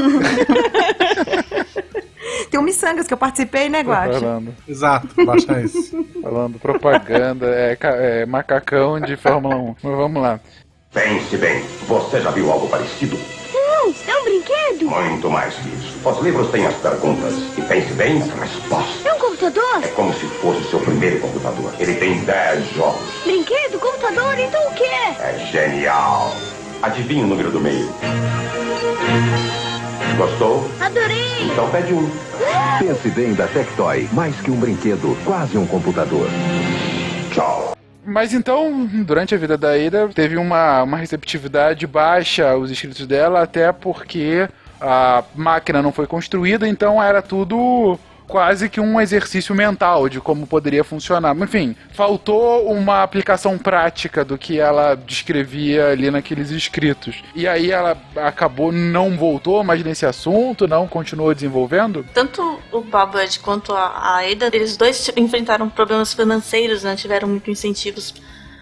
tem 2.51 2.61
o 2.61 2.62
Missangas, 2.62 3.07
que 3.07 3.14
eu 3.14 3.18
participei, 3.18 3.70
né, 3.70 3.80
Guacha? 3.82 4.20
Falando, 4.20 4.55
Exato, 4.68 5.09
baixa 5.24 5.59
isso. 5.62 6.05
falando 6.22 6.59
propaganda, 6.59 7.47
é, 7.47 7.78
é 7.80 8.26
macacão 8.26 9.01
de 9.01 9.16
Fórmula 9.16 9.57
1. 9.57 9.74
Mas 9.82 9.97
vamos 9.97 10.22
lá. 10.22 10.38
Pense 10.92 11.34
bem, 11.38 11.64
você 11.88 12.20
já 12.20 12.30
viu 12.30 12.53
algo 12.53 12.68
parecido? 12.68 13.18
Não, 13.85 13.95
é 14.07 14.18
um 14.18 14.24
brinquedo. 14.24 14.87
Muito 14.89 15.30
mais 15.30 15.55
que 15.57 15.68
isso. 15.68 16.09
Os 16.09 16.18
livros 16.22 16.49
têm 16.51 16.66
as 16.66 16.74
perguntas 16.76 17.35
e 17.59 17.61
pense 17.62 17.93
bem 17.93 18.22
as 18.22 18.30
respostas. 18.30 19.05
É 19.05 19.12
um 19.12 19.18
computador? 19.18 19.80
É 19.82 19.89
como 19.89 20.12
se 20.14 20.26
fosse 20.41 20.64
seu 20.70 20.80
primeiro 20.80 21.20
computador. 21.20 21.70
Ele 21.78 21.95
tem 21.97 22.24
10 22.24 22.70
jogos. 22.70 23.03
Brinquedo, 23.24 23.78
computador, 23.78 24.39
então 24.39 24.68
o 24.68 24.74
que 24.74 24.85
é? 24.85 25.16
É 25.20 25.49
genial. 25.53 26.35
Adivinhe 26.80 27.24
o 27.24 27.26
número 27.26 27.51
do 27.51 27.61
meio. 27.61 27.93
Gostou? 30.16 30.66
Adorei. 30.80 31.43
Então 31.43 31.68
pede 31.70 31.93
um. 31.93 32.11
Pense 32.78 33.11
bem 33.11 33.35
da 33.35 33.47
Tectoy. 33.49 34.09
Mais 34.12 34.35
que 34.41 34.51
um 34.51 34.57
brinquedo, 34.57 35.14
quase 35.26 35.59
um 35.59 35.66
computador. 35.66 36.26
Tchau. 37.30 37.76
Mas 38.07 38.35
então, 38.35 38.87
durante 38.87 39.35
a 39.35 39.39
vida 39.39 39.57
da 39.57 39.73
Ada, 39.73 40.09
teve 40.09 40.37
uma, 40.37 40.83
uma 40.83 40.97
receptividade 40.97 41.87
baixa 41.87 42.51
aos 42.51 42.71
escritos 42.71 43.07
dela, 43.07 43.43
até 43.43 43.73
porque 43.73 44.49
a 44.81 45.25
máquina 45.35 45.81
não 45.81 45.93
foi 45.93 46.07
construída, 46.07 46.69
então 46.69 47.03
era 47.03 47.23
tudo 47.23 47.99
quase 48.35 48.68
que 48.68 48.80
um 48.80 49.01
exercício 49.01 49.55
mental 49.55 50.09
de 50.09 50.20
como 50.20 50.45
poderia 50.45 50.82
funcionar. 50.82 51.37
Enfim, 51.37 51.76
faltou 51.93 52.68
uma 52.68 53.05
aplicação 53.05 53.57
prática 53.57 54.24
do 54.24 54.37
que 54.37 54.59
ela 54.59 54.97
descrevia 54.97 55.91
ali 55.91 56.11
naqueles 56.11 56.51
escritos. 56.51 57.22
E 57.32 57.47
aí 57.47 57.70
ela 57.70 57.97
acabou, 58.16 58.72
não 58.72 59.16
voltou 59.16 59.62
mais 59.62 59.85
nesse 59.85 60.05
assunto, 60.05 60.66
não 60.66 60.89
continuou 60.89 61.32
desenvolvendo? 61.32 62.05
Tanto 62.12 62.59
o 62.72 62.80
Babbage 62.80 63.39
quanto 63.39 63.72
a, 63.72 63.87
a 63.87 64.28
Ada, 64.28 64.51
eles 64.53 64.76
dois 64.76 65.12
enfrentaram 65.16 65.70
problemas 65.70 66.12
financeiros, 66.12 66.82
né? 66.82 66.97
Tiveram 66.97 67.28
muito 67.28 67.53
incentivos 67.53 68.12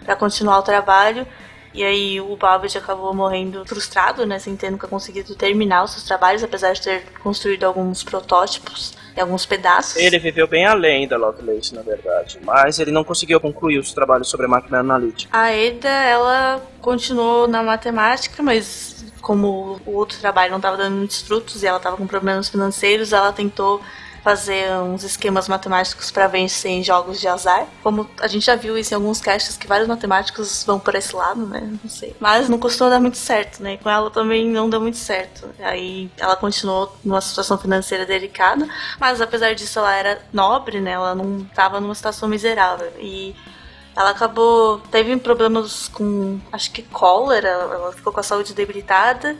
para 0.05 0.15
continuar 0.15 0.59
o 0.59 0.61
trabalho. 0.61 1.25
E 1.73 1.83
aí 1.83 2.21
o 2.21 2.35
Babbage 2.35 2.77
acabou 2.77 3.13
morrendo 3.13 3.65
frustrado, 3.65 4.25
né? 4.25 4.37
Sem 4.39 4.55
ter 4.55 4.69
nunca 4.69 4.87
conseguido 4.87 5.35
terminar 5.35 5.83
os 5.83 5.91
seus 5.91 6.03
trabalhos, 6.03 6.43
apesar 6.43 6.73
de 6.73 6.81
ter 6.81 7.03
construído 7.23 7.63
alguns 7.63 8.03
protótipos 8.03 8.93
e 9.15 9.19
alguns 9.19 9.45
pedaços. 9.45 9.95
Ele 9.95 10.19
viveu 10.19 10.47
bem 10.47 10.65
além 10.65 11.07
da 11.07 11.17
Lovelace, 11.17 11.73
na 11.73 11.81
verdade, 11.81 12.39
mas 12.43 12.79
ele 12.79 12.91
não 12.91 13.03
conseguiu 13.03 13.39
concluir 13.39 13.79
os 13.79 13.93
trabalhos 13.93 14.29
sobre 14.29 14.45
a 14.45 14.49
máquina 14.49 14.79
analítica. 14.79 15.35
A 15.35 15.47
Ada, 15.47 15.89
ela 15.89 16.61
continuou 16.81 17.47
na 17.47 17.63
matemática, 17.63 18.41
mas 18.43 19.05
como 19.21 19.79
o 19.85 19.95
outro 19.95 20.19
trabalho 20.19 20.51
não 20.51 20.57
estava 20.57 20.77
dando 20.77 20.97
muitos 20.97 21.21
frutos 21.21 21.63
e 21.63 21.67
ela 21.67 21.77
estava 21.77 21.95
com 21.95 22.05
problemas 22.05 22.49
financeiros, 22.49 23.13
ela 23.13 23.31
tentou 23.31 23.81
fazer 24.23 24.71
uns 24.77 25.03
esquemas 25.03 25.49
matemáticos 25.49 26.09
para 26.09 26.27
vencer 26.27 26.71
em 26.71 26.83
jogos 26.83 27.19
de 27.19 27.27
azar. 27.27 27.67
Como 27.83 28.09
a 28.21 28.27
gente 28.27 28.45
já 28.45 28.55
viu 28.55 28.77
isso 28.77 28.93
em 28.93 28.95
alguns 28.95 29.19
casts 29.19 29.57
que 29.57 29.67
vários 29.67 29.87
matemáticos 29.87 30.63
vão 30.63 30.79
por 30.79 30.95
esse 30.95 31.13
lado, 31.13 31.45
né? 31.45 31.77
Não 31.83 31.89
sei. 31.89 32.15
Mas 32.19 32.47
não 32.47 32.57
costumou 32.57 32.89
dar 32.91 33.01
muito 33.01 33.17
certo, 33.17 33.61
né? 33.61 33.77
Com 33.77 33.89
ela 33.89 34.09
também 34.09 34.47
não 34.49 34.69
deu 34.69 34.79
muito 34.79 34.97
certo. 34.97 35.49
Aí 35.59 36.09
ela 36.17 36.37
continuou 36.37 36.95
numa 37.03 37.19
situação 37.19 37.57
financeira 37.57 38.05
delicada, 38.05 38.67
mas 38.99 39.19
apesar 39.19 39.53
disso 39.53 39.79
ela 39.79 39.93
era 39.93 40.21
nobre, 40.31 40.79
né? 40.79 40.91
Ela 40.91 41.13
não 41.13 41.39
estava 41.39 41.81
numa 41.81 41.93
situação 41.93 42.29
miserável. 42.29 42.91
E 42.99 43.35
ela 43.95 44.11
acabou. 44.11 44.79
teve 44.91 45.15
problemas 45.17 45.87
com. 45.89 46.39
acho 46.51 46.71
que 46.71 46.81
cólera, 46.81 47.47
ela 47.49 47.91
ficou 47.91 48.13
com 48.13 48.19
a 48.19 48.23
saúde 48.23 48.53
debilitada. 48.53 49.35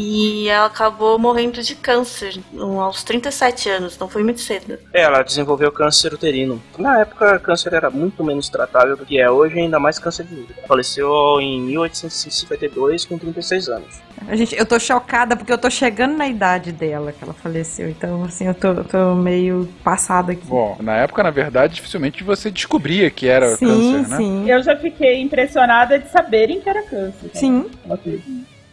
E 0.00 0.48
ela 0.48 0.66
acabou 0.66 1.18
morrendo 1.18 1.60
de 1.60 1.74
câncer 1.74 2.38
aos 2.56 3.02
37 3.02 3.68
anos, 3.68 3.98
não 3.98 4.08
foi 4.08 4.22
muito 4.22 4.40
cedo. 4.40 4.78
É, 4.94 5.02
ela 5.02 5.24
desenvolveu 5.24 5.72
câncer 5.72 6.14
uterino. 6.14 6.62
Na 6.78 7.00
época, 7.00 7.36
câncer 7.40 7.74
era 7.74 7.90
muito 7.90 8.22
menos 8.22 8.48
tratável 8.48 8.96
do 8.96 9.04
que 9.04 9.18
é 9.18 9.28
hoje, 9.28 9.58
ainda 9.58 9.80
mais 9.80 9.98
câncer 9.98 10.24
de 10.24 10.34
útero. 10.36 10.60
Faleceu 10.68 11.40
em 11.40 11.60
1852 11.62 13.06
com 13.06 13.18
36 13.18 13.68
anos. 13.68 14.00
A 14.28 14.36
gente, 14.36 14.56
eu 14.56 14.64
tô 14.64 14.78
chocada 14.78 15.36
porque 15.36 15.52
eu 15.52 15.58
tô 15.58 15.68
chegando 15.68 16.16
na 16.16 16.28
idade 16.28 16.70
dela 16.70 17.10
que 17.10 17.24
ela 17.24 17.34
faleceu. 17.34 17.88
Então, 17.88 18.22
assim, 18.22 18.46
eu 18.46 18.54
tô, 18.54 18.68
eu 18.68 18.84
tô 18.84 19.14
meio 19.16 19.68
passada 19.82 20.30
aqui. 20.30 20.46
Bom, 20.46 20.76
na 20.80 20.96
época, 20.96 21.24
na 21.24 21.30
verdade, 21.30 21.74
dificilmente 21.74 22.22
você 22.22 22.52
descobria 22.52 23.10
que 23.10 23.26
era 23.26 23.56
sim, 23.56 23.66
câncer, 23.66 24.08
né? 24.10 24.16
sim. 24.16 24.48
Eu 24.48 24.62
já 24.62 24.76
fiquei 24.76 25.20
impressionada 25.20 25.98
de 25.98 26.08
saberem 26.08 26.60
que 26.60 26.68
era 26.68 26.82
câncer. 26.82 27.30
Sim. 27.34 27.68
Ok. 27.88 28.22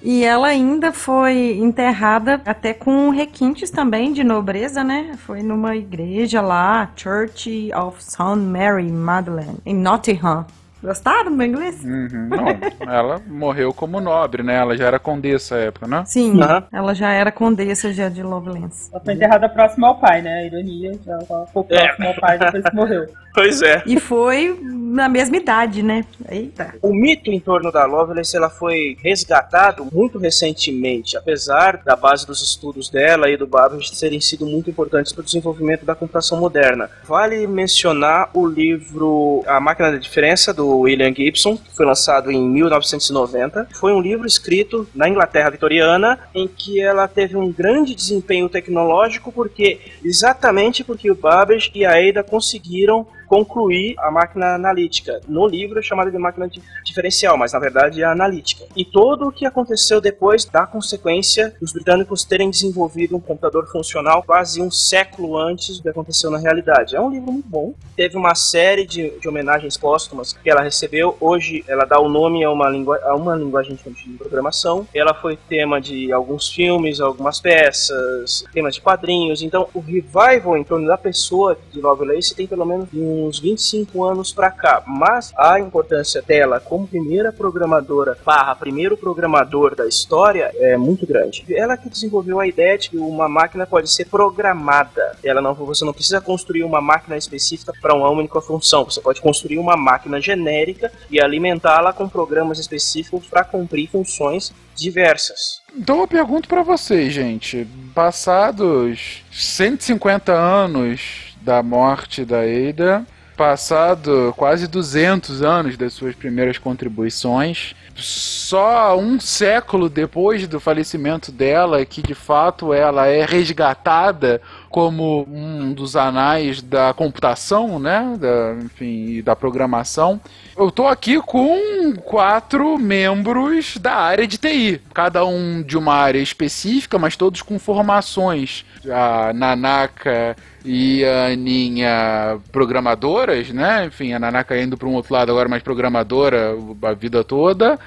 E 0.07 0.23
ela 0.23 0.49
ainda 0.49 0.93
foi 0.93 1.57
enterrada 1.57 2.39
até 2.45 2.75
com 2.75 3.09
requintes 3.09 3.71
também 3.71 4.13
de 4.13 4.23
nobreza, 4.23 4.83
né? 4.83 5.15
Foi 5.25 5.41
numa 5.41 5.75
igreja 5.75 6.41
lá, 6.41 6.91
Church 6.95 7.71
of 7.73 8.03
St. 8.03 8.35
Mary 8.37 8.91
Magdalene, 8.91 9.57
em 9.65 9.73
Nottingham. 9.73 10.45
Gostaram 10.85 11.31
do 11.31 11.37
meu 11.37 11.47
inglês? 11.47 11.83
Uhum, 11.83 12.29
não, 12.29 12.89
ela 12.93 13.21
morreu 13.27 13.73
como 13.73 13.99
nobre, 13.99 14.43
né? 14.43 14.55
Ela 14.55 14.77
já 14.77 14.85
era 14.85 14.99
condessa 14.99 15.55
à 15.55 15.59
época, 15.59 15.87
né? 15.87 16.03
Sim, 16.05 16.41
Aham. 16.41 16.63
ela 16.71 16.93
já 16.93 17.11
era 17.11 17.31
condessa 17.31 17.91
já 17.91 18.07
de 18.07 18.21
Lovelace. 18.21 18.89
Ela 18.93 19.03
foi 19.03 19.13
enterrada 19.13 19.49
próxima 19.49 19.87
ao 19.87 19.99
pai, 19.99 20.21
né? 20.21 20.31
A 20.31 20.45
ironia, 20.45 20.91
já 21.05 21.13
ela 21.13 21.47
ficou 21.47 21.63
próxima 21.63 22.07
ao 22.07 22.15
pai 22.15 22.37
depois 22.37 22.63
que 22.63 22.75
morreu. 22.75 23.05
Pois 23.35 23.61
é. 23.61 23.83
E 23.85 23.99
foi 23.99 24.57
na 24.63 25.09
mesma 25.09 25.35
idade, 25.35 25.83
né? 25.83 26.05
Eita. 26.29 26.73
O 26.81 26.93
mito 26.93 27.29
em 27.29 27.37
torno 27.37 27.69
da 27.69 27.85
Lovelace 27.85 28.37
ela 28.37 28.49
foi 28.49 28.95
resgatado 29.03 29.85
muito 29.91 30.17
recentemente, 30.17 31.17
apesar 31.17 31.81
da 31.83 31.97
base 31.97 32.25
dos 32.25 32.41
estudos 32.41 32.89
dela 32.89 33.29
e 33.29 33.35
do 33.35 33.45
Babbage 33.45 33.93
serem 33.93 34.21
sido 34.21 34.45
muito 34.45 34.69
importantes 34.69 35.11
para 35.11 35.19
o 35.19 35.25
desenvolvimento 35.25 35.85
da 35.85 35.93
computação 35.93 36.39
moderna. 36.39 36.89
Vale 37.03 37.45
mencionar 37.45 38.29
o 38.33 38.47
livro 38.47 39.43
A 39.45 39.59
Máquina 39.59 39.91
da 39.91 39.97
Diferença, 39.97 40.53
do 40.53 40.74
William 40.79 41.13
Gibson, 41.13 41.57
que 41.57 41.75
foi 41.75 41.85
lançado 41.85 42.31
em 42.31 42.41
1990. 42.41 43.69
Foi 43.75 43.93
um 43.93 44.01
livro 44.01 44.27
escrito 44.27 44.87
na 44.93 45.07
Inglaterra 45.07 45.49
vitoriana, 45.49 46.19
em 46.33 46.47
que 46.47 46.81
ela 46.81 47.07
teve 47.07 47.35
um 47.35 47.51
grande 47.51 47.95
desempenho 47.95 48.49
tecnológico, 48.49 49.31
porque 49.31 49.79
exatamente 50.03 50.83
porque 50.83 51.09
o 51.09 51.15
Babbage 51.15 51.71
e 51.73 51.85
a 51.85 51.91
Ada 51.91 52.23
conseguiram 52.23 53.07
concluir 53.25 53.95
a 53.99 54.09
máquina 54.11 54.55
analítica. 54.55 55.21
No 55.27 55.47
livro 55.47 55.79
é 55.79 55.81
chamada 55.81 56.11
de 56.11 56.17
máquina 56.17 56.47
di- 56.47 56.61
diferencial, 56.83 57.37
mas 57.37 57.53
na 57.53 57.59
verdade 57.59 58.01
é 58.01 58.05
analítica. 58.05 58.65
E 58.75 58.85
todo 58.85 59.27
o 59.27 59.31
que 59.31 59.45
aconteceu 59.45 59.99
depois 59.99 60.45
da 60.45 60.65
consequência 60.65 61.53
dos 61.59 61.71
britânicos 61.73 62.23
terem 62.23 62.49
desenvolvido 62.49 63.15
um 63.15 63.19
computador 63.19 63.67
funcional 63.71 64.23
quase 64.23 64.61
um 64.61 64.71
século 64.71 65.37
antes 65.37 65.77
do 65.77 65.83
que 65.83 65.89
aconteceu 65.89 66.29
na 66.29 66.37
realidade. 66.37 66.95
É 66.95 67.01
um 67.01 67.09
livro 67.09 67.31
muito 67.31 67.47
bom. 67.47 67.73
Teve 67.95 68.17
uma 68.17 68.35
série 68.35 68.85
de, 68.85 69.11
de 69.19 69.27
homenagens 69.27 69.77
póstumas 69.77 70.33
que 70.33 70.49
ela 70.49 70.61
recebeu. 70.61 71.17
Hoje 71.19 71.63
ela 71.67 71.85
dá 71.85 71.99
o 71.99 72.09
nome 72.09 72.43
a 72.43 72.51
uma, 72.51 72.69
lingua, 72.69 72.99
a 73.03 73.15
uma 73.15 73.35
linguagem 73.35 73.75
de 73.75 74.09
programação. 74.17 74.87
Ela 74.93 75.13
foi 75.13 75.37
tema 75.37 75.79
de 75.81 76.11
alguns 76.11 76.49
filmes, 76.49 76.99
algumas 76.99 77.39
peças, 77.39 78.43
temas 78.53 78.75
de 78.75 78.81
quadrinhos. 78.81 79.41
Então 79.41 79.67
o 79.73 79.79
revival 79.79 80.57
em 80.57 80.63
torno 80.63 80.87
da 80.87 80.97
pessoa 80.97 81.57
de 81.71 81.81
Lovelace 81.81 82.35
tem 82.35 82.47
pelo 82.47 82.65
menos 82.65 82.89
uns 83.23 83.39
25 83.39 84.03
anos 84.03 84.33
pra 84.33 84.51
cá. 84.51 84.83
Mas 84.85 85.33
a 85.37 85.59
importância 85.59 86.21
dela 86.21 86.59
como 86.59 86.87
primeira 86.87 87.31
programadora 87.31 88.17
barra 88.25 88.55
primeiro 88.55 88.97
programador 88.97 89.75
da 89.75 89.87
história 89.87 90.51
é 90.55 90.77
muito 90.77 91.05
grande. 91.05 91.45
Ela 91.49 91.77
que 91.77 91.89
desenvolveu 91.89 92.39
a 92.39 92.47
ideia 92.47 92.77
de 92.77 92.89
que 92.89 92.97
uma 92.97 93.29
máquina 93.29 93.65
pode 93.65 93.89
ser 93.89 94.05
programada. 94.05 95.17
Ela 95.23 95.41
não, 95.41 95.53
você 95.53 95.85
não 95.85 95.93
precisa 95.93 96.21
construir 96.21 96.63
uma 96.63 96.81
máquina 96.81 97.17
específica 97.17 97.71
para 97.81 97.93
uma 97.93 98.09
única 98.09 98.41
função. 98.41 98.85
Você 98.85 99.01
pode 99.01 99.21
construir 99.21 99.57
uma 99.57 99.77
máquina 99.77 100.19
genérica 100.19 100.91
e 101.09 101.21
alimentá-la 101.21 101.93
com 101.93 102.07
programas 102.09 102.59
específicos 102.59 103.27
para 103.27 103.43
cumprir 103.43 103.89
funções 103.89 104.53
diversas. 104.75 105.61
Então 105.75 106.01
eu 106.01 106.07
pergunto 106.07 106.47
pra 106.47 106.63
vocês, 106.63 107.13
gente. 107.13 107.67
Passados 107.93 109.23
150 109.31 110.33
anos 110.33 111.24
da 111.45 111.61
morte 111.61 112.25
da 112.25 112.39
Ada, 112.39 113.05
passado 113.37 114.33
quase 114.35 114.67
200 114.67 115.43
anos 115.43 115.77
das 115.77 115.93
suas 115.93 116.15
primeiras 116.15 116.57
contribuições, 116.57 117.75
só 117.95 118.97
um 118.97 119.19
século 119.19 119.87
depois 119.87 120.47
do 120.47 120.59
falecimento 120.59 121.31
dela 121.31 121.85
que 121.85 122.01
de 122.01 122.15
fato 122.15 122.73
ela 122.73 123.05
é 123.05 123.23
resgatada 123.23 124.41
como 124.69 125.27
um 125.29 125.71
dos 125.71 125.95
anais 125.95 126.61
da 126.61 126.93
computação, 126.93 127.77
né, 127.77 128.17
da, 128.19 128.55
enfim, 128.63 129.05
e 129.09 129.21
da 129.21 129.35
programação. 129.35 130.19
Eu 130.57 130.71
tô 130.71 130.87
aqui 130.87 131.21
com 131.21 131.93
quatro 131.97 132.77
membros 132.77 133.75
da 133.75 133.93
área 133.93 134.25
de 134.25 134.37
TI, 134.37 134.81
cada 134.93 135.25
um 135.25 135.61
de 135.61 135.77
uma 135.77 135.93
área 135.93 136.19
específica, 136.19 136.97
mas 136.97 137.17
todos 137.17 137.41
com 137.41 137.59
formações. 137.59 138.65
A 138.89 139.33
Nanaka 139.33 140.33
e 140.63 141.03
a 141.03 141.25
Aninha 141.33 142.39
programadoras, 142.53 143.49
né? 143.49 143.87
Enfim, 143.87 144.13
a 144.13 144.19
Nanaka 144.19 144.57
indo 144.57 144.77
para 144.77 144.87
um 144.87 144.93
outro 144.93 145.13
lado 145.13 145.29
agora 145.29 145.49
mais 145.49 145.61
programadora 145.61 146.55
a 146.83 146.93
vida 146.93 147.21
toda. 147.21 147.77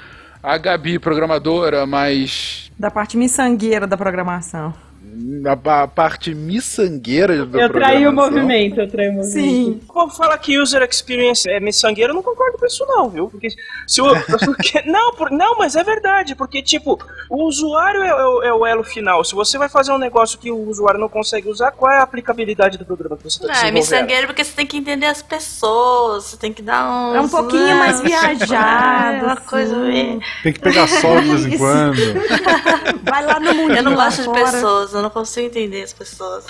A 0.42 0.58
Gabi 0.58 0.98
programadora, 0.98 1.86
mas 1.86 2.70
Da 2.78 2.90
parte 2.90 3.16
miçangueira 3.16 3.86
da 3.86 3.96
programação. 3.96 4.87
A, 5.66 5.82
a 5.82 5.88
parte 5.88 6.34
miçangueira 6.34 7.44
do 7.46 7.60
Eu 7.60 7.70
traí 7.70 8.06
o 8.06 8.12
movimento, 8.12 8.80
eu 8.80 8.88
traí 8.88 9.08
o 9.08 9.12
movimento. 9.14 9.32
Sim. 9.32 9.80
O 9.88 9.92
povo 9.92 10.14
fala 10.16 10.36
que 10.38 10.58
user 10.58 10.82
experience 10.82 11.48
é 11.48 11.58
miçangueiro, 11.60 12.10
eu 12.12 12.14
não 12.14 12.22
concordo 12.22 12.58
com 12.58 12.66
isso 12.66 12.84
não, 12.86 13.08
viu? 13.08 13.28
Porque 13.28 13.48
se 13.86 14.00
o, 14.00 14.06
porque- 14.44 14.82
não, 14.86 15.12
por- 15.14 15.30
não, 15.30 15.56
mas 15.58 15.76
é 15.76 15.82
verdade, 15.84 16.34
porque 16.34 16.62
tipo, 16.62 16.98
o 17.30 17.44
usuário 17.44 18.02
é, 18.02 18.14
o- 18.26 18.42
é 18.42 18.52
o 18.54 18.66
elo 18.66 18.84
final. 18.84 19.24
Se 19.24 19.34
você 19.34 19.58
vai 19.58 19.68
fazer 19.68 19.92
um 19.92 19.98
negócio 19.98 20.38
que 20.38 20.50
o 20.50 20.68
usuário 20.68 20.98
não 21.00 21.08
consegue 21.08 21.48
usar, 21.48 21.70
qual 21.72 21.90
é 21.92 21.98
a 21.98 22.02
aplicabilidade 22.02 22.78
do 22.78 22.84
programa 22.84 23.16
que 23.16 23.24
você 23.24 23.38
está 23.42 23.46
Ah, 23.46 23.50
é 23.50 23.70
desenvolvendo? 23.70 23.74
miçangueiro 23.82 24.26
porque 24.26 24.44
você 24.44 24.52
tem 24.52 24.66
que 24.66 24.76
entender 24.76 25.06
as 25.06 25.22
pessoas, 25.22 26.24
você 26.24 26.36
tem 26.36 26.52
que 26.52 26.62
dar 26.62 26.88
um. 26.88 27.16
É 27.16 27.20
um 27.20 27.28
pouquinho 27.28 27.76
mais 27.76 28.00
viajado, 28.00 29.24
uma 29.26 29.32
assim. 29.34 29.42
coisa 29.48 29.76
meio... 29.76 30.20
Tem 30.42 30.52
que 30.52 30.60
pegar 30.60 30.86
sol 30.86 31.20
de 31.20 31.28
vez 31.28 31.46
em 31.46 31.58
quando. 31.58 31.98
Vai 33.04 33.24
lá 33.24 33.40
no 33.40 33.54
mundo 33.54 33.74
Eu 33.74 33.82
não 33.82 33.94
gosto 33.94 34.22
de 34.22 34.30
pessoas, 34.32 34.92
eu 34.98 35.02
não 35.02 35.10
consigo 35.10 35.46
entender 35.46 35.82
as 35.82 35.92
pessoas. 35.92 36.44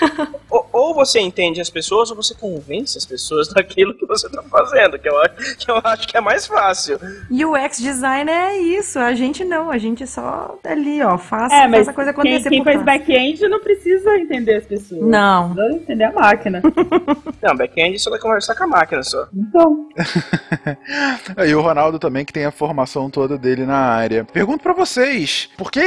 Ou, 0.48 0.66
ou 0.72 0.94
você 0.94 1.18
entende 1.20 1.60
as 1.60 1.68
pessoas, 1.68 2.08
ou 2.10 2.16
você 2.16 2.34
convence 2.34 2.96
as 2.96 3.04
pessoas 3.04 3.48
daquilo 3.48 3.92
que 3.94 4.06
você 4.06 4.26
está 4.26 4.42
fazendo, 4.44 4.98
que 4.98 5.08
eu, 5.08 5.18
acho- 5.20 5.56
que 5.58 5.70
eu 5.70 5.80
acho 5.82 6.08
que 6.08 6.16
é 6.16 6.20
mais 6.20 6.46
fácil. 6.46 6.98
UX 7.30 7.78
design 7.78 8.30
é 8.30 8.56
isso, 8.58 8.98
a 8.98 9.12
gente 9.14 9.44
não, 9.44 9.70
a 9.70 9.76
gente 9.78 10.06
só 10.06 10.56
tá 10.62 10.70
ali, 10.70 11.02
ó, 11.02 11.18
faz, 11.18 11.52
É, 11.52 11.66
mas 11.66 11.86
faz 11.86 11.88
a 11.88 11.92
coisa 11.92 12.12
quem, 12.14 12.20
acontecer 12.34 12.48
quem 12.48 12.62
por 12.62 12.72
faz 12.72 12.82
back-end 12.84 13.48
não 13.48 13.60
precisa 13.60 14.16
entender 14.18 14.54
as 14.56 14.64
pessoas. 14.66 15.02
Não. 15.02 15.52
Precisa 15.54 15.76
entender 15.76 16.04
a 16.04 16.12
máquina. 16.12 16.62
Não, 17.42 17.54
back-end 17.56 17.98
só 17.98 18.10
vai 18.10 18.18
conversar 18.18 18.54
com 18.56 18.64
a 18.64 18.66
máquina 18.66 19.02
só. 19.02 19.26
Então, 19.34 19.88
E 21.46 21.54
o 21.54 21.60
Ronaldo 21.60 21.98
também, 21.98 22.24
que 22.24 22.32
tem 22.32 22.44
a 22.44 22.50
formação 22.50 23.10
toda 23.10 23.36
dele 23.38 23.64
na 23.66 23.76
área. 23.78 24.24
Pergunto 24.24 24.62
pra 24.62 24.72
vocês, 24.72 25.48
por 25.56 25.70
que 25.70 25.80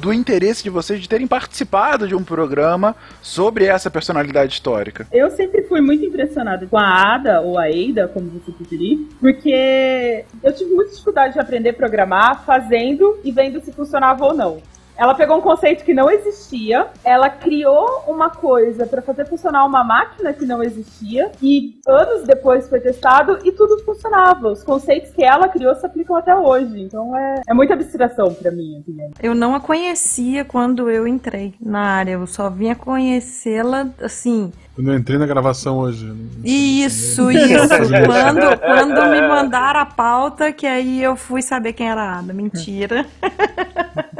do 0.00 0.12
interesse 0.12 0.62
de 0.62 0.70
vocês 0.70 1.00
de 1.00 1.08
terem 1.08 1.26
participado 1.30 2.08
de 2.08 2.14
um 2.16 2.24
programa 2.24 2.96
sobre 3.22 3.64
essa 3.66 3.88
personalidade 3.88 4.52
histórica? 4.52 5.06
eu 5.12 5.30
sempre 5.30 5.62
fui 5.62 5.80
muito 5.80 6.04
impressionada 6.04 6.66
com 6.66 6.76
a 6.76 7.14
Ada, 7.14 7.40
ou 7.40 7.56
a 7.56 7.70
Eida, 7.70 8.08
como 8.08 8.28
você 8.30 8.50
preferir, 8.50 8.98
porque 9.20 10.24
eu 10.42 10.52
tive 10.52 10.74
muita 10.74 10.90
dificuldade 10.90 11.34
de 11.34 11.40
aprender 11.40 11.70
a 11.70 11.74
programar 11.74 12.44
fazendo 12.44 13.20
e 13.22 13.30
vendo 13.30 13.60
se 13.60 13.72
funcionava 13.72 14.24
ou 14.24 14.34
não. 14.34 14.60
Ela 15.00 15.14
pegou 15.14 15.38
um 15.38 15.40
conceito 15.40 15.82
que 15.82 15.94
não 15.94 16.10
existia, 16.10 16.88
ela 17.02 17.30
criou 17.30 18.04
uma 18.06 18.28
coisa 18.28 18.84
para 18.84 19.00
fazer 19.00 19.24
funcionar 19.24 19.64
uma 19.64 19.82
máquina 19.82 20.30
que 20.34 20.44
não 20.44 20.62
existia, 20.62 21.32
e 21.42 21.80
anos 21.88 22.24
depois 22.24 22.68
foi 22.68 22.80
testado 22.80 23.38
e 23.42 23.50
tudo 23.50 23.82
funcionava. 23.82 24.48
Os 24.48 24.62
conceitos 24.62 25.10
que 25.12 25.24
ela 25.24 25.48
criou 25.48 25.74
se 25.74 25.86
aplicam 25.86 26.16
até 26.16 26.36
hoje. 26.36 26.82
Então 26.82 27.16
é, 27.16 27.40
é 27.48 27.54
muita 27.54 27.72
abstração 27.72 28.34
para 28.34 28.50
mim. 28.50 28.78
Assim. 28.80 29.10
Eu 29.22 29.34
não 29.34 29.54
a 29.54 29.60
conhecia 29.60 30.44
quando 30.44 30.90
eu 30.90 31.08
entrei 31.08 31.54
na 31.58 31.80
área, 31.80 32.12
eu 32.12 32.26
só 32.26 32.50
vinha 32.50 32.76
conhecê-la 32.76 33.88
assim. 34.02 34.52
Quando 34.74 34.92
eu 34.92 34.98
entrei 34.98 35.16
na 35.16 35.26
gravação 35.26 35.78
hoje. 35.78 36.12
Isso, 36.44 37.30
isso. 37.30 37.68
quando, 38.06 38.60
quando 38.60 39.10
me 39.10 39.22
mandaram 39.26 39.80
a 39.80 39.86
pauta, 39.86 40.52
que 40.52 40.66
aí 40.66 41.02
eu 41.02 41.16
fui 41.16 41.40
saber 41.40 41.72
quem 41.72 41.88
era 41.88 42.02
a 42.02 42.18
Ada. 42.18 42.34
Mentira. 42.34 43.06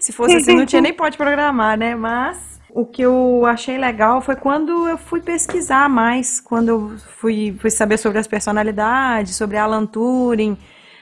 Se 0.00 0.12
fosse 0.12 0.36
assim, 0.36 0.54
não 0.54 0.66
tinha 0.66 0.82
nem 0.82 0.92
pode 0.94 1.16
programar, 1.16 1.76
né? 1.78 1.94
Mas 1.94 2.60
o 2.70 2.86
que 2.86 3.02
eu 3.02 3.44
achei 3.46 3.76
legal 3.76 4.20
foi 4.20 4.34
quando 4.34 4.88
eu 4.88 4.96
fui 4.96 5.20
pesquisar 5.20 5.88
mais, 5.88 6.40
quando 6.40 6.68
eu 6.68 6.92
fui, 7.18 7.54
fui 7.60 7.70
saber 7.70 7.98
sobre 7.98 8.18
as 8.18 8.26
personalidades, 8.26 9.36
sobre 9.36 9.56
Alan 9.56 9.86
Turing. 9.86 10.56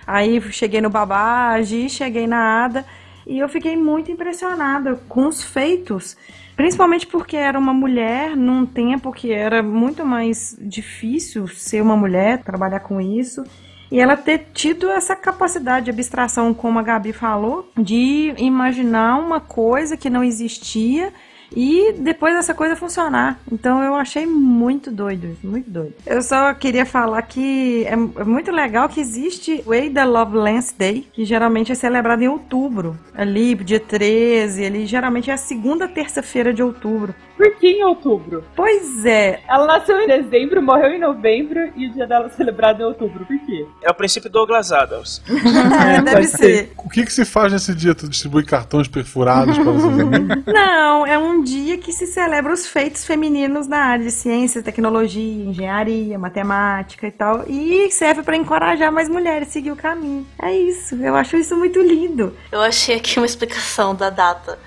Aí 0.06 0.40
cheguei 0.50 0.80
no 0.80 0.90
Babbage, 0.90 1.88
cheguei 1.88 2.26
na 2.26 2.64
Ada 2.64 2.84
e 3.26 3.38
eu 3.38 3.48
fiquei 3.48 3.76
muito 3.76 4.10
impressionada 4.10 5.00
com 5.08 5.28
os 5.28 5.42
feitos. 5.42 6.16
Principalmente 6.56 7.06
porque 7.06 7.36
era 7.36 7.58
uma 7.58 7.72
mulher 7.72 8.36
num 8.36 8.66
tempo 8.66 9.12
que 9.12 9.32
era 9.32 9.62
muito 9.62 10.04
mais 10.04 10.56
difícil 10.60 11.46
ser 11.46 11.80
uma 11.80 11.96
mulher, 11.96 12.42
trabalhar 12.42 12.80
com 12.80 13.00
isso. 13.00 13.44
E 13.90 13.98
ela 13.98 14.16
ter 14.16 14.46
tido 14.54 14.88
essa 14.90 15.16
capacidade 15.16 15.86
de 15.86 15.90
abstração, 15.90 16.54
como 16.54 16.78
a 16.78 16.82
Gabi 16.82 17.12
falou, 17.12 17.68
de 17.76 18.32
imaginar 18.38 19.18
uma 19.18 19.40
coisa 19.40 19.96
que 19.96 20.08
não 20.08 20.22
existia 20.22 21.12
e 21.54 21.92
depois 21.98 22.34
essa 22.36 22.54
coisa 22.54 22.76
funcionar. 22.76 23.38
Então 23.50 23.82
eu 23.82 23.94
achei 23.94 24.26
muito 24.26 24.90
doido, 24.90 25.36
muito 25.42 25.68
doido. 25.68 25.94
Eu 26.06 26.22
só 26.22 26.52
queria 26.54 26.86
falar 26.86 27.22
que 27.22 27.84
é, 27.84 27.92
é 27.92 28.24
muito 28.24 28.50
legal 28.50 28.88
que 28.88 29.00
existe 29.00 29.62
o 29.66 29.72
Ada 29.72 30.04
Lovelace 30.04 30.74
Day, 30.76 31.08
que 31.12 31.24
geralmente 31.24 31.72
é 31.72 31.74
celebrado 31.74 32.22
em 32.22 32.28
outubro, 32.28 32.98
ali 33.14 33.54
dia 33.56 33.80
13, 33.80 34.64
ali 34.64 34.86
geralmente 34.86 35.30
é 35.30 35.34
a 35.34 35.36
segunda 35.36 35.88
terça-feira 35.88 36.52
de 36.52 36.62
outubro. 36.62 37.14
Por 37.40 37.56
que 37.56 37.68
em 37.68 37.82
outubro? 37.82 38.44
Pois 38.54 39.06
é. 39.06 39.40
Ela 39.48 39.66
nasceu 39.66 39.98
em 39.98 40.06
dezembro, 40.06 40.60
morreu 40.60 40.90
em 40.90 40.98
novembro 40.98 41.72
e 41.74 41.86
o 41.86 41.92
dia 41.94 42.06
dela 42.06 42.26
é 42.26 42.28
celebrado 42.28 42.82
em 42.82 42.84
outubro. 42.84 43.24
Por 43.24 43.38
quê? 43.46 43.66
É 43.82 43.90
o 43.90 43.94
princípio 43.94 44.28
Douglas 44.28 44.70
Adams. 44.70 45.22
deve 46.04 46.24
ser. 46.24 46.70
O 46.76 46.90
que, 46.90 47.02
que 47.02 47.10
se 47.10 47.24
faz 47.24 47.50
nesse 47.50 47.74
dia? 47.74 47.94
Tu 47.94 48.06
distribui 48.10 48.44
cartões 48.44 48.88
perfurados 48.88 49.56
para 49.56 49.70
os 49.70 49.82
amigos? 49.88 50.44
Não, 50.48 51.06
é 51.06 51.16
um 51.16 51.42
dia 51.42 51.78
que 51.78 51.94
se 51.94 52.06
celebra 52.06 52.52
os 52.52 52.66
feitos 52.66 53.06
femininos 53.06 53.66
na 53.66 53.78
área 53.78 54.04
de 54.04 54.10
ciência, 54.10 54.62
tecnologia, 54.62 55.44
engenharia, 55.46 56.18
matemática 56.18 57.06
e 57.06 57.10
tal. 57.10 57.46
E 57.48 57.90
serve 57.90 58.22
para 58.22 58.36
encorajar 58.36 58.92
mais 58.92 59.08
mulheres 59.08 59.48
a 59.48 59.50
seguir 59.50 59.72
o 59.72 59.76
caminho. 59.76 60.26
É 60.42 60.54
isso, 60.54 60.94
eu 60.96 61.16
acho 61.16 61.38
isso 61.38 61.56
muito 61.56 61.80
lindo. 61.80 62.36
Eu 62.52 62.60
achei 62.60 62.96
aqui 62.96 63.18
uma 63.18 63.24
explicação 63.24 63.94
da 63.94 64.10
data. 64.10 64.58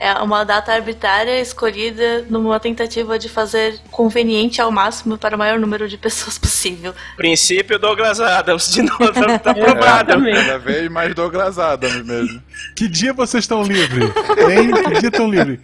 É 0.00 0.12
uma 0.22 0.44
data 0.44 0.72
arbitrária 0.72 1.40
escolhida 1.40 2.24
numa 2.30 2.60
tentativa 2.60 3.18
de 3.18 3.28
fazer 3.28 3.80
conveniente 3.90 4.60
ao 4.60 4.70
máximo 4.70 5.18
para 5.18 5.34
o 5.34 5.38
maior 5.38 5.58
número 5.58 5.88
de 5.88 5.98
pessoas 5.98 6.38
possível. 6.38 6.94
Princípio 7.16 7.80
Douglas 7.80 8.20
Adams, 8.20 8.72
de 8.72 8.82
novo, 8.82 9.12
tá, 9.12 9.38
tá 9.40 9.54
provado. 9.54 10.22
Cada 10.22 10.58
vez 10.58 10.88
mais 10.88 11.12
Douglas 11.14 11.58
Adams 11.58 12.06
mesmo. 12.06 12.40
Que 12.76 12.86
dia 12.86 13.12
vocês 13.12 13.42
estão 13.42 13.62
livres? 13.64 14.04
Hein? 14.48 14.70
Que 14.84 15.00
dia 15.00 15.08
estão 15.08 15.28
livres? 15.28 15.58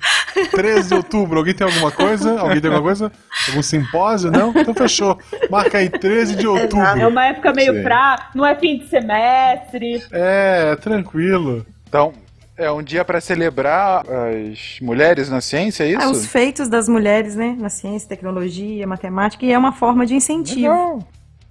13 0.50 0.88
de 0.88 0.94
outubro. 0.94 1.38
Alguém 1.38 1.54
tem 1.54 1.66
alguma 1.66 1.92
coisa? 1.92 2.40
Alguém 2.40 2.60
tem 2.60 2.70
alguma 2.70 2.82
coisa? 2.82 3.12
Algum 3.48 3.62
simpósio? 3.62 4.32
Não? 4.32 4.50
Então 4.50 4.74
fechou. 4.74 5.16
Marca 5.48 5.78
aí 5.78 5.88
13 5.88 6.34
de 6.34 6.46
outubro. 6.46 6.84
É 6.84 7.06
uma 7.06 7.26
época 7.26 7.52
meio 7.52 7.72
Sim. 7.72 7.82
pra. 7.84 8.30
Não 8.34 8.44
é 8.44 8.56
fim 8.56 8.78
de 8.78 8.88
semestre. 8.88 10.02
É, 10.10 10.74
tranquilo. 10.76 11.64
Então, 11.88 12.12
é 12.56 12.70
um 12.70 12.82
dia 12.82 13.04
para 13.04 13.20
celebrar 13.20 14.04
as 14.08 14.78
mulheres 14.80 15.28
na 15.28 15.40
ciência, 15.40 15.84
é 15.84 16.06
os 16.06 16.18
isso? 16.18 16.28
feitos 16.28 16.68
das 16.68 16.88
mulheres, 16.88 17.34
né? 17.34 17.56
Na 17.58 17.68
ciência, 17.68 18.08
tecnologia, 18.08 18.86
matemática, 18.86 19.44
e 19.44 19.52
é 19.52 19.58
uma 19.58 19.72
forma 19.72 20.06
de 20.06 20.14
incentivo. 20.14 20.60
Legal. 20.60 20.98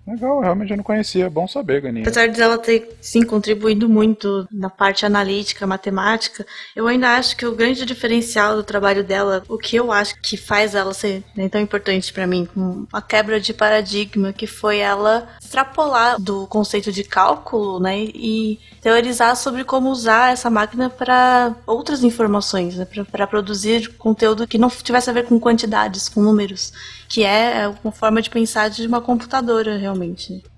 Legal, 0.06 0.42
realmente 0.42 0.72
eu 0.72 0.78
não 0.78 0.84
conhecia. 0.84 1.30
Bom 1.30 1.48
saber, 1.48 1.82
Ganinha. 1.82 2.04
Apesar 2.04 2.28
de 2.28 2.42
ela 2.42 2.58
ter, 2.58 2.98
sim, 3.00 3.24
contribuído 3.24 3.88
muito 3.88 4.46
na 4.52 4.70
parte 4.70 5.06
analítica, 5.06 5.66
matemática, 5.66 6.46
eu 6.76 6.88
ainda 6.88 7.16
acho 7.16 7.38
que 7.38 7.46
o 7.46 7.56
grande 7.56 7.86
diferencial 7.86 8.58
do 8.58 8.64
trabalho 8.64 9.02
dela, 9.04 9.44
o 9.48 9.58
que 9.58 9.78
eu 9.78 9.94
acho 9.94 10.20
que 10.22 10.36
faz 10.36 10.76
ela 10.76 10.94
ser 10.94 11.24
né, 11.36 11.48
tão 11.48 11.62
importante 11.62 12.12
pra 12.12 12.28
mim, 12.28 12.50
uma 12.54 13.02
quebra 13.02 13.40
de 13.40 13.54
paradigma, 13.54 14.34
que 14.34 14.46
foi 14.46 14.80
ela 14.80 15.28
extrapolar 15.42 16.20
do 16.20 16.48
conceito 16.48 16.92
de 16.92 17.06
cálculo, 17.06 17.80
né, 17.80 18.04
e 18.04 18.60
teorizar 18.82 19.38
sobre 19.38 19.64
como 19.64 19.90
usar 19.90 20.34
essa 20.34 20.50
máquina 20.50 20.90
para 20.90 21.56
outras 21.66 22.04
informações, 22.04 22.76
né, 22.76 22.86
para 23.10 23.26
produzir 23.26 23.88
conteúdo 23.94 24.46
que 24.46 24.58
não 24.58 24.70
tivesse 24.70 25.10
a 25.10 25.14
ver 25.14 25.26
com 25.26 25.40
quantidades, 25.40 26.10
com 26.10 26.22
números, 26.22 26.74
que 27.08 27.24
é 27.24 27.72
uma 27.84 27.92
forma 27.94 28.22
de 28.22 28.30
pensar 28.30 28.70
de 28.70 28.86
uma 28.86 29.00
computadora, 29.00 29.78
realmente. 29.78 29.93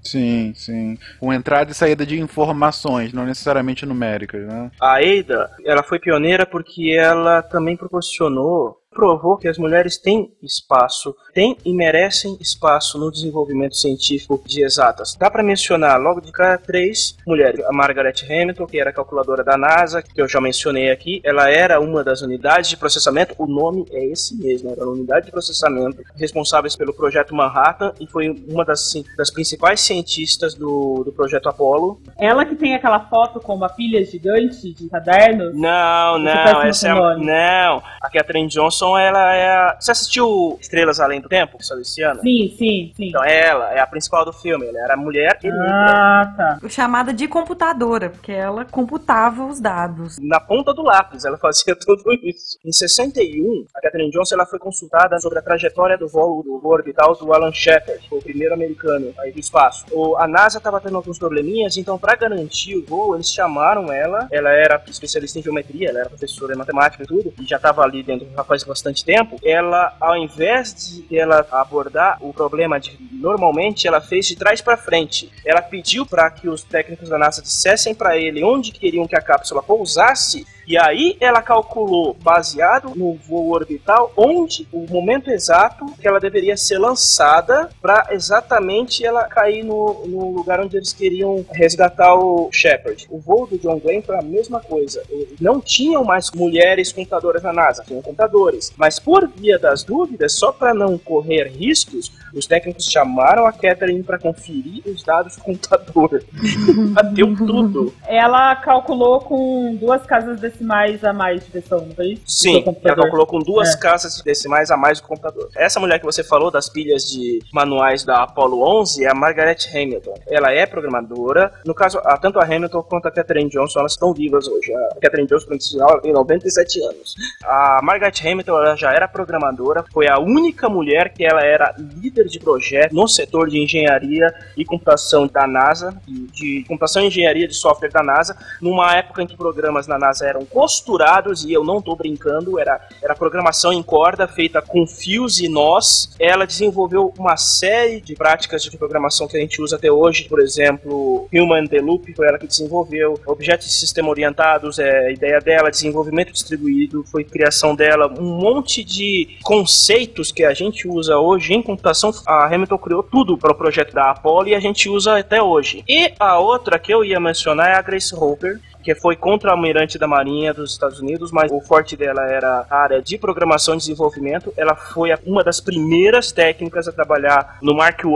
Sim, 0.02 0.54
sim. 0.56 0.98
Com 1.20 1.34
entrada 1.34 1.72
e 1.72 1.76
saída 1.76 2.06
de 2.06 2.20
informações, 2.20 3.14
não 3.14 3.26
necessariamente 3.26 3.86
numéricas, 3.86 4.46
né? 4.46 4.72
A 4.80 4.98
Ada, 4.98 5.52
ela 5.64 5.84
foi 5.84 6.00
pioneira 6.00 6.46
porque 6.46 6.96
ela 6.98 7.42
também 7.42 7.76
proporcionou, 7.76 8.78
provou 8.96 9.38
que 9.38 9.48
as 9.48 9.58
mulheres 9.58 9.98
têm 9.98 10.32
espaço, 10.42 11.14
têm 11.34 11.58
e 11.66 11.74
merecem 11.74 12.38
espaço 12.40 12.98
no 12.98 13.12
desenvolvimento 13.12 13.76
científico 13.76 14.42
de 14.46 14.64
exatas. 14.64 15.16
Dá 15.20 15.30
para 15.30 15.44
mencionar 15.44 16.00
logo 16.00 16.22
de 16.22 16.32
cara 16.32 16.58
três 16.58 17.18
mulheres. 17.28 17.64
A 17.66 17.74
Margaret 17.74 18.16
Hamilton, 18.24 18.66
que 18.66 18.80
era 18.80 18.94
calculadora 18.94 19.44
da 19.44 19.58
NASA, 19.58 20.02
que 20.02 20.20
eu 20.20 20.28
já 20.28 20.40
mencionei 20.40 20.90
aqui, 20.90 21.22
ela 21.26 21.50
era 21.50 21.80
uma 21.82 22.04
das 22.04 22.22
unidades 22.22 22.70
de 22.70 22.78
processamento, 22.78 23.36
o 23.38 23.46
nome 23.46 23.86
é 23.92 24.06
esse 24.06 24.34
mesmo, 24.38 24.72
era 24.72 24.86
a 24.86 24.90
unidade 24.90 25.26
de 25.26 25.32
processamento 25.32 26.02
responsáveis 26.16 26.76
pelo 26.76 26.94
projeto 26.94 27.36
Manhattan 27.36 27.92
e 28.00 28.08
foi 28.08 28.30
uma 28.48 28.64
das, 28.64 28.92
sim, 28.92 29.04
das 29.18 29.30
principais 29.30 29.82
cientistas 29.82 30.56
do, 30.56 31.04
do 31.04 31.12
projeto 31.12 31.50
Apollo. 31.50 32.00
Ela 32.18 32.46
que 32.46 32.56
tem 32.56 32.74
aquela 32.74 33.02
foto 33.02 33.42
com 33.42 33.56
uma 33.56 33.68
pilha 33.68 34.04
gigante 34.06 34.74
de 34.74 34.88
cadernos. 34.88 35.54
Não, 35.54 36.18
não, 36.18 36.62
essa 36.64 36.88
é 36.88 36.92
a, 36.92 37.18
não. 37.18 37.84
A 38.02 38.10
Catherine 38.10 38.48
Johnson 38.48 38.85
Johnson, 38.86 38.98
ela 38.98 39.34
é. 39.36 39.48
a- 39.56 39.78
Você 39.80 39.92
assistiu 39.92 40.58
Estrelas 40.62 41.00
Além 41.00 41.20
do 41.22 41.28
Tempo, 41.30 41.58
só 41.62 41.78
esse 41.80 42.02
ano? 42.02 42.22
Sim, 42.22 42.54
sim, 42.58 42.94
sim. 42.96 43.08
Então 43.10 43.24
é 43.24 43.46
ela, 43.48 43.74
é 43.74 43.80
a 43.80 43.88
principal 43.88 44.24
do 44.26 44.32
filme. 44.34 44.66
Ela 44.68 44.80
era 44.80 44.98
mulher 44.98 45.38
e 45.44 45.48
negra. 45.48 45.66
Ah, 45.68 46.34
tá. 46.62 46.70
Chamada 46.70 47.14
de 47.14 47.28
computadora, 47.28 48.10
porque 48.10 48.32
ela 48.32 48.66
computava 48.66 49.46
os 49.46 49.60
dados. 49.60 50.18
Na 50.22 50.40
ponta 50.40 50.74
do 50.74 50.82
lápis, 50.84 51.26
ela 51.26 51.38
fazia 51.38 51.76
tudo 51.80 52.04
isso. 52.24 52.58
Em 52.66 52.72
61, 52.72 53.66
a 53.76 53.82
Catherine 53.82 54.12
Johnson 54.12 54.36
ela 54.36 54.46
foi 54.46 54.60
consultada 54.60 55.20
sobre 55.20 55.40
a 55.40 55.42
trajetória 55.42 55.98
do 55.98 56.08
voo, 56.08 56.44
do 56.44 56.60
voo 56.60 56.72
orbital 56.74 57.16
do 57.16 57.34
Alan 57.34 57.52
Shepard, 57.54 58.06
o 58.12 58.22
primeiro 58.22 58.54
americano 58.54 59.14
aí 59.20 59.32
do 59.32 59.40
espaço. 59.40 59.86
O- 59.92 60.16
a 60.18 60.28
NASA 60.28 60.58
estava 60.58 60.80
tendo 60.80 60.98
alguns 60.98 61.18
probleminhas, 61.20 61.78
então 61.78 61.98
para 61.98 62.16
garantir 62.16 62.76
o 62.76 62.86
voo, 62.86 63.16
eles 63.16 63.30
chamaram 63.30 63.92
ela. 63.92 64.28
Ela 64.32 64.52
era 64.52 64.82
especialista 64.88 65.40
em 65.40 65.44
geometria, 65.44 65.90
ela 65.90 66.00
era 66.00 66.10
professora 66.10 66.54
em 66.54 66.58
matemática 66.58 67.04
e 67.04 67.08
tudo, 67.08 67.34
e 67.42 67.46
já 67.46 67.58
estava 67.58 67.82
ali 67.84 68.04
dentro 68.04 68.26
já 68.36 68.44
faz 68.44 68.64
bastante 68.76 69.06
tempo. 69.06 69.40
Ela, 69.44 69.96
ao 70.00 70.18
invés 70.18 70.76
de 71.10 71.18
ela 71.18 71.48
abordar 71.52 72.18
o 72.20 72.34
problema 72.34 72.78
de 72.78 72.98
normalmente, 73.12 73.88
ela 73.88 74.02
fez 74.02 74.26
de 74.26 74.36
trás 74.36 74.62
para 74.62 74.76
frente. 74.76 75.32
Ela 75.46 75.62
pediu 75.62 76.06
para 76.06 76.30
que 76.30 76.50
os 76.50 76.62
técnicos 76.62 77.08
da 77.08 77.18
NASA 77.18 77.42
dissessem 77.42 77.96
para 77.96 78.18
ele 78.18 78.44
onde 78.44 78.72
queriam 78.72 79.08
que 79.08 79.16
a 79.16 79.22
cápsula 79.22 79.64
pousasse 79.64 80.46
e 80.68 80.78
aí 80.78 81.16
ela 81.20 81.42
calculou, 81.42 82.16
baseado 82.22 82.94
no 82.96 83.14
voo 83.16 83.52
orbital, 83.52 84.12
onde 84.18 84.68
o 84.72 84.86
momento 84.90 85.30
exato 85.30 85.86
que 86.00 86.08
ela 86.08 86.20
deveria 86.20 86.58
ser 86.58 86.78
lançada 86.78 87.70
para 87.82 88.08
exatamente 88.12 89.06
ela 89.06 89.26
cair 89.26 89.64
no, 89.64 90.06
no 90.08 90.32
lugar 90.32 90.60
onde 90.60 90.78
eles 90.78 90.94
queriam 90.94 91.46
resgatar 91.52 92.16
o 92.16 92.50
Shepard. 92.52 93.08
O 93.10 93.20
voo 93.20 93.46
do 93.46 93.58
John 93.58 93.80
Glenn 93.80 94.02
foi 94.02 94.18
a 94.18 94.22
mesma 94.22 94.60
coisa. 94.60 95.04
Não 95.40 95.62
tinham 95.62 96.04
mais 96.04 96.32
mulheres 96.32 96.92
computadoras 96.92 97.44
na 97.44 97.54
NASA, 97.54 97.84
tinham 97.86 98.02
computadores. 98.02 98.74
Mas 98.78 99.00
por 99.00 99.28
via 99.28 99.60
das 99.60 99.84
dúvidas, 99.84 100.34
só 100.34 100.52
para 100.52 100.74
não 100.74 100.98
correr 100.98 101.48
riscos, 101.48 102.12
os 102.34 102.46
técnicos 102.46 102.86
chamaram 102.86 103.46
a 103.46 103.54
Catherine 103.54 104.04
para 104.04 104.20
conferir 104.20 104.84
os 104.86 105.04
dados 105.04 105.36
do 105.38 105.44
computador. 105.44 106.24
Bateu 106.94 107.36
tudo. 107.36 107.94
Ela 108.08 108.56
calculou 108.58 109.22
com 109.22 109.76
duas 109.76 110.06
casas 110.06 110.40
decimais 110.56 111.04
a 111.04 111.14
mais 111.14 111.44
de 111.46 111.52
versão, 111.52 111.82
não 111.86 111.96
foi 111.96 112.18
Sim, 112.26 112.64
ela 112.84 112.96
calculou 112.96 113.26
com 113.26 113.40
duas 113.40 113.74
É. 113.74 113.78
casas 113.78 114.22
decimais 114.22 114.72
a 114.72 114.78
mais 114.78 115.00
do 115.02 115.08
computador. 115.08 115.50
Essa 115.56 115.80
mulher 115.80 116.00
que 116.00 116.06
você 116.06 116.24
falou 116.24 116.50
das 116.50 116.70
pilhas 116.70 117.04
de 117.04 117.40
manuais 117.54 118.04
da 118.04 118.24
Apollo 118.24 118.62
11 118.80 119.04
é 119.06 119.10
a 119.10 119.14
Margaret 119.14 119.58
Hamilton. 119.74 120.14
Ela 120.28 120.52
é 120.52 120.66
programadora. 120.66 121.52
No 121.66 121.74
caso, 121.74 122.00
tanto 122.22 122.40
a 122.40 122.44
Hamilton 122.46 122.82
quanto 122.84 123.08
a 123.08 123.12
Catherine 123.12 123.50
Johnson, 123.50 123.80
elas 123.80 123.92
estão 123.94 124.14
vivas 124.14 124.48
hoje. 124.48 124.74
A 124.74 125.00
Catherine 125.02 125.28
Johnson, 125.28 125.48
por 125.48 125.62
sinal, 125.62 126.02
tem 126.02 126.14
97 126.14 126.82
anos. 126.84 127.16
A 127.44 127.80
Margaret 127.84 128.14
Hamilton 128.24 128.52
ela 128.64 128.76
já 128.76 128.92
era 128.94 129.08
programadora, 129.08 129.84
foi 129.92 130.08
a 130.08 130.20
única 130.20 130.70
mulher 130.70 131.14
que 131.14 131.26
ela 131.26 131.42
era 131.42 131.76
líder 131.78 132.26
de 132.26 132.40
projeto 132.40 132.94
no 132.94 133.08
setor 133.08 133.50
de 133.50 133.62
engenharia 133.62 134.34
e 134.56 134.64
computação 134.64 135.28
da 135.28 135.46
NASA, 135.48 135.96
de 136.08 136.64
computação 136.68 137.04
e 137.04 137.08
engenharia 137.08 137.48
de 137.48 137.54
software 137.56 137.90
da 137.90 138.02
NASA, 138.04 138.38
numa 138.62 138.96
época 138.96 139.22
em 139.22 139.28
que 139.28 139.36
programas 139.36 139.88
na 139.88 139.98
NASA 139.98 140.26
eram 140.26 140.45
costurados, 140.46 141.44
e 141.44 141.52
eu 141.52 141.64
não 141.64 141.82
tô 141.82 141.96
brincando, 141.96 142.60
era, 142.60 142.80
era 143.02 143.16
programação 143.16 143.74
em 143.74 143.84
corda 143.84 144.28
feita 144.28 144.62
com 144.62 144.86
fios 144.88 145.40
e 145.40 145.48
nós. 145.48 146.16
Ela 146.20 146.46
desenvolveu 146.46 147.14
uma 147.18 147.38
série 147.38 148.02
de 148.02 148.16
práticas 148.16 148.64
de 148.64 148.78
programação 148.78 149.28
que 149.28 149.38
a 149.38 149.40
gente 149.40 149.62
usa 149.62 149.76
até 149.76 149.92
hoje, 149.92 150.26
por 150.26 150.42
exemplo, 150.42 151.28
Human 151.34 151.68
the 151.68 151.80
Loop, 151.80 152.14
foi 152.14 152.28
ela 152.28 152.38
que 152.38 152.48
desenvolveu, 152.48 153.20
objetos 153.26 153.68
de 153.68 153.74
sistema 153.74 154.10
orientados, 154.10 154.80
é 154.80 155.08
a 155.08 155.12
ideia 155.12 155.40
dela, 155.40 155.70
desenvolvimento 155.70 156.32
distribuído, 156.32 157.04
foi 157.06 157.24
criação 157.24 157.76
dela, 157.76 158.14
um 158.20 158.38
monte 158.38 158.84
de 158.84 159.38
conceitos 159.44 160.32
que 160.32 160.44
a 160.44 160.54
gente 160.54 160.88
usa 160.88 161.18
hoje 161.18 161.54
em 161.54 161.62
computação. 161.62 162.12
A 162.26 162.46
Hamilton 162.46 162.78
criou 162.78 163.04
tudo 163.04 163.38
para 163.38 163.52
o 163.52 163.56
projeto 163.56 163.94
da 163.94 164.12
Apollo 164.12 164.48
e 164.48 164.56
a 164.56 164.60
gente 164.60 164.90
usa 164.90 165.18
até 165.18 165.42
hoje. 165.42 165.84
E 165.88 166.14
a 166.20 166.40
outra 166.40 166.80
que 166.80 166.94
eu 166.94 167.04
ia 167.04 167.20
mencionar 167.20 167.70
é 167.70 167.76
a 167.76 167.82
Grace 167.82 168.14
Hopper, 168.16 168.60
que 168.86 168.94
foi 168.94 169.16
contra-almirante 169.16 169.98
da 169.98 170.08
Marinha 170.08 170.54
dos 170.54 170.72
Estados 170.72 171.00
Unidos, 171.00 171.32
mas 171.32 171.52
o 171.52 171.60
forte 171.60 171.98
dela 171.98 172.22
era 172.30 172.68
a 172.70 172.78
área 172.78 173.02
de 173.02 173.18
programação 173.18 173.74
e 173.74 173.78
desenvolvimento. 173.80 174.54
Ela 174.56 174.76
foi 174.76 175.10
uma 175.26 175.44
das 175.44 175.60
primeiras 175.60 176.32
técnicas 176.32 176.88
a 176.88 176.92
trabalhar 176.92 177.58
no 177.64 177.74
Mark 177.74 178.04
I, 178.04 178.08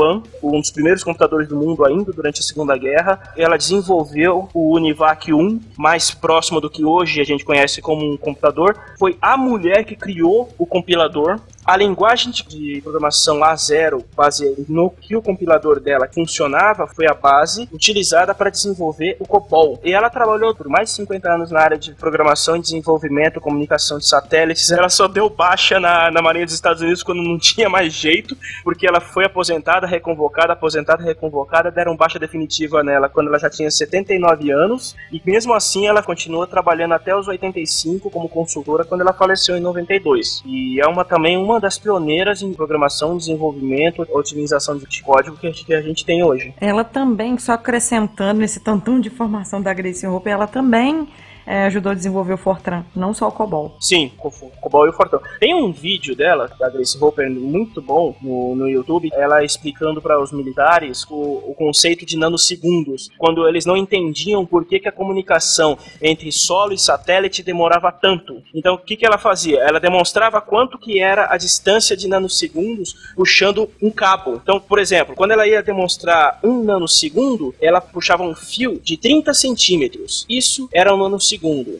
um 0.43 0.59
dos 0.59 0.69
primeiros 0.69 1.03
computadores 1.03 1.47
do 1.47 1.55
mundo 1.55 1.83
ainda 1.83 2.13
durante 2.13 2.41
a 2.41 2.43
Segunda 2.43 2.77
Guerra. 2.77 3.19
Ela 3.35 3.57
desenvolveu 3.57 4.47
o 4.53 4.75
Univac 4.75 5.33
1, 5.33 5.59
mais 5.75 6.11
próximo 6.11 6.61
do 6.61 6.69
que 6.69 6.85
hoje 6.85 7.19
a 7.19 7.23
gente 7.23 7.43
conhece 7.43 7.81
como 7.81 8.05
um 8.05 8.15
computador. 8.15 8.77
Foi 8.99 9.17
a 9.19 9.35
mulher 9.35 9.83
que 9.85 9.95
criou 9.95 10.53
o 10.55 10.67
compilador. 10.67 11.39
A 11.69 11.77
linguagem 11.77 12.31
de- 12.31 12.81
programação 12.81 13.41
A0, 13.41 14.03
base 14.15 14.65
no 14.67 14.89
que 14.89 15.15
o 15.15 15.21
compilador 15.21 15.79
dela 15.79 16.09
funcionava, 16.11 16.87
foi 16.87 17.05
a 17.05 17.13
base 17.13 17.69
utilizada 17.71 18.33
para 18.33 18.49
desenvolver 18.49 19.17
o 19.19 19.27
COBOL. 19.27 19.79
E 19.83 19.93
ela 19.93 20.09
trabalhou 20.09 20.55
por 20.55 20.67
mais 20.67 20.89
de 20.89 20.95
50 20.95 21.31
anos 21.31 21.51
na 21.51 21.59
área 21.59 21.77
de 21.77 21.93
programação 21.93 22.55
e 22.55 22.61
desenvolvimento, 22.61 23.39
comunicação 23.39 23.99
de 23.99 24.07
satélites. 24.07 24.71
Ela 24.71 24.89
só 24.89 25.07
deu 25.07 25.29
baixa 25.29 25.79
na, 25.79 26.09
na 26.09 26.23
Marinha 26.23 26.45
dos 26.45 26.55
Estados 26.55 26.81
Unidos 26.81 27.03
quando 27.03 27.21
não 27.21 27.37
tinha 27.37 27.69
mais 27.69 27.93
jeito, 27.93 28.35
porque 28.63 28.87
ela 28.87 28.99
foi 28.99 29.25
aposentada, 29.25 29.85
reconvocada, 29.85 30.53
aposentada, 30.53 31.03
reconvocada, 31.03 31.69
deram 31.69 31.95
baixa 31.95 32.17
definitiva 32.17 32.81
nela 32.83 33.07
quando 33.07 33.27
ela 33.27 33.37
já 33.37 33.47
tinha 33.47 33.69
79 33.69 34.49
anos. 34.49 34.95
E 35.11 35.21
mesmo 35.23 35.53
assim 35.53 35.85
ela 35.85 36.01
continuou 36.01 36.47
trabalhando 36.47 36.95
até 36.95 37.15
os 37.15 37.27
85 37.27 38.09
como 38.09 38.27
consultora 38.27 38.83
quando 38.83 39.01
ela 39.01 39.13
faleceu 39.13 39.55
em 39.55 39.61
92. 39.61 40.41
E 40.47 40.81
é 40.81 40.87
uma 40.87 41.05
também 41.05 41.37
uma 41.37 41.58
das 41.59 41.77
pioneiras 41.77 42.41
em 42.41 42.53
programação, 42.53 43.17
desenvolvimento, 43.17 44.05
otimização 44.11 44.77
de 44.77 45.03
código 45.03 45.37
que 45.37 45.47
a 45.47 45.51
gente, 45.51 45.65
que 45.65 45.73
a 45.73 45.81
gente 45.81 46.05
tem 46.05 46.23
hoje. 46.23 46.53
Ela 46.59 46.83
também, 46.83 47.37
só 47.37 47.53
acrescentando 47.53 48.39
nesse 48.39 48.59
tantão 48.59 48.99
de 48.99 49.09
informação 49.09 49.61
da 49.61 49.73
Grace 49.73 50.05
Hopper, 50.05 50.33
ela 50.33 50.47
também 50.47 51.07
é, 51.45 51.65
ajudou 51.65 51.91
a 51.91 51.95
desenvolver 51.95 52.33
o 52.33 52.37
Fortran, 52.37 52.83
não 52.95 53.13
só 53.13 53.27
o 53.27 53.31
COBOL. 53.31 53.75
Sim, 53.79 54.11
o 54.17 54.31
Cobol 54.61 54.87
e 54.87 54.89
o 54.89 54.93
Fortão. 54.93 55.21
Tem 55.39 55.53
um 55.53 55.71
vídeo 55.71 56.15
dela, 56.15 56.49
da 56.59 56.69
Grace 56.69 56.97
Hopper, 57.01 57.29
muito 57.31 57.81
bom 57.81 58.15
no, 58.21 58.55
no 58.55 58.69
YouTube, 58.69 59.09
ela 59.13 59.43
explicando 59.43 60.01
para 60.01 60.21
os 60.21 60.31
militares 60.31 61.05
o, 61.09 61.15
o 61.15 61.55
conceito 61.57 62.05
de 62.05 62.17
nanosegundos, 62.17 63.09
quando 63.17 63.47
eles 63.47 63.65
não 63.65 63.77
entendiam 63.77 64.45
por 64.45 64.65
que, 64.65 64.79
que 64.79 64.87
a 64.87 64.91
comunicação 64.91 65.77
entre 66.01 66.31
solo 66.31 66.73
e 66.73 66.77
satélite 66.77 67.43
demorava 67.43 67.91
tanto. 67.91 68.41
Então, 68.53 68.75
o 68.75 68.77
que, 68.77 68.95
que 68.95 69.05
ela 69.05 69.17
fazia? 69.17 69.59
Ela 69.59 69.79
demonstrava 69.79 70.41
quanto 70.41 70.77
que 70.77 70.99
era 70.99 71.33
a 71.33 71.37
distância 71.37 71.95
de 71.95 72.07
nanosegundos 72.07 72.95
puxando 73.15 73.69
um 73.81 73.89
cabo. 73.89 74.39
Então, 74.41 74.59
por 74.59 74.79
exemplo, 74.79 75.15
quando 75.15 75.31
ela 75.31 75.47
ia 75.47 75.63
demonstrar 75.63 76.39
um 76.43 76.63
nanosegundo, 76.63 77.55
ela 77.61 77.81
puxava 77.81 78.23
um 78.23 78.35
fio 78.35 78.79
de 78.79 78.97
30 78.97 79.33
centímetros. 79.33 80.25
Isso 80.29 80.69
era 80.73 80.93
um 80.93 80.97
nanosegundo. 80.97 81.28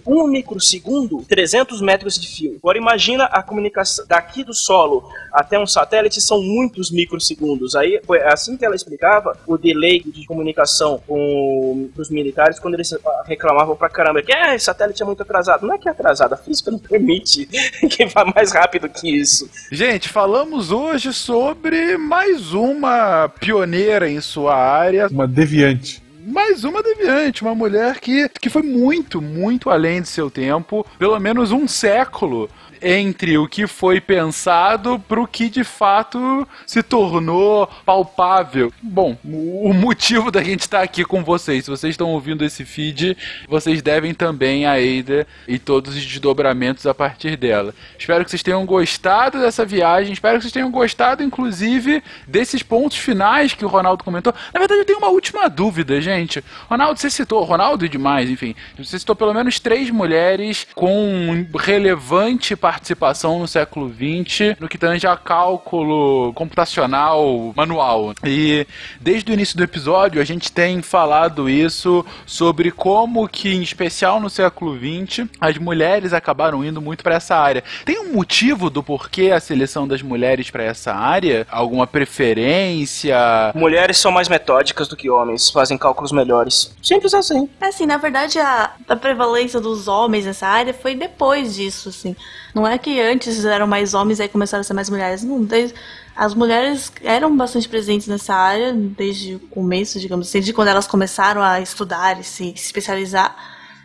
Um 0.06 0.28
microsegundo, 0.28 1.24
300 1.28 1.82
metros 1.82 2.20
de 2.20 2.28
fio. 2.28 2.58
Agora 2.58 2.78
imagina 2.78 3.26
a 3.26 3.42
comunicação 3.42 4.06
daqui 4.08 4.44
do 4.44 4.54
solo 4.54 5.10
até 5.32 5.60
um 5.60 5.66
satélite 5.66 6.22
são 6.22 6.42
muitos 6.42 6.92
microsegundos. 6.92 7.76
Aí 7.76 8.02
foi 8.06 8.22
assim 8.22 8.58
que 8.58 8.66
ela 8.66 8.76
explicava 8.76 9.38
o 9.48 9.58
delay 9.58 10.02
de 10.06 10.26
comunicação 10.26 11.02
com 11.08 11.90
os 11.98 12.10
militares 12.10 12.60
quando 12.60 12.74
eles 12.76 12.94
reclamavam 13.26 13.76
pra 13.76 13.90
caramba 13.90 14.22
que 14.22 14.34
ah, 14.34 14.56
esse 14.56 14.66
satélite 14.66 15.02
é 15.02 15.06
muito 15.06 15.22
atrasado. 15.22 15.66
Não 15.66 15.76
é 15.76 15.78
que 15.78 15.88
é 15.88 15.92
atrasado, 15.92 16.34
a 16.34 16.38
física 16.38 16.72
não 16.72 16.80
permite 16.80 17.46
que 17.90 18.06
vá 18.06 18.26
mais 18.26 18.52
rápido 18.52 18.90
que 18.90 19.10
isso. 19.10 19.50
Gente, 19.72 20.10
falamos 20.10 20.72
hoje 20.72 21.14
sobre 21.14 21.98
mais 21.98 22.54
uma 22.54 23.30
pioneira 23.30 24.10
em 24.10 24.22
sua 24.22 24.56
área. 24.56 25.08
Uma 25.08 25.28
deviante. 25.28 26.09
Mais 26.30 26.64
uma 26.64 26.84
deviante, 26.84 27.42
uma 27.42 27.56
mulher 27.56 28.00
que, 28.00 28.30
que 28.30 28.52
foi 28.52 28.62
muito, 28.62 29.20
muito 29.20 29.68
além 29.68 30.00
de 30.00 30.08
seu 30.08 30.30
tempo, 30.30 30.86
pelo 31.00 31.20
menos 31.20 31.52
um 31.52 31.68
século 31.68 32.48
entre 32.82 33.38
o 33.38 33.48
que 33.48 33.68
foi 33.68 34.00
pensado 34.00 35.00
para 35.00 35.22
o 35.22 35.28
que 35.28 35.50
de 35.50 35.64
fato 35.64 36.48
se 36.66 36.82
tornou 36.82 37.68
palpável. 37.86 38.72
Bom, 38.82 39.18
o 39.24 39.74
motivo 39.74 40.32
da 40.32 40.44
gente 40.44 40.62
estar 40.62 40.82
aqui 40.82 41.04
com 41.04 41.24
vocês, 41.24 41.66
se 41.66 41.72
vocês 41.72 41.92
estão 41.92 42.10
ouvindo 42.10 42.44
esse 42.44 42.66
feed, 42.66 43.18
vocês 43.48 43.82
devem 43.82 44.14
também 44.14 44.66
a 44.66 44.74
Ada 44.74 45.28
e 45.48 45.58
todos 45.60 45.96
os 45.96 46.06
desdobramentos 46.06 46.86
a 46.86 46.94
partir 46.94 47.36
dela. 47.36 47.74
Espero 47.98 48.24
que 48.24 48.32
vocês 48.32 48.44
tenham 48.44 48.66
gostado 48.66 49.40
dessa 49.40 49.66
viagem, 49.66 50.14
espero 50.14 50.38
que 50.38 50.44
vocês 50.44 50.54
tenham 50.54 50.72
gostado, 50.72 51.24
inclusive, 51.24 52.04
desses 52.28 52.64
pontos 52.64 52.98
finais 52.98 53.54
que 53.54 53.66
o 53.66 53.68
Ronaldo 53.68 54.04
comentou. 54.04 54.34
Na 54.54 54.60
verdade, 54.60 54.82
eu 54.82 54.86
tenho 54.86 55.00
uma 55.00 55.10
última 55.10 55.50
dúvida, 55.50 56.00
gente. 56.02 56.44
Ronaldo, 56.70 57.00
você 57.00 57.10
citou, 57.10 57.44
Ronaldo 57.44 57.88
demais, 57.88 58.30
enfim, 58.30 58.56
você 58.78 59.00
citou 59.00 59.16
pelo 59.16 59.34
menos 59.34 59.60
três 59.60 59.90
mulheres 59.90 60.68
com 60.76 61.46
relevante 61.58 62.56
participação 62.70 63.40
no 63.40 63.48
século 63.48 63.92
XX 63.92 64.56
no 64.60 64.70
que 64.70 64.78
tange 64.78 65.08
a 65.08 65.18
cálculo 65.18 66.32
computacional 66.34 67.52
manual. 67.56 68.14
E 68.24 68.68
desde 69.02 69.32
o 69.32 69.34
início 69.34 69.58
do 69.58 69.64
episódio 69.64 70.22
a 70.22 70.24
gente 70.24 70.52
tem 70.52 70.80
falado 70.80 71.50
isso 71.50 72.06
sobre 72.28 72.70
como 72.70 73.28
que, 73.28 73.56
em 73.56 73.64
especial 73.64 74.20
no 74.20 74.30
século 74.30 74.78
XX, 74.78 75.28
as 75.42 75.58
mulheres 75.58 76.14
acabaram 76.14 76.64
indo 76.64 76.80
muito 76.80 77.04
para 77.04 77.16
essa 77.16 77.36
área. 77.36 77.64
Tem 77.84 78.00
um 78.00 78.14
motivo 78.14 78.70
do 78.70 78.84
porquê 78.84 79.32
a 79.32 79.40
seleção 79.40 79.88
das 79.88 80.04
mulheres 80.04 80.52
para 80.52 80.64
essa 80.64 80.94
área? 80.94 81.48
Alguma 81.50 81.88
preferência? 81.88 83.18
Mulheres 83.56 83.98
são 83.98 84.12
mais 84.12 84.30
metódicas 84.30 84.88
do 84.88 84.96
que 84.96 85.10
homens, 85.10 85.50
fazem 85.50 85.76
cálculos 85.76 86.12
melhores. 86.12 86.72
Simples 86.84 87.16
assim. 87.16 87.50
É 87.60 87.66
assim, 87.66 87.88
na 87.88 87.98
verdade, 87.98 88.38
a, 88.38 88.74
a 88.88 88.96
prevalência 88.96 89.60
dos 89.60 89.88
homens 89.88 90.28
nessa 90.28 90.46
área 90.46 90.72
foi 90.72 90.94
depois 90.94 91.56
disso, 91.56 91.90
assim. 91.90 92.16
Não 92.60 92.68
é 92.68 92.78
que 92.78 93.00
antes 93.00 93.46
eram 93.46 93.66
mais 93.66 93.94
homens 93.94 94.20
e 94.20 94.24
aí 94.24 94.28
começaram 94.28 94.60
a 94.60 94.64
ser 94.66 94.74
mais 94.74 94.90
mulheres. 94.90 95.24
Não, 95.24 95.42
desde, 95.42 95.74
as 96.14 96.34
mulheres 96.34 96.92
eram 97.02 97.36
bastante 97.38 97.70
presentes 97.70 98.06
nessa 98.06 98.36
área 98.36 98.74
desde 98.74 99.36
o 99.36 99.40
começo, 99.40 99.98
digamos 99.98 100.28
assim, 100.28 100.40
desde 100.40 100.52
quando 100.52 100.68
elas 100.68 100.86
começaram 100.86 101.42
a 101.42 101.62
estudar 101.62 102.20
e 102.20 102.24
se, 102.26 102.50
especializar. 102.54 103.34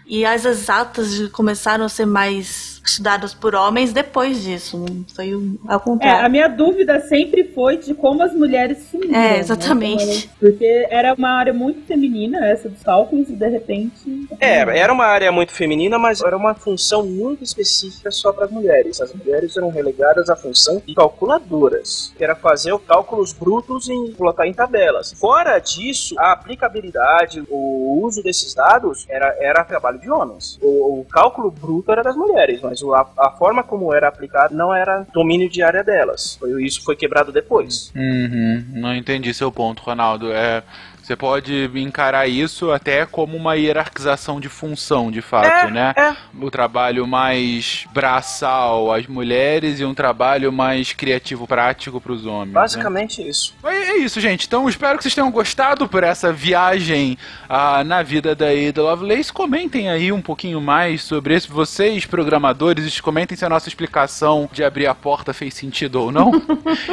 E 0.04 0.24
as 0.24 0.44
exatas 0.44 1.28
começaram 1.28 1.84
a 1.84 1.88
ser 1.88 2.04
mais 2.04 2.73
estudadas 2.84 3.32
por 3.34 3.54
homens 3.54 3.92
depois 3.92 4.42
disso. 4.42 4.78
Não 4.78 5.04
Foi 5.14 5.34
o- 5.34 5.58
ao 5.66 5.76
É, 5.76 5.80
contrário. 5.80 6.26
a 6.26 6.28
minha 6.28 6.48
dúvida 6.48 7.00
sempre 7.00 7.44
foi 7.54 7.76
de 7.78 7.94
como 7.94 8.22
as 8.22 8.32
mulheres 8.34 8.78
se 8.78 8.96
uniam. 8.96 9.14
É, 9.14 9.30
né? 9.34 9.38
exatamente. 9.38 10.02
Elas- 10.02 10.28
Porque 10.38 10.86
era 10.90 11.14
uma 11.14 11.30
área 11.30 11.52
muito 11.52 11.84
feminina, 11.86 12.46
essa 12.46 12.68
dos 12.68 12.82
cálculos, 12.82 13.28
e 13.28 13.32
de 13.34 13.48
repente. 13.48 14.28
É, 14.40 14.58
era 14.78 14.92
uma 14.92 15.06
área 15.06 15.30
muito 15.32 15.52
feminina, 15.52 15.98
mas 15.98 16.20
era 16.20 16.36
uma 16.36 16.54
função 16.54 17.04
muito 17.06 17.42
específica 17.42 18.10
só 18.10 18.32
para 18.32 18.44
as 18.46 18.50
mulheres. 18.50 19.00
As 19.00 19.12
mulheres 19.14 19.56
eram 19.56 19.70
relegadas 19.70 20.28
à 20.28 20.36
função 20.36 20.82
de 20.84 20.94
calculadoras, 20.94 22.12
que 22.16 22.22
era 22.24 22.34
fazer 22.34 22.72
os 22.72 22.82
cálculos 22.84 23.32
brutos 23.32 23.88
e 23.88 24.12
colocar 24.16 24.46
em 24.46 24.52
tabelas. 24.52 25.12
Fora 25.12 25.58
disso, 25.58 26.14
a 26.18 26.32
aplicabilidade, 26.32 27.42
o 27.48 28.00
uso 28.04 28.22
desses 28.22 28.54
dados 28.54 29.04
era, 29.08 29.34
era 29.40 29.64
trabalho 29.64 29.98
de 29.98 30.10
homens. 30.10 30.58
O, 30.62 31.00
o 31.00 31.04
cálculo 31.10 31.50
bruto 31.50 31.90
era 31.92 32.02
das 32.02 32.16
mulheres, 32.16 32.60
mas 32.62 32.73
o- 32.82 32.94
a, 32.94 33.06
a 33.18 33.30
forma 33.30 33.62
como 33.62 33.92
era 33.94 34.08
aplicado 34.08 34.54
não 34.54 34.74
era 34.74 35.06
domínio 35.12 35.48
de 35.48 35.62
área 35.62 35.82
delas. 35.84 36.38
Isso 36.60 36.82
foi 36.84 36.96
quebrado 36.96 37.30
depois. 37.32 37.92
Uhum, 37.94 38.64
não 38.74 38.94
entendi 38.94 39.32
seu 39.34 39.50
ponto, 39.52 39.82
Ronaldo. 39.82 40.32
É, 40.32 40.62
você 41.04 41.14
pode 41.14 41.70
encarar 41.74 42.26
isso 42.26 42.72
até 42.72 43.04
como 43.04 43.36
uma 43.36 43.56
hierarquização 43.56 44.40
de 44.40 44.48
função, 44.48 45.10
de 45.10 45.20
fato, 45.20 45.46
É, 45.46 45.70
né? 45.70 45.94
O 46.40 46.50
trabalho 46.50 47.06
mais 47.06 47.84
braçal 47.92 48.90
às 48.90 49.06
mulheres 49.06 49.80
e 49.80 49.84
um 49.84 49.92
trabalho 49.92 50.50
mais 50.50 50.94
criativo, 50.94 51.46
prático 51.46 52.00
para 52.00 52.12
os 52.12 52.24
homens. 52.24 52.54
né? 52.54 52.60
Basicamente 52.60 53.20
isso. 53.26 53.54
É 53.62 53.74
é 53.94 53.98
isso, 53.98 54.18
gente. 54.18 54.46
Então 54.46 54.66
espero 54.66 54.96
que 54.96 55.02
vocês 55.02 55.14
tenham 55.14 55.30
gostado 55.30 55.86
por 55.86 56.02
essa 56.02 56.32
viagem 56.32 57.18
ah, 57.48 57.84
na 57.84 58.02
vida 58.02 58.34
da 58.34 58.46
Ada 58.46 58.82
Lovelace. 58.82 59.30
Comentem 59.30 59.90
aí 59.90 60.10
um 60.10 60.22
pouquinho 60.22 60.58
mais 60.58 61.02
sobre 61.02 61.34
isso. 61.34 61.52
Vocês, 61.52 62.06
programadores, 62.06 62.98
comentem 63.02 63.36
se 63.36 63.44
a 63.44 63.48
nossa 63.50 63.68
explicação 63.68 64.48
de 64.50 64.64
abrir 64.64 64.86
a 64.86 64.94
porta 64.94 65.34
fez 65.34 65.52
sentido 65.52 65.96
ou 66.00 66.10
não. 66.10 66.32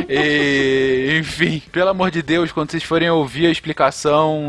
E, 0.10 1.18
enfim, 1.20 1.62
pelo 1.72 1.90
amor 1.90 2.12
de 2.12 2.22
Deus, 2.22 2.52
quando 2.52 2.72
vocês 2.72 2.84
forem 2.84 3.10
ouvir 3.10 3.48
a 3.48 3.50
explicação 3.50 4.01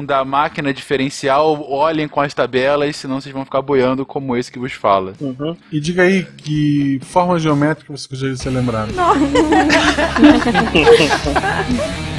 da 0.06 0.24
máquina 0.24 0.72
diferencial, 0.72 1.66
olhem 1.70 2.08
com 2.08 2.20
as 2.20 2.32
tabelas, 2.32 2.96
senão 2.96 3.20
vocês 3.20 3.32
vão 3.32 3.44
ficar 3.44 3.62
boiando 3.62 4.06
como 4.06 4.36
esse 4.36 4.50
que 4.50 4.58
vos 4.58 4.72
fala. 4.72 5.12
E 5.70 5.80
diga 5.80 6.02
aí 6.02 6.24
que 6.24 7.00
forma 7.02 7.38
geométrica 7.38 7.96
você 7.96 8.08
gostaria 8.08 8.34
de 8.34 8.40
ser 8.40 8.50
lembrado. 8.50 8.92
E 12.08 12.08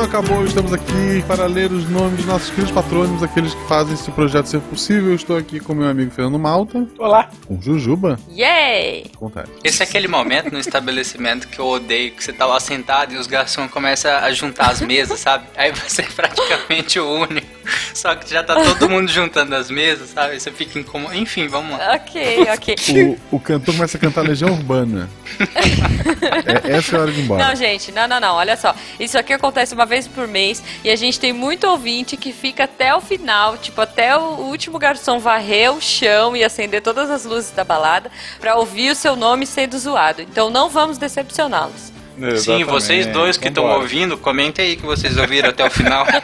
não 0.00 0.06
acabou, 0.06 0.46
estamos 0.46 0.72
aqui 0.72 1.22
para 1.26 1.44
ler 1.44 1.70
os 1.70 1.86
nomes 1.90 2.16
dos 2.16 2.24
nossos 2.24 2.48
queridos 2.48 2.70
patrônimos, 2.70 3.22
aqueles 3.22 3.52
que 3.52 3.68
fazem 3.68 3.92
esse 3.92 4.10
projeto 4.10 4.46
ser 4.46 4.60
possível. 4.62 5.10
Eu 5.10 5.14
estou 5.14 5.36
aqui 5.36 5.60
com 5.60 5.74
meu 5.74 5.86
amigo 5.86 6.10
Fernando 6.10 6.38
Malta. 6.38 6.86
Olá. 6.98 7.28
Com 7.46 7.60
Jujuba. 7.60 8.18
Yay! 8.34 9.10
Vontade. 9.20 9.50
Esse 9.62 9.82
é 9.82 9.84
aquele 9.84 10.08
momento 10.08 10.50
no 10.50 10.58
estabelecimento 10.58 11.46
que 11.48 11.58
eu 11.58 11.66
odeio, 11.66 12.12
que 12.12 12.24
você 12.24 12.32
tá 12.32 12.46
lá 12.46 12.58
sentado 12.58 13.12
e 13.12 13.18
os 13.18 13.26
garçons 13.26 13.70
começam 13.70 14.10
a 14.10 14.32
juntar 14.32 14.70
as 14.70 14.80
mesas, 14.80 15.20
sabe? 15.20 15.44
Aí 15.54 15.70
você 15.70 16.00
é 16.00 16.06
praticamente 16.06 16.98
o 16.98 17.06
único. 17.06 17.60
Só 17.94 18.14
que 18.14 18.28
já 18.30 18.42
tá 18.42 18.54
todo 18.54 18.88
mundo 18.88 19.10
juntando 19.10 19.54
as 19.54 19.70
mesas, 19.70 20.10
sabe? 20.10 20.32
Aí 20.32 20.40
você 20.40 20.50
fica 20.50 20.78
incômodo. 20.78 21.14
Enfim, 21.14 21.46
vamos 21.46 21.78
lá. 21.78 21.94
Ok, 21.94 22.46
ok. 22.54 23.18
O, 23.30 23.36
o 23.36 23.40
cantor 23.40 23.74
começa 23.74 23.98
a 23.98 24.00
cantar 24.00 24.22
Legião 24.22 24.50
Urbana. 24.50 25.10
É, 26.20 26.76
essa 26.76 26.96
é 26.96 26.98
a 26.98 27.02
hora 27.02 27.12
de 27.12 27.20
ir 27.20 27.24
embora. 27.24 27.48
Não, 27.48 27.56
gente, 27.56 27.92
não, 27.92 28.06
não, 28.06 28.20
não. 28.20 28.34
Olha 28.34 28.56
só. 28.56 28.74
Isso 28.98 29.18
aqui 29.18 29.32
acontece 29.32 29.74
uma 29.74 29.86
vez 29.90 30.08
por 30.08 30.26
mês 30.26 30.62
e 30.82 30.88
a 30.88 30.96
gente 30.96 31.20
tem 31.20 31.32
muito 31.32 31.66
ouvinte 31.66 32.16
que 32.16 32.32
fica 32.32 32.64
até 32.64 32.94
o 32.94 33.00
final, 33.00 33.58
tipo, 33.58 33.80
até 33.80 34.16
o 34.16 34.36
último 34.36 34.78
garçom 34.78 35.18
varrer 35.18 35.72
o 35.72 35.80
chão 35.80 36.34
e 36.34 36.42
acender 36.42 36.80
todas 36.80 37.10
as 37.10 37.24
luzes 37.24 37.50
da 37.50 37.64
balada 37.64 38.10
pra 38.40 38.56
ouvir 38.56 38.90
o 38.90 38.94
seu 38.94 39.16
nome 39.16 39.44
sendo 39.44 39.78
zoado. 39.78 40.22
Então 40.22 40.48
não 40.48 40.70
vamos 40.70 40.96
decepcioná-los. 40.96 41.92
Sim, 42.38 42.64
vocês 42.64 43.06
dois 43.06 43.36
que 43.36 43.48
estão 43.48 43.64
ouvindo, 43.64 44.16
comentem 44.16 44.64
aí 44.64 44.76
que 44.76 44.84
vocês 44.86 45.16
ouviram 45.16 45.50
até 45.50 45.66
o 45.66 45.70
final. 45.70 46.06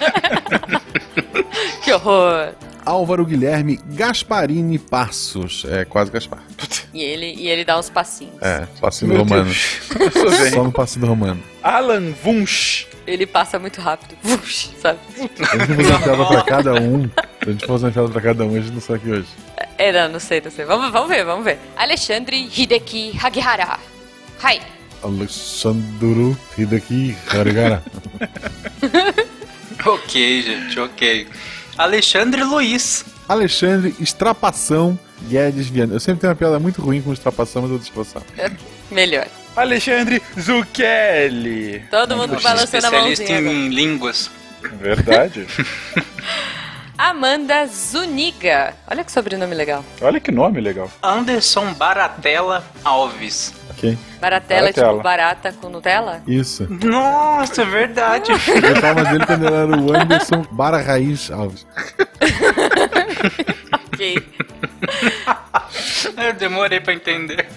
Que 1.82 1.92
horror! 1.92 2.52
Álvaro 2.86 3.26
Guilherme 3.26 3.80
Gasparini 3.88 4.78
Passos. 4.78 5.66
É 5.68 5.84
quase 5.84 6.10
Gaspar. 6.10 6.42
E 6.94 7.02
ele, 7.02 7.34
e 7.34 7.48
ele 7.48 7.64
dá 7.64 7.78
uns 7.78 7.90
passinhos. 7.90 8.40
É, 8.40 8.66
passinho 8.80 9.12
Meu 9.12 9.18
romano. 9.22 9.52
Só 10.54 10.62
no 10.62 10.72
passinho 10.72 11.06
romano. 11.06 11.42
Alan 11.62 12.14
Wunsch. 12.24 12.86
Ele 13.06 13.26
passa 13.26 13.58
muito 13.58 13.80
rápido. 13.80 14.16
Vush, 14.22 14.70
sabe? 14.80 14.98
A 15.16 15.18
gente 15.18 15.44
fazer 15.44 15.72
uma 15.72 15.98
piada 15.98 16.26
pra 16.26 16.42
cada 16.42 16.74
um. 16.74 17.02
Se 17.02 17.48
a 17.48 17.50
gente 17.50 17.66
fazer 17.66 17.86
uma 17.86 17.92
piada 17.92 18.08
pra 18.08 18.20
cada 18.22 18.44
um, 18.44 18.56
a 18.56 18.60
gente 18.60 18.72
não 18.72 18.80
sai 18.80 18.96
aqui 18.96 19.10
hoje. 19.10 19.28
É, 19.76 19.92
não, 19.92 20.12
não 20.12 20.20
sei, 20.20 20.40
não 20.40 20.50
sei. 20.50 20.64
Vamos, 20.64 20.90
vamos 20.90 21.08
ver, 21.08 21.24
vamos 21.24 21.44
ver. 21.44 21.58
Alexandre 21.76 22.48
Hideki 22.56 23.18
Hagihara. 23.20 23.78
Hi. 24.42 24.60
Alexandru 25.02 26.36
Hideki 26.56 27.16
Harigara. 27.28 27.82
ok, 29.86 30.42
gente, 30.42 30.80
ok. 30.80 31.28
Alexandre 31.78 32.42
Luiz. 32.42 33.04
Alexandre 33.28 33.94
Estrapação 34.00 34.98
Guedes 35.28 35.68
Viana. 35.68 35.94
Eu 35.94 36.00
sempre 36.00 36.20
tenho 36.20 36.30
uma 36.30 36.36
piada 36.36 36.58
muito 36.58 36.80
ruim 36.80 37.00
com 37.02 37.12
estrapação, 37.12 37.62
mas 37.62 37.70
eu 37.70 37.76
vou 37.76 37.84
disfarçar. 37.84 38.22
Melhor. 38.90 39.26
Alexandre 39.56 40.22
Zucchelli. 40.38 41.82
Todo 41.90 42.16
mundo 42.16 42.38
balançando 42.40 42.60
a 42.60 42.64
Especialista 42.64 43.22
mãozinha. 43.24 43.38
agora. 43.38 43.54
em 43.54 43.68
línguas. 43.68 44.30
Verdade. 44.80 45.46
Amanda 46.98 47.66
Zuniga. 47.66 48.74
Olha 48.90 49.04
que 49.04 49.12
sobrenome 49.12 49.54
legal. 49.54 49.84
Olha 50.00 50.18
que 50.18 50.32
nome 50.32 50.60
legal. 50.60 50.90
Anderson 51.02 51.72
Baratella 51.74 52.64
Alves. 52.84 53.52
Ok? 53.70 53.98
Baratela, 54.20 54.60
é 54.68 54.72
Baratella. 54.72 54.90
tipo 54.92 55.02
barata 55.02 55.52
com 55.52 55.68
Nutella? 55.68 56.22
Isso. 56.26 56.66
Nossa, 56.70 57.62
é 57.62 57.64
verdade. 57.66 58.32
Eu 58.32 58.94
mais 58.94 59.08
dele 59.10 59.26
quando 59.26 59.46
ele 59.46 59.54
era 59.54 59.66
o 59.76 59.94
Anderson 59.96 60.46
Bara 60.52 60.80
Raiz 60.80 61.30
Alves. 61.30 61.66
Ok. 63.96 64.22
Eu 66.16 66.32
demorei 66.34 66.80
pra 66.80 66.92
entender. 66.92 67.48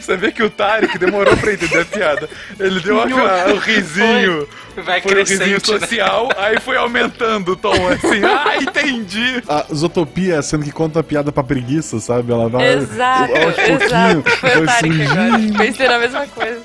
Você 0.00 0.16
vê 0.16 0.32
que 0.32 0.42
o 0.42 0.50
Tarek 0.50 0.98
demorou 0.98 1.36
pra 1.36 1.52
entender 1.52 1.80
a 1.80 1.84
piada. 1.84 2.28
Ele 2.58 2.80
deu 2.80 2.96
o 2.96 3.58
risinho. 3.58 4.48
Foi. 4.74 4.82
Vai 4.82 5.00
Foi 5.00 5.12
o 5.12 5.18
risinho 5.24 5.54
né? 5.54 5.58
social, 5.58 6.28
aí 6.36 6.60
foi 6.60 6.76
aumentando 6.76 7.52
o 7.52 7.56
tom 7.56 7.72
assim. 7.88 8.20
Ah, 8.28 8.56
entendi. 8.56 9.42
A 9.48 9.66
Zotopia, 9.74 10.40
sendo 10.40 10.64
que 10.64 10.70
conta 10.70 11.00
a 11.00 11.02
piada 11.02 11.32
pra 11.32 11.42
preguiça, 11.42 11.98
sabe? 11.98 12.30
Ela 12.32 12.48
vai 12.48 12.74
Exato, 12.74 13.32
exato. 13.32 14.30
Foi 14.38 14.62
o 14.62 14.66
Tarek 14.66 15.02
agora. 15.02 15.30
surgindo. 15.30 15.58
Pensei 15.58 15.88
na 15.88 15.98
mesma 15.98 16.26
coisa. 16.28 16.60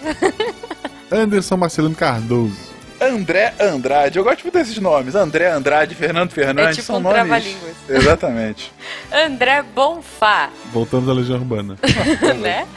Anderson 1.11 1.57
Marcelino 1.57 1.95
Cardoso. 1.95 2.72
André 3.07 3.53
Andrade. 3.59 4.17
Eu 4.17 4.23
gosto 4.23 4.43
muito 4.43 4.53
desses 4.53 4.77
nomes. 4.77 5.15
André 5.15 5.51
Andrade, 5.51 5.95
Fernando 5.95 6.31
Fernandes. 6.31 6.77
É 6.77 6.81
tipo 6.81 6.87
são 6.87 6.97
um 6.97 6.99
nomes. 6.99 7.55
Exatamente. 7.89 8.71
André 9.11 9.63
Bonfá, 9.63 10.49
Voltamos 10.71 11.09
à 11.09 11.13
Legião 11.13 11.37
Urbana. 11.37 11.77
né? 12.41 12.67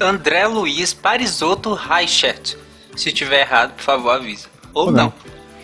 André 0.00 0.46
Luiz 0.46 0.92
Parisotto 0.92 1.74
Reichert. 1.74 2.56
Se 2.96 3.12
tiver 3.12 3.40
errado, 3.40 3.74
por 3.74 3.82
favor, 3.82 4.10
avisa. 4.12 4.48
Ou, 4.72 4.86
Ou 4.86 4.90
não. 4.90 5.12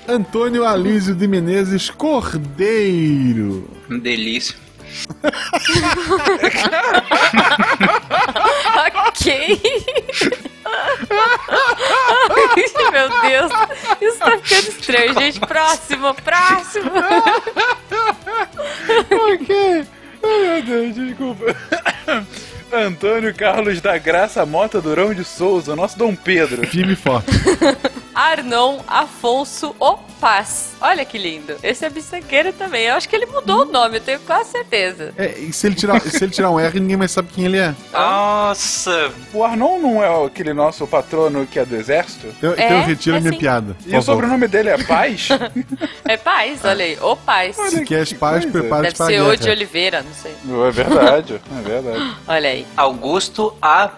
não. 0.09 0.15
Antônio 0.15 0.67
Alísio 0.67 1.15
de 1.15 1.29
Menezes 1.29 1.89
Cordeiro. 1.89 3.71
Um 3.89 3.99
delícia. 3.99 4.57
ok. 9.09 9.61
Ai, 12.31 12.91
Meu 12.93 13.09
Deus, 13.23 13.53
isso 14.01 14.19
tá 14.19 14.39
ficando 14.39 14.69
estranho, 14.69 15.15
gente. 15.15 15.41
Próximo, 15.41 16.15
próximo. 16.15 16.91
ok. 19.11 19.87
Ai, 20.23 20.39
meu 20.41 20.63
Deus, 20.63 20.95
desculpa. 20.95 21.57
Antônio 22.73 23.35
Carlos 23.35 23.81
da 23.83 23.99
Graça 23.99 24.47
Mota 24.47 24.81
Durão 24.81 25.13
de 25.13 25.25
Souza, 25.25 25.77
nosso 25.77 25.99
Dom 25.99 26.15
Pedro. 26.17 26.67
Firme 26.67 26.95
e 26.95 26.97
forte. 26.97 27.31
Arnon 28.23 28.79
Afonso 28.87 29.75
O 29.81 29.97
Paz. 30.21 30.75
Olha 30.81 31.05
que 31.05 31.19
lindo. 31.19 31.57
Esse 31.61 31.85
é 31.85 31.91
bisangueiro 31.91 32.53
também. 32.53 32.85
Eu 32.87 32.95
acho 32.95 33.09
que 33.09 33.17
ele 33.17 33.27
mudou 33.27 33.63
o 33.63 33.65
nome, 33.65 33.97
eu 33.97 34.01
tenho 34.01 34.21
quase 34.21 34.53
certeza. 34.53 35.13
É, 35.19 35.37
e 35.41 35.53
se 35.53 35.67
ele, 35.67 35.75
tirar, 35.75 36.01
se 36.01 36.23
ele 36.23 36.31
tirar 36.31 36.49
um 36.51 36.61
R, 36.61 36.79
ninguém 36.79 36.97
mais 36.97 37.11
sabe 37.11 37.29
quem 37.35 37.47
ele 37.47 37.59
é. 37.59 37.75
Nossa! 37.93 39.11
O 39.35 39.43
Arnon 39.43 39.81
não 39.81 40.03
é 40.05 40.25
aquele 40.25 40.53
nosso 40.55 40.87
patrono 40.87 41.45
que 41.49 41.59
é 41.59 41.65
do 41.65 41.75
exército? 41.75 42.29
Eu, 42.41 42.53
É, 42.53 42.65
então 42.67 42.79
eu 42.79 42.85
retiro 42.85 43.17
é 43.17 43.19
a 43.19 43.21
minha 43.21 43.33
sim. 43.33 43.39
piada. 43.41 43.77
E 43.85 43.97
o 43.97 44.03
sobrenome 44.03 44.47
dele 44.47 44.69
é 44.69 44.79
Paz? 44.85 45.29
É 46.05 46.17
Paz, 46.17 46.65
olha 46.65 46.85
aí. 46.85 46.97
O 47.01 47.17
Paz. 47.17 47.57
Se 47.57 47.85
queres 47.85 48.13
paz, 48.13 48.45
prepara-te 48.45 48.85
Deve 48.93 48.97
para 48.97 49.07
a 49.07 49.09
ser 49.09 49.15
guerra. 49.15 49.29
o 49.29 49.37
de 49.37 49.51
Oliveira, 49.51 50.03
não 50.03 50.13
sei. 50.13 50.33
é 50.33 50.71
verdade, 50.71 51.41
é 51.59 51.63
verdade. 51.69 52.17
Olha 52.29 52.51
aí. 52.51 52.67
Augusto 52.77 53.57
A. 53.61 53.91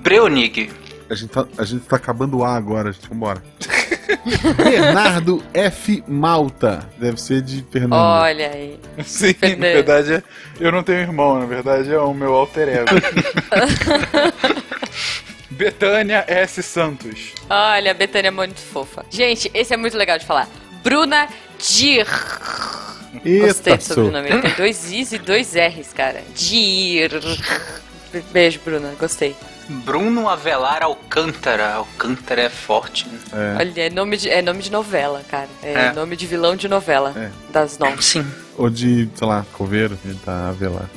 Breunig. 0.00 0.70
A 1.10 1.14
gente, 1.16 1.30
tá, 1.30 1.44
a 1.58 1.64
gente 1.64 1.84
tá 1.86 1.96
acabando 1.96 2.38
o 2.38 2.44
A 2.44 2.54
agora, 2.54 2.92
gente. 2.92 3.08
Vambora. 3.08 3.42
Bernardo 4.56 5.42
F. 5.52 6.04
Malta. 6.06 6.88
Deve 6.98 7.20
ser 7.20 7.42
de 7.42 7.66
Fernando. 7.68 8.00
Olha 8.00 8.48
aí. 8.52 8.78
Sim, 9.04 9.34
Fernando. 9.34 9.58
na 9.60 9.72
verdade, 9.72 10.24
eu 10.60 10.70
não 10.70 10.84
tenho 10.84 11.00
irmão, 11.00 11.40
na 11.40 11.46
verdade 11.46 11.92
é 11.92 11.98
o 11.98 12.14
meu 12.14 12.32
alter 12.32 12.68
ego. 12.68 12.90
Betânia 15.50 16.24
S. 16.28 16.62
Santos. 16.62 17.32
Olha, 17.50 17.90
a 17.90 17.94
Betânia 17.94 18.28
é 18.28 18.30
muito 18.30 18.60
fofa. 18.60 19.04
Gente, 19.10 19.50
esse 19.52 19.74
é 19.74 19.76
muito 19.76 19.96
legal 19.96 20.16
de 20.16 20.24
falar. 20.24 20.48
Bruna 20.82 21.28
Dir. 21.58 22.06
Gostei 23.42 23.76
do 23.76 23.82
sobrenome. 23.82 24.42
Tem 24.42 24.54
dois 24.56 24.90
Is 24.92 25.12
e 25.12 25.18
dois 25.18 25.54
R's, 25.54 25.92
cara. 25.92 26.22
Dir. 26.34 27.10
Beijo, 28.32 28.60
Bruna. 28.64 28.94
Gostei. 28.98 29.34
Bruno 29.84 30.28
Avelar 30.28 30.82
Alcântara. 30.82 31.74
Alcântara 31.74 32.42
é 32.42 32.50
forte, 32.50 33.08
né? 33.08 33.18
É. 33.32 33.56
Olha, 33.58 33.80
é 33.86 33.90
nome 33.90 34.16
de, 34.16 34.28
é 34.28 34.42
nome 34.42 34.62
de 34.62 34.70
novela, 34.70 35.22
cara. 35.28 35.48
É, 35.62 35.72
É. 35.72 35.92
nome 35.92 36.16
de 36.16 36.26
vilão 36.26 36.56
de 36.56 36.68
novela. 36.68 37.12
É. 37.16 37.30
Das 37.52 37.78
nove. 37.78 38.02
Sim. 38.02 38.26
Ou 38.58 38.68
de, 38.68 39.08
sei 39.14 39.26
lá, 39.26 39.46
coveiro. 39.52 39.98
Ele 40.04 40.18
tá 40.24 40.48
a 40.48 40.52
velar. 40.52 40.88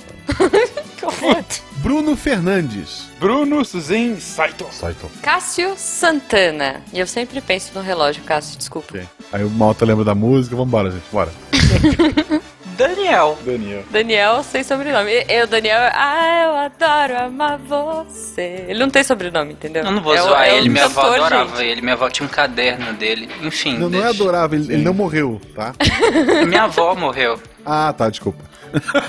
Bruno 1.78 2.15
Fernandes. 2.15 3.07
Bruno 3.19 3.63
Suzin 3.65 4.17
Saito. 4.19 4.65
Saito. 4.71 5.09
Cássio 5.21 5.74
Santana. 5.78 6.82
E 6.93 6.99
eu 6.99 7.05
sempre 7.07 7.41
penso 7.41 7.71
no 7.76 7.82
relógio, 7.82 8.24
Cássio, 8.24 8.57
desculpa. 8.57 8.88
Ok. 8.97 9.07
Aí 9.32 9.43
o 9.43 9.49
Malta 9.49 9.86
lembra 9.86 10.03
da 10.05 10.15
música. 10.15 10.55
Vambora, 10.55 10.89
gente. 10.91 11.03
Bora. 11.11 11.32
Daniel. 12.78 13.38
Daniel. 13.45 13.84
Daniel 13.89 14.43
sem 14.43 14.63
sobrenome. 14.63 15.11
Eu, 15.28 15.47
Daniel, 15.47 15.80
ah, 15.93 16.43
eu 16.45 16.55
adoro 16.55 17.17
amar 17.26 17.57
você. 17.57 18.65
Ele 18.67 18.80
não 18.80 18.89
tem 18.89 19.03
sobrenome, 19.03 19.53
entendeu? 19.53 19.84
Eu 19.84 19.91
não 19.91 20.01
vou 20.01 20.13
É 20.15 20.21
zoar 20.21 20.45
é 20.47 20.57
ele, 20.57 20.69
minha 20.69 20.86
avó 20.86 21.01
cantor, 21.01 21.15
adorava 21.26 21.57
gente. 21.57 21.69
ele. 21.69 21.82
Minha 21.82 21.93
avó 21.93 22.09
tinha 22.09 22.26
um 22.26 22.30
caderno 22.30 22.93
dele. 22.93 23.30
Enfim. 23.41 23.78
Não, 23.78 23.89
não 23.89 24.03
é 24.03 24.09
adorável. 24.09 24.59
Ele, 24.59 24.74
ele 24.74 24.84
não 24.84 24.93
morreu, 24.93 25.39
tá? 25.55 25.74
Minha 26.47 26.63
avó 26.63 26.95
morreu. 26.95 27.39
Ah, 27.65 27.93
tá. 27.95 28.09
Desculpa. 28.09 28.43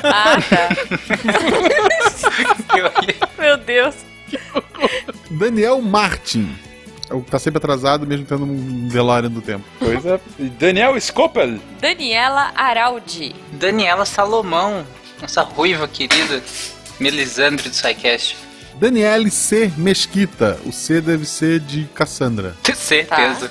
Ah, 0.02 0.36
tá. 0.48 0.68
Meu 3.38 3.56
Deus. 3.56 3.94
Daniel 5.30 5.80
Martin. 5.80 6.54
O 7.14 7.22
que 7.22 7.30
tá 7.30 7.38
sempre 7.38 7.58
atrasado, 7.58 8.06
mesmo 8.06 8.26
tendo 8.26 8.44
um 8.44 8.88
DeLorean 8.88 9.30
do 9.30 9.40
tempo. 9.40 9.64
Pois 9.78 10.04
é. 10.04 10.20
E 10.38 10.44
Daniel 10.44 11.00
Scopel. 11.00 11.58
Daniela 11.80 12.52
Araldi. 12.54 13.34
Daniela 13.52 14.04
Salomão. 14.04 14.84
Nossa 15.20 15.42
ruiva 15.42 15.86
querida. 15.86 16.42
Melisandre 16.98 17.68
do 17.68 17.74
SciCast. 17.74 18.36
Daniele 18.74 19.30
C. 19.30 19.72
Mesquita. 19.76 20.58
O 20.66 20.72
C 20.72 21.00
deve 21.00 21.24
ser 21.24 21.60
de 21.60 21.84
Cassandra. 21.94 22.56
Certeza. 22.74 23.50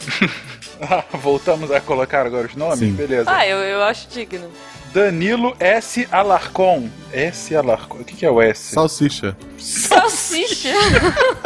Ah, 0.82 1.03
voltamos 1.14 1.72
a 1.72 1.80
colocar 1.80 2.26
agora 2.26 2.47
os 2.47 2.55
nomes? 2.55 2.80
Sim. 2.80 2.93
Beleza. 2.93 3.32
Ah, 3.32 3.47
eu, 3.47 3.57
eu 3.57 3.84
acho 3.84 4.07
digno. 4.09 4.49
Danilo 4.93 5.55
S. 5.59 6.07
Alarcon. 6.11 6.89
S. 7.11 7.55
Alarcon. 7.55 7.99
O 7.99 8.03
que, 8.03 8.16
que 8.16 8.26
é 8.26 8.30
o 8.30 8.41
S? 8.41 8.74
Salsicha. 8.74 9.36
Salsicha. 9.57 10.70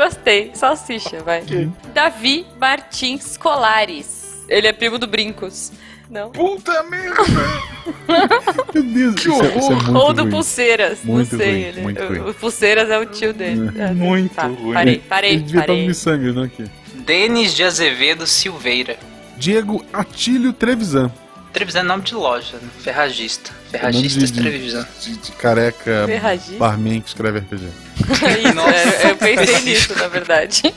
Gostei. 0.00 0.50
Salsicha, 0.54 1.22
vai. 1.22 1.44
Davi 1.92 2.46
Martins 2.58 3.36
Colares. 3.36 4.42
Ele 4.48 4.66
é 4.66 4.72
primo 4.72 4.98
do 4.98 5.06
Brincos. 5.06 5.70
Não? 6.08 6.30
Puta 6.30 6.82
merda! 6.84 7.22
Meu 8.74 8.82
Deus, 8.82 9.14
Que 9.14 9.28
isso, 9.28 9.42
é, 9.42 9.58
isso 9.58 9.72
é 9.72 9.74
horror. 9.74 9.96
Ou 9.96 10.12
do 10.14 10.22
ruim. 10.22 10.30
Pulseiras. 10.30 10.98
Muito 11.04 11.32
não 11.32 11.38
sei. 11.38 11.50
ruim, 11.52 11.60
ele, 11.60 11.80
muito 11.82 12.02
o, 12.02 12.08
ruim. 12.08 12.18
o 12.30 12.34
Pulseiras 12.34 12.88
é 12.90 12.98
o 12.98 13.04
tio 13.04 13.34
dele. 13.34 13.70
É, 13.78 13.92
Muito 13.92 14.34
tá, 14.34 14.46
ruim. 14.46 14.72
Parei, 14.72 14.98
parei, 14.98 15.30
Ele 15.34 15.42
devia 15.42 15.60
estar 15.60 15.72
parei. 15.72 15.86
no 15.86 15.94
sangue, 15.94 16.32
não 16.32 16.42
aqui. 16.44 16.64
Denis 16.94 17.54
de 17.54 17.62
Azevedo 17.62 18.26
Silveira. 18.26 18.98
Diego 19.36 19.84
Atílio 19.92 20.52
Trevisan. 20.54 21.12
Trevisan 21.52 21.80
é 21.80 21.82
nome 21.82 22.02
de 22.04 22.14
loja, 22.14 22.56
né? 22.56 22.68
Ferragista. 22.80 23.59
Nome 23.72 23.92
Ferragistas 23.92 24.32
de- 24.32 24.42
de- 24.42 24.48
Trevisan. 24.48 24.88
De, 25.02 25.16
de 25.16 25.32
careca 25.32 26.04
Ferragista? 26.06 26.56
barman 26.58 27.00
que 27.00 27.08
escreve 27.08 27.38
RPG. 27.40 27.64
Isso, 28.44 28.54
Nossa, 28.54 28.70
é, 29.06 29.10
eu 29.10 29.16
pensei 29.16 29.60
nisso, 29.60 29.94
na 29.96 30.08
verdade. 30.08 30.74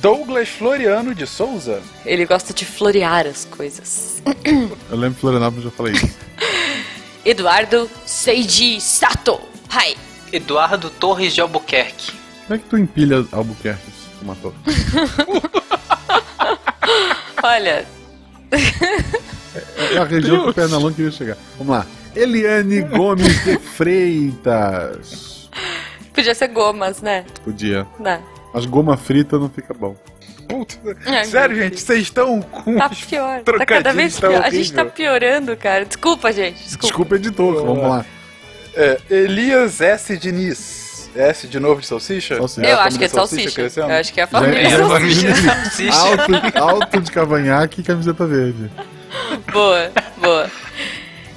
Douglas 0.00 0.48
Floriano 0.48 1.14
de 1.14 1.26
Souza. 1.26 1.82
Ele 2.06 2.24
gosta 2.24 2.54
de 2.54 2.64
florear 2.64 3.26
as 3.26 3.44
coisas. 3.44 4.22
Eu 4.90 4.96
lembro 4.96 5.14
que 5.16 5.20
Florianópolis 5.20 5.64
eu 5.66 5.70
já 5.70 5.76
falei 5.76 5.92
isso. 5.94 6.08
Eduardo 7.24 7.90
Seiji 8.06 8.80
Sato. 8.80 9.38
Hi. 9.70 9.94
Eduardo 10.32 10.88
Torres 10.88 11.34
de 11.34 11.40
Albuquerque. 11.42 12.12
Como 12.46 12.54
é 12.54 12.58
que 12.58 12.64
tu 12.64 12.78
empilha 12.78 13.26
Albuquerque? 13.32 13.82
Tu 14.18 14.24
matou. 14.24 14.54
Olha, 17.42 17.86
É 19.92 19.98
a 19.98 20.04
região 20.04 20.44
que 20.44 20.50
o 20.50 20.54
Pernalonga 20.54 20.94
queria 20.94 21.10
chegar. 21.10 21.36
Vamos 21.58 21.72
lá. 21.76 21.86
Eliane 22.14 22.82
Gomes 22.82 23.44
de 23.44 23.58
Freitas. 23.58 25.48
podia 26.12 26.34
ser 26.34 26.48
gomas, 26.48 27.00
né? 27.02 27.24
Podia. 27.44 27.86
Não. 27.98 28.22
Mas 28.52 28.66
goma 28.66 28.96
frita 28.96 29.38
não 29.38 29.48
fica 29.48 29.72
bom. 29.72 29.94
Puta. 30.48 30.74
Ai, 31.06 31.24
Sério, 31.26 31.56
gente, 31.56 31.80
vocês 31.80 32.02
estão 32.02 32.42
com. 32.42 32.76
Tá 32.76 32.88
pior. 32.90 33.40
Tá 33.42 33.64
cada 33.64 33.92
vez 33.92 34.18
pior. 34.18 34.42
A 34.42 34.50
gente 34.50 34.72
tá 34.72 34.84
piorando, 34.84 35.56
cara. 35.56 35.84
Desculpa, 35.84 36.32
gente. 36.32 36.56
Desculpa. 36.62 36.86
Desculpa, 36.86 37.14
editor. 37.14 37.64
Vamos 37.64 37.82
lá. 37.84 38.04
É, 38.74 38.98
Elias 39.08 39.80
S. 39.80 40.16
Diniz. 40.18 41.08
S 41.14 41.46
de 41.48 41.58
novo 41.58 41.80
de 41.80 41.86
salsicha? 41.88 42.36
Salsicha. 42.36 42.66
É 42.66 42.70
a 42.70 42.74
Eu 42.74 42.80
acho 42.80 42.98
que 42.98 43.04
é 43.04 43.08
família 43.08 43.28
salsicha. 43.28 43.54
crescendo? 43.54 43.90
Eu 43.90 43.96
acho 43.96 44.12
que 44.12 44.20
é 44.20 44.22
a 44.24 44.26
família. 44.28 44.60
é- 44.60 44.78
família 44.88 45.34
Salsicha. 45.34 45.98
Alto, 45.98 46.58
alto 46.58 47.00
de 47.00 47.10
cavanhaque 47.12 47.80
e 47.80 47.84
camiseta 47.84 48.26
verde. 48.26 48.70
Boa, 49.52 49.90
boa. 50.18 50.50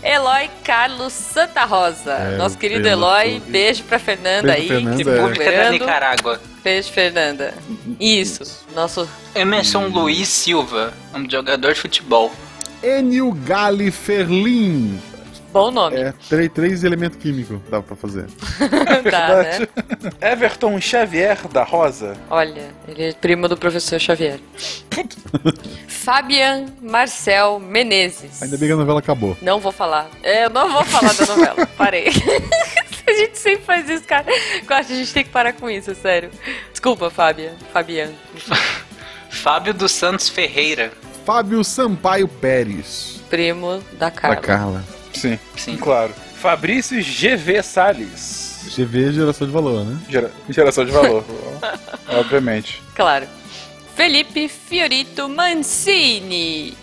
Eloy 0.03 0.49
Carlos 0.63 1.13
Santa 1.13 1.63
Rosa. 1.65 2.11
É, 2.13 2.37
Nosso 2.37 2.57
querido 2.57 2.87
Eloy. 2.87 3.39
tô- 3.39 3.51
Beijo 3.51 3.83
pra 3.83 3.97
Fernanda 3.99 4.53
Beijo, 4.53 4.61
aí. 4.61 4.67
Fernanda, 4.67 4.95
que 4.95 5.01
é. 5.01 5.05
se 5.05 5.11
República 5.19 5.51
da. 5.51 5.69
Nicarágua. 5.71 6.41
Beijo, 6.63 6.91
Fernanda. 6.91 7.53
Isso. 7.99 8.65
Nosso. 8.75 9.07
Emerson 9.35 9.87
Luiz 9.87 10.27
Silva. 10.27 10.93
De 11.15 11.31
jogador 11.31 11.73
de 11.73 11.79
futebol. 11.79 12.31
Enil 12.81 13.31
Gali 13.45 13.91
Ferlin. 13.91 14.99
Bom 15.53 15.69
nome. 15.69 15.95
É, 15.95 16.11
três, 16.27 16.51
três 16.51 16.83
elementos 16.83 17.19
químicos 17.19 17.59
dá 17.69 17.79
pra 17.79 17.95
fazer. 17.95 18.25
tá, 19.11 19.43
né? 19.43 19.67
Everton 20.33 20.81
Xavier 20.81 21.37
da 21.49 21.63
Rosa. 21.63 22.17
Olha, 22.27 22.71
ele 22.87 23.03
é 23.03 23.13
primo 23.13 23.47
do 23.47 23.55
professor 23.55 23.99
Xavier. 23.99 24.39
Fabian 25.87 26.65
Marcel 26.81 27.59
Menezes. 27.59 28.41
Ainda 28.41 28.57
bem 28.57 28.67
que 28.67 28.73
a 28.73 28.77
novela 28.77 28.97
acabou. 28.97 29.37
Não 29.43 29.59
vou 29.59 29.71
falar. 29.71 30.09
É, 30.23 30.45
eu 30.45 30.49
não 30.49 30.71
vou 30.71 30.83
falar 30.85 31.13
da 31.13 31.25
novela. 31.27 31.65
Parei. 31.77 32.07
a 32.07 33.13
gente 33.13 33.37
sempre 33.37 33.63
faz 33.63 33.87
isso, 33.87 34.05
cara. 34.05 34.25
Eu 34.27 34.75
acho 34.75 34.87
que 34.87 34.93
a 34.93 34.97
gente 34.97 35.13
tem 35.13 35.23
que 35.23 35.29
parar 35.29 35.53
com 35.53 35.69
isso, 35.69 35.93
sério. 35.93 36.31
Desculpa, 36.71 37.11
Fabian. 37.11 37.53
Fabian. 37.71 38.09
Fábio 39.29 39.71
dos 39.71 39.91
Santos 39.91 40.29
Ferreira. 40.29 40.91
Fábio 41.23 41.63
Sampaio 41.63 42.27
Pérez. 42.27 43.21
Primo 43.29 43.83
da 43.99 44.09
Carla. 44.09 44.35
Da 44.35 44.41
Carla. 44.41 45.02
Sim, 45.13 45.39
Sim. 45.55 45.77
claro. 45.77 46.13
Fabrício 46.35 46.97
GV 47.01 47.61
Salles. 47.63 48.65
GV 48.75 49.09
é 49.09 49.11
geração 49.11 49.45
de 49.47 49.53
valor, 49.53 49.85
né? 49.85 49.97
Gera- 50.09 50.31
geração 50.49 50.85
de 50.85 50.91
valor, 50.91 51.23
obviamente. 52.09 52.81
Claro. 52.95 53.27
Felipe 53.95 54.47
Fiorito 54.49 55.29
Mancini. 55.29 56.75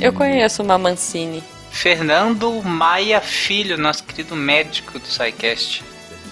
Eu 0.00 0.12
conheço 0.12 0.62
uma 0.62 0.76
Mancini. 0.78 1.42
Fernando 1.70 2.62
Maia 2.62 3.20
Filho, 3.20 3.76
nosso 3.76 4.04
querido 4.04 4.36
médico 4.36 4.98
do 4.98 5.06
SciCast. 5.06 5.82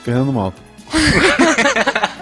Fernando 0.05 0.33
Malta. 0.33 0.61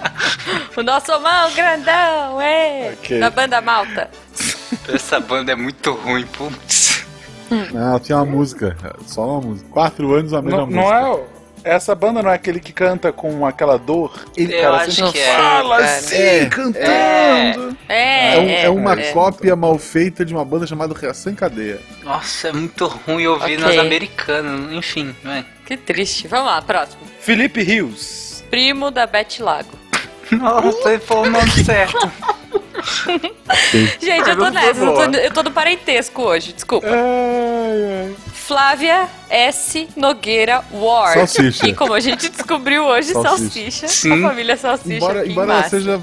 O 0.77 0.83
nosso 0.83 1.11
mão 1.21 1.53
grandão, 1.53 2.41
é! 2.41 2.95
Ok. 2.95 3.19
Da 3.19 3.29
banda 3.31 3.61
Malta. 3.61 4.09
Essa 4.89 5.19
banda 5.21 5.53
é 5.53 5.57
muito 5.57 5.93
ruim, 5.93 6.25
putz. 6.27 6.80
Não, 7.73 7.99
tinha 7.99 8.19
uma 8.19 8.25
música. 8.27 8.77
Só 9.07 9.25
uma 9.39 9.41
música. 9.41 9.69
Quatro 9.71 10.13
anos 10.15 10.33
a 10.33 10.41
mesma 10.43 10.59
Não, 10.61 10.67
música. 10.67 10.83
não 10.85 10.95
é. 10.95 11.11
o- 11.11 11.41
Essa 11.63 11.95
banda 11.95 12.23
não 12.23 12.31
é 12.31 12.35
aquele 12.35 12.59
que 12.59 12.73
canta 12.73 13.13
com 13.13 13.45
aquela 13.45 13.77
dor? 13.79 14.25
Ele, 14.35 14.55
Eu 14.55 14.73
acho 14.75 15.13
que 15.13 15.19
é. 15.19 15.37
fala 15.37 15.77
cara. 15.77 15.91
assim, 15.95 16.17
É, 16.17 16.47
cantando. 16.47 17.77
É, 17.87 18.35
É, 18.35 18.39
um- 18.39 18.49
é 18.49 18.71
uma 18.71 18.99
é. 18.99 19.13
cópia 19.13 19.55
mal 19.55 19.77
feita 19.79 20.25
de 20.25 20.33
uma 20.33 20.43
banda 20.43 20.67
chamada 20.67 20.95
Reação 20.95 21.31
em 21.33 21.37
Cadeia. 21.37 21.79
Nossa, 22.03 22.49
é 22.49 22.53
muito 22.53 22.87
ruim 22.87 23.27
ouvir 23.27 23.59
Ok. 23.59 23.77
nas 23.77 23.77
americanas. 23.79 24.73
Enfim. 24.73 25.15
Que 25.67 25.77
triste. 25.77 26.27
Vamos 26.29 26.47
lá, 26.47 26.63
próximo. 26.63 27.03
Felipe 27.21 27.63
Rios. 27.63 28.43
Primo 28.51 28.91
da 28.91 29.07
Beth 29.07 29.39
Lago. 29.41 29.69
Nossa, 30.33 30.91
ele 30.93 30.99
falou 31.01 31.25
o 31.27 31.31
nome 31.31 31.51
certo. 31.65 32.11
Gente, 34.01 34.29
eu 34.31 34.37
tô 34.39 34.49
nessa, 34.51 34.81
eu 34.81 34.95
tô, 34.95 35.03
eu 35.19 35.31
tô 35.33 35.43
do 35.43 35.51
parentesco 35.51 36.23
hoje, 36.23 36.53
desculpa. 36.53 36.87
Flávia 38.33 39.09
S. 39.29 39.89
Nogueira 39.97 40.65
Ward. 40.73 41.15
Salsicha. 41.15 41.67
E 41.69 41.75
como 41.75 41.93
a 41.95 42.01
gente 42.01 42.29
descobriu 42.29 42.85
hoje, 42.85 43.13
Salsicha. 43.13 43.39
salsicha. 43.39 43.89
Sim. 43.89 44.25
A 44.25 44.29
família 44.29 44.57
salsicha 44.57 44.95
Embora, 44.97 45.21
aqui 45.21 45.31
embora 45.31 45.53
ela 45.53 45.69
seja 45.69 46.01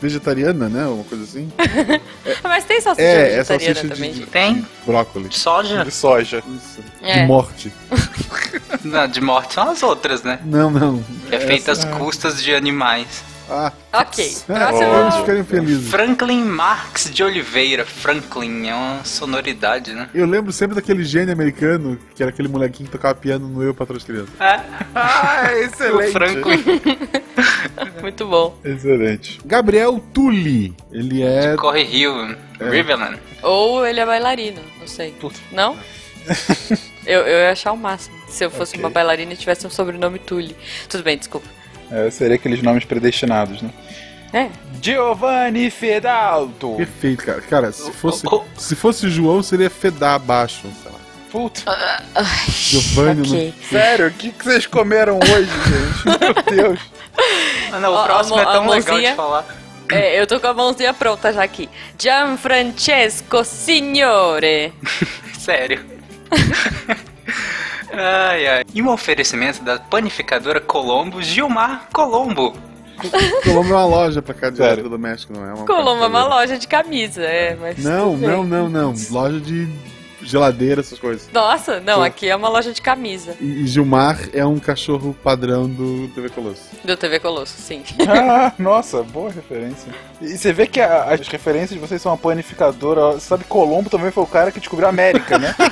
vegetariana, 0.00 0.68
né? 0.68 0.86
Uma 0.86 1.04
coisa 1.04 1.24
assim. 1.24 1.52
Mas 2.42 2.64
tem 2.64 2.80
salsicha 2.80 3.06
É, 3.06 3.12
é 3.12 3.36
vegetariana 3.36 3.74
salsicha 3.74 3.94
também. 3.94 4.12
de 4.12 4.26
Tem 4.26 4.66
brócolis. 4.86 5.36
soja? 5.36 5.84
De 5.84 5.90
soja. 5.90 6.42
Isso. 6.48 6.80
É. 7.02 7.20
De 7.20 7.26
morte. 7.26 7.72
Não, 8.82 9.06
de 9.06 9.20
morte 9.20 9.54
são 9.54 9.68
as 9.70 9.82
outras, 9.82 10.22
né? 10.22 10.38
Não, 10.44 10.70
não. 10.70 11.04
Que 11.28 11.34
é 11.34 11.40
feita 11.40 11.72
às 11.72 11.80
Essa- 11.80 11.88
custas 11.98 12.42
de 12.42 12.54
animais. 12.54 13.22
Ah, 13.50 13.72
Ok, 13.92 14.24
é, 14.48 14.54
próximo. 14.54 14.94
eles 15.02 15.14
ficarem 15.16 15.44
felizes. 15.44 15.90
Franklin 15.90 16.44
Marx 16.44 17.10
de 17.12 17.22
Oliveira. 17.24 17.84
Franklin 17.84 18.68
é 18.68 18.74
uma 18.74 19.04
sonoridade, 19.04 19.92
né? 19.92 20.08
Eu 20.14 20.24
lembro 20.26 20.52
sempre 20.52 20.76
daquele 20.76 21.04
gênio 21.04 21.32
americano, 21.32 21.98
que 22.14 22.22
era 22.22 22.30
aquele 22.30 22.46
molequinho 22.48 22.86
que 22.88 22.92
tocava 22.92 23.14
piano 23.16 23.48
no 23.48 23.62
Eu 23.62 23.74
para 23.74 23.96
as 23.96 24.04
Crianças. 24.04 24.30
É, 24.38 24.60
Ah, 24.94 25.48
o 25.52 25.56
excelente. 25.58 26.12
Franklin 26.12 26.62
Muito 28.00 28.26
bom. 28.26 28.56
Excelente. 28.64 29.40
Gabriel 29.44 30.00
Tully. 30.12 30.74
Ele 30.92 31.22
é. 31.22 31.56
corre 31.56 31.82
Rio. 31.82 32.36
Riverland. 32.60 33.18
Ou 33.42 33.86
ele 33.86 34.00
é 34.00 34.06
bailarino, 34.06 34.60
não 34.78 34.86
sei. 34.86 35.14
Não? 35.50 35.76
eu, 37.06 37.20
eu 37.22 37.38
ia 37.40 37.52
achar 37.52 37.72
o 37.72 37.76
máximo. 37.76 38.14
Se 38.28 38.44
eu 38.44 38.50
fosse 38.50 38.72
Ok. 38.74 38.80
uma 38.84 38.90
bailarina 38.90 39.32
e 39.32 39.36
tivesse 39.36 39.66
um 39.66 39.70
sobrenome 39.70 40.18
Tully. 40.18 40.54
Tudo 40.88 41.02
bem, 41.02 41.16
desculpa. 41.18 41.46
É, 41.90 42.10
seria 42.10 42.36
aqueles 42.36 42.62
nomes 42.62 42.84
predestinados, 42.84 43.62
né? 43.62 43.70
É. 44.32 44.48
Giovanni 44.80 45.70
Fedalto. 45.70 46.74
Perfeito, 46.76 47.24
cara. 47.24 47.40
Cara, 47.40 47.72
se 47.72 47.90
fosse, 47.92 48.24
oh. 48.26 48.44
se 48.56 48.76
fosse 48.76 49.10
João, 49.10 49.42
seria 49.42 49.68
Fedar 49.68 50.14
abaixo, 50.14 50.68
sei 50.82 50.92
lá. 50.92 50.98
Puta. 51.30 51.62
Giovanni 52.48 53.26
ok. 53.26 53.54
Sério, 53.68 54.08
o 54.08 54.10
que, 54.10 54.30
que 54.30 54.44
vocês 54.44 54.66
comeram 54.66 55.18
hoje, 55.18 55.50
gente? 55.50 56.18
Meu 56.20 56.64
Deus. 56.64 56.80
Ah, 57.72 57.80
não, 57.80 57.94
o 57.94 58.04
próximo 58.04 58.38
é 58.38 58.44
tão 58.44 58.68
legal 58.68 58.94
mãozinha. 58.94 59.10
de 59.10 59.16
falar. 59.16 59.44
É, 59.90 60.20
eu 60.20 60.26
tô 60.26 60.38
com 60.38 60.46
a 60.46 60.54
mãozinha 60.54 60.94
pronta 60.94 61.32
já 61.32 61.42
aqui. 61.42 61.68
Gianfrancesco 61.98 63.44
Signore. 63.44 64.72
Sério. 65.38 65.84
ai, 67.92 68.46
ai. 68.46 68.64
E 68.74 68.82
um 68.82 68.88
oferecimento 68.90 69.62
da 69.62 69.78
panificadora 69.78 70.60
Colombo, 70.60 71.22
Gilmar 71.22 71.88
Colombo. 71.92 72.54
Colombo 73.44 73.72
é 73.72 73.76
uma 73.76 73.86
loja 73.86 74.20
pra 74.20 74.34
cá 74.34 74.50
de 74.50 74.58
Sério. 74.58 74.74
eletrodoméstico, 74.74 75.32
não 75.32 75.44
é 75.44 75.54
uma. 75.54 75.66
Colombo 75.66 76.04
é 76.04 76.06
uma 76.06 76.24
loja 76.26 76.58
de 76.58 76.68
camisa, 76.68 77.22
é, 77.22 77.56
mas. 77.56 77.78
Não, 77.78 78.16
não, 78.16 78.44
não, 78.44 78.68
não. 78.68 78.94
Loja 79.10 79.40
de 79.40 79.68
geladeira, 80.22 80.80
essas 80.80 80.98
coisas. 80.98 81.28
Nossa, 81.32 81.80
não, 81.80 82.00
Sim. 82.00 82.06
aqui 82.06 82.28
é 82.28 82.36
uma 82.36 82.48
loja 82.48 82.72
de 82.72 82.80
camisa. 82.82 83.34
E 83.40 83.66
Gilmar 83.66 84.18
é 84.32 84.44
um 84.44 84.58
cachorro 84.58 85.16
padrão 85.22 85.68
do 85.68 86.08
TV 86.14 86.28
Colosso. 86.28 86.62
Do 86.84 86.96
TV 86.96 87.18
Colosso, 87.20 87.54
sim. 87.60 87.82
Ah, 88.08 88.52
nossa, 88.58 89.02
boa 89.02 89.30
referência. 89.30 89.92
E 90.20 90.36
você 90.36 90.52
vê 90.52 90.66
que 90.66 90.80
a- 90.80 91.04
as 91.04 91.26
referências 91.28 91.70
de 91.70 91.78
vocês 91.78 92.00
são 92.02 92.12
uma 92.12 92.18
panificadora. 92.18 93.18
Sabe, 93.20 93.44
Colombo 93.44 93.88
também 93.90 94.10
foi 94.10 94.22
o 94.22 94.26
cara 94.26 94.50
que 94.52 94.60
descobriu 94.60 94.86
a 94.86 94.90
América, 94.90 95.38
né? 95.38 95.54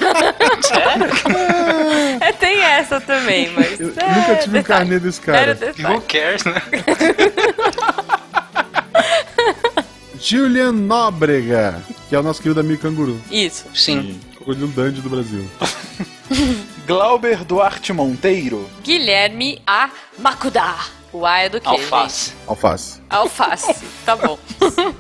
É, 2.21 2.33
tem 2.33 2.61
essa 2.63 3.01
também, 3.01 3.51
mas. 3.53 3.79
Eu 3.81 3.93
é, 3.97 4.15
nunca 4.15 4.37
tive 4.37 4.59
um 4.59 4.61
detalhe. 4.61 4.65
carnê 4.65 4.99
desse 4.99 5.21
cara. 5.21 5.57
Who 5.79 6.01
cares, 6.03 6.45
né? 6.45 6.55
Julian 10.21 10.73
Nóbrega, 10.73 11.81
que 12.09 12.15
é 12.15 12.19
o 12.19 12.23
nosso 12.23 12.43
querido 12.43 12.61
amigo 12.61 12.83
canguru. 12.83 13.21
Isso. 13.31 13.67
Sim. 13.75 14.21
Crocodilo 14.49 14.69
Dandy 14.69 15.03
do 15.03 15.11
Brasil. 15.11 15.45
Glauber 16.87 17.45
Duarte 17.45 17.93
Monteiro. 17.93 18.67
Guilherme 18.83 19.61
A. 19.67 19.91
Makuda. 20.19 20.75
O 21.13 21.27
A 21.27 21.41
é 21.41 21.49
do 21.51 21.61
quê? 21.61 21.69
Alface. 21.69 22.31
gente? 22.31 22.39
Alface. 22.47 23.01
Alface. 23.11 23.85
Tá 24.07 24.17
bom. 24.17 24.39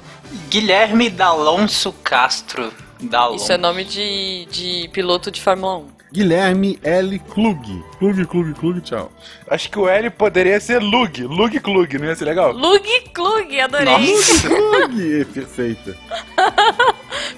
Guilherme 0.51 1.09
D'Alonso 1.09 1.95
Castro. 2.05 2.71
D'Alonso. 3.01 3.45
Isso 3.45 3.53
é 3.53 3.57
nome 3.57 3.85
de, 3.85 4.47
de 4.51 4.91
piloto 4.93 5.31
de 5.31 5.41
Fórmula 5.41 5.79
1. 5.79 5.89
Guilherme 6.13 6.79
L. 6.83 7.19
Klug. 7.19 7.85
Klug, 7.99 8.27
Klug, 8.27 8.53
Klug, 8.53 8.81
tchau. 8.83 9.11
Acho 9.49 9.71
que 9.71 9.79
o 9.79 9.89
L 9.89 10.11
poderia 10.11 10.61
ser 10.61 10.83
Lug. 10.83 11.23
Lug 11.23 11.59
Klug, 11.61 11.97
não 11.99 12.07
ia 12.07 12.15
ser 12.15 12.27
legal? 12.27 12.53
Lug 12.53 12.87
Klug, 13.15 13.61
adorei. 13.61 14.15
Nossa. 14.15 14.49
Klug, 14.49 15.25
perfeita. 15.27 15.97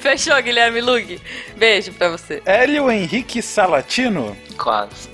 Fechou, 0.02 0.42
Guilherme 0.42 0.80
Lug. 0.80 1.20
Beijo 1.56 1.92
pra 1.92 2.08
você. 2.10 2.42
Hélio 2.44 2.90
Henrique 2.90 3.42
Salatino. 3.42 4.36
Quase. 4.56 5.10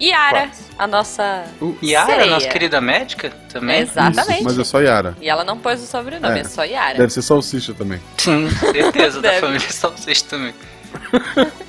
Yara, 0.00 0.50
a 0.78 0.86
nossa. 0.86 1.44
Yara, 1.82 2.06
sereia. 2.12 2.30
nossa 2.30 2.48
querida 2.48 2.80
médica, 2.80 3.30
também? 3.52 3.80
Exatamente. 3.80 4.34
Isso, 4.36 4.44
mas 4.44 4.58
é 4.58 4.64
só 4.64 4.80
Yara. 4.80 5.16
E 5.20 5.28
ela 5.28 5.42
não 5.44 5.58
pôs 5.58 5.82
o 5.82 5.86
sobrenome, 5.86 6.38
é, 6.38 6.40
É. 6.42 6.44
só 6.44 6.62
Yara. 6.64 6.96
Deve 6.96 7.12
ser 7.12 7.22
salsicha 7.22 7.74
também. 7.74 8.00
Sim, 8.16 8.48
certeza, 8.50 9.20
da 9.22 9.32
família 9.34 9.68
Salsicha 9.68 10.24
também. 10.28 10.54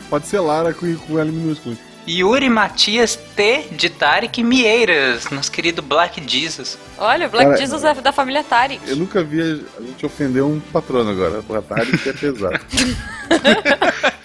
Pode 0.10 0.28
ser 0.28 0.40
Lara 0.40 0.74
com, 0.74 0.96
com 0.96 1.20
L 1.20 1.32
minúsculo. 1.32 1.76
Yuri 2.08 2.50
Matias 2.50 3.16
T. 3.36 3.68
de 3.72 3.90
Tarek 3.90 4.44
Mieiras, 4.44 5.30
nosso 5.30 5.52
querido 5.52 5.82
Black 5.82 6.22
Jesus. 6.28 6.78
Olha, 6.98 7.28
o 7.28 7.30
Black 7.30 7.46
Cara, 7.52 7.58
Jesus 7.58 7.84
é 7.84 7.94
da 7.96 8.12
família 8.12 8.44
Tarek. 8.44 8.82
Eu 8.88 8.96
nunca 8.96 9.24
vi 9.24 9.42
a 9.42 9.80
a 9.80 9.82
gente 9.82 10.06
ofender 10.06 10.44
um 10.44 10.60
patrono 10.60 11.12
agora. 11.12 11.44
Atari 11.58 11.98
que 11.98 12.10
é 12.10 12.14
pesado. 12.14 12.60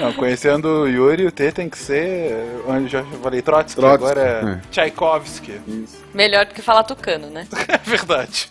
Não, 0.00 0.12
conhecendo 0.12 0.68
o 0.68 0.88
Yuri, 0.88 1.26
o 1.26 1.32
T 1.32 1.50
tem 1.52 1.68
que 1.68 1.78
ser. 1.78 2.34
Onde 2.66 2.88
já 2.88 3.02
falei 3.22 3.40
Trotsky, 3.40 3.80
Trotsky, 3.80 4.04
agora 4.04 4.20
é, 4.20 4.52
é. 4.52 4.60
Tchaikovsky. 4.70 5.60
Isso. 5.66 6.04
Melhor 6.12 6.44
do 6.44 6.54
que 6.54 6.60
falar 6.60 6.84
tucano, 6.84 7.30
né? 7.30 7.46
É 7.68 7.78
verdade. 7.78 8.48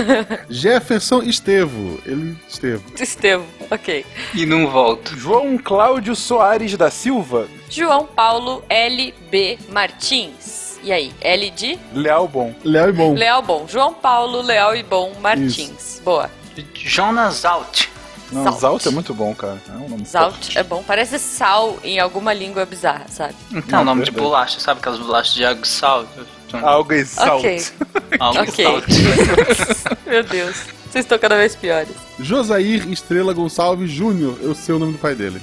Jefferson 0.50 1.22
Estevo. 1.22 2.00
Ele. 2.04 2.36
Estevo. 2.48 2.84
Estevo, 2.98 3.46
ok. 3.70 4.04
E 4.34 4.44
não 4.44 4.68
volto. 4.68 5.16
João 5.16 5.56
Cláudio 5.56 6.16
Soares 6.16 6.76
da 6.76 6.90
Silva. 6.90 7.46
João 7.68 8.06
Paulo 8.06 8.64
L.B. 8.68 9.58
Martins. 9.68 10.78
E 10.82 10.92
aí? 10.92 11.12
L 11.20 11.50
de? 11.50 11.78
Leal 11.92 12.28
Bom. 12.28 12.54
Leal 12.64 12.88
e 12.90 12.92
bom. 12.92 13.14
Leal 13.14 13.42
Bom. 13.42 13.66
João 13.68 13.92
Paulo 13.92 14.40
Leal 14.40 14.76
e 14.76 14.82
Bom 14.82 15.12
Martins. 15.20 16.00
Boa. 16.04 16.30
Jonas 16.74 17.44
Alt. 17.44 17.88
Não, 18.32 18.42
Zalt. 18.44 18.58
Zalt 18.60 18.86
é 18.86 18.90
muito 18.90 19.14
bom, 19.14 19.34
cara. 19.34 19.60
É 19.68 19.72
um 19.72 19.88
nome 19.88 20.04
Zalt 20.04 20.32
forte. 20.32 20.58
é 20.58 20.62
bom. 20.62 20.82
Parece 20.84 21.18
sal 21.18 21.76
em 21.84 21.98
alguma 22.00 22.32
língua 22.32 22.64
bizarra, 22.66 23.04
sabe? 23.08 23.34
Então, 23.52 23.78
Não, 23.78 23.84
nome 23.84 24.04
de 24.04 24.10
verdade. 24.10 24.24
bolacha, 24.30 24.58
sabe 24.60 24.80
aquelas 24.80 24.98
bolachas 24.98 25.34
de 25.34 25.44
água 25.44 25.62
e 25.64 25.68
sal? 25.68 26.04
Algo 26.52 26.92
e 26.92 27.02
Zalt. 27.04 27.38
Ok. 27.44 27.62
Algo 28.18 28.38
e 28.38 28.42
Ok. 28.48 28.64
salt. 28.64 28.84
Meu 30.06 30.22
Deus. 30.22 30.56
Vocês 30.90 31.04
estão 31.04 31.18
cada 31.18 31.36
vez 31.36 31.54
piores. 31.54 31.88
Josair 32.18 32.88
Estrela 32.90 33.32
Gonçalves 33.34 33.90
Júnior. 33.90 34.38
Eu 34.40 34.54
sei 34.54 34.74
o 34.74 34.78
nome 34.78 34.92
do 34.92 34.98
pai 34.98 35.14
dele. 35.14 35.42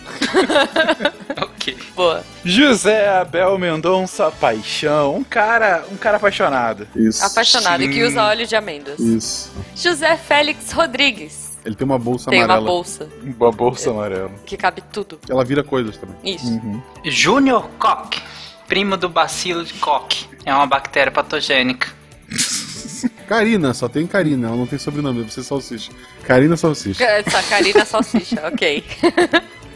ok. 1.41 1.77
Boa. 1.95 2.23
José 2.43 3.07
Abel 3.09 3.57
Mendonça 3.59 4.31
Paixão. 4.31 5.17
Um 5.17 5.23
cara, 5.23 5.84
um 5.91 5.97
cara 5.97 6.17
apaixonado. 6.17 6.88
Isso. 6.95 7.23
Apaixonado 7.23 7.84
e 7.84 7.88
que 7.88 7.95
Sim. 7.95 8.03
usa 8.03 8.23
óleo 8.23 8.47
de 8.47 8.55
amêndoas. 8.55 8.99
Isso. 8.99 9.51
José 9.75 10.15
Félix 10.17 10.71
Rodrigues. 10.71 11.53
Ele 11.65 11.75
tem 11.75 11.85
uma 11.85 11.99
bolsa 11.99 12.30
Tem 12.30 12.39
uma 12.39 12.45
amarela. 12.45 12.67
bolsa 12.67 13.07
Uma 13.23 13.51
bolsa 13.51 13.89
amarela. 13.91 14.31
que 14.45 14.57
cabe 14.57 14.81
tudo. 14.91 15.17
Ela 15.30 15.45
vira 15.45 15.63
coisas 15.63 15.95
também. 15.97 16.15
Isso. 16.35 16.47
Uhum. 16.47 16.81
Júnior 17.05 17.69
Koch. 17.80 18.21
Primo 18.68 18.98
do 18.98 19.10
bacilo 19.10 19.64
de 19.64 19.73
Koch. 19.73 20.27
É 20.45 20.53
uma 20.53 20.65
bactéria 20.65 21.11
patogênica. 21.11 21.88
Karina, 23.27 23.73
só 23.73 23.88
tem 23.88 24.06
Karina, 24.06 24.48
ela 24.48 24.56
não 24.57 24.68
tem 24.68 24.80
sobrenome, 24.80 25.19
deve 25.19 25.34
ser 25.34 25.44
salsicha. 25.44 25.91
Karina 26.23 26.56
Salsicha. 26.56 27.03
Essa 27.03 27.44
Karina 27.44 27.85
Salsicha, 27.85 28.41
ok. 28.48 28.84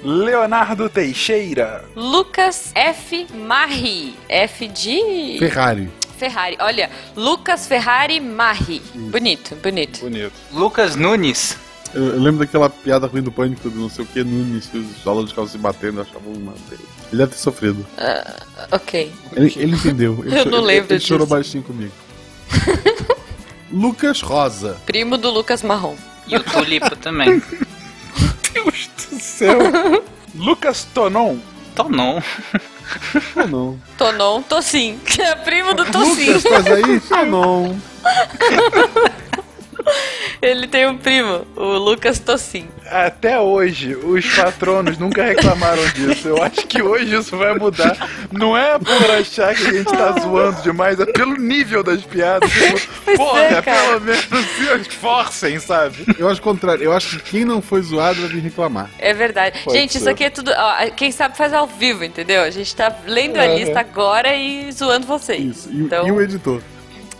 Leonardo 0.04 0.90
Teixeira. 0.90 1.84
Lucas 1.96 2.72
F. 2.76 3.28
Marri. 3.34 4.16
F 4.30 4.68
de. 4.68 5.38
Ferrari. 5.40 5.90
Ferrari. 6.18 6.58
Olha, 6.60 6.90
Lucas 7.16 7.68
Ferrari 7.68 8.20
Marri. 8.20 8.82
Bonito, 8.94 9.56
bonito. 9.56 10.00
Bonito. 10.02 10.34
Lucas 10.52 10.96
Nunes. 10.96 11.58
Eu, 11.98 12.10
eu 12.14 12.20
lembro 12.22 12.40
daquela 12.46 12.70
piada 12.70 13.08
ruim 13.08 13.24
do 13.24 13.32
pânico 13.32 13.70
do 13.70 13.80
não 13.80 13.90
sei 13.90 14.04
o 14.06 14.08
que, 14.08 14.24
Nunes, 14.24 14.68
que 14.68 14.78
os 14.78 15.08
alunos 15.08 15.32
ficavam 15.32 15.50
se 15.50 15.58
batendo, 15.58 16.00
achavam 16.02 16.32
uma. 16.32 16.54
Ele 16.72 17.18
deve 17.18 17.32
ter 17.32 17.38
sofrido. 17.38 17.84
Ah, 17.98 18.36
ok. 18.72 19.12
Ele, 19.36 19.54
ele 19.56 19.76
entendeu. 19.76 20.20
Ele 20.26 20.38
Eu 20.38 20.44
cho- 20.44 20.50
não 20.52 20.58
ele- 20.60 20.68
lembro 20.68 20.94
Ele 20.94 21.00
chorou 21.00 21.26
disso. 21.26 21.36
baixinho 21.36 21.64
comigo. 21.64 21.92
Lucas 23.72 24.22
Rosa. 24.22 24.78
Primo 24.86 25.18
do 25.18 25.30
Lucas 25.32 25.64
Marrom. 25.64 25.96
E 26.28 26.36
o 26.36 26.44
Tulipo 26.44 26.96
também. 26.98 27.42
Deus 28.54 28.90
do 29.10 29.20
céu. 29.20 29.58
Lucas 30.36 30.84
Tonon. 30.94 31.38
Tonon. 31.76 32.22
Não. 33.50 33.80
Tonon 33.98 34.42
Tossim. 34.44 35.00
Que 35.06 35.22
é 35.22 35.36
primo 35.36 35.74
do 35.74 35.84
Tossim. 35.86 36.28
Lucas, 36.34 36.44
faz 36.44 36.68
aí? 36.68 37.02
Não. 37.30 37.82
Ele 40.42 40.68
tem 40.68 40.88
um 40.88 40.98
primo, 40.98 41.46
o 41.56 41.78
Lucas 41.78 42.20
Tossim. 42.20 42.68
Até 42.90 43.40
hoje, 43.40 43.96
os 43.96 44.26
patronos 44.36 44.98
nunca 44.98 45.24
reclamaram 45.24 45.84
disso. 45.90 46.28
Eu 46.30 46.42
acho 46.44 46.66
que 46.68 46.82
hoje 46.82 47.16
isso 47.16 47.36
vai 47.36 47.54
mudar. 47.56 47.98
Não 48.32 48.56
é 48.56 48.78
por 48.78 49.12
achar 49.12 49.54
que 49.56 49.66
a 49.68 49.72
gente 49.74 49.92
tá 49.92 50.12
zoando 50.22 50.62
demais, 50.62 51.00
é 51.00 51.06
pelo 51.06 51.36
nível 51.36 51.84
das 51.84 52.02
piadas. 52.04 52.50
Tipo, 52.52 52.78
porra, 53.18 53.42
é, 53.42 53.62
cara. 53.62 53.82
pelo 54.00 54.02
menos 54.02 54.26
se 54.26 54.90
esforcem, 54.90 55.60
sabe? 55.60 56.06
Eu 56.18 56.30
acho 56.30 56.40
o 56.40 56.44
contrário. 56.44 56.84
Eu 56.84 56.94
acho 56.94 57.18
que 57.20 57.32
quem 57.32 57.46
não 57.46 57.62
foi 57.62 57.82
zoado 57.82 58.22
vai 58.22 58.30
vir 58.30 58.42
reclamar. 58.42 58.90
É 59.00 59.14
verdade. 59.14 59.60
Pode 59.64 59.78
gente, 59.78 59.94
ser. 59.94 60.00
isso 60.00 60.10
aqui 60.10 60.24
é 60.26 60.30
tudo. 60.30 60.52
ó, 60.56 60.90
quem 60.96 61.12
sabe 61.12 61.36
faz 61.36 61.52
ao 61.54 61.68
vivo, 61.68 62.04
entendeu? 62.04 62.44
A 62.44 62.50
gente 62.50 62.74
tá 62.76 62.96
lendo 63.06 63.38
a 63.38 63.46
É, 63.46 63.58
lista 63.58 63.80
é. 63.80 63.80
agora 63.80 64.36
e 64.36 64.72
zoando 64.72 65.06
vocês. 65.08 65.66
E, 65.70 65.78
Então, 65.82 66.08
e 66.08 66.12
o 66.12 66.22
editor. 66.22 66.62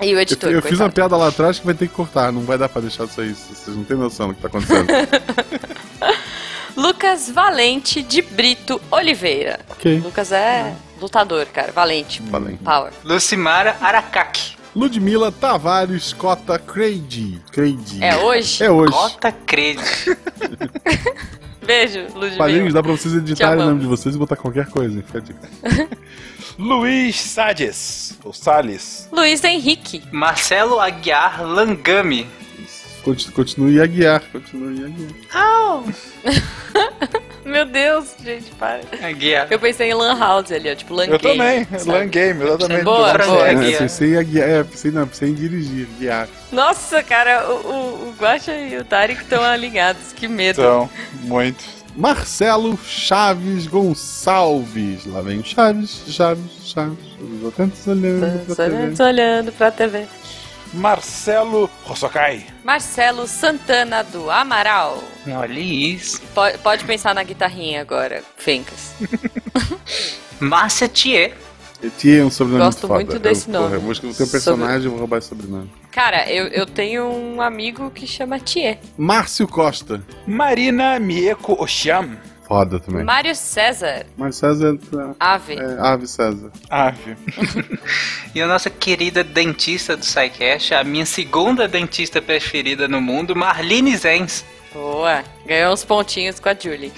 E 0.02 0.14
o 0.14 0.20
editor. 0.20 0.50
eu 0.50 0.58
eu 0.58 0.62
fiz 0.62 0.80
uma 0.80 0.90
piada 0.90 1.16
lá 1.18 1.28
atrás 1.28 1.60
que 1.60 1.66
vai 1.66 1.76
ter 1.76 1.88
que 1.88 1.94
cortar. 1.94 2.32
Não 2.32 2.42
vai 2.42 2.58
dar 2.58 2.70
pra 2.70 2.82
deixar 2.82 3.06
isso 3.06 3.20
aí. 3.20 3.34
Vocês 3.34 3.76
não 3.76 3.84
têm 3.84 3.98
noção 3.98 4.30
do 4.30 4.36
que 4.36 4.42
tá 4.42 4.48
acontecendo. 4.48 4.88
Lucas 6.78 7.32
Valente 7.32 8.04
de 8.04 8.22
Brito 8.22 8.80
Oliveira. 8.92 9.60
Ok. 9.70 10.00
Lucas 10.00 10.32
é 10.32 10.76
lutador, 11.02 11.48
cara. 11.48 11.72
Valente. 11.72 12.22
Valente. 12.22 12.64
Power. 12.64 12.92
Lucimara 13.04 13.76
Aracaki. 13.82 14.56
Ludmila 14.76 15.32
Tavares 15.32 16.14
Cota 16.14 16.60
Crady. 16.60 17.42
Crady. 17.52 18.04
É 18.04 18.18
hoje? 18.18 18.64
É 18.64 18.70
hoje. 18.70 18.92
Cota 18.92 19.32
Crede. 19.32 19.82
Beijo, 21.66 22.02
Ludmilla. 22.14 22.38
Padrinhos, 22.38 22.74
dá 22.76 22.84
pra 22.84 22.92
vocês 22.92 23.16
editarem 23.16 23.64
o 23.64 23.66
nome 23.66 23.82
de 23.82 23.88
vocês 23.88 24.14
e 24.14 24.18
botar 24.18 24.36
qualquer 24.36 24.68
coisa. 24.68 25.02
Fica 25.02 25.18
a 25.18 25.22
dica. 25.22 25.50
Luiz 26.58 27.16
Sades. 27.20 28.18
Ou 28.24 28.34
Salles. 28.34 29.08
Luiz 29.12 29.44
Henrique. 29.44 30.02
Marcelo 30.12 30.80
Aguiar 30.80 31.44
Langami. 31.44 32.28
Conti- 33.04 33.32
Continue 33.32 33.82
a 33.82 33.86
guiar. 33.86 34.22
Continue 34.32 34.86
a 34.86 34.90
guiar. 34.90 35.12
Au! 35.34 35.84
Meu 37.46 37.66
Deus, 37.66 38.08
gente, 38.22 38.52
para. 38.60 38.82
Aguiar. 39.02 39.48
Eu 39.50 39.58
pensei 39.58 39.90
em 39.90 39.94
Lan 39.94 40.20
House 40.20 40.52
ali, 40.52 40.70
ó, 40.70 40.76
tipo 40.76 40.94
Lan 40.94 41.06
Eu 41.06 41.18
Game, 41.18 41.38
também. 41.38 41.80
sabe? 41.80 41.92
Lan 41.98 42.08
Game, 42.10 42.44
exatamente. 42.44 42.84
Boa, 42.84 43.14
Do- 43.14 43.26
boa. 43.26 43.48
É, 43.48 43.78
pensei, 43.78 44.18
a 44.18 44.24
guiar, 44.24 44.50
é, 44.50 44.64
pensei, 44.66 44.92
não, 44.92 45.08
pensei 45.08 45.30
em 45.30 45.34
dirigir, 45.34 45.88
guiar. 45.98 46.28
Nossa, 46.52 47.02
cara, 47.02 47.50
o, 47.50 47.54
o, 47.54 48.10
o 48.10 48.16
Guaxa 48.20 48.54
e 48.54 48.78
o 48.78 48.84
Tarek 48.84 49.22
estão 49.22 49.42
alinhados, 49.42 50.12
que 50.14 50.28
medo. 50.28 50.60
Então, 50.60 50.90
muito. 51.22 51.64
Marcelo 51.98 52.78
Chaves 52.78 53.66
Gonçalves. 53.66 55.04
Lá 55.08 55.20
vem 55.22 55.40
o 55.40 55.44
Chaves, 55.44 56.04
Chaves, 56.08 56.52
Chaves. 56.64 57.00
Os 57.20 57.48
atentos 57.48 57.88
olhando 57.88 58.46
pra 58.46 58.56
TV. 58.56 58.76
Olhando, 58.76 59.04
olhando 59.04 59.52
pra 59.52 59.72
TV. 59.72 60.08
Marcelo 60.76 61.68
Rossokai. 61.84 62.46
Marcelo 62.64 63.28
Santana 63.28 64.04
do 64.04 64.30
Amaral. 64.30 65.04
Olha 65.28 65.60
isso. 65.60 66.22
Pode, 66.36 66.60
pode 66.60 66.86
pensar 66.86 67.16
na 67.16 67.24
guitarrinha 67.24 67.82
agora, 67.82 68.24
Fencas. 68.38 68.94
Márcia 70.40 70.88
Thier. 70.88 71.36
Tia 71.98 72.22
é 72.22 72.26
um 72.26 72.30
sobrenome 72.32 72.66
Gosto 72.66 72.82
foda. 72.88 72.94
muito 72.96 73.20
desse 73.20 73.48
eu, 73.48 73.54
nome. 73.54 73.66
Porra, 73.66 73.76
eu 73.78 73.82
vou 73.82 73.92
escrever 73.92 74.14
o 74.14 74.18
teu 74.18 74.28
personagem 74.28 74.86
e 74.88 74.90
vou 74.90 74.98
roubar 75.00 75.18
esse 75.18 75.28
sobrenome. 75.30 75.70
Cara, 75.92 76.30
eu, 76.32 76.48
eu 76.48 76.66
tenho 76.66 77.06
um 77.06 77.42
amigo 77.42 77.90
que 77.92 78.08
chama 78.08 78.40
Thier. 78.40 78.80
Márcio 78.98 79.48
Costa. 79.48 80.02
Marina 80.26 81.00
Mieko 81.00 81.54
Osham. 81.62 82.18
Foda 82.48 82.80
também. 82.80 83.04
Mário 83.04 83.36
César. 83.36 84.06
Márcio 84.16 84.40
César. 84.40 84.78
tá- 84.90 85.16
Ave. 85.20 85.54
É, 85.56 85.78
Ave 85.80 86.08
César. 86.08 86.52
Ave. 86.70 87.16
E 88.36 88.42
a 88.42 88.48
nossa 88.48 88.70
querida 88.70 89.24
dentista 89.24 89.98
do 89.98 90.06
SciCast, 90.06 90.74
a 90.76 90.84
minha 90.84 91.06
segunda 91.08 91.68
dentista 91.68 92.22
preferida 92.22 92.88
no 92.88 93.02
mundo, 93.02 93.36
Marlene 93.36 93.96
Zenz. 93.98 94.46
Boa. 94.74 95.24
Ganhou 95.46 95.74
uns 95.74 95.84
pontinhos 95.84 96.40
com 96.40 96.50
a 96.50 96.54
Julie. 96.60 96.92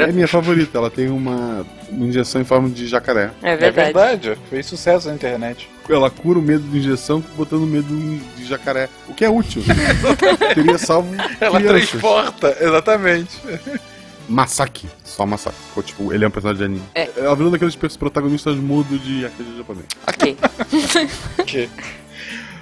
É 0.00 0.12
minha 0.12 0.28
favorita. 0.28 0.76
Ela 0.78 0.90
tem 0.90 1.08
uma, 1.08 1.64
uma 1.88 2.06
injeção 2.06 2.40
em 2.40 2.44
forma 2.44 2.68
de 2.68 2.86
jacaré. 2.86 3.30
É 3.42 3.52
É 3.52 3.56
verdade. 3.56 3.92
verdade. 3.92 4.38
Fez 4.50 4.66
sucesso 4.66 5.08
na 5.08 5.14
internet. 5.14 5.68
Ela 5.88 6.10
cura 6.10 6.38
o 6.38 6.42
medo 6.42 6.64
de 6.68 6.78
injeção 6.78 7.22
botando 7.36 7.62
medo 7.66 7.88
de 8.36 8.44
jacaré. 8.44 8.88
O 9.08 9.14
que 9.14 9.24
é 9.24 9.30
útil. 9.30 9.62
Teria 10.54 10.78
salvo 10.78 11.14
Ela 11.40 11.58
crianças. 11.60 11.90
transporta, 11.90 12.56
exatamente. 12.60 13.40
Masaki. 14.28 14.88
Só 15.04 15.24
Masaki. 15.24 15.56
Ficou, 15.68 15.82
tipo, 15.84 16.12
ele 16.12 16.24
é 16.24 16.28
um 16.28 16.30
personagem 16.32 16.58
de 16.58 16.64
anime. 16.64 16.82
É. 16.94 17.08
Ela 17.16 17.36
virou 17.36 17.50
daqueles 17.52 17.76
protagonistas 17.76 18.56
mudos 18.56 19.00
de 19.02 19.24
RPG 19.24 19.56
japonês. 19.58 19.86
Ok. 20.06 20.36
Ok. 21.38 21.70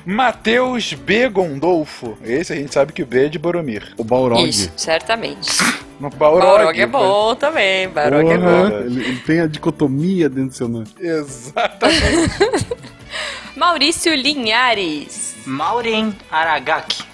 Matheus 0.05 0.93
B. 0.93 1.29
Gondolfo. 1.29 2.17
Esse 2.23 2.53
a 2.53 2.57
gente 2.57 2.73
sabe 2.73 2.93
que 2.93 3.03
o 3.03 3.07
B 3.07 3.27
é 3.27 3.29
de 3.29 3.39
Boromir. 3.39 3.95
O 3.97 4.05
Balrog. 4.05 4.47
Isso, 4.49 4.71
certamente. 4.77 5.51
No 5.99 6.11
Balrog. 6.11 6.45
Balrog 6.45 6.81
é 6.81 6.87
bom 6.87 7.35
também. 7.35 7.89
Balrog 7.89 8.31
é 8.31 8.39
Porra, 8.39 8.69
bom. 8.71 8.77
ele, 8.81 9.01
ele 9.05 9.21
tem 9.21 9.41
a 9.41 9.47
dicotomia 9.47 10.29
dentro 10.29 10.51
do 10.51 10.55
seu 10.57 10.69
nome. 10.69 10.87
Exatamente. 11.01 12.67
Maurício 13.57 14.15
Linhares. 14.15 15.37
Maureen 15.47 16.15
Aragaki. 16.31 17.05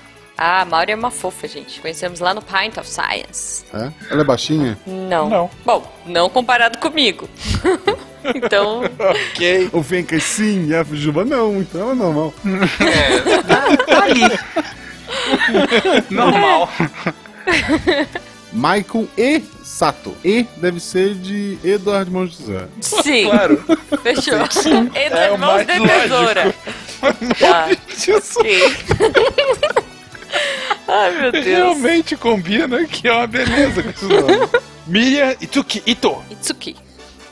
Ah, 0.42 0.64
Mauri 0.64 0.92
é 0.92 0.94
uma 0.94 1.10
fofa, 1.10 1.46
gente. 1.46 1.78
Conhecemos 1.82 2.18
lá 2.18 2.32
no 2.32 2.40
Pint 2.40 2.78
of 2.78 2.88
Science. 2.88 3.62
É? 3.74 3.92
Ela 4.10 4.22
é 4.22 4.24
baixinha? 4.24 4.78
Não. 4.86 5.28
Não. 5.28 5.50
Bom, 5.66 5.86
não 6.06 6.30
comparado 6.30 6.78
comigo. 6.78 7.28
então, 8.34 8.82
ok. 8.98 9.68
O 9.72 9.82
Fencas 9.82 10.22
sim, 10.22 10.66
e 10.68 10.74
a 10.74 10.84
Juba 10.84 11.24
não, 11.24 11.58
então 11.60 11.80
ela 11.80 11.92
é 11.92 11.94
normal. 11.94 12.34
É, 12.80 13.42
tá, 13.42 13.76
tá 13.86 14.02
ali. 14.04 14.20
Normal. 16.10 16.68
Michael 18.52 19.08
E. 19.16 19.42
Sato. 19.62 20.14
E 20.24 20.44
deve 20.56 20.80
ser 20.80 21.14
de 21.14 21.56
Eduardo 21.64 22.10
Mãos 22.10 22.36
de 22.36 22.42
Zé. 22.44 22.66
sim. 22.80 23.26
Claro. 23.26 23.64
Fechou. 24.02 24.34
É 24.94 25.06
Entre 25.06 25.30
o 25.30 25.38
mãos 25.38 25.60
de 25.60 25.66
tesoura. 25.66 26.54
Tá. 27.38 27.68
Ai, 30.86 31.10
meu 31.18 31.32
Deus. 31.32 31.46
Realmente 31.46 32.14
combina 32.14 32.84
que 32.84 33.08
é 33.08 33.12
uma 33.12 33.26
beleza 33.26 33.82
com 33.82 33.88
esse 33.88 34.04
nome. 34.04 34.48
Miriam 34.86 35.34
Itsuki 35.40 35.82
Ito. 35.86 36.22
Itsuki. 36.30 36.76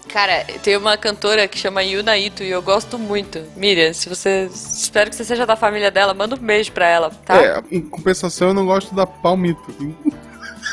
Cara, 0.08 0.44
tem 0.62 0.76
uma 0.76 0.96
cantora 0.96 1.46
que 1.46 1.58
chama 1.58 1.82
Yuna 1.82 2.16
Ito 2.16 2.42
e 2.42 2.48
eu 2.50 2.62
gosto 2.62 2.98
muito. 2.98 3.42
Miriam, 3.56 3.92
se 3.92 4.08
você. 4.08 4.48
Espero 4.52 5.10
que 5.10 5.16
você 5.16 5.24
seja 5.24 5.44
da 5.46 5.54
família 5.54 5.90
dela, 5.90 6.14
manda 6.14 6.34
um 6.34 6.38
beijo 6.38 6.72
pra 6.72 6.86
ela, 6.88 7.10
tá? 7.24 7.36
É, 7.36 7.62
em 7.70 7.80
compensação 7.82 8.48
eu 8.48 8.54
não 8.54 8.64
gosto 8.66 8.94
da 8.94 9.06
Palmito. 9.06 9.74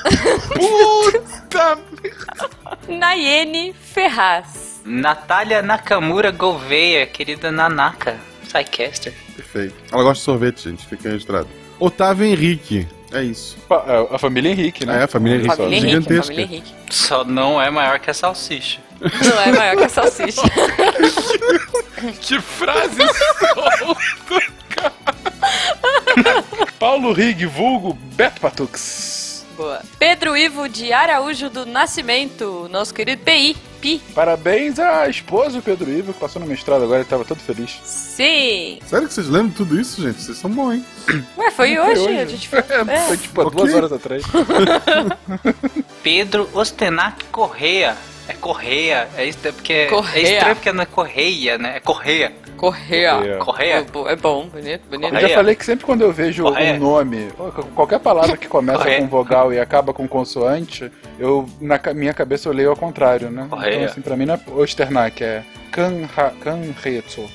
Puta! 0.53 1.77
Nayene 2.87 3.73
Ferraz. 3.73 4.81
Natália 4.85 5.61
Nakamura 5.61 6.31
Gouveia, 6.31 7.05
querida 7.05 7.51
Nanaka. 7.51 8.17
Psycaster. 8.43 9.13
Perfeito. 9.35 9.75
Ela 9.91 10.03
gosta 10.03 10.19
de 10.19 10.25
sorvete, 10.25 10.69
gente, 10.69 10.85
fica 10.85 11.09
registrado. 11.09 11.47
Otávio 11.79 12.25
Henrique. 12.25 12.87
É 13.11 13.23
isso. 13.23 13.57
Pa- 13.67 13.83
A 14.11 14.17
família 14.19 14.49
Henrique, 14.51 14.85
né? 14.85 14.99
É, 14.99 15.03
a 15.03 15.07
família 15.07 15.37
Henrique. 15.39 15.55
Família 15.55 15.77
Henrique, 15.77 15.89
gigantesca. 15.91 16.23
família 16.23 16.43
Henrique. 16.45 16.73
Só 16.89 17.23
não 17.23 17.61
é 17.61 17.69
maior 17.69 17.99
que 17.99 18.09
a 18.09 18.13
salsicha. 18.13 18.79
Não 19.01 19.41
é 19.41 19.51
maior 19.51 19.77
que 19.77 19.83
a 19.83 19.89
salsicha. 19.89 20.41
Que 22.21 22.39
frase 22.41 22.97
solta, 23.39 24.41
cara. 24.69 26.43
Paulo 26.77 27.13
Rig, 27.13 27.45
vulgo 27.45 27.93
Beto 27.93 28.39
Patux. 28.41 29.43
Boa. 29.57 29.81
Pedro 29.97 30.35
Ivo 30.37 30.67
de 30.67 30.91
Araújo 30.91 31.49
do 31.49 31.65
Nascimento, 31.65 32.67
nosso 32.69 32.93
querido 32.93 33.23
PI. 33.23 33.55
Pi. 33.81 34.01
Parabéns 34.13 34.77
à 34.79 35.07
esposa 35.07 35.57
do 35.57 35.63
Pedro 35.63 35.89
Ivo, 35.89 36.13
que 36.13 36.19
passou 36.19 36.41
no 36.41 36.47
mestrado 36.47 36.83
agora 36.83 37.01
e 37.01 37.05
tava 37.05 37.23
todo 37.23 37.39
feliz. 37.39 37.79
Sim. 37.83 38.79
Sério 38.85 39.07
que 39.07 39.13
vocês 39.13 39.27
lembram 39.27 39.49
de 39.49 39.55
tudo 39.55 39.79
isso, 39.79 40.01
gente? 40.01 40.21
Vocês 40.21 40.37
são 40.37 40.49
bons, 40.51 40.73
hein? 40.73 40.85
Ué, 41.37 41.51
foi 41.51 41.75
Foi 41.75 41.79
hoje. 41.79 42.01
hoje. 42.01 42.17
A 42.19 42.25
gente 42.25 42.49
foi. 42.49 42.59
É, 42.59 42.97
foi 43.07 43.17
tipo 43.17 43.41
há 43.41 43.45
Ok. 43.45 43.57
duas 43.57 43.73
horas 43.73 43.91
atrás. 43.93 44.23
Pedro 46.03 46.49
Ostenac 46.53 47.23
Correia. 47.31 47.95
É 48.27 48.33
Correia. 48.33 49.07
É 49.17 49.25
isso, 49.25 49.47
é 49.47 49.51
porque 49.51 49.85
Correia. 49.85 50.27
é 50.27 50.33
estranho 50.33 50.55
porque 50.55 50.71
não 50.71 50.83
é 50.83 50.85
Correia, 50.85 51.57
né? 51.57 51.77
É 51.77 51.79
Correia. 51.79 52.31
Correia. 52.57 53.11
Correia. 53.15 53.35
É, 53.35 53.37
Correia. 53.37 53.85
é 54.07 54.15
bom, 54.15 54.47
bonito, 54.47 54.81
bonito. 54.89 55.03
Eu 55.07 55.11
já 55.11 55.19
Correia. 55.19 55.35
falei 55.35 55.55
que 55.55 55.65
sempre 55.65 55.85
quando 55.85 56.01
eu 56.01 56.11
vejo 56.11 56.43
Correia. 56.43 56.73
um 56.75 56.79
nome, 56.79 57.27
qualquer 57.75 57.99
palavra 57.99 58.37
que 58.37 58.47
começa 58.47 58.79
Correia. 58.79 59.01
com 59.01 59.07
vogal 59.07 59.53
e 59.53 59.59
acaba 59.59 59.93
com 59.93 60.07
consoante, 60.07 60.91
eu 61.19 61.47
na 61.59 61.79
minha 61.93 62.13
cabeça 62.13 62.47
eu 62.49 62.53
leio 62.53 62.69
ao 62.69 62.75
contrário, 62.75 63.29
né? 63.29 63.47
Correia. 63.49 63.75
Então, 63.75 63.85
assim, 63.85 64.01
pra 64.01 64.15
mim 64.15 64.25
não 64.25 64.35
é 64.35 64.39
Osternak, 64.51 65.23
é 65.23 65.43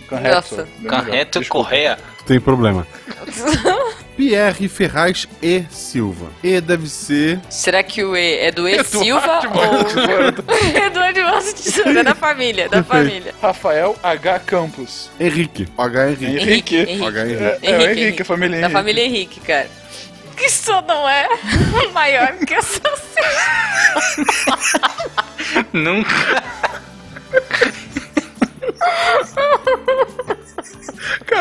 Canha- 0.09 0.33
melhor. 0.33 0.67
Canreto 0.89 1.41
Desculpa. 1.41 1.69
Correia. 1.69 1.99
Tem 2.27 2.41
problema. 2.41 2.87
Pierre 4.17 4.69
Ferraz 4.69 5.27
e 5.43 5.65
Silva. 5.71 6.27
E 6.43 6.61
deve 6.61 6.89
ser. 6.89 7.41
Será 7.49 7.83
que 7.83 8.03
o 8.05 8.17
E 8.17 8.39
é 8.39 8.51
do 8.51 8.69
E 8.69 8.75
Eduardo 8.81 8.99
Silva 8.99 9.41
ou. 9.55 9.81
é 10.77 10.91
do 10.91 11.01
Eduardo 11.03 11.53
Tesoura, 11.55 12.01
é 12.01 12.03
da 12.05 12.15
família, 12.15 12.69
da 12.69 12.83
família. 12.85 13.35
Rafael 13.41 13.97
H. 14.03 14.39
Campos. 14.41 15.11
Henrique. 15.19 15.69
H. 15.77 16.11
Henrique. 16.11 16.27
Henrique. 16.27 16.77
Henrique. 16.77 17.05
H. 17.07 17.21
Henrique. 17.27 17.43
É, 17.45 17.47
é 17.47 17.53
o 17.53 17.81
Henrique, 17.81 17.83
Henrique, 17.83 18.01
Henrique. 18.03 18.23
a 18.23 18.25
família 18.25 18.51
Da 18.51 18.57
Henrique. 18.67 18.73
família 18.73 19.05
Henrique, 19.05 19.41
cara. 19.41 19.71
Que 20.37 20.47
isso 20.47 20.73
não 20.89 21.09
é 21.09 21.29
maior 21.93 22.33
que 22.39 22.55
a 22.55 22.63
salsicha. 22.63 24.01
Nunca. 25.73 26.43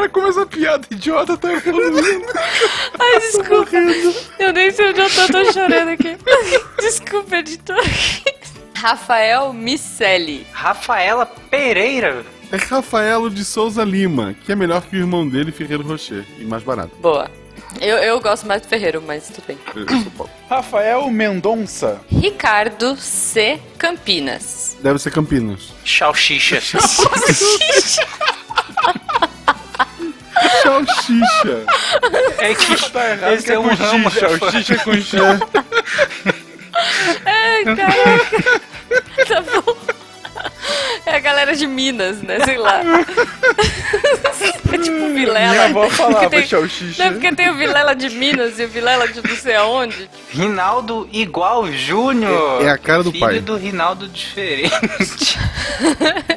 Como 0.10 0.28
essa 0.28 0.46
piada 0.46 0.86
idiota 0.92 1.38
tá 1.38 1.54
evoluindo. 1.54 2.26
Ai, 3.00 3.20
desculpa. 3.20 3.70
Eu 4.40 4.54
nem 4.54 4.72
sei 4.72 4.90
onde 4.90 5.00
eu 5.00 5.10
tô, 5.10 5.28
tô 5.28 5.54
chorando 5.54 5.90
aqui. 5.90 6.18
Desculpa, 6.80 7.38
editor. 7.38 7.78
Rafael 8.76 9.54
Micelli. 9.54 10.46
Rafaela 10.52 11.26
Pereira. 11.26 12.26
É 12.52 12.58
Rafaelo 12.58 13.30
de 13.30 13.46
Souza 13.46 13.84
Lima, 13.84 14.36
que 14.46 14.52
é 14.52 14.56
melhor 14.56 14.82
que 14.82 14.96
o 14.96 15.00
irmão 15.00 15.28
dele, 15.28 15.52
Ferreiro 15.52 15.84
Rocher. 15.84 16.26
E 16.40 16.46
mais 16.46 16.64
barato. 16.64 16.96
Boa. 17.00 17.30
Eu, 17.80 17.98
eu 17.98 18.20
gosto 18.20 18.48
mais 18.48 18.62
do 18.62 18.68
Ferreiro, 18.68 19.02
mas 19.06 19.28
tudo 19.28 19.44
bem. 19.46 19.58
Rafael 20.50 21.08
Mendonça. 21.12 22.02
Ricardo 22.10 22.96
C. 22.98 23.60
Campinas. 23.78 24.76
Deve 24.82 24.98
ser 24.98 25.12
Campinas. 25.12 25.72
Salsicha. 25.86 26.60
Salsicha. 26.60 28.08
É 32.40 32.54
que 32.56 32.92
Tá 32.92 33.10
errado, 33.10 33.34
esse 33.34 33.46
que 33.46 33.52
é 33.52 33.60
um 33.60 33.64
com 33.70 33.76
ramo. 33.76 34.10
xixa 34.12 34.26
é 34.74 34.78
com 34.78 34.94
xixa. 34.94 35.40
Ai, 37.26 37.64
caraca. 37.76 38.62
tá 39.28 39.42
bom. 39.42 39.76
É 41.10 41.16
a 41.16 41.20
galera 41.20 41.56
de 41.56 41.66
Minas, 41.68 42.22
né? 42.22 42.40
Sei 42.46 42.58
lá. 42.58 42.82
É 44.72 44.78
tipo 44.78 44.98
Vilela. 45.14 45.50
Minha 45.50 45.66
avó 45.66 45.90
falava 45.90 46.30
tem- 46.30 46.46
salsicha. 46.46 47.04
Não, 47.04 47.10
é 47.10 47.14
porque 47.14 47.36
tem 47.36 47.50
o 47.50 47.56
Vilela 47.56 47.96
de 47.96 48.10
Minas 48.12 48.60
e 48.60 48.66
o 48.66 48.68
Vilela 48.70 49.08
de 49.08 49.20
não 49.28 49.36
sei 49.36 49.56
aonde. 49.56 50.10
Rinaldo 50.30 51.10
Igual 51.12 51.72
Júnior. 51.72 52.62
É 52.62 52.70
a 52.70 52.78
cara 52.78 53.04
do 53.04 53.12
Filho 53.12 53.26
pai. 53.26 53.40
do 53.40 53.56
Rinaldo 53.58 54.08
diferente. 54.08 54.70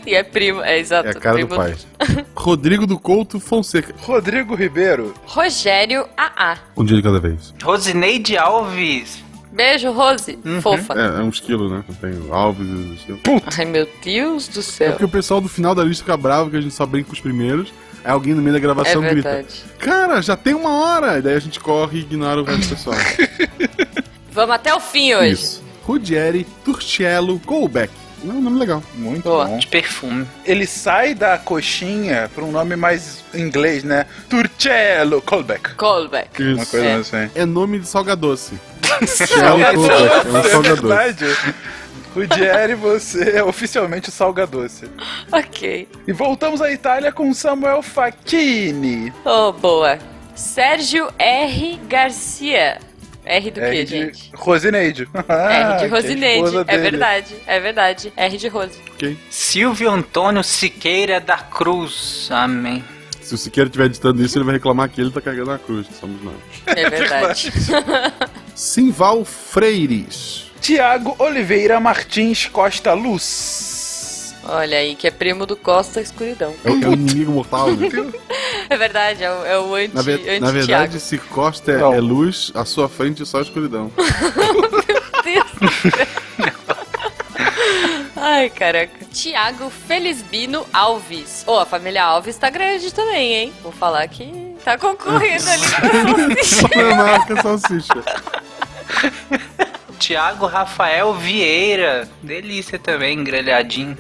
E 0.07 0.15
é 0.15 0.23
primo, 0.23 0.63
é 0.63 0.79
exato. 0.79 1.09
É 1.09 1.11
a 1.11 1.15
cara 1.15 1.39
do 1.39 1.49
pai. 1.55 1.75
Rodrigo 2.35 2.87
do 2.87 2.99
Couto 2.99 3.39
Fonseca. 3.39 3.95
Rodrigo 4.01 4.55
Ribeiro. 4.55 5.15
Rogério 5.27 6.09
AA. 6.17 6.59
Um 6.77 6.85
dia 6.85 6.97
de 6.97 7.03
cada 7.03 7.21
vez. 7.21 7.55
Rosineide 7.63 8.37
Alves. 8.37 9.23
Beijo, 9.53 9.91
Rose. 9.93 10.39
Uhum. 10.45 10.63
Fofa. 10.63 10.95
É, 10.95 11.21
é 11.21 11.23
um 11.23 11.29
esquilo, 11.29 11.69
né? 11.69 11.85
Tem 12.01 12.11
o 12.13 12.33
Alves 12.35 12.67
e 12.67 12.73
o 12.73 12.95
esquilo. 12.95 13.21
Ai, 13.59 13.65
meu 13.67 13.87
Deus 14.03 14.49
do 14.49 14.61
É 14.61 14.63
céu. 14.63 14.91
porque 14.93 15.05
o 15.05 15.09
pessoal 15.09 15.41
do 15.41 15.49
final 15.49 15.75
da 15.75 15.85
lista 15.85 16.03
fica 16.05 16.17
bravo 16.17 16.51
que 16.51 16.57
a 16.57 16.61
gente 16.61 16.75
só 16.75 16.87
brinca 16.87 17.09
com 17.09 17.13
os 17.15 17.21
primeiros. 17.21 17.73
Aí 18.05 18.11
alguém 18.11 18.35
no 18.35 18.41
meio 18.43 18.53
da 18.55 18.59
É 18.59 18.63
gravação 18.63 19.03
grita: 19.03 19.31
verdade. 19.31 19.63
Cara, 19.79 20.21
já 20.23 20.37
tem 20.37 20.55
uma 20.55 20.71
hora! 20.71 21.19
E 21.19 21.23
daí 21.23 21.35
a 21.35 21.39
gente 21.41 21.61
corre 21.61 21.99
e 21.99 22.03
ignora 22.03 22.41
o 22.41 22.45
resto 22.45 22.69
do 22.71 22.77
pessoal. 22.77 22.97
Vamos 24.33 24.55
até 24.55 24.75
o 24.75 24.81
fim 24.81 25.15
hoje. 25.15 25.33
Isso. 25.35 25.63
Rudieri 25.85 26.47
Turcello 26.65 27.39
Colbeck. 27.41 27.93
É 28.25 28.31
um 28.31 28.41
nome 28.41 28.59
legal. 28.59 28.83
Muito 28.95 29.23
Boa. 29.25 29.47
bom. 29.47 29.59
De 29.59 29.67
perfume. 29.67 30.27
Ele 30.45 30.67
sai 30.67 31.15
da 31.15 31.37
coxinha 31.39 32.31
pra 32.35 32.45
um 32.45 32.53
nome 32.53 32.77
mais 32.77 33.25
inglês, 33.35 33.83
né? 33.85 34.07
Turcello 34.29 35.21
Colbeck. 35.23 35.75
Callback. 35.75 36.43
Uma 36.43 36.63
Isso. 36.63 36.71
coisa 36.71 36.87
É. 36.87 36.95
assim. 36.97 37.31
É 37.35 37.45
nome 37.45 37.79
de 37.81 37.89
salgadoce. 37.89 38.59
Salgadoce. 39.07 39.89
Colbeck, 39.89 40.27
é 40.27 40.31
um 40.31 40.37
É 40.39 40.43
salgadoce. 40.43 40.81
verdade. 40.83 41.37
Rudieri, 42.15 42.75
você 42.75 43.39
é 43.39 43.43
oficialmente 43.43 44.11
o 44.11 44.13
salgadoce. 44.13 44.85
Ok. 45.33 45.89
E 46.07 46.13
voltamos 46.13 46.61
à 46.61 46.71
Itália 46.71 47.11
com 47.11 47.33
Samuel 47.33 47.83
Facchini. 47.83 49.11
Oh, 49.25 49.51
boa. 49.53 49.99
Sérgio 50.35 51.09
R. 51.19 51.81
Garcia. 51.89 52.79
R 53.25 53.51
do 53.51 53.61
R 53.61 53.77
que, 53.77 53.85
de 53.85 53.91
gente? 53.91 54.31
Rosineide. 54.35 55.03
R 55.03 55.13
de 55.13 55.25
Ah, 55.29 55.79
é 55.83 55.87
Rosineide. 55.87 56.57
É 56.67 56.79
verdade, 56.79 57.35
é 57.47 57.61
verdade. 57.61 58.13
R 58.17 58.37
de 58.37 58.49
Rose. 58.49 58.79
Ok. 58.95 59.17
Silvio 59.31 59.91
Antônio 59.91 60.43
Siqueira 60.43 61.21
da 61.21 61.39
Cruz. 61.39 62.29
Amém. 62.31 62.85
Se 63.21 63.35
o 63.35 63.39
Siqueira 63.39 63.69
estiver 63.69 63.87
editando 63.87 64.23
isso, 64.23 64.37
ele 64.37 64.45
vai 64.45 64.55
reclamar 64.55 64.89
que 64.91 65.01
ele 65.01 65.11
tá 65.11 65.21
carregando 65.21 65.53
a 65.53 65.59
cruz, 65.59 65.87
somos 65.99 66.21
nós. 66.23 66.35
É 66.67 66.91
verdade. 66.91 67.53
Simval 68.55 69.25
Freires. 69.25 70.51
Tiago 70.61 71.17
Oliveira 71.19 71.81
Martins 71.81 72.47
Costa 72.47 72.93
Luz. 72.93 73.82
Olha 74.45 74.79
aí, 74.79 74.95
que 74.97 75.07
é 75.07 75.11
primo 75.11 75.47
do 75.47 75.57
Costa 75.57 76.01
Escuridão. 76.01 76.53
É 76.65 76.71
o, 76.71 76.85
é 76.85 76.89
o 76.89 76.93
inimigo 76.93 77.33
mortal, 77.33 77.71
né? 77.73 77.89
É 78.71 78.77
verdade, 78.77 79.23
é 79.23 79.31
o, 79.31 79.45
é 79.45 79.59
o 79.59 79.75
anti, 79.75 79.95
Na, 79.95 80.03
ve- 80.03 80.13
anti 80.31 80.41
na 80.41 80.51
verdade, 80.51 80.99
se 81.01 81.19
Costa 81.19 81.73
é, 81.73 81.81
é 81.81 82.01
luz, 82.01 82.51
à 82.55 82.65
sua 82.65 82.89
frente 82.89 83.25
só 83.27 83.41
escuridão. 83.41 83.93
Ai, 88.17 88.51
caraca. 88.51 89.05
Tiago 89.13 89.69
Felisbino 89.71 90.65
Alves. 90.73 91.45
Ô, 91.47 91.59
a 91.59 91.67
família 91.67 92.05
Alves 92.05 92.37
tá 92.37 92.49
grande 92.51 92.93
também, 92.95 93.35
hein? 93.35 93.53
Vou 93.63 93.73
falar 93.73 94.07
que 94.09 94.55
tá 94.65 94.79
concorrendo 94.79 95.49
ali 95.51 95.63
com 96.37 96.45
Só 96.45 96.69
na 96.79 96.95
marca 97.05 97.43
salsicha. 97.43 98.03
Tiago 99.99 100.47
Rafael 100.47 101.13
Vieira. 101.15 102.09
Delícia 102.23 102.79
também, 102.79 103.23
grelhadinho. 103.25 103.97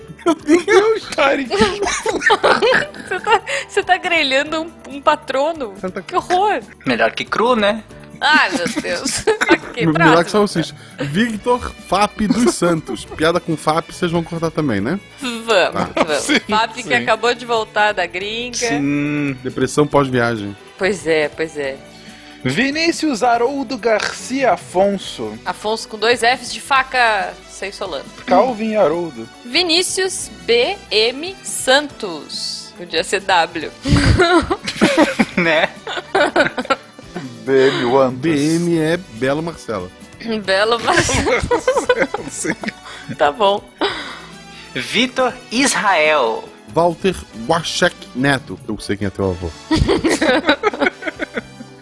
Karen. 1.14 1.46
Você 1.46 3.20
tá, 3.20 3.42
você 3.68 3.82
tá 3.82 3.96
grelhando 3.96 4.62
um, 4.62 4.72
um 4.96 5.00
patrono? 5.00 5.74
Que 6.06 6.16
horror. 6.16 6.60
Melhor 6.86 7.10
que 7.12 7.24
cru, 7.24 7.56
né? 7.56 7.82
Ai, 8.20 8.50
meu 8.52 8.68
Deus. 8.80 9.24
ok, 9.50 9.84
Melhor 9.86 9.92
que 9.92 10.12
próximo. 10.12 10.28
salsicha. 10.48 10.74
Victor 11.00 11.72
Fap 11.88 12.20
dos 12.28 12.54
Santos. 12.54 13.04
Piada 13.04 13.40
com 13.40 13.56
Fap, 13.56 13.90
vocês 13.90 14.12
vão 14.12 14.22
cortar 14.22 14.50
também, 14.52 14.80
né? 14.80 15.00
Vamos, 15.20 15.46
Tá. 15.46 15.90
vamos. 16.04 16.18
Sim, 16.22 16.38
que 16.74 16.82
sim. 16.84 16.94
acabou 16.94 17.34
de 17.34 17.44
voltar 17.44 17.92
da 17.92 18.06
gringa. 18.06 18.56
Sim. 18.56 19.36
Depressão 19.42 19.88
pós-viagem. 19.88 20.56
Pois 20.78 21.04
é, 21.06 21.28
pois 21.30 21.56
é. 21.56 21.76
Vinícius 22.44 23.22
Haroldo 23.22 23.78
Garcia 23.78 24.52
Afonso. 24.52 25.38
Afonso 25.44 25.88
com 25.88 25.96
dois 25.98 26.20
Fs 26.20 26.52
de 26.52 26.60
faca 26.60 27.32
sem 27.48 27.70
solano. 27.70 28.04
Calvin 28.26 28.74
Haroldo. 28.74 29.28
Vinícius 29.44 30.30
B.M. 30.44 31.36
Santos. 31.44 32.72
Podia 32.76 33.04
ser 33.04 33.20
W. 33.20 33.70
né? 35.36 35.68
BM 37.44 37.84
One. 37.84 38.16
BM 38.16 38.78
é 38.78 38.96
Belo 38.96 39.42
Marcelo. 39.42 39.90
Belo. 40.44 40.78
Sim. 42.28 42.54
tá 43.16 43.30
bom. 43.30 43.62
Vitor 44.74 45.32
Israel. 45.50 46.44
Walter 46.74 47.14
Wachek 47.46 47.94
Neto. 48.16 48.58
Eu 48.66 48.78
sei 48.80 48.96
quem 48.96 49.06
é 49.06 49.10
teu 49.10 49.30
avô. 49.30 49.50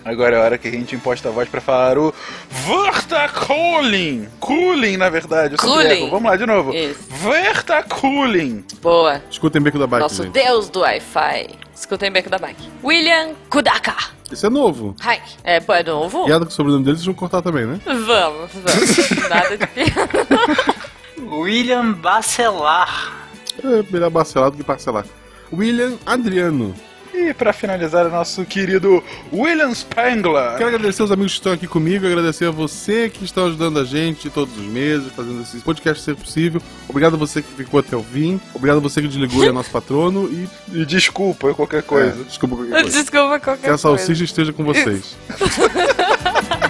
Agora 0.05 0.36
é 0.36 0.40
a 0.40 0.43
hora 0.44 0.59
que 0.59 0.68
a 0.68 0.70
gente 0.70 0.94
imposta 0.94 1.28
a 1.28 1.32
voz 1.32 1.48
pra 1.48 1.60
falar 1.60 1.98
o 1.98 2.12
Verta 2.48 3.28
Cooling. 3.28 4.28
Cooling, 4.40 4.97
na 4.97 5.09
verdade. 5.10 5.56
Cooling. 5.56 6.09
Vamos 6.10 6.31
lá 6.31 6.36
de 6.36 6.47
novo. 6.47 6.72
Isso. 6.74 7.01
Verta 7.09 7.82
Cooling. 7.82 8.64
Boa. 8.81 9.22
Escutem 9.31 9.60
Beco 9.60 9.78
da 9.78 9.86
Bike, 9.86 10.02
Nosso 10.02 10.22
gente. 10.24 10.32
deus 10.32 10.68
do 10.70 10.81
Wi-Fi. 10.81 11.48
Escutem 11.74 12.10
Beco 12.10 12.31
da 12.31 12.39
Bike. 12.39 12.68
William 12.82 13.31
Kudaka. 13.51 13.94
Esse 14.32 14.47
é 14.47 14.51
novo. 14.51 14.94
Hi. 15.02 15.20
É, 15.43 15.60
pô, 15.60 15.74
é 15.74 15.82
novo? 15.82 16.24
Piada 16.24 16.44
com 16.44 16.51
o 16.51 16.55
sobrenome 16.55 16.85
deles, 16.85 17.05
vão 17.05 17.14
cortar 17.14 17.43
também, 17.43 17.66
né? 17.66 17.81
Vamos, 17.85 18.51
vamos. 18.55 19.10
Nada 19.28 19.56
de 19.59 19.66
piada. 19.66 20.10
William 21.36 21.93
Bacelar. 21.93 23.28
É 23.62 23.82
melhor 23.93 24.10
parcelar 24.10 24.51
do 24.51 24.56
que 24.56 24.64
parcelar. 24.64 25.05
William 25.52 25.94
Adriano. 26.06 26.74
E 27.12 27.35
pra 27.35 27.53
finalizar, 27.53 28.07
o 28.07 28.11
nosso 28.11 28.45
querido 28.45 29.03
William 29.32 29.73
Spangler. 29.74 30.57
Quero 30.57 30.69
agradecer 30.69 31.03
os 31.03 31.11
amigos 31.11 31.32
que 31.32 31.39
estão 31.39 31.53
aqui 31.53 31.66
comigo, 31.66 32.07
agradecer 32.07 32.47
a 32.47 32.51
você 32.51 33.11
que 33.11 33.24
está 33.24 33.43
ajudando 33.45 33.78
a 33.78 33.85
gente 33.85 34.31
todos 34.31 34.57
os 34.57 34.65
meses, 34.65 35.12
fazendo 35.15 35.43
esse 35.43 35.59
podcast 35.59 36.03
ser 36.03 36.15
possível. 36.16 36.62
Obrigado 36.89 37.15
a 37.15 37.16
você 37.16 37.43
que 37.43 37.53
ficou 37.53 37.81
até 37.81 37.97
o 37.97 38.03
fim. 38.03 38.41
Obrigado 38.55 38.78
a 38.78 38.81
você 38.81 39.03
que 39.03 39.09
desligou 39.09 39.45
e 39.45 39.49
é 39.49 39.53
nosso 39.53 39.70
patrono. 39.70 40.28
E, 40.28 40.49
e 40.81 40.85
desculpa 40.87 41.53
qualquer 41.55 41.82
coisa. 41.82 42.20
É, 42.20 42.24
desculpa 42.24 42.57
qualquer 42.57 42.82
coisa. 42.82 43.03
Desculpa 43.03 43.41
qualquer 43.41 43.59
Que 43.59 43.66
a 43.66 43.69
coisa. 43.70 43.78
salsicha 43.78 44.24
esteja 44.24 44.53
com 44.53 44.65
vocês. 44.65 45.16